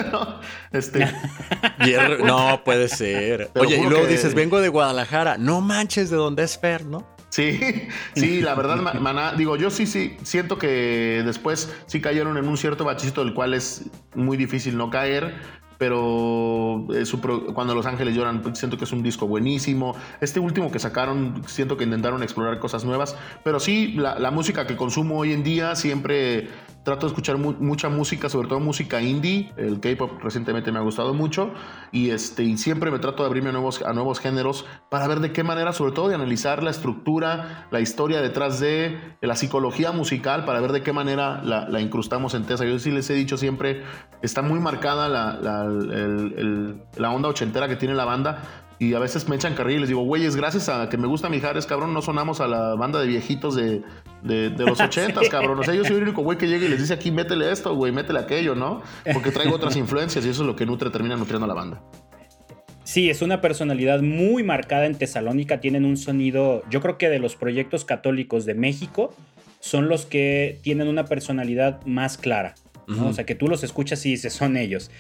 este. 0.72 1.08
no, 2.26 2.64
puede 2.64 2.88
ser. 2.88 3.52
oye, 3.54 3.78
y 3.78 3.88
luego 3.88 4.08
dices, 4.08 4.34
vengo 4.34 4.60
de 4.60 4.70
Guadalajara. 4.70 5.38
No 5.38 5.62
manches 5.62 6.10
de 6.10 6.18
dónde 6.18 6.42
es 6.42 6.58
Fer, 6.58 6.84
¿no? 6.88 7.06
Sí, 7.30 7.60
sí, 8.16 8.42
la 8.42 8.56
verdad, 8.56 8.78
Maná, 8.78 9.34
digo, 9.34 9.56
yo 9.56 9.70
sí, 9.70 9.86
sí, 9.86 10.18
siento 10.24 10.58
que 10.58 11.22
después 11.24 11.72
sí 11.86 12.02
cayeron 12.02 12.38
en 12.38 12.48
un 12.48 12.58
cierto 12.58 12.86
bachito 12.86 13.24
del 13.24 13.36
cual 13.36 13.54
es 13.54 13.84
muy 14.16 14.36
difícil 14.36 14.76
no 14.78 14.90
caer, 14.90 15.36
pero 15.82 16.86
eh, 16.94 17.04
cuando 17.56 17.74
Los 17.74 17.88
Ángeles 17.88 18.14
lloran 18.14 18.44
pues, 18.44 18.60
siento 18.60 18.78
que 18.78 18.84
es 18.84 18.92
un 18.92 19.02
disco 19.02 19.26
buenísimo. 19.26 19.96
Este 20.20 20.40
último 20.40 20.72
que 20.72 20.78
sacaron 20.78 21.42
siento 21.48 21.76
que 21.76 21.86
intentaron 21.86 22.22
explorar 22.22 22.60
cosas 22.60 22.86
nuevas, 22.86 23.16
pero 23.44 23.60
sí, 23.60 23.94
la, 23.94 24.20
la 24.20 24.30
música 24.30 24.68
que 24.68 24.76
consumo 24.76 25.18
hoy 25.18 25.34
en 25.34 25.42
día 25.42 25.76
siempre 25.76 26.50
trato 26.84 27.06
de 27.06 27.12
escuchar 27.12 27.38
mucha 27.38 27.90
música, 27.90 28.30
sobre 28.30 28.48
todo 28.48 28.60
música 28.60 29.02
indie. 29.02 29.52
El 29.58 29.80
K-pop 29.80 30.22
recientemente 30.22 30.72
me 30.72 30.80
ha 30.80 30.82
gustado 30.82 31.14
mucho 31.14 31.52
y, 31.92 32.10
este, 32.10 32.44
y 32.44 32.58
siempre 32.58 32.92
me 32.92 33.00
trato 33.00 33.24
de 33.24 33.28
abrirme 33.28 33.50
a 33.50 33.52
nuevos, 33.52 34.20
géneros 34.20 34.66
para 34.90 35.08
ver 35.08 35.20
de 35.20 35.32
qué 35.32 35.44
manera, 35.44 35.74
sobre 35.74 35.92
todo 35.92 36.10
de 36.10 36.16
analizar 36.16 36.64
la 36.64 36.72
estructura, 36.72 37.68
la 37.72 37.80
historia 37.80 38.22
detrás 38.22 38.60
de 38.60 39.00
la 39.22 39.36
psicología 39.36 39.92
musical, 39.92 40.46
para 40.46 40.60
ver 40.60 40.72
de 40.72 40.82
qué 40.82 40.94
manera 40.94 41.42
la, 41.44 41.70
la 41.70 41.82
incrustamos 41.82 42.34
en 42.34 42.46
Tesa. 42.46 42.66
Yo 42.66 42.80
sí 42.80 42.92
les 42.92 43.10
he 43.10 43.14
dicho 43.14 43.38
siempre, 43.38 43.84
está 44.22 44.42
muy 44.42 44.60
marcada 44.60 45.08
la, 45.08 45.34
la, 45.34 45.66
la 46.98 47.12
onda 47.12 47.30
ochentera 47.30 47.68
que 47.68 47.76
tiene 47.76 47.94
la 47.94 48.06
banda 48.06 48.42
y 48.82 48.96
a 48.96 49.00
veces 49.00 49.30
me 49.30 49.36
echan 49.36 49.54
carril 49.54 49.78
y 49.78 49.80
les 49.82 49.90
digo, 49.90 50.02
güeyes, 50.02 50.36
gracias 50.36 50.68
a 50.68 50.90
que 50.90 50.98
me 50.98 51.06
gusta 51.06 51.30
Mijares, 51.30 51.68
cabrón, 51.68 51.94
no 51.94 52.02
sonamos 52.02 52.42
a 52.42 52.48
la 52.48 52.74
banda 52.74 53.00
de 53.00 53.06
viejitos 53.06 53.56
de, 53.56 53.84
los 54.58 54.80
ochentas, 54.82 55.30
cabrón. 55.30 55.60
O 55.60 55.64
sea, 55.64 55.76
yo 55.76 55.86
soy 55.86 55.98
el 55.98 56.02
único 56.02 56.24
güey 56.24 56.40
que 56.40 56.48
llega 56.48 56.66
y 56.66 56.68
les 56.68 56.80
dice 56.80 56.96
aquí, 56.96 57.12
métele 57.12 57.52
esto, 57.52 57.76
güey, 57.76 57.92
métele 57.92 58.18
aquello, 58.18 58.56
¿no? 58.56 58.82
Porque 59.14 59.30
traigo 59.30 59.56
otras 59.56 59.76
influencias 59.76 60.26
y 60.26 60.30
eso 60.30 60.42
es 60.42 60.48
lo 60.48 60.56
que 60.56 60.66
nutre, 60.66 60.90
termina 60.90 61.16
nutriendo 61.16 61.46
a 61.46 61.48
la 61.48 61.54
banda. 61.54 61.84
Sí, 62.84 63.08
es 63.12 63.22
una 63.22 63.40
personalidad 63.40 64.02
muy 64.02 64.42
marcada 64.42 64.88
en 64.88 64.96
Tesalónica. 64.96 65.60
Tienen 65.60 65.86
un 65.86 65.96
sonido, 65.96 66.64
yo 66.72 66.82
creo 66.82 66.98
que 66.98 67.08
de 67.10 67.20
los 67.20 67.36
proyectos 67.36 67.86
católicos 67.86 68.46
de 68.46 68.56
México, 68.56 69.14
son 69.60 69.90
los 69.90 70.08
que 70.08 70.58
tienen 70.64 70.88
una 70.88 71.06
personalidad 71.06 71.86
más 71.86 72.18
clara. 72.18 72.56
O 73.00 73.14
sea, 73.14 73.26
que 73.26 73.36
tú 73.36 73.48
los 73.48 73.64
escuchas 73.64 74.06
y 74.06 74.10
dices, 74.10 74.34
son 74.34 74.58
ellos 74.58 74.92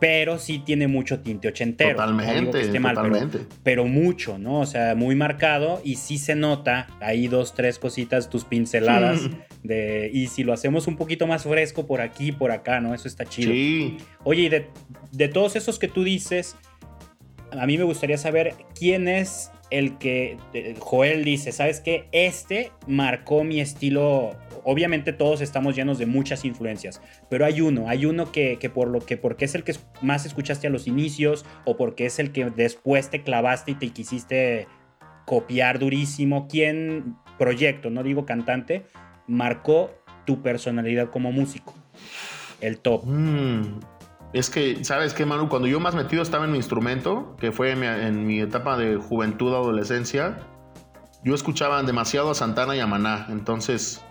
pero 0.00 0.38
sí 0.38 0.60
tiene 0.60 0.86
mucho 0.86 1.20
tinte 1.20 1.48
ochentero. 1.48 1.90
Totalmente, 1.90 2.68
totalmente. 2.68 3.38
Pero, 3.62 3.86
mucho, 3.86 4.38
¿no? 4.38 4.60
O 4.60 4.66
sea, 4.66 4.94
muy 4.94 5.14
marcado 5.14 5.80
y 5.84 5.96
sí 5.96 6.18
se 6.18 6.34
nota 6.34 6.86
ahí 7.00 7.28
dos, 7.28 7.54
tres 7.54 7.78
cositas, 7.78 8.30
tus 8.30 8.44
pinceladas 8.44 9.28
de... 9.62 10.10
Y 10.12 10.28
si 10.28 10.44
lo 10.44 10.52
hacemos 10.52 10.86
un 10.86 10.96
poquito 10.96 11.26
más 11.26 11.44
fresco 11.44 11.86
por 11.86 12.00
aquí, 12.00 12.32
por 12.32 12.50
acá, 12.50 12.80
¿no? 12.80 12.94
Eso 12.94 13.08
está 13.08 13.24
chido. 13.24 13.52
Sí. 13.52 13.96
Oye, 14.24 14.42
y 14.42 14.48
de, 14.48 14.68
de 15.12 15.28
todos 15.28 15.56
esos 15.56 15.78
que 15.78 15.88
tú 15.88 16.04
dices, 16.04 16.56
a 17.50 17.66
mí 17.66 17.78
me 17.78 17.84
gustaría 17.84 18.18
saber 18.18 18.54
quién 18.78 19.08
es 19.08 19.50
el 19.70 19.98
que 19.98 20.36
eh, 20.54 20.74
Joel 20.78 21.24
dice, 21.24 21.52
¿sabes 21.52 21.80
qué? 21.80 22.08
Este 22.12 22.72
marcó 22.86 23.44
mi 23.44 23.60
estilo 23.60 24.34
obviamente 24.64 25.12
todos 25.12 25.40
estamos 25.40 25.76
llenos 25.76 25.98
de 25.98 26.06
muchas 26.06 26.44
influencias, 26.44 27.00
pero 27.28 27.44
hay 27.44 27.60
uno, 27.60 27.88
hay 27.88 28.06
uno 28.06 28.32
que, 28.32 28.58
por 28.72 28.88
lo 28.88 29.00
que, 29.00 29.16
porque 29.16 29.44
es 29.44 29.54
el 29.54 29.64
que 29.64 29.74
más 30.02 30.26
escuchaste 30.26 30.66
a 30.66 30.70
los 30.70 30.86
inicios 30.86 31.44
o 31.64 31.76
porque 31.76 32.06
es 32.06 32.18
el 32.18 32.32
que 32.32 32.50
después 32.50 33.10
te 33.10 33.22
clavaste 33.22 33.72
y 33.72 33.74
te 33.74 33.88
quisiste 33.90 34.66
copiar 35.26 35.78
durísimo. 35.78 36.48
¿Quién, 36.48 37.16
proyecto, 37.38 37.90
no 37.90 38.02
digo 38.02 38.26
cantante, 38.26 38.86
marcó 39.26 39.90
tu 40.24 40.42
personalidad 40.42 41.10
como 41.10 41.32
músico? 41.32 41.74
El 42.60 42.78
top. 42.78 43.04
Mm, 43.04 43.80
es 44.32 44.50
que, 44.50 44.84
¿sabes 44.84 45.14
qué, 45.14 45.24
Manu? 45.24 45.48
Cuando 45.48 45.68
yo 45.68 45.80
más 45.80 45.94
metido 45.94 46.22
estaba 46.22 46.44
en 46.44 46.52
mi 46.52 46.56
instrumento, 46.56 47.36
que 47.40 47.52
fue 47.52 47.72
en 47.72 47.80
mi, 47.80 47.86
en 47.86 48.26
mi 48.26 48.40
etapa 48.40 48.76
de 48.76 48.96
juventud, 48.96 49.54
adolescencia, 49.54 50.38
yo 51.24 51.34
escuchaba 51.34 51.82
demasiado 51.82 52.30
a 52.30 52.34
Santana 52.34 52.76
y 52.76 52.80
a 52.80 52.86
Maná. 52.86 53.26
Entonces, 53.30 54.02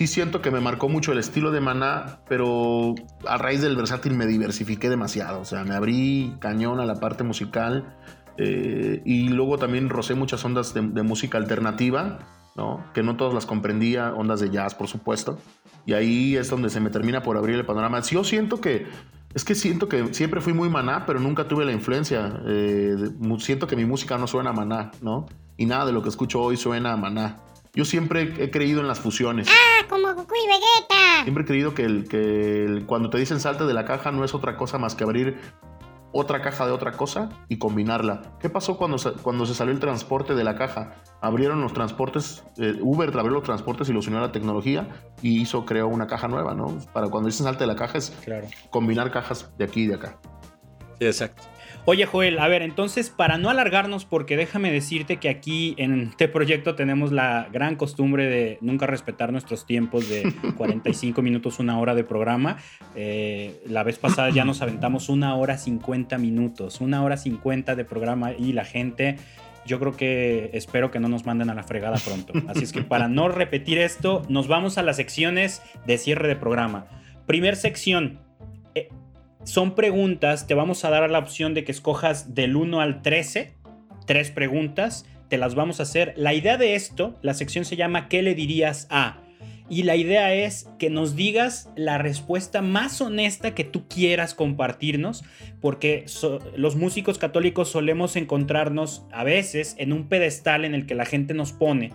sí 0.00 0.06
siento 0.06 0.40
que 0.40 0.50
me 0.50 0.60
marcó 0.60 0.88
mucho 0.88 1.12
el 1.12 1.18
estilo 1.18 1.50
de 1.50 1.60
Maná, 1.60 2.20
pero 2.26 2.94
a 3.28 3.36
raíz 3.36 3.60
del 3.60 3.76
versátil 3.76 4.14
me 4.14 4.26
diversifiqué 4.26 4.88
demasiado. 4.88 5.42
O 5.42 5.44
sea, 5.44 5.62
me 5.62 5.74
abrí 5.74 6.36
cañón 6.40 6.80
a 6.80 6.86
la 6.86 6.94
parte 6.94 7.22
musical 7.22 7.98
eh, 8.38 9.02
y 9.04 9.28
luego 9.28 9.58
también 9.58 9.90
rocé 9.90 10.14
muchas 10.14 10.42
ondas 10.42 10.72
de, 10.72 11.02
música 11.02 11.36
alternativa, 11.36 12.20
¿no? 12.56 12.82
que 12.94 13.02
no 13.02 13.18
todas 13.18 13.34
las 13.34 13.44
comprendía, 13.44 14.14
ondas 14.14 14.40
de 14.40 14.48
jazz, 14.48 14.74
por 14.74 14.88
supuesto. 14.88 15.38
Y 15.84 15.92
ahí 15.92 16.34
es 16.34 16.48
donde 16.48 16.70
se 16.70 16.80
me 16.80 16.88
termina 16.88 17.22
por 17.22 17.36
abrir 17.36 17.56
el 17.56 17.66
panorama. 17.66 18.00
Yo 18.00 18.24
siento 18.24 18.58
que 18.58 18.86
Es 19.34 19.44
que 19.44 19.54
siento 19.54 19.86
que 19.86 20.14
siempre 20.14 20.40
fui 20.40 20.54
muy 20.54 20.70
maná, 20.70 21.04
pero 21.04 21.20
nunca 21.20 21.46
tuve 21.46 21.66
la 21.66 21.72
influencia. 21.72 22.40
Eh, 22.46 22.96
siento 23.38 23.66
que 23.66 23.76
mi 23.76 23.84
música 23.84 24.16
no 24.16 24.26
suena 24.26 24.48
a 24.48 24.54
maná, 24.54 24.92
¿no? 25.02 25.26
Y 25.58 25.66
nada 25.66 25.84
de 25.84 25.92
lo 25.92 26.02
que 26.02 26.08
escucho 26.08 26.40
hoy 26.40 26.56
suena 26.56 26.94
a 26.94 26.96
maná. 26.96 27.36
Yo 27.74 27.84
siempre 27.84 28.34
he 28.38 28.50
creído 28.50 28.80
en 28.80 28.88
las 28.88 29.00
fusiones. 29.00 29.48
¡Ah! 29.48 29.86
Como 29.88 30.14
Goku 30.14 30.34
y 30.34 30.46
Vegeta. 30.46 31.22
Siempre 31.22 31.44
he 31.44 31.46
creído 31.46 31.74
que, 31.74 31.84
el, 31.84 32.08
que 32.08 32.84
cuando 32.86 33.10
te 33.10 33.18
dicen 33.18 33.40
salte 33.40 33.64
de 33.64 33.74
la 33.74 33.84
caja 33.84 34.10
no 34.12 34.24
es 34.24 34.34
otra 34.34 34.56
cosa 34.56 34.78
más 34.78 34.94
que 34.94 35.04
abrir 35.04 35.38
otra 36.12 36.42
caja 36.42 36.66
de 36.66 36.72
otra 36.72 36.92
cosa 36.92 37.28
y 37.48 37.58
combinarla. 37.58 38.22
¿Qué 38.40 38.50
pasó 38.50 38.76
cuando 38.76 38.98
se, 38.98 39.12
cuando 39.12 39.46
se 39.46 39.54
salió 39.54 39.72
el 39.72 39.80
transporte 39.80 40.34
de 40.34 40.44
la 40.44 40.56
caja? 40.56 40.94
Abrieron 41.20 41.60
los 41.60 41.72
transportes, 41.72 42.44
eh, 42.56 42.76
Uber 42.80 43.10
abrió 43.16 43.34
los 43.34 43.44
transportes 43.44 43.88
y 43.88 43.92
los 43.92 44.06
unió 44.06 44.18
a 44.18 44.22
la 44.22 44.32
tecnología 44.32 44.88
y 45.22 45.40
hizo, 45.40 45.64
creó 45.64 45.88
una 45.88 46.06
caja 46.06 46.28
nueva, 46.28 46.54
¿no? 46.54 46.78
Para 46.92 47.08
cuando 47.08 47.28
dicen 47.28 47.44
salte 47.44 47.60
de 47.60 47.68
la 47.68 47.76
caja 47.76 47.98
es 47.98 48.10
claro. 48.24 48.48
combinar 48.70 49.10
cajas 49.10 49.50
de 49.56 49.64
aquí 49.64 49.82
y 49.82 49.86
de 49.86 49.94
acá. 49.94 50.18
Sí, 50.98 51.06
exacto. 51.06 51.42
Oye, 51.86 52.04
Joel, 52.04 52.38
a 52.38 52.46
ver, 52.46 52.60
entonces, 52.62 53.08
para 53.08 53.38
no 53.38 53.48
alargarnos, 53.48 54.04
porque 54.04 54.36
déjame 54.36 54.70
decirte 54.70 55.16
que 55.16 55.30
aquí 55.30 55.74
en 55.78 56.08
este 56.10 56.28
proyecto 56.28 56.74
tenemos 56.74 57.10
la 57.10 57.48
gran 57.50 57.76
costumbre 57.76 58.26
de 58.26 58.58
nunca 58.60 58.86
respetar 58.86 59.32
nuestros 59.32 59.64
tiempos 59.64 60.08
de 60.08 60.30
45 60.56 61.22
minutos, 61.22 61.58
una 61.58 61.78
hora 61.78 61.94
de 61.94 62.04
programa. 62.04 62.58
Eh, 62.94 63.62
la 63.66 63.82
vez 63.82 63.98
pasada 63.98 64.28
ya 64.30 64.44
nos 64.44 64.60
aventamos 64.60 65.08
una 65.08 65.34
hora 65.36 65.56
50 65.56 66.18
minutos, 66.18 66.80
una 66.80 67.02
hora 67.02 67.16
50 67.16 67.74
de 67.74 67.84
programa 67.84 68.32
y 68.32 68.52
la 68.52 68.64
gente 68.64 69.16
yo 69.66 69.78
creo 69.78 69.96
que 69.96 70.50
espero 70.52 70.90
que 70.90 71.00
no 71.00 71.08
nos 71.08 71.26
manden 71.26 71.50
a 71.50 71.54
la 71.54 71.62
fregada 71.62 71.96
pronto. 71.98 72.32
Así 72.48 72.64
es 72.64 72.72
que 72.72 72.82
para 72.82 73.08
no 73.08 73.28
repetir 73.28 73.78
esto, 73.78 74.22
nos 74.28 74.48
vamos 74.48 74.78
a 74.78 74.82
las 74.82 74.96
secciones 74.96 75.62
de 75.86 75.98
cierre 75.98 76.28
de 76.28 76.36
programa. 76.36 76.86
Primer 77.26 77.56
sección, 77.56 78.18
son 79.50 79.74
preguntas, 79.74 80.46
te 80.46 80.54
vamos 80.54 80.84
a 80.84 80.90
dar 80.90 81.10
la 81.10 81.18
opción 81.18 81.54
de 81.54 81.64
que 81.64 81.72
escojas 81.72 82.36
del 82.36 82.54
1 82.54 82.80
al 82.80 83.02
13, 83.02 83.52
tres 84.06 84.30
preguntas, 84.30 85.06
te 85.28 85.38
las 85.38 85.56
vamos 85.56 85.80
a 85.80 85.82
hacer. 85.82 86.14
La 86.16 86.34
idea 86.34 86.56
de 86.56 86.76
esto, 86.76 87.18
la 87.20 87.34
sección 87.34 87.64
se 87.64 87.74
llama 87.74 88.08
¿qué 88.08 88.22
le 88.22 88.36
dirías 88.36 88.86
a? 88.90 89.18
Y 89.68 89.82
la 89.82 89.96
idea 89.96 90.32
es 90.34 90.68
que 90.78 90.88
nos 90.88 91.16
digas 91.16 91.68
la 91.74 91.98
respuesta 91.98 92.62
más 92.62 93.00
honesta 93.00 93.52
que 93.52 93.64
tú 93.64 93.88
quieras 93.88 94.34
compartirnos, 94.34 95.24
porque 95.60 96.04
los 96.54 96.76
músicos 96.76 97.18
católicos 97.18 97.70
solemos 97.70 98.14
encontrarnos 98.14 99.04
a 99.10 99.24
veces 99.24 99.74
en 99.78 99.92
un 99.92 100.08
pedestal 100.08 100.64
en 100.64 100.76
el 100.76 100.86
que 100.86 100.94
la 100.94 101.06
gente 101.06 101.34
nos 101.34 101.50
pone 101.50 101.90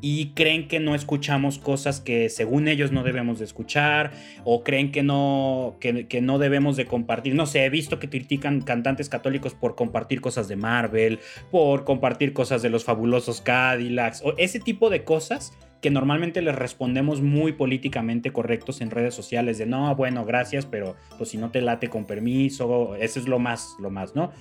y 0.00 0.32
creen 0.34 0.68
que 0.68 0.80
no 0.80 0.94
escuchamos 0.94 1.58
cosas 1.58 2.00
que 2.00 2.28
según 2.28 2.68
ellos 2.68 2.92
no 2.92 3.02
debemos 3.02 3.38
de 3.38 3.44
escuchar 3.44 4.12
o 4.44 4.62
creen 4.62 4.92
que 4.92 5.02
no, 5.02 5.76
que, 5.80 6.20
no 6.20 6.38
debemos 6.38 6.76
de 6.76 6.86
compartir. 6.86 7.34
No 7.34 7.46
sé, 7.46 7.64
he 7.64 7.70
visto 7.70 7.98
que 7.98 8.08
critican 8.08 8.60
cantantes 8.60 9.08
católicos 9.08 9.54
por 9.54 9.74
compartir 9.74 10.20
cosas 10.20 10.48
de 10.48 10.56
Marvel, 10.56 11.20
por 11.50 11.84
compartir 11.84 12.32
cosas 12.32 12.62
de 12.62 12.70
los 12.70 12.84
fabulosos 12.84 13.40
Cadillacs 13.40 14.22
o 14.24 14.34
ese 14.38 14.60
tipo 14.60 14.90
de 14.90 15.04
cosas 15.04 15.52
que 15.80 15.90
normalmente 15.90 16.42
les 16.42 16.54
respondemos 16.54 17.20
muy 17.20 17.52
políticamente 17.52 18.32
correctos 18.32 18.80
en 18.80 18.90
redes 18.90 19.14
sociales 19.14 19.58
de 19.58 19.66
no, 19.66 19.94
bueno, 19.94 20.24
gracias, 20.24 20.66
pero 20.66 20.96
pues 21.18 21.30
si 21.30 21.38
no 21.38 21.50
te 21.50 21.60
late 21.60 21.88
con 21.88 22.06
permiso, 22.06 22.96
eso 22.96 23.20
es 23.20 23.28
lo 23.28 23.38
más, 23.38 23.76
lo 23.78 23.90
más, 23.90 24.14
¿no? 24.14 24.32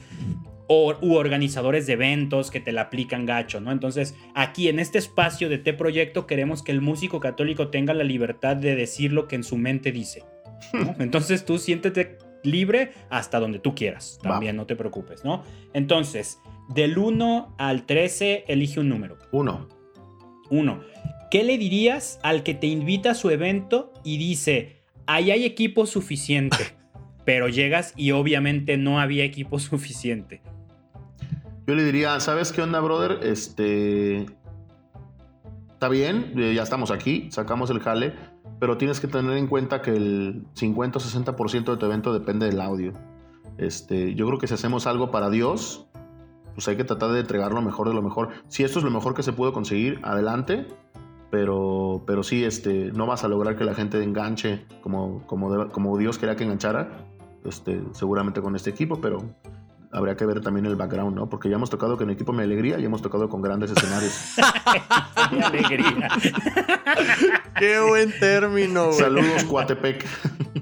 O, 0.68 0.95
u 0.99 1.13
organizadores 1.13 1.86
de 1.86 1.93
eventos 1.93 2.49
que 2.49 2.59
te 2.59 2.72
la 2.72 2.82
aplican 2.82 3.26
gacho, 3.26 3.61
¿no? 3.61 3.72
Entonces, 3.72 4.16
aquí 4.34 4.68
en 4.68 4.80
este 4.80 4.97
espacio 4.97 5.47
de 5.47 5.59
T 5.59 5.74
Proyecto 5.74 6.26
queremos 6.26 6.63
que 6.63 6.72
el 6.72 6.82
músico 6.82 7.20
católico 7.20 7.68
tenga 7.68 7.93
la 7.93 8.03
libertad 8.03 8.55
de 8.55 8.76
decir 8.76 9.13
lo 9.13 9.28
que 9.28 9.36
en 9.36 9.43
su 9.43 9.57
mente 9.57 9.91
dice. 9.91 10.24
Entonces 10.99 11.45
tú 11.45 11.59
siéntete 11.59 12.18
libre 12.43 12.93
hasta 13.09 13.39
donde 13.39 13.59
tú 13.59 13.76
quieras, 13.76 14.20
también 14.22 14.55
no 14.55 14.66
te 14.66 14.76
preocupes, 14.76 15.26
¿no? 15.26 15.43
Entonces, 15.74 16.39
del 16.70 16.97
1 16.97 17.55
al 17.57 17.86
13, 17.86 18.45
elige 18.47 18.80
un 18.80 18.89
número. 18.89 19.18
1. 19.32 19.68
1. 20.49 20.80
¿Qué 21.32 21.43
le 21.43 21.57
dirías 21.57 22.20
al 22.24 22.43
que 22.43 22.53
te 22.53 22.68
invita 22.68 23.11
a 23.11 23.16
su 23.16 23.30
evento 23.30 23.91
y 24.03 24.18
dice, 24.18 24.78
ahí 25.05 25.32
hay 25.32 25.45
equipo 25.45 25.86
suficiente? 25.86 26.57
Pero 27.26 27.49
llegas 27.49 27.93
y 27.97 28.11
obviamente 28.11 28.78
no 28.78 28.99
había 28.99 29.24
equipo 29.24 29.59
suficiente. 29.59 30.41
Yo 31.68 31.74
le 31.74 31.84
diría, 31.84 32.20
¿sabes 32.20 32.51
qué 32.51 32.61
onda, 32.61 32.80
brother? 32.80 33.20
Este. 33.24 34.28
Está 35.74 35.89
bien, 35.89 36.34
eh, 36.38 36.53
ya 36.55 36.63
estamos 36.63 36.91
aquí, 36.91 37.30
sacamos 37.32 37.70
el 37.70 37.80
jale, 37.80 38.13
pero 38.59 38.78
tienes 38.78 38.99
que 38.99 39.07
tener 39.07 39.36
en 39.38 39.47
cuenta 39.47 39.82
que 39.82 39.91
el 39.91 40.45
50 40.53 40.99
o 40.99 41.01
60% 41.01 41.72
de 41.72 41.78
tu 41.78 41.86
evento 41.86 42.13
depende 42.13 42.45
del 42.45 42.61
audio. 42.61 42.93
Este, 43.57 44.13
yo 44.16 44.26
creo 44.28 44.39
que 44.39 44.47
si 44.47 44.53
hacemos 44.53 44.88
algo 44.88 45.11
para 45.11 45.30
Dios, 45.30 45.88
pues 46.53 46.68
hay 46.68 46.78
que 46.78 46.84
tratar 46.84 47.11
de 47.11 47.20
entregar 47.20 47.51
lo 47.51 47.61
mejor 47.61 47.89
de 47.89 47.95
lo 47.95 48.01
mejor. 48.01 48.30
Si 48.47 48.63
esto 48.63 48.80
es 48.80 48.86
lo 48.86 48.91
mejor 48.91 49.13
que 49.16 49.24
se 49.24 49.34
pudo 49.34 49.51
conseguir, 49.51 49.99
adelante. 50.03 50.68
Pero, 51.32 52.03
pero 52.05 52.24
sí, 52.24 52.45
este, 52.45 52.91
no 52.93 53.07
vas 53.07 53.24
a 53.24 53.28
lograr 53.28 53.57
que 53.57 53.66
la 53.66 53.74
gente 53.74 54.01
enganche 54.01 54.66
como, 54.82 55.26
como, 55.26 55.70
como 55.70 55.97
Dios 55.97 56.18
quería 56.18 56.36
que 56.36 56.43
enganchara, 56.43 57.05
este, 57.43 57.82
seguramente 57.91 58.41
con 58.41 58.55
este 58.55 58.70
equipo, 58.70 59.01
pero 59.01 59.18
habría 59.96 60.18
que 60.18 60.26
ver 60.26 60.41
también 60.41 60.66
el 60.66 60.76
background, 60.76 61.16
¿no? 61.16 61.30
Porque 61.30 61.48
ya 61.50 61.56
hemos 61.56 61.70
tocado 61.70 61.98
con 61.98 62.10
el 62.10 62.16
equipo 62.16 62.34
Me 62.34 62.43
Alegría 62.43 62.78
y 62.80 62.86
hemos 62.86 63.02
tocado 63.02 63.30
con 63.30 63.41
grandes 63.41 63.72
escenarios. 63.72 64.36
Mi 65.32 65.41
alegría. 65.41 66.10
Qué 67.58 67.80
buen 67.80 68.14
término, 68.20 68.88
güey. 68.88 69.00
Saludos, 69.00 69.46
Cuatepec. 69.46 70.06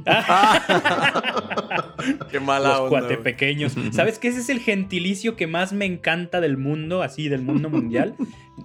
qué 2.29 2.39
mala 2.39 2.77
Los 2.77 2.89
cuatepequeños. 2.89 3.75
¿Sabes 3.91 4.19
qué? 4.19 4.27
Ese 4.27 4.41
es 4.41 4.49
el 4.49 4.59
gentilicio 4.59 5.37
que 5.37 5.47
más 5.47 5.71
me 5.71 5.85
encanta 5.85 6.41
del 6.41 6.57
mundo, 6.57 7.01
así, 7.01 7.29
del 7.29 7.41
mundo 7.41 7.69
mundial. 7.69 8.15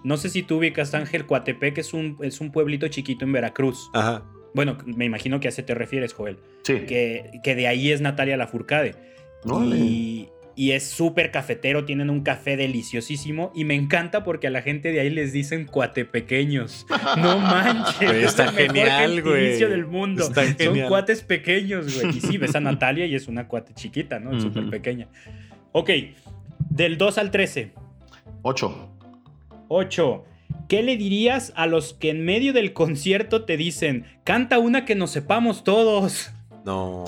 No 0.03 0.17
sé 0.17 0.31
si 0.31 0.43
tú 0.43 0.59
ubicas, 0.59 0.95
Ángel, 0.95 1.27
Cuatepec 1.27 1.79
es 1.79 1.95
un, 1.95 2.17
es 2.23 2.41
un 2.41 2.51
pueblito 2.51 2.89
chiquito 2.89 3.25
en 3.25 3.31
Veracruz. 3.33 3.89
Ajá. 3.95 4.25
Bueno, 4.53 4.79
me 4.85 5.05
imagino 5.05 5.39
que 5.41 5.49
a 5.49 5.51
ese 5.51 5.63
te 5.63 5.75
refieres, 5.75 6.13
Joel. 6.13 6.39
Sí. 6.65 6.81
Que, 6.87 7.41
que 7.45 7.55
de 7.55 7.69
ahí 7.69 7.93
es 7.93 8.01
Natalia 8.01 8.37
Lafourcade. 8.37 8.97
No, 9.45 9.65
y, 9.65 10.29
y 10.59 10.73
es 10.73 10.89
súper 10.89 11.31
cafetero, 11.31 11.85
tienen 11.85 12.11
un 12.11 12.23
café 12.23 12.57
deliciosísimo 12.57 13.53
y 13.55 13.65
me 13.65 13.77
encanta 13.77 14.25
porque 14.25 14.49
a 14.49 14.51
la 14.51 14.61
gente 14.61 14.91
de 14.91 14.99
ahí 14.99 15.09
les 15.09 15.33
dicen 15.33 15.67
cuatepequeños. 15.67 16.85
No 17.17 17.39
manches, 17.39 18.11
está 18.11 18.47
es 18.47 18.57
el 18.59 18.67
genial, 18.67 19.15
mejor 19.15 19.31
güey. 19.31 19.59
del 19.59 19.87
mundo. 19.87 20.25
Son 20.25 20.89
cuates 20.89 21.23
pequeños, 21.23 21.95
güey. 21.95 22.17
Y 22.17 22.21
sí, 22.21 22.39
ves 22.39 22.57
a 22.57 22.61
Natalia 22.69 23.07
y 23.07 23.15
es 23.15 23.29
una 23.29 23.47
cuate 23.47 23.73
chiquita, 23.73 24.19
¿no? 24.19 24.41
Súper 24.41 24.69
pequeña. 24.69 25.07
Ok, 25.71 25.91
del 26.71 26.99
2 26.99 27.19
al 27.19 27.31
13. 27.31 27.73
8. 28.43 28.89
8. 29.69 30.25
¿Qué 30.69 30.83
le 30.83 30.97
dirías 30.97 31.53
a 31.55 31.67
los 31.67 31.95
que 31.95 32.11
en 32.11 32.25
medio 32.25 32.53
del 32.53 32.73
concierto 32.73 33.45
te 33.45 33.57
dicen, 33.57 34.07
canta 34.25 34.59
una 34.59 34.85
que 34.85 34.97
nos 34.97 35.13
sepamos 35.13 35.63
todos? 35.63 36.33
No. 36.65 37.05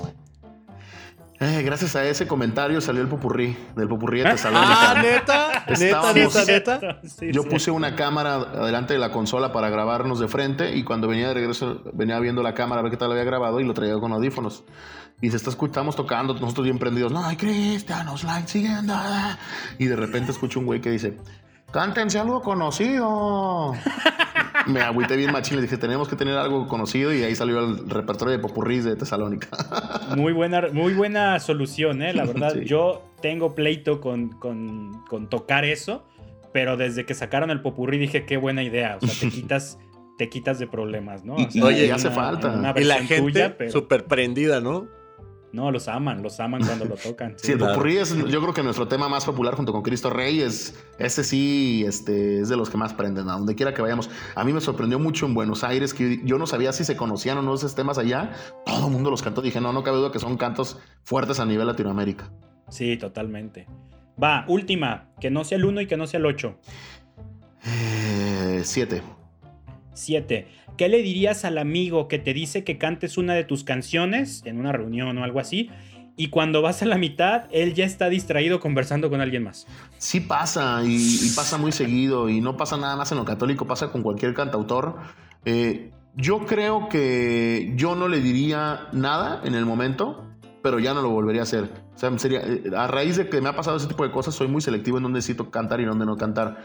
Eh, 1.42 1.62
gracias 1.62 1.96
a 1.96 2.04
ese 2.04 2.26
comentario 2.26 2.82
salió 2.82 3.00
el 3.00 3.08
popurrí, 3.08 3.56
del 3.74 3.88
popurrí 3.88 4.18
de 4.18 4.30
Tesalónica. 4.30 4.70
Ah, 4.90 5.02
neta, 5.02 5.64
neta, 5.78 6.12
neta, 6.12 6.44
neta. 6.44 7.00
Yo 7.32 7.44
puse 7.44 7.70
una 7.70 7.96
cámara 7.96 8.34
adelante 8.34 8.92
de 8.92 8.98
la 8.98 9.10
consola 9.10 9.50
para 9.50 9.70
grabarnos 9.70 10.20
de 10.20 10.28
frente 10.28 10.76
y 10.76 10.84
cuando 10.84 11.08
venía 11.08 11.28
de 11.28 11.34
regreso 11.34 11.80
venía 11.94 12.18
viendo 12.18 12.42
la 12.42 12.52
cámara 12.52 12.80
a 12.80 12.82
ver 12.82 12.90
qué 12.90 12.98
tal 12.98 13.10
había 13.12 13.24
grabado 13.24 13.58
y 13.58 13.64
lo 13.64 13.72
traía 13.72 13.98
con 13.98 14.12
audífonos. 14.12 14.64
Y 15.22 15.30
se 15.30 15.36
está 15.38 15.48
escuchando, 15.48 15.92
tocando, 15.92 16.34
nosotros 16.34 16.64
bien 16.64 16.78
prendidos. 16.78 17.10
No, 17.10 17.24
hay 17.24 17.36
cristianos, 17.36 18.22
like, 18.24 18.46
siguiendo. 18.46 18.94
Y 19.78 19.86
de 19.86 19.96
repente 19.96 20.32
escucho 20.32 20.60
un 20.60 20.66
güey 20.66 20.82
que 20.82 20.90
dice, 20.90 21.16
cántense 21.70 22.18
algo 22.18 22.42
conocido. 22.42 23.74
Me 24.66 24.80
agüité 24.80 25.16
bien 25.16 25.32
machín, 25.32 25.56
le 25.56 25.62
dije, 25.62 25.76
tenemos 25.76 26.08
que 26.08 26.16
tener 26.16 26.36
algo 26.36 26.68
conocido 26.68 27.14
y 27.14 27.22
ahí 27.22 27.34
salió 27.34 27.60
el 27.60 27.88
repertorio 27.88 28.32
de 28.32 28.38
popurrís 28.38 28.84
de 28.84 28.96
Tesalónica. 28.96 29.48
Muy 30.16 30.32
buena, 30.32 30.68
muy 30.72 30.92
buena 30.94 31.38
solución, 31.40 32.02
¿eh? 32.02 32.12
La 32.12 32.24
verdad, 32.24 32.54
yo 32.64 33.02
tengo 33.20 33.54
pleito 33.54 34.00
con, 34.00 34.38
tocar 35.28 35.64
eso, 35.64 36.04
pero 36.52 36.76
desde 36.76 37.06
que 37.06 37.14
sacaron 37.14 37.50
el 37.50 37.62
popurrí 37.62 37.98
dije, 37.98 38.24
qué 38.26 38.36
buena 38.36 38.62
idea, 38.62 38.98
o 39.00 39.06
sea, 39.06 39.28
te 39.28 39.34
quitas... 39.34 39.78
te 40.18 40.28
quitas 40.28 40.58
de 40.58 40.66
problemas, 40.66 41.24
¿no? 41.24 41.36
Oye, 41.62 41.86
ya 41.86 41.94
hace 41.94 42.10
falta. 42.10 42.74
y 42.76 42.84
la 42.84 42.96
gente 42.96 43.70
súper 43.70 44.04
prendida, 44.04 44.60
¿no? 44.60 44.99
No, 45.52 45.72
los 45.72 45.88
aman, 45.88 46.22
los 46.22 46.38
aman 46.38 46.64
cuando 46.64 46.84
lo 46.84 46.94
tocan. 46.94 47.34
Sí, 47.42 47.52
el 47.52 47.58
popurrí 47.58 47.96
es, 47.96 48.16
yo 48.16 48.40
creo 48.40 48.54
que 48.54 48.62
nuestro 48.62 48.86
tema 48.86 49.08
más 49.08 49.24
popular 49.24 49.54
junto 49.54 49.72
con 49.72 49.82
Cristo 49.82 50.10
Rey 50.10 50.40
es, 50.40 50.78
ese 50.98 51.24
sí, 51.24 51.84
este, 51.86 52.40
es 52.40 52.48
de 52.48 52.56
los 52.56 52.70
que 52.70 52.76
más 52.76 52.94
prenden, 52.94 53.28
a 53.28 53.32
donde 53.32 53.54
quiera 53.54 53.74
que 53.74 53.82
vayamos. 53.82 54.10
A 54.34 54.44
mí 54.44 54.52
me 54.52 54.60
sorprendió 54.60 54.98
mucho 54.98 55.26
en 55.26 55.34
Buenos 55.34 55.64
Aires 55.64 55.92
que 55.92 56.20
yo 56.24 56.38
no 56.38 56.46
sabía 56.46 56.72
si 56.72 56.84
se 56.84 56.96
conocían 56.96 57.38
o 57.38 57.42
no 57.42 57.54
esos 57.54 57.74
temas 57.74 57.98
allá. 57.98 58.32
Todo 58.64 58.86
el 58.86 58.92
mundo 58.92 59.10
los 59.10 59.22
cantó. 59.22 59.42
Dije, 59.42 59.60
no, 59.60 59.72
no 59.72 59.82
cabe 59.82 59.98
duda 59.98 60.12
que 60.12 60.20
son 60.20 60.36
cantos 60.36 60.78
fuertes 61.02 61.40
a 61.40 61.46
nivel 61.46 61.66
Latinoamérica. 61.66 62.30
Sí, 62.68 62.96
totalmente. 62.96 63.66
Va, 64.22 64.44
última, 64.48 65.08
que 65.20 65.30
no 65.30 65.44
sea 65.44 65.58
el 65.58 65.64
1 65.64 65.80
y 65.82 65.86
que 65.86 65.96
no 65.96 66.06
sea 66.06 66.18
el 66.18 66.26
8. 66.26 66.58
Eh, 67.64 68.60
siete. 68.64 69.02
7. 69.94 70.48
¿Qué 70.76 70.88
le 70.88 71.02
dirías 71.02 71.44
al 71.44 71.58
amigo 71.58 72.08
que 72.08 72.18
te 72.18 72.32
dice 72.32 72.64
que 72.64 72.78
cantes 72.78 73.18
una 73.18 73.34
de 73.34 73.44
tus 73.44 73.64
canciones 73.64 74.42
en 74.44 74.58
una 74.58 74.72
reunión 74.72 75.16
o 75.18 75.24
algo 75.24 75.40
así? 75.40 75.70
Y 76.16 76.28
cuando 76.28 76.60
vas 76.60 76.82
a 76.82 76.86
la 76.86 76.98
mitad, 76.98 77.44
él 77.50 77.72
ya 77.74 77.86
está 77.86 78.08
distraído 78.10 78.60
conversando 78.60 79.08
con 79.08 79.20
alguien 79.20 79.44
más. 79.44 79.66
Sí 79.96 80.20
pasa, 80.20 80.82
y, 80.84 81.30
pasa 81.34 81.56
muy 81.56 81.72
seguido, 81.72 82.28
y 82.28 82.42
no 82.42 82.56
pasa 82.56 82.76
nada 82.76 82.94
más 82.94 83.10
en 83.12 83.18
lo 83.18 83.24
católico, 83.24 83.66
pasa 83.66 83.90
con 83.90 84.02
cualquier 84.02 84.34
cantautor. 84.34 84.96
Eh, 85.46 85.90
yo 86.16 86.44
creo 86.44 86.88
que 86.90 87.72
yo 87.76 87.94
no 87.94 88.08
le 88.08 88.20
diría 88.20 88.88
nada 88.92 89.40
en 89.44 89.54
el 89.54 89.64
momento, 89.64 90.26
pero 90.62 90.78
ya 90.78 90.92
no 90.92 91.02
lo 91.02 91.08
volvería 91.08 91.42
a 91.42 91.44
hacer. 91.44 91.70
O 91.94 91.98
sea, 91.98 92.16
sería, 92.18 92.40
eh, 92.40 92.64
a 92.76 92.86
raíz 92.86 93.16
de 93.16 93.28
que 93.28 93.40
me 93.40 93.48
ha 93.48 93.56
pasado 93.56 93.76
ese 93.76 93.86
tipo 93.86 94.04
de 94.04 94.10
cosas, 94.12 94.34
soy 94.34 94.48
muy 94.48 94.60
selectivo 94.60 94.98
en 94.98 95.04
dónde 95.04 95.18
necesito 95.18 95.50
cantar 95.50 95.80
y 95.80 95.84
dónde 95.84 96.04
no 96.04 96.16
cantar. 96.16 96.58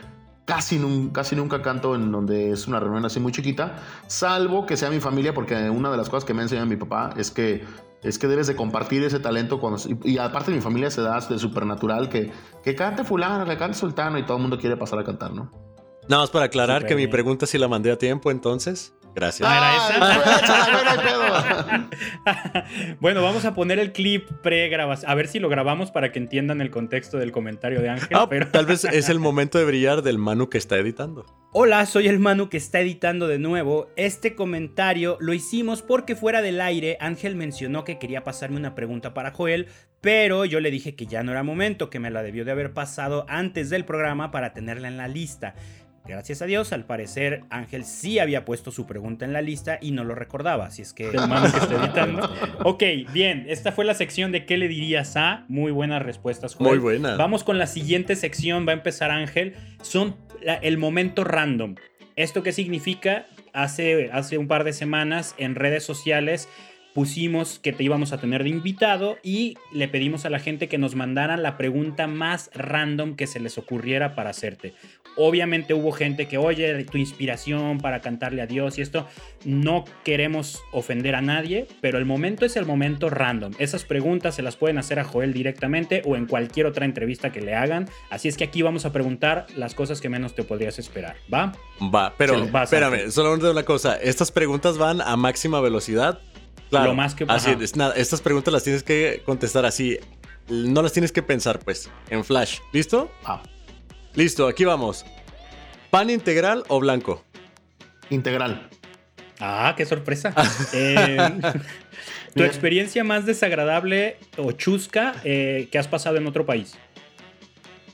Casi, 0.45 0.77
nun- 0.77 1.09
casi 1.09 1.35
nunca 1.35 1.61
canto 1.63 1.95
en 1.95 2.11
donde 2.11 2.51
es 2.51 2.67
una 2.67 2.79
reunión 2.79 3.03
así 3.03 3.19
muy 3.19 3.31
chiquita, 3.31 3.77
salvo 4.05 4.67
que 4.67 4.77
sea 4.77 4.91
mi 4.91 4.99
familia, 4.99 5.33
porque 5.33 5.69
una 5.71 5.89
de 5.89 5.97
las 5.97 6.07
cosas 6.07 6.23
que 6.23 6.33
me 6.35 6.41
ha 6.41 6.43
enseñado 6.43 6.67
mi 6.67 6.75
papá 6.75 7.15
es 7.17 7.31
que, 7.31 7.63
es 8.03 8.19
que 8.19 8.27
debes 8.27 8.45
de 8.45 8.55
compartir 8.55 9.03
ese 9.03 9.19
talento. 9.19 9.59
Cuando, 9.59 9.81
y, 10.03 10.11
y 10.13 10.17
aparte 10.19 10.51
mi 10.51 10.61
familia 10.61 10.91
se 10.91 11.01
da 11.01 11.19
de 11.19 11.39
supernatural, 11.39 12.09
que, 12.09 12.31
que 12.63 12.75
cante 12.75 13.03
fulano, 13.03 13.43
que 13.45 13.57
cante 13.57 13.75
sultano, 13.75 14.19
y 14.19 14.23
todo 14.23 14.37
el 14.37 14.41
mundo 14.41 14.59
quiere 14.59 14.77
pasar 14.77 14.99
a 14.99 15.03
cantar, 15.03 15.33
¿no? 15.33 15.51
Nada 16.07 16.21
más 16.21 16.29
para 16.29 16.45
aclarar 16.45 16.85
que 16.85 16.95
mi 16.95 17.07
pregunta 17.07 17.47
sí 17.47 17.57
la 17.57 17.67
mandé 17.67 17.91
a 17.91 17.97
tiempo, 17.97 18.29
entonces. 18.29 18.93
Gracias. 19.15 19.47
Ah, 19.49 20.69
bueno, 22.99 23.23
vamos 23.23 23.45
a 23.45 23.53
poner 23.53 23.79
el 23.79 23.93
clip 23.93 24.29
pre-grabación. 24.43 25.09
A 25.09 25.15
ver 25.15 25.29
si 25.29 25.39
lo 25.39 25.47
grabamos 25.47 25.89
para 25.89 26.11
que 26.11 26.19
entiendan 26.19 26.59
el 26.59 26.69
contexto 26.69 27.17
del 27.17 27.31
comentario 27.31 27.81
de 27.81 27.89
Ángel. 27.89 28.09
Ah, 28.11 28.27
pero... 28.29 28.49
Tal 28.49 28.65
vez 28.65 28.83
es 28.91 29.07
el 29.07 29.19
momento 29.19 29.57
de 29.57 29.63
brillar 29.63 30.01
del 30.01 30.17
Manu 30.17 30.49
que 30.49 30.57
está 30.57 30.75
editando. 30.75 31.25
Hola, 31.53 31.85
soy 31.85 32.09
el 32.09 32.19
Manu 32.19 32.49
que 32.49 32.57
está 32.57 32.81
editando 32.81 33.29
de 33.29 33.39
nuevo. 33.39 33.87
Este 33.95 34.35
comentario 34.35 35.15
lo 35.21 35.33
hicimos 35.33 35.81
porque 35.81 36.17
fuera 36.17 36.41
del 36.41 36.59
aire 36.59 36.97
Ángel 36.99 37.37
mencionó 37.37 37.85
que 37.85 37.97
quería 37.97 38.25
pasarme 38.25 38.57
una 38.57 38.75
pregunta 38.75 39.13
para 39.13 39.31
Joel, 39.31 39.69
pero 40.01 40.43
yo 40.43 40.59
le 40.59 40.71
dije 40.71 40.95
que 40.95 41.05
ya 41.05 41.23
no 41.23 41.31
era 41.31 41.43
momento, 41.43 41.89
que 41.89 42.01
me 42.01 42.11
la 42.11 42.21
debió 42.21 42.43
de 42.43 42.51
haber 42.51 42.73
pasado 42.73 43.25
antes 43.29 43.69
del 43.69 43.85
programa 43.85 44.31
para 44.31 44.53
tenerla 44.53 44.89
en 44.89 44.97
la 44.97 45.07
lista. 45.07 45.55
Gracias 46.07 46.41
a 46.41 46.45
Dios, 46.45 46.71
al 46.71 46.85
parecer 46.85 47.43
Ángel 47.49 47.83
sí 47.83 48.19
había 48.19 48.45
puesto 48.45 48.71
su 48.71 48.85
pregunta 48.85 49.25
en 49.25 49.33
la 49.33 49.41
lista 49.41 49.79
y 49.81 49.91
no 49.91 50.03
lo 50.03 50.13
recordaba, 50.13 50.67
así 50.67 50.83
es 50.83 50.93
que 50.93 51.09
el 51.09 51.15
Manu 51.27 51.51
que 51.51 51.57
está 51.57 51.83
editando. 51.83 52.29
Ok, 52.63 52.83
bien, 53.11 53.45
esta 53.49 53.71
fue 53.71 53.85
la 53.85 53.93
sección 53.95 54.31
de 54.31 54.45
qué 54.45 54.57
le 54.57 54.67
dirías 54.67 55.17
a. 55.17 55.45
Muy 55.47 55.71
buenas 55.71 56.03
respuestas, 56.03 56.55
Joel. 56.55 56.69
Muy 56.69 56.77
buena. 56.79 57.15
Vamos 57.15 57.43
con 57.43 57.57
la 57.57 57.65
siguiente 57.67 58.15
sección, 58.15 58.67
va 58.67 58.71
a 58.71 58.75
empezar 58.75 59.09
Ángel. 59.11 59.55
Son 59.81 60.15
la- 60.41 60.55
el 60.55 60.77
momento 60.77 61.23
random. 61.23 61.75
¿Esto 62.15 62.43
qué 62.43 62.51
significa? 62.51 63.25
Hace, 63.53 64.09
hace 64.11 64.37
un 64.37 64.47
par 64.47 64.63
de 64.63 64.73
semanas 64.73 65.33
en 65.37 65.55
redes 65.55 65.83
sociales 65.83 66.47
pusimos 66.95 67.59
que 67.59 67.73
te 67.73 67.83
íbamos 67.83 68.13
a 68.13 68.19
tener 68.19 68.43
de 68.43 68.49
invitado 68.49 69.17
y 69.21 69.57
le 69.73 69.89
pedimos 69.89 70.23
a 70.23 70.29
la 70.29 70.39
gente 70.39 70.69
que 70.69 70.77
nos 70.77 70.95
mandaran 70.95 71.43
la 71.43 71.57
pregunta 71.57 72.07
más 72.07 72.49
random 72.53 73.17
que 73.17 73.27
se 73.27 73.41
les 73.41 73.57
ocurriera 73.57 74.15
para 74.15 74.29
hacerte. 74.29 74.73
Obviamente 75.17 75.73
hubo 75.73 75.91
gente 75.91 76.27
que, 76.27 76.37
oye, 76.37 76.85
tu 76.85 76.97
inspiración 76.97 77.79
para 77.79 77.99
cantarle 77.99 78.41
a 78.41 78.47
Dios 78.47 78.77
y 78.77 78.81
esto, 78.81 79.07
no 79.43 79.83
queremos 80.05 80.61
ofender 80.71 81.15
a 81.15 81.21
nadie, 81.21 81.67
pero 81.81 81.97
el 81.97 82.05
momento 82.05 82.45
es 82.45 82.55
el 82.55 82.65
momento 82.65 83.09
random. 83.09 83.51
Esas 83.59 83.83
preguntas 83.83 84.35
se 84.35 84.41
las 84.41 84.55
pueden 84.55 84.77
hacer 84.77 84.97
a 84.97 85.03
Joel 85.03 85.33
directamente 85.33 86.01
o 86.05 86.15
en 86.15 86.25
cualquier 86.27 86.65
otra 86.65 86.85
entrevista 86.85 87.29
que 87.33 87.41
le 87.41 87.55
hagan. 87.55 87.89
Así 88.09 88.29
es 88.29 88.37
que 88.37 88.45
aquí 88.45 88.61
vamos 88.61 88.85
a 88.85 88.93
preguntar 88.93 89.47
las 89.57 89.75
cosas 89.75 89.99
que 89.99 90.07
menos 90.07 90.33
te 90.33 90.43
podrías 90.43 90.79
esperar, 90.79 91.17
¿va? 91.33 91.51
Va, 91.93 92.13
pero 92.17 92.41
espérame, 92.45 93.11
solo 93.11 93.33
una 93.33 93.63
cosa. 93.63 93.97
Estas 93.97 94.31
preguntas 94.31 94.77
van 94.77 95.01
a 95.01 95.17
máxima 95.17 95.59
velocidad. 95.59 96.21
Claro, 96.69 96.87
Lo 96.87 96.95
más 96.95 97.15
que- 97.15 97.25
así 97.27 97.51
ajá. 97.51 97.63
es, 97.63 97.75
nada, 97.75 97.93
estas 97.95 98.21
preguntas 98.21 98.53
las 98.53 98.63
tienes 98.63 98.83
que 98.83 99.21
contestar 99.25 99.65
así. 99.65 99.97
No 100.49 100.81
las 100.81 100.93
tienes 100.93 101.11
que 101.11 101.23
pensar, 101.23 101.59
pues, 101.59 101.89
en 102.09 102.23
flash. 102.23 102.59
¿Listo? 102.71 103.11
Ah, 103.23 103.41
Listo, 104.13 104.47
aquí 104.47 104.63
vamos. 104.65 105.05
¿Pan 105.89 106.09
integral 106.09 106.63
o 106.67 106.79
blanco? 106.79 107.23
integral. 108.09 108.69
Ah, 109.39 109.73
qué 109.75 109.85
sorpresa. 109.85 110.33
Eh, 110.73 111.17
tu 112.35 112.43
experiencia 112.43 113.03
más 113.03 113.25
desagradable 113.25 114.17
o 114.37 114.51
chusca 114.51 115.15
eh, 115.23 115.67
que 115.71 115.77
has 115.79 115.87
pasado 115.87 116.17
en 116.17 116.27
otro 116.27 116.45
país. 116.45 116.75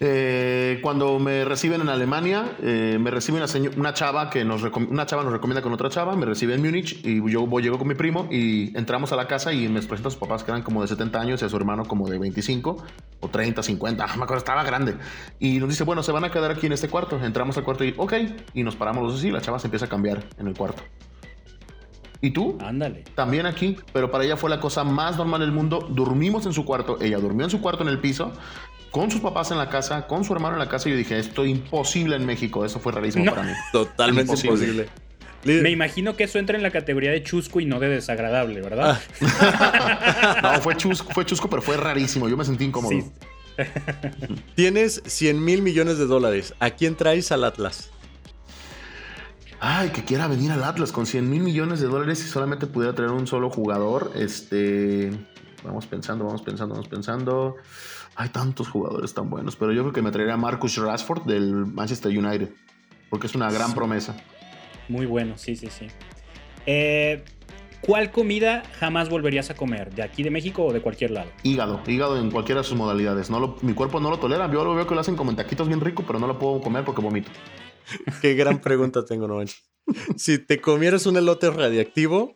Eh, 0.04 0.80
cuando 0.82 1.20
me 1.20 1.46
reciben 1.46 1.82
en 1.82 1.90
Alemania, 1.90 2.58
eh, 2.64 2.98
me 3.00 3.12
recibe 3.12 3.38
una, 3.38 3.46
una 3.78 3.94
chava 3.94 4.32
que 4.32 4.44
nos 4.44 4.64
una 4.64 5.06
chava 5.06 5.22
nos 5.22 5.32
recomienda 5.32 5.62
con 5.62 5.74
otra 5.74 5.90
chava, 5.90 6.16
me 6.16 6.26
recibe 6.26 6.56
en 6.56 6.64
Múnich 6.64 7.06
y 7.06 7.22
yo 7.30 7.46
voy, 7.46 7.62
llego 7.62 7.78
con 7.78 7.88
mi 7.88 7.94
primo 7.94 8.28
y 8.32 8.76
entramos 8.76 9.12
a 9.12 9.16
la 9.16 9.28
casa 9.28 9.54
y 9.54 9.68
me 9.68 9.80
presenta 9.80 10.08
a 10.08 10.12
sus 10.12 10.20
papás 10.20 10.44
que 10.44 10.50
eran 10.50 10.64
como 10.64 10.82
de 10.82 10.88
70 10.88 11.22
años 11.22 11.42
y 11.44 11.46
a 11.46 11.50
su 11.50 11.56
hermano 11.56 11.86
como 11.86 12.10
de 12.10 12.18
25 12.18 12.84
o 13.20 13.28
30, 13.28 13.62
50, 13.62 14.04
ah, 14.04 14.08
me 14.18 14.24
acuerdo, 14.24 14.40
estaba 14.40 14.64
grande. 14.64 14.96
Y 15.40 15.60
nos 15.60 15.70
dice, 15.70 15.84
bueno, 15.84 16.02
se 16.02 16.12
van 16.12 16.24
a 16.24 16.32
quedar 16.32 16.50
aquí 16.50 16.66
en 16.66 16.74
este 16.74 16.90
cuarto. 16.90 17.24
Entramos 17.24 17.56
al 17.58 17.64
cuarto 17.64 17.84
y, 17.84 17.94
ok, 17.96 18.14
y 18.56 18.64
nos 18.64 18.76
paramos 18.76 19.04
los 19.04 19.14
dos 19.14 19.24
y 19.24 19.30
la 19.30 19.42
chava 19.42 19.60
se 19.60 19.68
empieza 19.68 19.86
a 19.86 19.90
cambiar 19.90 20.24
en 20.40 20.48
el 20.48 20.56
cuarto. 20.56 20.82
¿Y 22.22 22.32
tú? 22.32 22.58
Ándale. 22.62 23.04
También 23.16 23.48
aquí, 23.48 23.78
pero 23.94 24.12
para 24.12 24.24
ella 24.24 24.38
fue 24.38 24.50
la 24.50 24.60
cosa 24.60 24.84
más 24.84 25.18
normal 25.18 25.42
del 25.42 25.52
mundo. 25.52 25.88
Dormimos 25.90 26.46
en 26.46 26.54
su 26.54 26.66
cuarto, 26.66 27.00
ella 27.02 27.18
durmió 27.18 27.46
en 27.46 27.50
su 27.50 27.62
cuarto 27.62 27.82
en 27.82 27.90
el 27.90 27.98
piso, 27.98 28.32
con 28.92 29.10
sus 29.10 29.22
papás 29.22 29.52
en 29.52 29.58
la 29.58 29.70
casa, 29.70 30.06
con 30.06 30.24
su 30.24 30.34
hermano 30.34 30.56
en 30.56 30.60
la 30.60 30.70
casa. 30.70 30.90
Y 30.90 30.92
yo 30.92 30.98
dije, 30.98 31.18
esto 31.18 31.44
es 31.44 31.50
imposible 31.50 32.16
en 32.18 32.26
México. 32.26 32.66
Eso 32.66 32.80
fue 32.80 32.92
rarísimo 32.92 33.26
No. 33.26 33.32
para 33.32 33.44
mí. 33.48 33.54
Totalmente 33.72 34.34
Imposible. 34.34 34.90
Me 35.44 35.72
imagino 35.72 36.16
que 36.16 36.26
eso 36.26 36.38
entra 36.38 36.56
en 36.56 36.62
la 36.62 36.70
categoría 36.70 37.10
de 37.10 37.24
chusco 37.24 37.60
y 37.60 37.66
no 37.66 37.80
de 37.80 37.90
desagradable, 37.90 38.62
¿verdad? 38.62 39.02
No, 40.44 40.62
fue 40.62 40.76
chusco, 40.78 41.12
fue 41.14 41.26
chusco, 41.26 41.50
pero 41.50 41.62
fue 41.64 41.78
rarísimo. 41.78 42.30
Yo 42.30 42.38
me 42.38 42.46
sentí 42.46 42.66
incómodo. 42.66 42.92
Sí. 42.92 43.12
Tienes 44.56 45.02
100 45.06 45.44
mil 45.44 45.62
millones 45.62 45.98
de 45.98 46.06
dólares. 46.06 46.54
¿A 46.60 46.70
quién 46.72 46.96
traes 46.96 47.32
al 47.32 47.44
Atlas? 47.44 47.90
Ay, 49.60 49.90
que 49.90 50.04
quiera 50.04 50.28
venir 50.28 50.52
al 50.52 50.64
Atlas 50.64 50.92
con 50.92 51.06
100 51.06 51.30
mil 51.30 51.42
millones 51.42 51.80
de 51.80 51.88
dólares 51.88 52.24
y 52.26 52.28
solamente 52.28 52.68
pudiera 52.68 52.94
traer 52.94 53.12
un 53.12 53.28
solo 53.28 53.50
jugador. 53.50 54.12
Este. 54.16 55.12
Vamos 55.64 55.86
pensando, 55.86 56.26
vamos 56.26 56.42
pensando, 56.42 56.74
vamos 56.76 56.88
pensando. 56.90 57.56
Hay 58.22 58.30
tantos 58.30 58.68
jugadores 58.70 59.16
tan 59.16 59.32
buenos, 59.32 59.56
pero 59.56 59.74
yo 59.74 59.82
creo 59.82 59.94
que 59.94 60.04
me 60.04 60.12
traería 60.12 60.36
a 60.36 60.38
Marcus 60.38 60.78
Rashford 60.78 61.24
del 61.24 61.66
Manchester 61.66 62.16
United, 62.16 62.50
porque 63.10 63.26
es 63.26 63.34
una 63.34 63.52
gran 63.52 63.74
promesa. 63.74 64.16
Muy 64.88 65.08
bueno, 65.08 65.40
sí, 65.40 65.56
sí, 65.56 65.70
sí. 65.72 65.88
Eh, 66.68 67.24
¿Cuál 67.82 68.12
comida 68.12 68.62
jamás 68.80 69.10
volverías 69.10 69.50
a 69.50 69.56
comer? 69.56 69.92
¿De 69.96 70.04
aquí 70.04 70.22
de 70.22 70.30
México 70.30 70.64
o 70.66 70.72
de 70.72 70.82
cualquier 70.82 71.10
lado? 71.10 71.32
Hígado, 71.42 71.82
hígado 71.88 72.20
en 72.20 72.30
cualquiera 72.30 72.62
de 72.62 72.68
sus 72.68 72.78
modalidades. 72.78 73.32
No 73.32 73.40
lo- 73.40 73.58
mi 73.64 73.74
cuerpo 73.74 74.00
no 74.00 74.12
lo 74.12 74.20
tolera. 74.20 74.46
Yo 74.52 74.64
lo 74.64 74.76
veo 74.76 74.86
que 74.86 74.94
lo 74.94 75.02
hacen 75.02 75.16
como 75.16 75.32
en 75.32 75.38
taquitos 75.38 75.68
bien 75.68 75.82
rico, 75.82 76.04
pero 76.06 76.20
no 76.20 76.28
lo 76.28 76.38
puedo 76.38 76.62
comer 76.62 76.86
porque 76.86 77.02
vomito. 77.02 77.32
Qué 78.22 78.36
gran 78.36 78.62
pregunta 78.62 79.04
tengo, 79.04 79.28
no. 79.28 79.44
Si 80.16 80.38
te 80.38 80.62
comieras 80.62 81.08
un 81.08 81.18
elote 81.18 81.50
radiactivo 81.50 82.36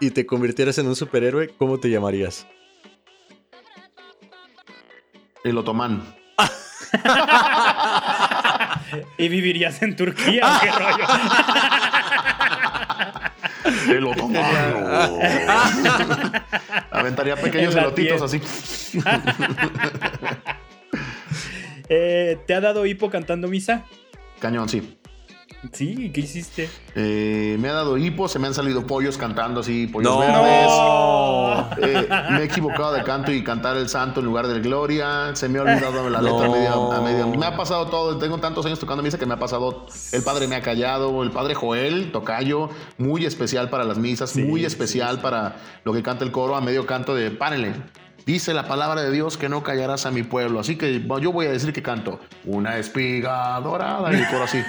y 0.00 0.12
te 0.12 0.24
convirtieras 0.24 0.78
en 0.78 0.86
un 0.86 0.96
superhéroe, 0.96 1.50
¿cómo 1.58 1.78
te 1.78 1.90
llamarías? 1.90 2.46
El 5.44 5.58
otomán. 5.58 6.02
¿Y 9.18 9.28
vivirías 9.28 9.82
en 9.82 9.96
Turquía 9.96 10.56
o 10.56 10.60
qué 10.60 10.72
rollo? 10.72 11.04
El 13.88 14.06
otomán. 14.06 14.42
Aventaría 16.90 17.36
pequeños 17.36 17.74
En 17.74 17.80
elotitos 17.80 18.22
así. 18.22 18.40
Eh, 21.92 22.38
¿Te 22.46 22.54
ha 22.54 22.60
dado 22.60 22.86
hipo 22.86 23.10
cantando 23.10 23.48
misa? 23.48 23.84
Cañón, 24.38 24.68
sí. 24.68 24.99
Sí, 25.72 26.10
¿qué 26.14 26.20
hiciste? 26.22 26.70
Eh, 26.94 27.56
me 27.60 27.68
ha 27.68 27.74
dado 27.74 27.98
hipo, 27.98 28.28
se 28.28 28.38
me 28.38 28.46
han 28.46 28.54
salido 28.54 28.86
pollos 28.86 29.18
cantando 29.18 29.60
así, 29.60 29.86
pollos 29.86 30.10
No. 30.10 30.18
verdes. 30.20 30.70
Eh, 31.82 32.08
me 32.30 32.40
he 32.40 32.44
equivocado 32.44 32.92
de 32.92 33.02
canto 33.02 33.30
y 33.30 33.44
cantar 33.44 33.76
el 33.76 33.88
santo 33.90 34.20
en 34.20 34.26
lugar 34.26 34.46
del 34.46 34.62
gloria. 34.62 35.36
Se 35.36 35.48
me 35.50 35.58
ha 35.58 35.62
olvidado 35.62 36.08
la 36.08 36.22
letra 36.22 36.46
No. 36.46 36.52
a 36.52 36.56
media, 36.56 36.72
a 36.72 37.00
media- 37.02 37.26
Me 37.26 37.44
ha 37.46 37.56
pasado 37.56 37.86
todo. 37.88 38.16
Tengo 38.18 38.38
tantos 38.38 38.64
años 38.64 38.78
tocando 38.78 39.02
misa 39.02 39.18
que 39.18 39.26
me 39.26 39.34
ha 39.34 39.38
pasado. 39.38 39.86
El 40.12 40.22
padre 40.22 40.48
me 40.48 40.56
ha 40.56 40.62
callado. 40.62 41.22
El 41.22 41.30
padre 41.30 41.54
Joel, 41.54 42.10
tocayo, 42.10 42.70
muy 42.96 43.26
especial 43.26 43.68
para 43.68 43.84
las 43.84 43.98
misas, 43.98 44.30
Sí, 44.30 44.42
muy 44.42 44.60
sí, 44.60 44.66
especial 44.66 45.20
para 45.20 45.56
lo 45.84 45.92
que 45.92 46.02
canta 46.02 46.24
el 46.24 46.32
coro 46.32 46.56
a 46.56 46.60
medio 46.62 46.86
canto 46.86 47.14
de 47.14 47.30
párenle. 47.30 47.74
Dice 48.30 48.54
la 48.54 48.68
palabra 48.68 49.02
de 49.02 49.10
Dios 49.10 49.36
que 49.36 49.48
no 49.48 49.64
callarás 49.64 50.06
a 50.06 50.12
mi 50.12 50.22
pueblo. 50.22 50.60
Así 50.60 50.76
que 50.76 51.04
yo 51.20 51.32
voy 51.32 51.46
a 51.46 51.50
decir 51.50 51.72
que 51.72 51.82
canto 51.82 52.20
una 52.44 52.78
espiga 52.78 53.58
dorada 53.58 54.12
y 54.12 54.20
el 54.20 54.28
coro 54.28 54.44
así. 54.44 54.62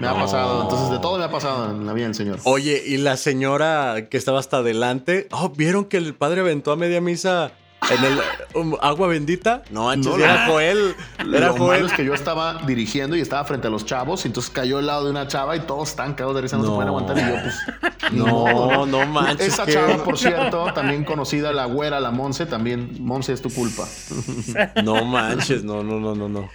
Me 0.00 0.08
ha 0.08 0.14
pasado. 0.14 0.62
Entonces, 0.62 0.90
de 0.90 0.98
todo 0.98 1.16
me 1.16 1.22
ha 1.22 1.30
pasado 1.30 1.70
en 1.70 1.86
la 1.86 1.92
vida 1.92 2.06
del 2.06 2.16
Señor. 2.16 2.40
Oye, 2.42 2.82
y 2.84 2.96
la 2.96 3.16
señora 3.16 4.08
que 4.10 4.16
estaba 4.16 4.40
hasta 4.40 4.56
adelante, 4.56 5.28
oh, 5.30 5.50
¿vieron 5.50 5.84
que 5.84 5.96
el 5.96 6.16
padre 6.16 6.40
aventó 6.40 6.72
a 6.72 6.76
media 6.76 7.00
misa 7.00 7.52
en 7.94 8.04
el 8.04 8.20
um, 8.54 8.76
agua 8.80 9.08
bendita. 9.08 9.62
No, 9.70 9.84
manches, 9.84 10.06
No, 10.06 10.18
era. 10.18 10.46
Joel. 10.46 10.94
Era 11.18 11.26
Lo 11.26 11.40
malo 11.52 11.56
Joel. 11.58 11.86
es 11.86 11.92
que 11.92 12.04
yo 12.04 12.14
estaba 12.14 12.62
dirigiendo 12.66 13.16
y 13.16 13.20
estaba 13.20 13.44
frente 13.44 13.66
a 13.68 13.70
los 13.70 13.84
chavos, 13.84 14.24
y 14.24 14.28
entonces 14.28 14.50
cayó 14.50 14.78
al 14.78 14.86
lado 14.86 15.04
de 15.04 15.10
una 15.10 15.26
chava 15.28 15.56
y 15.56 15.60
todos 15.60 15.90
están 15.90 16.14
cagados 16.14 16.36
de 16.36 16.42
risa, 16.42 16.56
no, 16.56 16.64
se 16.64 16.70
pueden 16.70 16.88
aguantar. 16.88 17.18
Y 17.18 17.20
yo, 17.20 17.42
pues. 17.42 17.56
No, 18.12 18.84
no 18.84 19.06
manches, 19.06 19.48
Esa 19.48 19.66
chava, 19.66 20.04
por 20.04 20.18
cierto, 20.18 20.72
también 20.74 21.04
conocida, 21.04 21.52
la 21.52 21.66
güera, 21.66 22.00
la 22.00 22.10
Monse, 22.10 22.46
también. 22.46 22.96
Monse 23.00 23.32
es 23.32 23.42
tu 23.42 23.50
culpa. 23.50 23.86
No 24.84 25.04
manches, 25.04 25.64
no, 25.64 25.82
no, 25.82 26.00
no, 26.00 26.14
no, 26.14 26.28
no. 26.28 26.48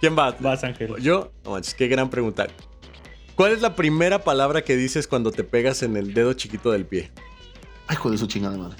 ¿Quién 0.00 0.16
va? 0.18 0.34
Vas, 0.38 0.64
Ángel. 0.64 0.94
Yo, 1.00 1.32
no 1.44 1.52
manches, 1.52 1.74
qué 1.74 1.88
gran 1.88 2.10
pregunta. 2.10 2.46
¿Cuál 3.36 3.52
es 3.52 3.62
la 3.62 3.74
primera 3.74 4.20
palabra 4.22 4.62
que 4.62 4.76
dices 4.76 5.08
cuando 5.08 5.32
te 5.32 5.42
pegas 5.44 5.82
en 5.82 5.96
el 5.96 6.14
dedo 6.14 6.34
chiquito 6.34 6.70
del 6.70 6.86
pie? 6.86 7.10
Ay, 7.88 7.96
joder, 7.96 8.18
su 8.18 8.26
chingada 8.26 8.56
madre. 8.56 8.76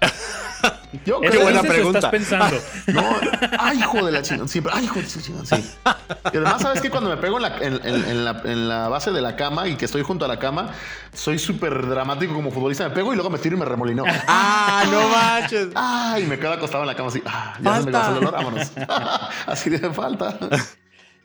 Yo 1.06 1.20
¿Eso 1.22 1.30
creo- 1.30 1.42
buena 1.42 1.62
dices 1.62 1.70
o 1.70 1.74
pregunta. 1.74 1.98
estás 1.98 2.10
pensando? 2.10 2.56
No, 2.88 3.02
ay, 3.58 3.78
hijo 3.78 4.04
de 4.04 4.12
la 4.12 4.22
chingada. 4.22 4.46
Siempre, 4.48 4.72
ay, 4.76 4.84
hijo 4.84 5.00
de 5.00 5.06
su 5.08 5.20
chingada. 5.22 5.44
Sí. 5.46 5.64
Y 6.32 6.36
además, 6.36 6.62
¿sabes 6.62 6.80
qué? 6.80 6.90
Cuando 6.90 7.08
me 7.10 7.16
pego 7.16 7.36
en 7.36 7.42
la, 7.42 7.56
en, 7.58 7.74
en- 7.86 8.04
en 8.04 8.24
la, 8.24 8.42
en 8.44 8.68
la 8.68 8.88
base 8.88 9.10
de 9.10 9.20
la 9.22 9.34
cama 9.36 9.66
y 9.68 9.76
que 9.76 9.86
estoy 9.86 10.02
junto 10.02 10.24
a 10.24 10.28
la 10.28 10.38
cama, 10.38 10.70
soy 11.14 11.38
súper 11.38 11.86
dramático 11.86 12.34
como 12.34 12.50
futbolista. 12.50 12.88
Me 12.88 12.94
pego 12.94 13.12
y 13.12 13.16
luego 13.16 13.30
me 13.30 13.38
tiro 13.38 13.56
y 13.56 13.58
me 13.58 13.64
remolino. 13.64 14.04
¡Ah, 14.28 14.84
no 14.90 15.08
manches! 15.08 15.68
Ay, 15.74 16.24
me 16.26 16.38
quedo 16.38 16.52
acostado 16.52 16.82
en 16.84 16.88
la 16.88 16.94
cama 16.94 17.08
así. 17.08 17.22
Ah, 17.26 17.54
ya 17.62 17.80
se 17.82 17.90
me 17.90 17.98
el 17.98 18.14
dolor, 18.14 18.32
vámonos. 18.32 18.70
así 19.46 19.70
de 19.70 19.90
falta. 19.90 20.38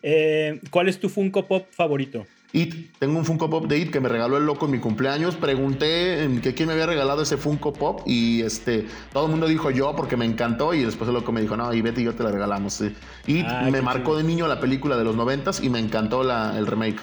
Eh, 0.01 0.61
¿Cuál 0.69 0.87
es 0.89 0.99
tu 0.99 1.09
Funko 1.09 1.45
Pop 1.47 1.67
favorito? 1.71 2.25
It, 2.53 2.97
tengo 2.97 3.19
un 3.19 3.25
Funko 3.25 3.49
Pop 3.49 3.65
de 3.67 3.77
It 3.77 3.91
que 3.91 3.99
me 3.99 4.07
regaló 4.09 4.37
el 4.37 4.45
loco 4.45 4.65
en 4.65 4.71
mi 4.71 4.79
cumpleaños. 4.79 5.35
Pregunté 5.35 6.23
en 6.23 6.39
que 6.41 6.53
quién 6.53 6.67
me 6.67 6.73
había 6.73 6.85
regalado 6.85 7.21
ese 7.21 7.37
Funko 7.37 7.73
Pop 7.73 8.01
y 8.05 8.41
este 8.41 8.85
todo 9.11 9.25
el 9.25 9.31
mundo 9.31 9.47
dijo 9.47 9.69
yo 9.69 9.93
porque 9.95 10.15
me 10.17 10.25
encantó 10.25 10.73
y 10.73 10.83
después 10.83 11.07
el 11.09 11.15
loco 11.15 11.31
me 11.31 11.41
dijo, 11.41 11.57
no, 11.57 11.73
y 11.73 11.81
Betty 11.81 12.01
y 12.01 12.05
yo 12.05 12.15
te 12.15 12.23
la 12.23 12.31
regalamos. 12.31 12.81
It 13.27 13.45
Ah, 13.47 13.67
me 13.71 13.81
marcó 13.81 14.11
chido. 14.11 14.17
de 14.17 14.23
niño 14.23 14.47
la 14.47 14.59
película 14.59 14.95
de 14.97 15.03
los 15.03 15.15
noventas 15.15 15.61
y 15.61 15.69
me 15.69 15.79
encantó 15.79 16.23
la- 16.23 16.57
el 16.57 16.65
remake. 16.67 16.99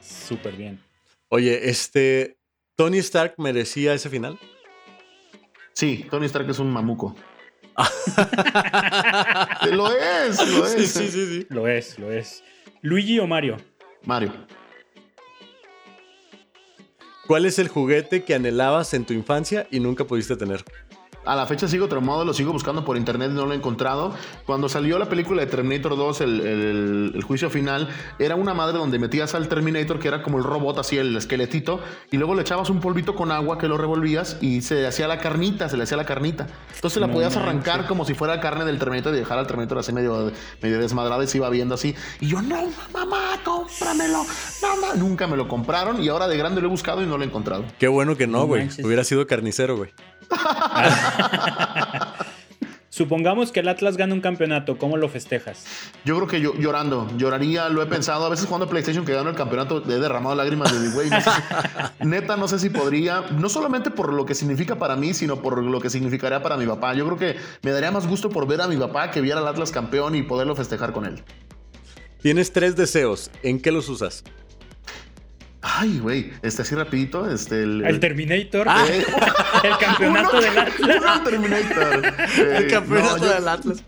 Súper 0.00 0.54
bien. 0.56 0.80
Oye, 1.28 1.68
este. 1.68 2.38
¿Tony 2.76 2.98
Stark 2.98 3.34
merecía 3.38 3.92
ese 3.94 4.08
final? 4.08 4.38
Sí, 5.74 6.06
Tony 6.10 6.26
Stark 6.26 6.48
es 6.48 6.58
un 6.58 6.70
mamuco. 6.70 7.14
lo 9.72 9.90
es, 9.92 10.48
lo 10.50 10.66
es. 10.66 10.72
Sí, 10.72 10.86
sí, 10.86 11.08
sí, 11.10 11.26
sí. 11.26 11.46
Lo 11.48 11.66
es, 11.68 11.98
lo 11.98 12.12
es. 12.12 12.42
¿Luigi 12.82 13.18
o 13.18 13.26
Mario? 13.26 13.56
Mario. 14.04 14.32
¿Cuál 17.26 17.46
es 17.46 17.58
el 17.58 17.68
juguete 17.68 18.24
que 18.24 18.34
anhelabas 18.34 18.94
en 18.94 19.04
tu 19.04 19.12
infancia 19.14 19.66
y 19.70 19.80
nunca 19.80 20.04
pudiste 20.04 20.36
tener? 20.36 20.64
A 21.24 21.36
la 21.36 21.46
fecha 21.46 21.68
sigo 21.68 21.86
traumado, 21.88 22.24
lo 22.24 22.32
sigo 22.34 22.52
buscando 22.52 22.84
por 22.84 22.96
internet 22.96 23.30
y 23.30 23.34
no 23.34 23.46
lo 23.46 23.52
he 23.52 23.56
encontrado. 23.56 24.12
Cuando 24.44 24.68
salió 24.68 24.98
la 24.98 25.08
película 25.08 25.40
de 25.42 25.46
Terminator 25.46 25.96
2, 25.96 26.20
el, 26.22 26.40
el- 26.40 27.12
el 27.14 27.22
juicio 27.22 27.48
final, 27.50 27.88
era 28.18 28.34
una 28.34 28.54
madre 28.54 28.78
donde 28.78 28.98
metías 28.98 29.34
al 29.34 29.48
Terminator, 29.48 29.98
que 29.98 30.08
era 30.08 30.22
como 30.22 30.38
el 30.38 30.44
robot, 30.44 30.78
así 30.78 30.98
el 30.98 31.16
esqueletito, 31.16 31.80
y 32.10 32.16
luego 32.16 32.34
le 32.34 32.42
echabas 32.42 32.70
un 32.70 32.80
polvito 32.80 33.14
con 33.14 33.30
agua 33.30 33.58
que 33.58 33.68
lo 33.68 33.78
revolvías 33.78 34.36
y 34.40 34.62
se 34.62 34.86
hacía 34.86 35.06
la 35.06 35.18
carnita, 35.18 35.68
se 35.68 35.76
le 35.76 35.84
hacía 35.84 35.96
la 35.96 36.04
carnita. 36.06 36.46
Entonces 36.74 37.00
la 37.00 37.06
No 37.06 37.12
podías 37.12 37.36
arrancar 37.36 37.86
como 37.86 38.04
si 38.04 38.14
fuera 38.14 38.40
carne 38.40 38.64
del 38.64 38.78
Terminator 38.78 39.14
y 39.14 39.18
dejar 39.18 39.38
al 39.38 39.46
Terminator 39.46 39.78
así 39.78 39.92
medio, 39.92 40.32
medio 40.60 40.78
desmadrado 40.80 41.22
y 41.22 41.26
se 41.28 41.38
iba 41.38 41.48
viendo 41.50 41.74
así. 41.76 41.94
Y 42.20 42.26
yo, 42.28 42.42
no, 42.42 42.64
mamá, 42.92 43.38
cómpramelo. 43.44 44.24
Mamá. 44.62 44.94
Nunca 44.96 45.26
me 45.26 45.36
lo 45.36 45.46
compraron 45.48 46.02
y 46.02 46.08
ahora 46.08 46.26
de 46.26 46.36
grande 46.36 46.60
lo 46.60 46.66
he 46.66 46.70
buscado 46.70 47.02
y 47.02 47.06
no 47.06 47.16
lo 47.16 47.22
he 47.24 47.26
encontrado. 47.26 47.64
Qué 47.78 47.86
bueno 47.88 48.16
que 48.16 48.26
No 48.26 48.46
güey. 48.46 48.68
Hubiera 48.82 49.04
sido 49.04 49.26
carnicero, 49.26 49.76
güey. 49.76 49.92
Supongamos 52.90 53.52
que 53.52 53.60
el 53.60 53.68
Atlas 53.68 53.96
gana 53.96 54.12
un 54.12 54.20
campeonato, 54.20 54.76
¿cómo 54.76 54.98
lo 54.98 55.08
festejas? 55.08 55.64
Yo 56.04 56.14
creo 56.16 56.28
que 56.28 56.40
yo 56.42 56.54
llorando, 56.56 57.08
lloraría, 57.16 57.70
lo 57.70 57.82
he 57.82 57.86
pensado. 57.86 58.26
A 58.26 58.28
veces 58.28 58.44
jugando 58.44 58.68
PlayStation 58.68 59.06
que 59.06 59.14
gano 59.14 59.30
el 59.30 59.34
campeonato 59.36 59.82
he 59.90 59.98
derramado 59.98 60.34
lágrimas 60.36 60.70
de 60.78 60.90
güey. 60.90 61.08
no 61.08 61.18
sé 61.22 61.30
si- 62.00 62.06
neta, 62.06 62.36
no 62.36 62.48
sé 62.48 62.58
si 62.58 62.68
podría, 62.68 63.22
no 63.38 63.48
solamente 63.48 63.90
por 63.90 64.12
lo 64.12 64.26
que 64.26 64.34
significa 64.34 64.76
para 64.78 64.94
mí, 64.96 65.14
sino 65.14 65.36
por 65.40 65.62
lo 65.62 65.80
que 65.80 65.88
significaría 65.88 66.42
para 66.42 66.58
mi 66.58 66.66
papá. 66.66 66.92
Yo 66.92 67.06
creo 67.06 67.16
que 67.16 67.36
me 67.62 67.70
daría 67.70 67.90
más 67.90 68.06
gusto 68.06 68.28
por 68.28 68.46
ver 68.46 68.60
a 68.60 68.68
mi 68.68 68.76
papá 68.76 69.10
que 69.10 69.22
viera 69.22 69.40
al 69.40 69.48
Atlas 69.48 69.70
campeón 69.70 70.14
y 70.14 70.22
poderlo 70.22 70.54
festejar 70.54 70.92
con 70.92 71.06
él. 71.06 71.22
Tienes 72.20 72.52
tres 72.52 72.76
deseos. 72.76 73.30
¿En 73.42 73.58
qué 73.62 73.72
los 73.72 73.88
usas? 73.88 74.22
Ay, 75.62 76.00
güey, 76.00 76.32
este 76.42 76.62
así 76.62 76.74
rapidito, 76.74 77.30
este 77.30 77.62
el, 77.62 77.84
El 77.84 78.00
Terminator, 78.00 78.66
Eh, 78.90 79.04
el 79.64 79.78
campeonato 79.78 80.30
uno- 80.32 80.40
del 80.40 80.58
Atlas. 80.58 81.24
Terminator. 81.24 82.06
Eh, 82.38 82.54
El 82.58 82.66
campeonato 82.68 83.16
no, 83.18 83.24
yo- 83.24 83.32
del 83.34 83.48
Atlas. 83.48 83.82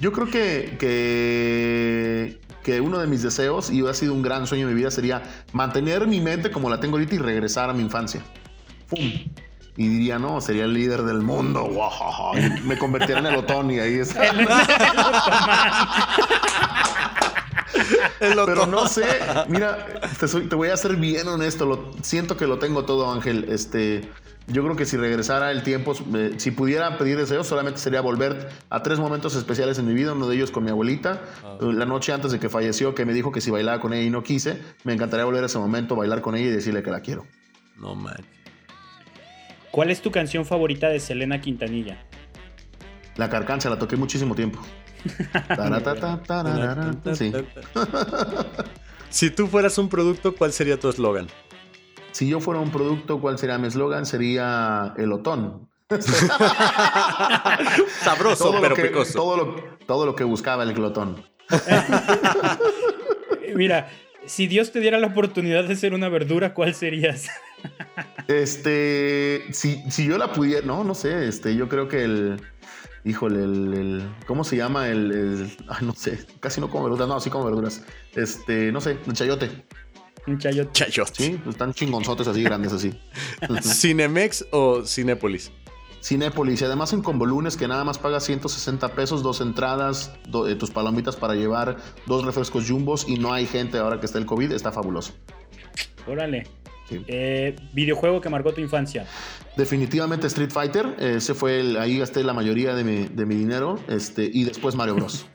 Yo 0.00 0.12
creo 0.12 0.26
que, 0.28 0.76
que, 0.78 2.40
que 2.62 2.80
uno 2.80 2.98
de 2.98 3.06
mis 3.06 3.22
deseos, 3.22 3.70
y 3.70 3.86
ha 3.86 3.94
sido 3.94 4.12
un 4.14 4.22
gran 4.22 4.46
sueño 4.46 4.66
de 4.66 4.72
mi 4.74 4.78
vida, 4.80 4.90
sería 4.90 5.22
mantener 5.52 6.06
mi 6.06 6.20
mente 6.20 6.50
como 6.50 6.68
la 6.70 6.80
tengo 6.80 6.96
ahorita 6.96 7.14
y 7.14 7.18
regresar 7.18 7.70
a 7.70 7.72
mi 7.74 7.82
infancia. 7.82 8.20
¡Pum! 8.88 8.98
Y 9.76 9.88
diría, 9.88 10.18
no, 10.18 10.40
sería 10.40 10.64
el 10.64 10.72
líder 10.74 11.02
del 11.02 11.20
mundo. 11.20 11.68
y 12.36 12.60
me 12.66 12.78
convertiría 12.78 13.18
en 13.18 13.26
el 13.26 13.36
otón 13.36 13.70
y 13.70 13.78
ahí 13.80 13.94
está. 13.98 14.24
El 14.28 14.46
Pero 18.46 18.66
no 18.66 18.86
sé, 18.86 19.04
mira, 19.48 19.86
te, 20.18 20.28
soy- 20.28 20.46
te 20.48 20.54
voy 20.56 20.68
a 20.68 20.76
ser 20.76 20.96
bien 20.96 21.26
honesto, 21.28 21.66
lo, 21.66 21.92
siento 22.02 22.36
que 22.36 22.46
lo 22.46 22.58
tengo 22.58 22.84
todo, 22.84 23.10
Ángel. 23.12 23.46
Este, 23.48 24.08
yo 24.46 24.62
creo 24.62 24.76
que 24.76 24.84
si 24.86 24.96
regresara 24.96 25.50
el 25.50 25.62
tiempo, 25.62 25.94
eh, 26.14 26.34
si 26.36 26.50
pudiera 26.50 26.96
pedir 26.98 27.16
deseos, 27.16 27.46
solamente 27.46 27.80
sería 27.80 28.00
volver 28.00 28.48
a 28.70 28.82
tres 28.82 28.98
momentos 28.98 29.34
especiales 29.34 29.78
en 29.78 29.86
mi 29.86 29.94
vida, 29.94 30.12
uno 30.12 30.28
de 30.28 30.36
ellos 30.36 30.50
con 30.50 30.64
mi 30.64 30.70
abuelita, 30.70 31.22
eh, 31.60 31.72
la 31.72 31.84
noche 31.86 32.12
antes 32.12 32.30
de 32.32 32.38
que 32.38 32.48
falleció, 32.48 32.94
que 32.94 33.04
me 33.04 33.12
dijo 33.12 33.32
que 33.32 33.40
si 33.40 33.50
bailaba 33.50 33.80
con 33.80 33.92
ella 33.92 34.02
y 34.04 34.10
no 34.10 34.22
quise, 34.22 34.60
me 34.84 34.92
encantaría 34.92 35.24
volver 35.24 35.42
a 35.42 35.46
ese 35.46 35.58
momento, 35.58 35.96
bailar 35.96 36.20
con 36.20 36.34
ella 36.36 36.46
y 36.46 36.50
decirle 36.50 36.82
que 36.82 36.90
la 36.90 37.00
quiero. 37.00 37.26
No 37.78 37.94
manches. 37.94 38.26
¿Cuál 39.70 39.90
es 39.90 40.00
tu 40.00 40.12
canción 40.12 40.44
favorita 40.46 40.88
de 40.88 41.00
Selena 41.00 41.40
Quintanilla? 41.40 41.98
La 43.16 43.28
carcancha 43.28 43.68
la 43.70 43.78
toqué 43.78 43.96
muchísimo 43.96 44.34
tiempo. 44.36 44.60
Sí. 47.14 47.32
Si 49.10 49.30
tú 49.30 49.46
fueras 49.46 49.78
un 49.78 49.88
producto, 49.88 50.34
¿cuál 50.34 50.52
sería 50.52 50.76
tu 50.76 50.88
eslogan? 50.88 51.28
Si 52.10 52.28
yo 52.28 52.40
fuera 52.40 52.58
un 52.58 52.72
producto, 52.72 53.20
¿cuál 53.20 53.38
sería 53.38 53.58
mi 53.58 53.68
eslogan? 53.68 54.06
Sería 54.06 54.92
el 54.96 55.12
otón. 55.12 55.68
Sabroso, 58.02 58.50
Todo, 58.50 58.60
pero 58.60 58.70
lo 58.70 58.74
que, 58.74 58.82
picoso. 58.86 59.12
todo, 59.12 59.36
lo, 59.36 59.54
todo 59.86 60.06
lo 60.06 60.16
que 60.16 60.24
buscaba 60.24 60.64
el 60.64 60.74
glotón. 60.74 61.22
Mira, 63.54 63.88
si 64.26 64.46
Dios 64.48 64.72
te 64.72 64.80
diera 64.80 64.98
la 64.98 65.06
oportunidad 65.08 65.62
de 65.64 65.76
ser 65.76 65.94
una 65.94 66.08
verdura, 66.08 66.54
¿cuál 66.54 66.74
serías? 66.74 67.28
Este, 68.26 69.44
si, 69.52 69.82
si 69.90 70.06
yo 70.06 70.16
la 70.18 70.32
pudiera, 70.32 70.66
no, 70.66 70.82
no 70.82 70.94
sé, 70.94 71.28
este, 71.28 71.54
yo 71.54 71.68
creo 71.68 71.86
que 71.88 72.02
el, 72.04 72.40
híjole, 73.04 73.42
el, 73.44 73.74
el- 73.74 74.08
¿cómo 74.26 74.44
se 74.44 74.56
llama? 74.56 74.88
El, 74.88 75.10
el- 75.12 75.56
ay, 75.68 75.84
no 75.86 75.94
sé, 75.94 76.24
casi 76.40 76.60
no 76.60 76.70
como 76.70 76.84
verduras, 76.84 77.08
no, 77.08 77.20
sí 77.20 77.30
como 77.30 77.44
verduras. 77.44 77.82
Este, 78.14 78.72
no 78.72 78.80
sé, 78.80 78.98
el 79.06 79.12
chayote, 79.12 79.50
Un 80.26 80.38
chayote. 80.38 80.70
Chayote. 80.72 81.12
sí, 81.22 81.40
pues 81.42 81.54
están 81.54 81.72
chingonzotes 81.74 82.26
así, 82.26 82.42
grandes 82.42 82.72
así. 82.72 82.98
¿Cinemex 83.62 84.46
o 84.52 84.84
Cinépolis? 84.84 85.50
Cinépolis, 86.02 86.60
y 86.60 86.64
además 86.66 86.92
en 86.92 87.00
Convolunes 87.02 87.56
que 87.56 87.66
nada 87.66 87.82
más 87.82 87.96
pagas 87.98 88.24
160 88.24 88.88
pesos, 88.94 89.22
dos 89.22 89.40
entradas, 89.40 90.12
do- 90.28 90.46
eh, 90.48 90.54
tus 90.54 90.70
palomitas 90.70 91.16
para 91.16 91.34
llevar, 91.34 91.78
dos 92.06 92.24
refrescos 92.26 92.68
jumbos 92.68 93.06
y 93.08 93.18
no 93.18 93.32
hay 93.32 93.46
gente 93.46 93.78
ahora 93.78 94.00
que 94.00 94.06
está 94.06 94.18
el 94.18 94.26
COVID, 94.26 94.52
está 94.52 94.70
fabuloso. 94.70 95.14
Órale. 96.06 96.46
Sí. 96.90 97.02
Eh, 97.08 97.56
videojuego 97.72 98.20
que 98.20 98.28
marcó 98.28 98.52
tu 98.52 98.60
infancia. 98.60 99.06
Definitivamente 99.56 100.26
Street 100.26 100.50
Fighter, 100.50 100.96
ese 100.98 101.32
fue 101.32 101.60
el, 101.60 101.76
ahí 101.76 101.98
gasté 101.98 102.24
la 102.24 102.32
mayoría 102.32 102.74
de 102.74 102.82
mi, 102.82 103.06
de 103.06 103.24
mi 103.24 103.36
dinero, 103.36 103.78
este, 103.88 104.28
y 104.32 104.44
después 104.44 104.74
Mario 104.74 104.96
Bros. 104.96 105.26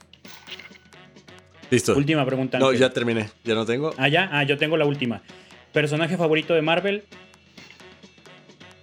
Listo. 1.70 1.96
Última 1.96 2.26
pregunta. 2.26 2.60
No, 2.60 2.68
Ángel. 2.68 2.82
ya 2.82 2.90
terminé. 2.90 3.30
Ya 3.44 3.56
no 3.56 3.66
tengo. 3.66 3.94
Ah, 3.98 4.10
ya. 4.10 4.28
Ah, 4.32 4.44
yo 4.44 4.58
tengo 4.58 4.76
la 4.76 4.86
última. 4.86 5.22
Personaje 5.72 6.18
favorito 6.18 6.54
de 6.54 6.62
Marvel. 6.62 7.04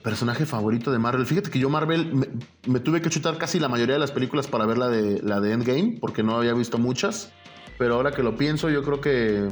Personaje 0.02 0.46
favorito 0.46 0.92
de 0.92 0.98
Marvel. 0.98 1.26
Fíjate 1.26 1.50
que 1.50 1.58
yo 1.58 1.68
Marvel 1.68 2.14
me, 2.14 2.28
me 2.66 2.78
tuve 2.80 3.02
que 3.02 3.10
chutar 3.10 3.38
casi 3.38 3.58
la 3.58 3.68
mayoría 3.68 3.94
de 3.94 3.98
las 3.98 4.12
películas 4.12 4.46
para 4.46 4.64
ver 4.64 4.78
la 4.78 4.88
de, 4.88 5.20
la 5.20 5.40
de 5.40 5.52
Endgame, 5.52 5.98
porque 6.00 6.22
no 6.22 6.36
había 6.36 6.54
visto 6.54 6.78
muchas. 6.78 7.32
Pero 7.76 7.94
ahora 7.96 8.12
que 8.12 8.22
lo 8.22 8.36
pienso, 8.36 8.70
yo 8.70 8.82
creo 8.84 9.00
que 9.00 9.48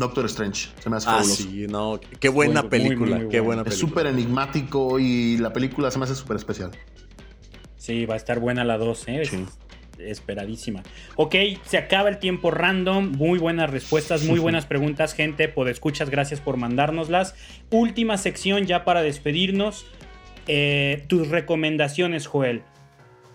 Doctor 0.00 0.24
Strange 0.26 0.70
se 0.80 0.90
me 0.90 0.96
hace 0.96 1.08
Ah, 1.08 1.12
fabuloso. 1.18 1.42
sí, 1.44 1.66
no. 1.68 2.00
Qué 2.18 2.28
buena 2.28 2.62
Muy, 2.62 2.70
película. 2.70 3.16
muy 3.18 3.28
qué 3.28 3.38
buena. 3.40 3.62
buena 3.62 3.62
Es 3.62 3.76
película. 3.76 3.88
súper 3.88 4.06
enigmático 4.06 4.98
y 4.98 5.36
la 5.38 5.52
película 5.52 5.90
se 5.92 5.98
me 5.98 6.04
hace 6.06 6.16
súper 6.16 6.36
especial. 6.36 6.72
Sí, 7.76 8.04
va 8.06 8.14
a 8.14 8.16
estar 8.16 8.40
buena 8.40 8.64
la 8.64 8.76
2, 8.78 9.04
¿eh? 9.08 9.22
Sí. 9.24 9.44
Esperadísima. 9.98 10.82
Ok, 11.16 11.34
se 11.66 11.76
acaba 11.78 12.08
el 12.08 12.18
tiempo 12.18 12.50
random. 12.50 13.12
Muy 13.12 13.38
buenas 13.38 13.70
respuestas, 13.70 14.22
muy 14.24 14.38
buenas 14.38 14.66
preguntas, 14.66 15.14
gente. 15.14 15.52
escuchas, 15.68 16.10
gracias 16.10 16.40
por 16.40 16.56
mandárnoslas. 16.56 17.34
Última 17.70 18.16
sección 18.16 18.66
ya 18.66 18.84
para 18.84 19.02
despedirnos. 19.02 19.86
Eh, 20.46 21.04
tus 21.06 21.28
recomendaciones, 21.28 22.26
Joel. 22.26 22.62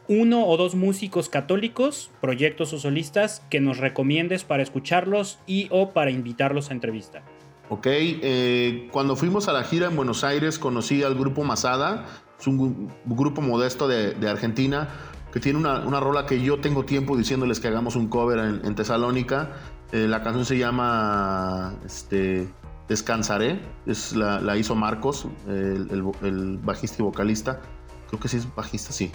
Uno 0.07 0.45
o 0.45 0.57
dos 0.57 0.75
músicos 0.75 1.29
católicos, 1.29 2.11
proyectos 2.21 2.73
o 2.73 2.79
solistas 2.79 3.43
que 3.49 3.59
nos 3.59 3.77
recomiendes 3.77 4.43
para 4.43 4.63
escucharlos 4.63 5.39
y 5.47 5.67
o 5.71 5.91
para 5.91 6.11
invitarlos 6.11 6.69
a 6.69 6.73
entrevista. 6.73 7.23
Ok, 7.69 7.87
eh, 7.89 8.87
cuando 8.91 9.15
fuimos 9.15 9.47
a 9.47 9.53
la 9.53 9.63
gira 9.63 9.87
en 9.87 9.95
Buenos 9.95 10.23
Aires 10.23 10.59
conocí 10.59 11.01
al 11.01 11.15
grupo 11.15 11.43
Masada, 11.43 12.05
es 12.39 12.47
un 12.47 12.91
grupo 13.05 13.41
modesto 13.41 13.87
de, 13.87 14.15
Argentina 14.29 14.89
que 15.33 15.39
tiene 15.39 15.59
una, 15.59 15.99
rola 15.99 16.25
que 16.25 16.41
yo 16.41 16.59
tengo 16.59 16.85
tiempo 16.85 17.17
diciéndoles 17.17 17.59
que 17.59 17.67
hagamos 17.67 17.95
un 17.95 18.07
cover 18.07 18.39
en, 18.63 18.75
Tesalónica. 18.75 19.53
Eh, 19.91 20.07
la 20.07 20.21
canción 20.21 20.45
se 20.45 20.57
llama 20.57 21.75
este, 21.85 22.47
Descansaré, 22.87 23.59
es 23.85 24.15
la, 24.15 24.55
hizo 24.57 24.75
Marcos, 24.75 25.27
el 25.47 26.59
bajista 26.61 26.97
y 26.99 27.03
vocalista 27.03 27.61
creo 28.07 28.19
que 28.19 28.27
sí 28.27 28.37
es 28.37 28.53
bajista, 28.55 28.91
sí. 28.91 29.11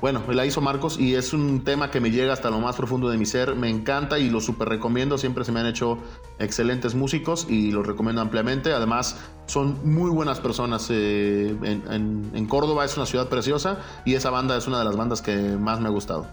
Bueno, 0.00 0.22
la 0.32 0.46
hizo 0.46 0.60
Marcos 0.60 0.98
y 0.98 1.14
es 1.14 1.32
un 1.32 1.64
tema 1.64 1.90
que 1.90 2.00
me 2.00 2.10
llega 2.10 2.32
hasta 2.32 2.50
lo 2.50 2.60
más 2.60 2.76
profundo 2.76 3.08
de 3.10 3.18
mi 3.18 3.26
ser. 3.26 3.54
Me 3.54 3.68
encanta 3.68 4.18
y 4.18 4.30
lo 4.30 4.40
súper 4.40 4.68
recomiendo. 4.68 5.18
Siempre 5.18 5.44
se 5.44 5.52
me 5.52 5.60
han 5.60 5.66
hecho 5.66 5.98
excelentes 6.38 6.94
músicos 6.94 7.46
y 7.48 7.70
los 7.70 7.86
recomiendo 7.86 8.22
ampliamente. 8.22 8.72
Además, 8.72 9.18
son 9.46 9.78
muy 9.84 10.10
buenas 10.10 10.40
personas. 10.40 10.88
Eh, 10.90 11.56
en, 11.62 12.46
Córdoba 12.46 12.84
es 12.84 12.96
una 12.96 13.06
ciudad 13.06 13.28
preciosa 13.28 13.78
y 14.04 14.14
esa 14.14 14.30
banda 14.30 14.56
es 14.56 14.66
una 14.66 14.78
de 14.80 14.84
las 14.84 14.96
bandas 14.96 15.22
que 15.22 15.36
más 15.36 15.80
me 15.80 15.88
ha 15.88 15.90
gustado. 15.90 16.26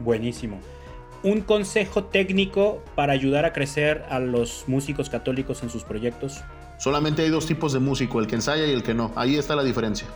Buenísimo. 0.00 0.58
Un 1.22 1.40
consejo 1.42 2.04
técnico 2.04 2.82
para 2.94 3.12
ayudar 3.12 3.44
a 3.44 3.52
crecer 3.52 4.04
a 4.08 4.18
los 4.18 4.64
músicos 4.66 5.10
católicos 5.10 5.62
en 5.62 5.70
sus 5.70 5.84
proyectos. 5.84 6.42
Solamente 6.78 7.22
hay 7.22 7.30
dos 7.30 7.46
tipos 7.46 7.72
de 7.72 7.80
músico, 7.80 8.20
el 8.20 8.28
que 8.28 8.36
ensaya 8.36 8.66
y 8.66 8.70
el 8.70 8.84
que 8.84 8.94
no. 8.94 9.12
Ahí 9.16 9.36
está 9.36 9.56
la 9.56 9.64
diferencia. 9.64 10.06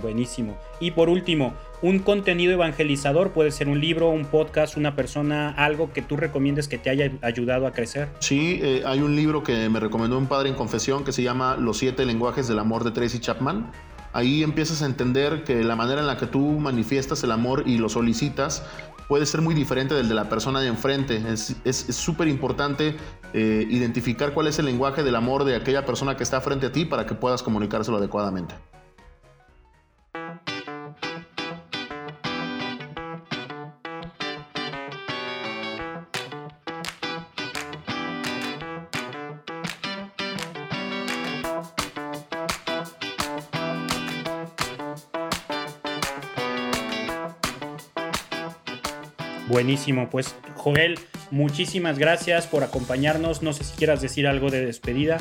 Buenísimo. 0.00 0.58
Y 0.80 0.92
por 0.92 1.08
último, 1.08 1.54
un 1.82 1.98
contenido 2.00 2.52
evangelizador 2.52 3.30
puede 3.30 3.50
ser 3.50 3.68
un 3.68 3.80
libro, 3.80 4.10
un 4.10 4.26
podcast, 4.26 4.76
una 4.76 4.94
persona, 4.94 5.50
algo 5.50 5.92
que 5.92 6.02
tú 6.02 6.16
recomiendes 6.16 6.68
que 6.68 6.78
te 6.78 6.90
haya 6.90 7.10
ayudado 7.22 7.66
a 7.66 7.72
crecer. 7.72 8.08
Sí, 8.18 8.60
eh, 8.62 8.82
hay 8.84 9.00
un 9.00 9.16
libro 9.16 9.42
que 9.42 9.68
me 9.68 9.80
recomendó 9.80 10.18
un 10.18 10.26
padre 10.26 10.48
en 10.48 10.54
confesión 10.54 11.04
que 11.04 11.12
se 11.12 11.22
llama 11.22 11.56
Los 11.56 11.78
siete 11.78 12.04
lenguajes 12.04 12.48
del 12.48 12.58
amor 12.58 12.84
de 12.84 12.90
Tracy 12.90 13.18
Chapman. 13.18 13.70
Ahí 14.12 14.42
empiezas 14.42 14.82
a 14.82 14.86
entender 14.86 15.44
que 15.44 15.62
la 15.62 15.76
manera 15.76 16.00
en 16.00 16.06
la 16.06 16.16
que 16.16 16.26
tú 16.26 16.40
manifiestas 16.40 17.22
el 17.22 17.30
amor 17.30 17.62
y 17.66 17.78
lo 17.78 17.88
solicitas 17.88 18.64
puede 19.08 19.24
ser 19.24 19.40
muy 19.40 19.54
diferente 19.54 19.94
del 19.94 20.08
de 20.08 20.14
la 20.14 20.28
persona 20.28 20.60
de 20.60 20.68
enfrente. 20.68 21.22
Es 21.32 21.76
súper 21.90 22.28
importante 22.28 22.96
eh, 23.32 23.66
identificar 23.70 24.32
cuál 24.34 24.48
es 24.48 24.58
el 24.58 24.66
lenguaje 24.66 25.02
del 25.02 25.14
amor 25.14 25.44
de 25.44 25.54
aquella 25.54 25.86
persona 25.86 26.16
que 26.16 26.24
está 26.24 26.40
frente 26.40 26.66
a 26.66 26.72
ti 26.72 26.84
para 26.84 27.06
que 27.06 27.14
puedas 27.14 27.42
comunicárselo 27.42 27.98
adecuadamente. 27.98 28.54
Buenísimo, 49.60 50.08
pues 50.08 50.34
Joel, 50.56 50.98
muchísimas 51.30 51.98
gracias 51.98 52.46
por 52.46 52.64
acompañarnos. 52.64 53.42
No 53.42 53.52
sé 53.52 53.64
si 53.64 53.76
quieras 53.76 54.00
decir 54.00 54.26
algo 54.26 54.50
de 54.50 54.64
despedida. 54.64 55.18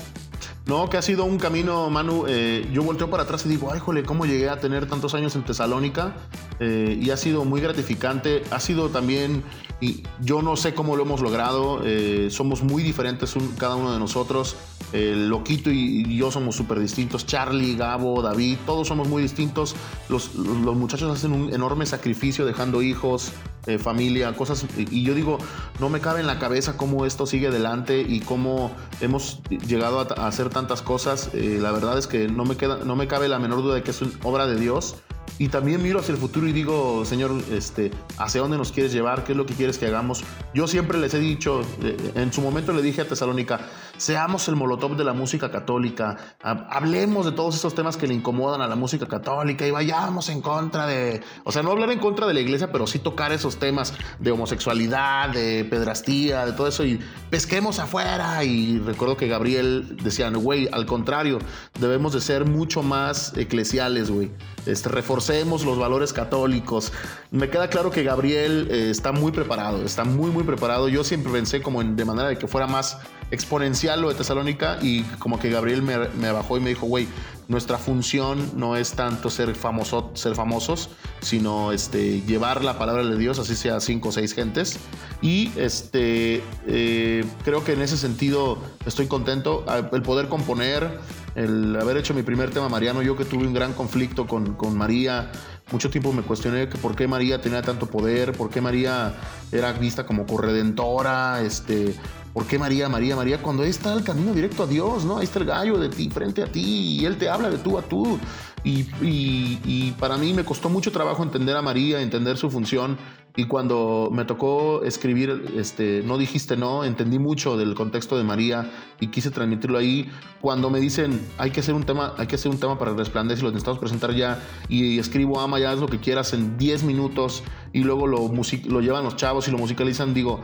No, 0.66 0.90
que 0.90 0.96
ha 0.96 1.02
sido 1.02 1.26
un 1.26 1.38
camino, 1.40 1.90
Manu. 1.90 2.24
Eh, 2.26 2.66
yo 2.72 2.82
volteo 2.84 3.10
para 3.10 3.24
atrás 3.24 3.46
y 3.46 3.50
digo, 3.50 3.70
ay, 3.74 3.82
jole, 3.82 4.04
¿cómo 4.04 4.26
llegué 4.26 4.48
a 4.48 4.58
tener 4.58 4.88
tantos 4.88 5.14
años 5.14 5.36
en 5.36 5.44
Tesalónica? 5.44 6.16
Eh, 6.62 6.98
y 7.02 7.10
ha 7.10 7.18
sido 7.18 7.44
muy 7.44 7.60
gratificante. 7.60 8.44
Ha 8.50 8.62
sido 8.62 8.88
también, 8.88 9.44
y 9.82 10.04
yo 10.22 10.42
no 10.42 10.56
sé 10.56 10.74
cómo 10.74 10.96
lo 10.96 11.04
hemos 11.04 11.22
logrado. 11.22 11.82
Eh, 11.84 12.28
somos 12.32 12.64
muy 12.64 12.84
diferentes 12.84 13.34
cada 13.58 13.76
uno 13.76 13.94
de 13.94 14.00
nosotros. 14.00 14.56
El 14.92 15.30
Loquito 15.30 15.70
y, 15.72 16.18
yo 16.18 16.32
somos 16.32 16.56
súper 16.56 16.80
distintos. 16.80 17.26
Charlie, 17.26 17.76
Gabo, 17.76 18.22
David, 18.22 18.58
todos 18.66 18.88
somos 18.88 19.08
muy 19.08 19.22
distintos. 19.22 19.76
Los, 20.10 20.36
los 20.36 20.76
muchachos 20.76 21.16
hacen 21.16 21.32
un 21.32 21.54
enorme 21.54 21.86
sacrificio 21.86 22.46
dejando 22.46 22.82
hijos, 22.82 23.32
eh, 23.68 23.78
familia, 23.78 24.34
cosas. 24.34 24.66
Y 24.78 25.04
yo 25.04 25.14
digo, 25.14 25.38
no 25.80 25.90
me 25.90 26.02
cabe 26.02 26.22
en 26.22 26.28
la 26.28 26.40
cabeza 26.40 26.76
cómo 26.76 27.06
esto 27.06 27.26
sigue 27.26 27.48
adelante 27.48 28.02
y 28.02 28.20
cómo 28.20 28.72
hemos 29.00 29.42
llegado 29.50 30.00
a, 30.00 30.28
hacer 30.28 30.50
tantas 30.50 30.82
cosas. 30.82 31.30
Eh, 31.34 31.60
la 31.62 31.72
verdad 31.72 31.98
es 31.98 32.08
que 32.08 32.28
no 32.28 32.46
me, 32.46 32.58
queda, 32.58 32.80
no 32.84 32.96
me 32.96 33.08
cabe 33.08 33.28
la 33.28 33.38
menor 33.38 33.62
duda 33.62 33.76
de 33.76 33.84
que 33.84 33.92
es 33.92 34.02
una 34.02 34.12
obra 34.24 34.48
de 34.48 34.60
Dios. 34.60 34.96
Y 35.40 35.48
también 35.48 35.82
miro 35.82 36.02
hacia 36.02 36.12
el 36.12 36.18
futuro 36.18 36.48
y 36.48 36.52
digo, 36.52 37.06
Señor, 37.06 37.32
este, 37.50 37.92
¿hacia 38.18 38.42
dónde 38.42 38.58
nos 38.58 38.74
quieres 38.74 38.92
llevar? 38.92 39.24
¿Qué 39.24 39.32
es 39.32 39.38
lo 39.38 39.46
que 39.46 39.54
quieres 39.54 39.78
que 39.78 39.88
hagamos? 39.88 40.22
Yo 40.54 40.68
siempre 40.68 41.00
les 41.00 41.14
he 41.14 41.20
dicho, 41.20 41.62
eh, 41.82 41.96
en 42.16 42.34
su 42.34 42.42
momento 42.42 42.74
le 42.74 42.82
dije 42.82 43.02
a 43.02 43.08
Tesalónica, 43.08 43.62
seamos 44.00 44.48
el 44.48 44.56
molotov 44.56 44.96
de 44.96 45.04
la 45.04 45.14
música 45.14 45.52
católica, 45.52 46.18
hablemos 46.42 47.26
de 47.26 47.34
todos 47.34 47.56
esos 47.56 47.76
temas 47.76 47.98
que 47.98 48.08
le 48.08 48.14
incomodan 48.14 48.62
a 48.62 48.68
la 48.68 48.76
música 48.76 49.06
católica 49.06 49.68
y 49.68 49.72
vayamos 49.72 50.30
en 50.30 50.42
contra 50.42 50.88
de, 50.88 51.22
o 51.44 51.52
sea, 51.52 51.62
no 51.62 51.72
hablar 51.72 51.92
en 51.92 52.00
contra 52.00 52.26
de 52.26 52.34
la 52.34 52.40
iglesia, 52.40 52.72
pero 52.72 52.88
sí 52.88 53.00
tocar 53.00 53.32
esos 53.32 53.58
temas 53.58 53.94
de 54.20 54.32
homosexualidad, 54.32 55.30
de 55.30 55.66
pedrastía, 55.66 56.46
de 56.46 56.54
todo 56.54 56.68
eso 56.68 56.86
y 56.86 57.00
pesquemos 57.30 57.80
afuera. 57.80 58.44
Y 58.44 58.80
recuerdo 58.80 59.18
que 59.18 59.28
Gabriel 59.28 59.98
decía, 60.02 60.30
güey, 60.30 60.70
al 60.72 60.86
contrario, 60.86 61.40
debemos 61.80 62.14
de 62.14 62.22
ser 62.22 62.46
mucho 62.46 62.84
más 62.84 63.36
eclesiales, 63.38 64.10
güey. 64.10 64.32
Este, 64.66 64.90
reforcemos 64.90 65.66
los 65.66 65.78
valores 65.78 66.14
católicos. 66.14 66.92
Me 67.32 67.50
queda 67.50 67.70
claro 67.70 67.92
que 67.92 68.04
Gabriel 68.04 68.68
eh, 68.72 68.90
está 68.90 69.12
muy 69.12 69.32
preparado, 69.32 69.84
está 69.84 70.04
muy, 70.04 70.32
muy 70.32 70.44
preparado. 70.44 70.88
Yo 70.88 71.04
siempre 71.04 71.32
pensé 71.32 71.62
como 71.62 71.84
de 71.84 72.06
manera 72.06 72.30
de 72.30 72.38
que 72.38 72.48
fuera 72.48 72.68
más 72.68 72.98
exponencial 73.32 74.02
lo 74.02 74.10
de 74.10 74.16
Tesalónica 74.16 74.80
y 74.82 75.04
como 75.20 75.40
que 75.40 75.50
Gabriel 75.50 75.82
me, 75.82 76.32
bajó 76.32 76.58
y 76.58 76.62
me 76.62 76.70
dijo, 76.70 76.86
güey, 76.86 77.08
nuestra 77.48 77.78
función 77.78 78.52
no 78.56 78.76
es 78.76 78.94
tanto 78.94 79.30
ser, 79.30 79.56
famoso, 79.56 80.12
ser 80.14 80.36
famosos, 80.36 80.90
sino 81.22 81.72
este, 81.72 82.22
llevar 82.22 82.64
la 82.64 82.78
palabra 82.78 83.04
de 83.04 83.18
Dios, 83.18 83.40
así 83.40 83.56
sea 83.56 83.80
cinco 83.80 84.10
o 84.10 84.12
seis 84.12 84.34
gentes. 84.34 84.78
Y 85.22 85.52
este, 85.56 86.44
eh, 86.68 87.26
creo 87.44 87.64
que 87.64 87.74
en 87.74 87.82
ese 87.82 87.98
sentido 87.98 88.60
estoy 88.86 89.08
contento. 89.08 89.66
El 89.92 90.02
poder 90.04 90.28
componer, 90.28 91.00
el 91.36 91.76
haber 91.76 91.98
hecho 91.98 92.14
mi 92.14 92.22
primer 92.22 92.52
tema 92.52 92.70
mariano, 92.70 93.02
yo 93.02 93.18
que 93.18 93.26
tuve 93.26 93.48
un 93.48 93.54
gran 93.54 93.74
conflicto 93.74 94.28
con, 94.28 94.54
con 94.54 94.78
María, 94.78 95.32
mucho 95.72 95.90
tiempo 95.90 96.12
me 96.14 96.24
cuestioné 96.24 96.68
que 96.68 96.78
por 96.78 96.96
qué 96.96 97.08
María 97.08 97.42
tenía 97.42 97.62
tanto 97.62 97.86
poder, 97.86 98.32
por 98.32 98.50
qué 98.50 98.62
María 98.62 99.14
era 99.52 99.72
vista 99.74 100.06
como 100.06 100.26
corredentora, 100.26 101.42
este, 101.42 101.96
¿Por 102.40 102.48
qué 102.48 102.58
María, 102.58 102.88
María, 102.88 103.18
María? 103.18 103.42
Cuando 103.42 103.64
ahí 103.64 103.70
está 103.70 103.92
el 103.92 104.02
camino 104.02 104.34
directo 104.34 104.64
a 104.64 104.66
Dios, 104.66 105.04
¿no? 105.04 105.18
Ahí 105.18 105.26
está 105.26 105.40
el 105.40 105.46
gallo 105.46 105.78
de 105.78 105.90
ti, 105.90 106.10
frente 106.10 106.42
a 106.42 106.46
ti, 106.46 107.02
y 107.02 107.06
Él 107.06 107.18
te 107.18 107.28
habla 107.28 107.50
de 107.50 107.58
tú 107.58 107.78
a 107.78 107.82
tú. 107.82 108.18
Y, 108.64 109.92
para 110.00 110.18
mí 110.18 110.34
me 110.34 110.46
costó 110.46 110.70
mucho 110.70 110.90
trabajo 110.94 111.22
entender 111.22 111.58
a 111.58 111.62
María, 111.62 112.02
entender 112.02 112.38
su 112.38 112.50
función. 112.50 112.98
Y 113.36 113.44
cuando 113.44 114.08
me 114.14 114.24
tocó 114.24 114.84
escribir, 114.86 115.52
este, 115.58 116.02
no 116.06 116.18
dijiste 116.18 116.56
no, 116.56 116.86
entendí 116.86 117.20
mucho 117.20 117.58
del 117.58 117.76
contexto 117.76 118.18
de 118.18 118.24
María 118.24 118.72
y 119.02 119.08
quise 119.08 119.32
transmitirlo 119.32 119.78
ahí. 119.78 120.10
Cuando 120.40 120.70
me 120.70 120.80
dicen 120.80 121.20
hay 121.38 121.52
que 121.52 121.60
hacer 121.60 121.76
un 121.76 121.84
tema, 121.84 122.14
hay 122.18 122.28
que 122.28 122.36
hacer 122.36 122.52
un 122.52 122.58
tema 122.58 122.80
para 122.80 122.92
el 122.92 122.98
resplandece 122.98 123.42
y 123.42 123.44
lo 123.44 123.50
necesitamos 123.50 123.80
presentar 123.80 124.14
ya 124.16 124.42
y 124.70 124.98
escribo 124.98 125.42
ama 125.42 125.60
ya 125.60 125.72
haz 125.72 125.80
lo 125.80 125.88
que 125.88 126.00
quieras 126.00 126.34
en 126.34 126.58
10 126.58 126.84
minutos 126.84 127.44
y 127.74 127.84
luego 127.84 128.08
lo, 128.08 128.32
lo 128.68 128.82
llevan 128.82 129.04
los 129.04 129.18
chavos 129.18 129.48
y 129.48 129.52
lo 129.52 129.58
musicalizan, 129.58 130.14
digo, 130.14 130.42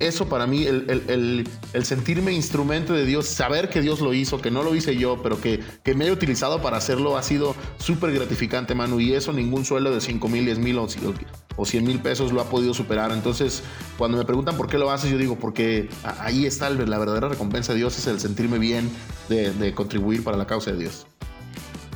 eso 0.00 0.28
para 0.28 0.46
mí, 0.46 0.64
el, 0.66 1.46
sentirme 1.82 2.32
instrumento 2.32 2.92
de 2.92 3.04
Dios, 3.04 3.26
saber 3.26 3.68
que 3.68 3.80
Dios 3.80 4.00
lo 4.00 4.12
hizo, 4.14 4.40
que 4.40 4.50
no 4.50 4.62
lo 4.62 4.74
hice 4.74 4.96
yo, 4.96 5.22
pero 5.22 5.40
que, 5.40 5.60
que 5.82 5.94
me 5.94 6.06
he 6.06 6.12
utilizado 6.12 6.60
para 6.60 6.76
hacerlo, 6.76 7.16
ha 7.16 7.22
sido 7.22 7.54
súper 7.78 8.12
gratificante, 8.12 8.74
Manu. 8.74 9.00
Y 9.00 9.12
eso 9.14 9.32
ningún 9.32 9.64
sueldo 9.64 9.94
de 9.94 10.00
5 10.00 10.28
mil, 10.28 10.44
10 10.44 10.58
mil 10.58 10.78
o 10.78 11.64
100 11.64 11.84
mil 11.84 12.00
pesos 12.00 12.32
lo 12.32 12.40
ha 12.40 12.50
podido 12.50 12.74
superar. 12.74 13.12
Entonces, 13.12 13.62
cuando 13.96 14.18
me 14.18 14.24
preguntan 14.24 14.56
por 14.56 14.68
qué 14.68 14.78
lo 14.78 14.90
haces, 14.90 15.10
yo 15.10 15.18
digo, 15.18 15.36
porque 15.38 15.88
ahí 16.18 16.46
está 16.46 16.70
la 16.70 16.98
verdadera 16.98 17.28
recompensa 17.28 17.72
de 17.72 17.78
Dios, 17.78 17.98
es 17.98 18.06
el 18.06 18.20
sentirme 18.20 18.58
bien 18.58 18.90
de 19.28 19.72
contribuir 19.74 20.24
para 20.24 20.36
la 20.36 20.46
causa 20.46 20.72
de 20.72 20.78
Dios. 20.78 21.06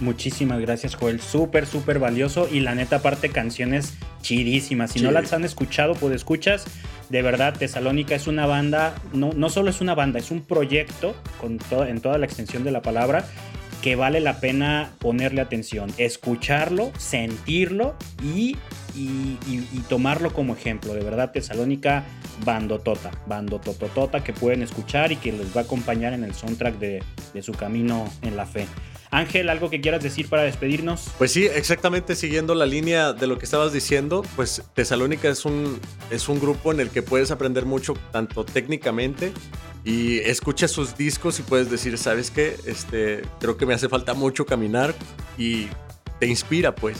Muchísimas 0.01 0.61
gracias, 0.61 0.95
Joel. 0.95 1.20
Súper, 1.20 1.66
súper 1.66 1.99
valioso. 1.99 2.49
Y 2.51 2.61
la 2.61 2.75
neta, 2.75 2.97
aparte, 2.97 3.31
canciones 3.31 3.95
chidísimas. 4.23 4.93
Si 4.93 5.01
no 5.01 5.11
las 5.11 5.33
han 5.33 5.45
escuchado, 5.45 5.95
pues 5.95 6.15
escuchas. 6.15 6.65
De 7.09 7.23
verdad, 7.23 7.55
Tesalónica 7.59 8.15
es 8.15 8.27
una 8.27 8.47
banda, 8.47 8.95
no, 9.12 9.33
no 9.33 9.49
solo 9.49 9.70
es 9.70 9.81
una 9.81 9.95
banda, 9.95 10.19
es 10.19 10.31
un 10.31 10.43
proyecto 10.43 11.16
con 11.41 11.59
en 11.89 12.01
toda 12.01 12.19
la 12.19 12.27
extensión 12.27 12.65
de 12.65 12.70
la 12.70 12.83
palabra 12.83 13.25
que 13.83 13.97
vale 13.97 14.20
la 14.20 14.41
pena 14.41 14.91
ponerle 14.99 15.41
atención, 15.41 15.93
escucharlo, 15.99 16.93
sentirlo 16.99 17.95
y, 18.23 18.57
y, 18.95 19.83
tomarlo 19.89 20.33
como 20.33 20.55
ejemplo. 20.55 20.95
De 20.95 21.03
verdad, 21.03 21.31
Tesalónica, 21.31 22.05
bandotota, 22.45 23.11
bandotototota 23.27 24.25
que 24.25 24.33
pueden 24.33 24.62
escuchar 24.62 25.12
y 25.12 25.16
que 25.16 25.33
les 25.33 25.57
va 25.57 25.62
a 25.62 25.65
acompañar 25.65 26.12
en 26.12 26.25
el 26.25 26.35
soundtrack 26.35 26.79
de, 26.79 27.03
de 27.33 27.43
su 27.43 27.53
camino 27.53 28.05
en 28.23 28.37
la 28.37 28.47
fe. 28.47 28.66
Ángel, 29.10 29.48
¿algo 29.48 29.70
que 29.70 29.80
quieras 29.80 30.02
decir 30.02 30.28
para 30.28 30.43
despedirnos? 30.43 31.10
Pues 31.18 31.32
sí, 31.32 31.47
exactamente 31.47 32.14
siguiendo 32.14 32.55
la 32.55 32.66
línea 32.66 33.12
de 33.12 33.26
lo 33.26 33.39
que 33.39 33.44
estabas 33.44 33.72
diciendo, 33.72 34.22
pues 34.36 34.62
Tesalónica 34.74 35.28
es 35.28 35.44
un, 35.44 35.80
es 36.10 36.28
un 36.28 36.40
grupo 36.40 36.72
en 36.72 36.80
el 36.80 36.90
que 36.90 37.02
puedes 37.02 37.30
aprender 37.30 37.64
mucho, 37.64 37.94
tanto 38.12 38.44
técnicamente, 38.44 39.32
y 39.85 40.18
escuchas 40.18 40.70
sus 40.70 40.97
discos 40.97 41.39
y 41.39 41.43
puedes 41.43 41.70
decir, 41.70 41.97
¿sabes 41.97 42.30
qué? 42.30 42.56
Este, 42.66 43.22
creo 43.40 43.56
que 43.56 43.64
me 43.64 43.74
hace 43.74 43.89
falta 43.89 44.12
mucho 44.12 44.44
caminar 44.44 44.94
y 45.39 45.68
te 46.18 46.26
inspira, 46.26 46.74
pues. 46.74 46.98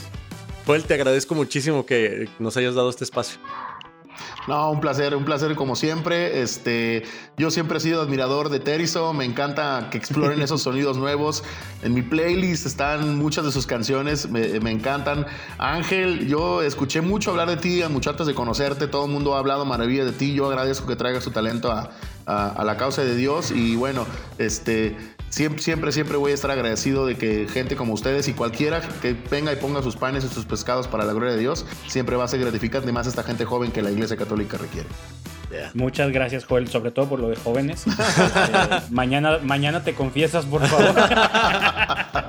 Joel, 0.65 0.83
te 0.83 0.93
agradezco 0.93 1.35
muchísimo 1.35 1.85
que 1.85 2.29
nos 2.39 2.57
hayas 2.57 2.75
dado 2.75 2.89
este 2.89 3.03
espacio. 3.03 3.39
No, 4.47 4.71
un 4.71 4.79
placer, 4.79 5.15
un 5.15 5.25
placer 5.25 5.55
como 5.55 5.75
siempre. 5.75 6.41
Este, 6.41 7.03
yo 7.37 7.51
siempre 7.51 7.77
he 7.77 7.81
sido 7.81 8.01
admirador 8.01 8.49
de 8.49 8.59
Terizo, 8.59 9.13
me 9.13 9.25
encanta 9.25 9.89
que 9.91 9.97
exploren 9.97 10.41
esos 10.41 10.61
sonidos 10.63 10.97
nuevos. 10.97 11.43
En 11.83 11.93
mi 11.93 12.01
playlist 12.01 12.65
están 12.65 13.17
muchas 13.17 13.45
de 13.45 13.51
sus 13.51 13.65
canciones, 13.65 14.29
me, 14.29 14.71
encantan. 14.71 15.25
Ángel, 15.57 16.27
yo 16.27 16.61
escuché 16.61 17.01
mucho 17.01 17.31
hablar 17.31 17.49
de 17.49 17.57
ti, 17.57 17.81
mucho 17.89 18.09
antes 18.09 18.27
de 18.27 18.33
conocerte, 18.33 18.87
todo 18.87 19.05
el 19.05 19.11
mundo 19.11 19.35
ha 19.35 19.39
hablado 19.39 19.65
maravilla 19.65 20.05
de 20.05 20.11
ti. 20.11 20.33
Yo 20.33 20.47
agradezco 20.47 20.87
que 20.87 20.95
traigas 20.95 21.23
tu 21.23 21.31
talento 21.31 21.71
a, 21.71 21.89
a, 22.25 22.63
la 22.63 22.77
causa 22.77 23.03
de 23.03 23.15
Dios 23.15 23.51
y 23.51 23.75
bueno, 23.75 24.05
este, 24.37 24.97
siempre, 25.29 25.61
siempre, 25.61 25.91
siempre 25.91 26.17
voy 26.17 26.31
a 26.31 26.35
estar 26.35 26.51
agradecido 26.51 27.05
de 27.05 27.15
que 27.15 27.47
gente 27.47 27.75
como 27.75 27.93
ustedes 27.93 28.27
y 28.27 28.33
cualquiera 28.33 28.81
que 29.01 29.15
venga 29.29 29.53
y 29.53 29.55
ponga 29.55 29.81
sus 29.81 29.95
panes 29.95 30.23
y 30.23 30.27
sus 30.27 30.45
pescados 30.45 30.87
para 30.87 31.05
la 31.05 31.13
gloria 31.13 31.33
de 31.33 31.39
Dios, 31.39 31.65
siempre 31.87 32.15
va 32.15 32.25
a 32.25 32.27
ser 32.27 32.39
gratificante 32.39 32.91
más 32.91 33.07
esta 33.07 33.23
gente 33.23 33.45
joven 33.45 33.71
que 33.71 33.81
la 33.81 33.91
Iglesia 33.91 34.17
Católica 34.17 34.57
requiere. 34.57 34.89
Muchas 35.73 36.11
gracias, 36.11 36.45
Joel, 36.45 36.67
sobre 36.67 36.91
todo 36.91 37.09
por 37.09 37.19
lo 37.19 37.29
de 37.29 37.35
jóvenes. 37.35 37.85
Este, 38.19 38.91
mañana, 38.91 39.39
mañana 39.41 39.83
te 39.83 39.93
confiesas, 39.93 40.45
por 40.45 40.65
favor. 40.65 40.95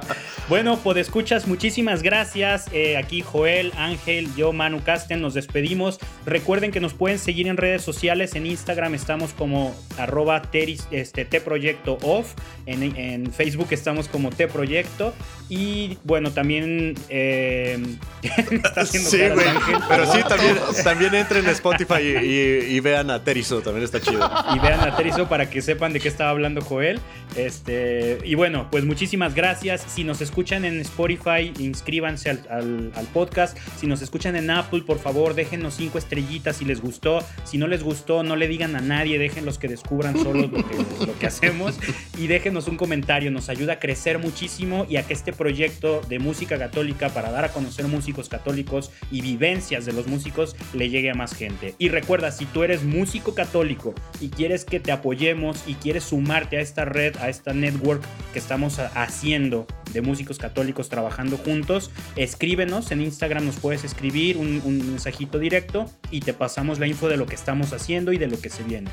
bueno, 0.48 0.78
pues 0.82 0.98
escuchas, 0.98 1.46
muchísimas 1.46 2.02
gracias. 2.02 2.66
Eh, 2.72 2.96
aquí 2.96 3.22
Joel, 3.22 3.72
Ángel, 3.76 4.28
yo, 4.36 4.52
Manu 4.52 4.82
Casten, 4.82 5.20
nos 5.20 5.34
despedimos. 5.34 5.98
Recuerden 6.26 6.70
que 6.70 6.80
nos 6.80 6.94
pueden 6.94 7.18
seguir 7.18 7.48
en 7.48 7.56
redes 7.56 7.82
sociales. 7.82 8.34
En 8.34 8.46
Instagram 8.46 8.94
estamos 8.94 9.32
como 9.32 9.74
arroba 9.98 10.42
teris, 10.42 10.86
este, 10.90 11.24
Proyecto 11.40 11.98
Off. 12.02 12.34
En, 12.66 13.32
Facebook 13.32 13.68
estamos 13.70 14.08
como 14.08 14.30
T 14.30 14.46
Proyecto. 14.48 15.12
Y 15.48 15.98
bueno, 16.04 16.30
también. 16.30 16.94
Eh, 17.08 17.78
sí, 18.84 19.18
güey. 19.18 19.46
Pero 19.88 20.12
sí, 20.12 20.20
también, 20.28 20.56
también 20.84 21.14
entren 21.14 21.44
en 21.44 21.50
Spotify 21.50 22.00
y, 22.00 22.76
y 22.76 22.80
vean 22.80 23.09
a 23.10 23.22
Terizo, 23.24 23.60
también 23.60 23.84
está 23.84 24.00
chido. 24.00 24.28
Y 24.54 24.58
vean 24.58 24.80
a 24.80 24.96
Terizo 24.96 25.28
para 25.28 25.50
que 25.50 25.62
sepan 25.62 25.92
de 25.92 26.00
qué 26.00 26.08
estaba 26.08 26.30
hablando 26.30 26.60
Joel. 26.60 27.00
Este, 27.36 28.18
y 28.24 28.34
bueno, 28.34 28.68
pues 28.70 28.84
muchísimas 28.84 29.34
gracias. 29.34 29.84
Si 29.86 30.04
nos 30.04 30.20
escuchan 30.20 30.64
en 30.64 30.80
Spotify, 30.80 31.52
inscríbanse 31.58 32.30
al, 32.30 32.92
podcast. 33.12 33.56
Si 33.78 33.86
nos 33.86 34.02
escuchan 34.02 34.36
en 34.36 34.50
Apple, 34.50 34.82
por 34.82 34.98
favor, 34.98 35.34
déjenos 35.34 35.74
cinco 35.74 35.98
estrellitas 35.98 36.56
si 36.56 36.64
les 36.64 36.80
gustó. 36.80 37.20
Si 37.44 37.58
no 37.58 37.66
les 37.66 37.82
gustó, 37.82 38.22
no 38.22 38.36
le 38.36 38.48
digan 38.48 38.76
a 38.76 38.80
nadie, 38.80 39.18
déjenlos 39.18 39.58
que 39.58 39.68
descubran 39.68 40.16
solo 40.16 40.46
lo 40.46 40.52
que, 40.52 40.76
lo 41.06 41.18
que 41.18 41.26
hacemos. 41.26 41.78
Y 42.18 42.26
déjenos 42.26 42.68
un 42.68 42.76
comentario, 42.76 43.30
nos 43.30 43.48
ayuda 43.48 43.74
a 43.74 43.78
crecer 43.78 44.18
muchísimo 44.18 44.86
y 44.88 44.96
a 44.96 45.02
que 45.02 45.12
este 45.12 45.32
proyecto 45.32 46.00
de 46.08 46.18
música 46.18 46.58
católica 46.58 47.08
para 47.10 47.30
dar 47.30 47.44
a 47.44 47.52
conocer 47.52 47.86
músicos 47.86 48.28
católicos 48.28 48.90
y 49.10 49.20
vivencias 49.20 49.84
de 49.84 49.92
los 49.92 50.06
músicos 50.06 50.56
le 50.72 50.88
llegue 50.88 51.10
a 51.10 51.14
más 51.14 51.34
gente. 51.34 51.74
Y 51.78 51.88
recuerda, 51.88 52.30
si 52.30 52.46
tú 52.46 52.62
eres 52.62 52.82
músico, 52.82 52.99
músico 53.00 53.34
católico 53.34 53.94
y 54.20 54.28
quieres 54.28 54.66
que 54.66 54.78
te 54.78 54.92
apoyemos 54.92 55.62
y 55.66 55.74
quieres 55.74 56.04
sumarte 56.04 56.58
a 56.58 56.60
esta 56.60 56.84
red, 56.84 57.16
a 57.16 57.30
esta 57.30 57.54
network 57.54 58.02
que 58.34 58.38
estamos 58.38 58.78
haciendo 58.78 59.66
de 59.94 60.02
músicos 60.02 60.36
católicos 60.36 60.90
trabajando 60.90 61.38
juntos, 61.38 61.90
escríbenos 62.16 62.90
en 62.92 63.00
Instagram, 63.00 63.46
nos 63.46 63.56
puedes 63.56 63.84
escribir 63.84 64.36
un, 64.36 64.60
mensajito 64.90 65.38
directo 65.38 65.90
y 66.10 66.20
te 66.20 66.34
pasamos 66.34 66.78
la 66.78 66.86
info 66.86 67.08
de 67.08 67.16
lo 67.16 67.24
que 67.24 67.34
estamos 67.34 67.72
haciendo 67.72 68.12
y 68.12 68.18
de 68.18 68.26
lo 68.26 68.38
que 68.38 68.50
se 68.50 68.62
viene. 68.64 68.90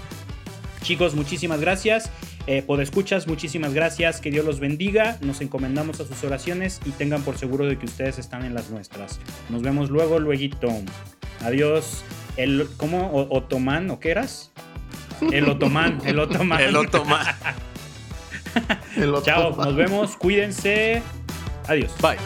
Chicos, 0.84 1.14
muchísimas 1.14 1.60
gracias. 1.60 2.10
Eh, 2.46 2.62
por 2.62 2.80
escuchas, 2.80 3.28
muchísimas 3.28 3.74
gracias. 3.74 4.22
Que 4.22 4.32
Dios 4.32 4.46
los 4.46 4.62
bendiga. 4.62 5.18
Nos 5.20 5.42
encomendamos 5.42 6.00
a 6.00 6.06
sus 6.06 6.24
oraciones 6.24 6.80
y 6.86 6.92
tengan 6.92 7.24
por 7.24 7.38
seguro 7.38 7.66
de 7.66 7.78
que 7.78 7.86
ustedes 7.86 8.20
están 8.20 8.46
en 8.46 8.54
las 8.54 8.70
nuestras. 8.70 9.20
Nos 9.50 9.64
vemos 9.64 9.90
luego, 9.90 10.18
luego. 10.20 10.42
Adiós. 11.42 12.06
El, 12.38 12.70
¿Cómo? 12.78 13.28
¿Otomán 13.30 13.90
o 13.90 14.00
qué 14.00 14.12
eras? 14.12 14.52
El 15.32 15.50
otomán, 15.50 16.00
el 16.06 16.20
otomán. 16.20 16.62
el 16.62 16.76
otomán. 16.76 17.26
Chao, 19.24 19.56
nos 19.56 19.76
vemos, 19.76 20.16
cuídense. 20.16 21.02
Adiós. 21.68 21.92
Bye. 22.02 22.18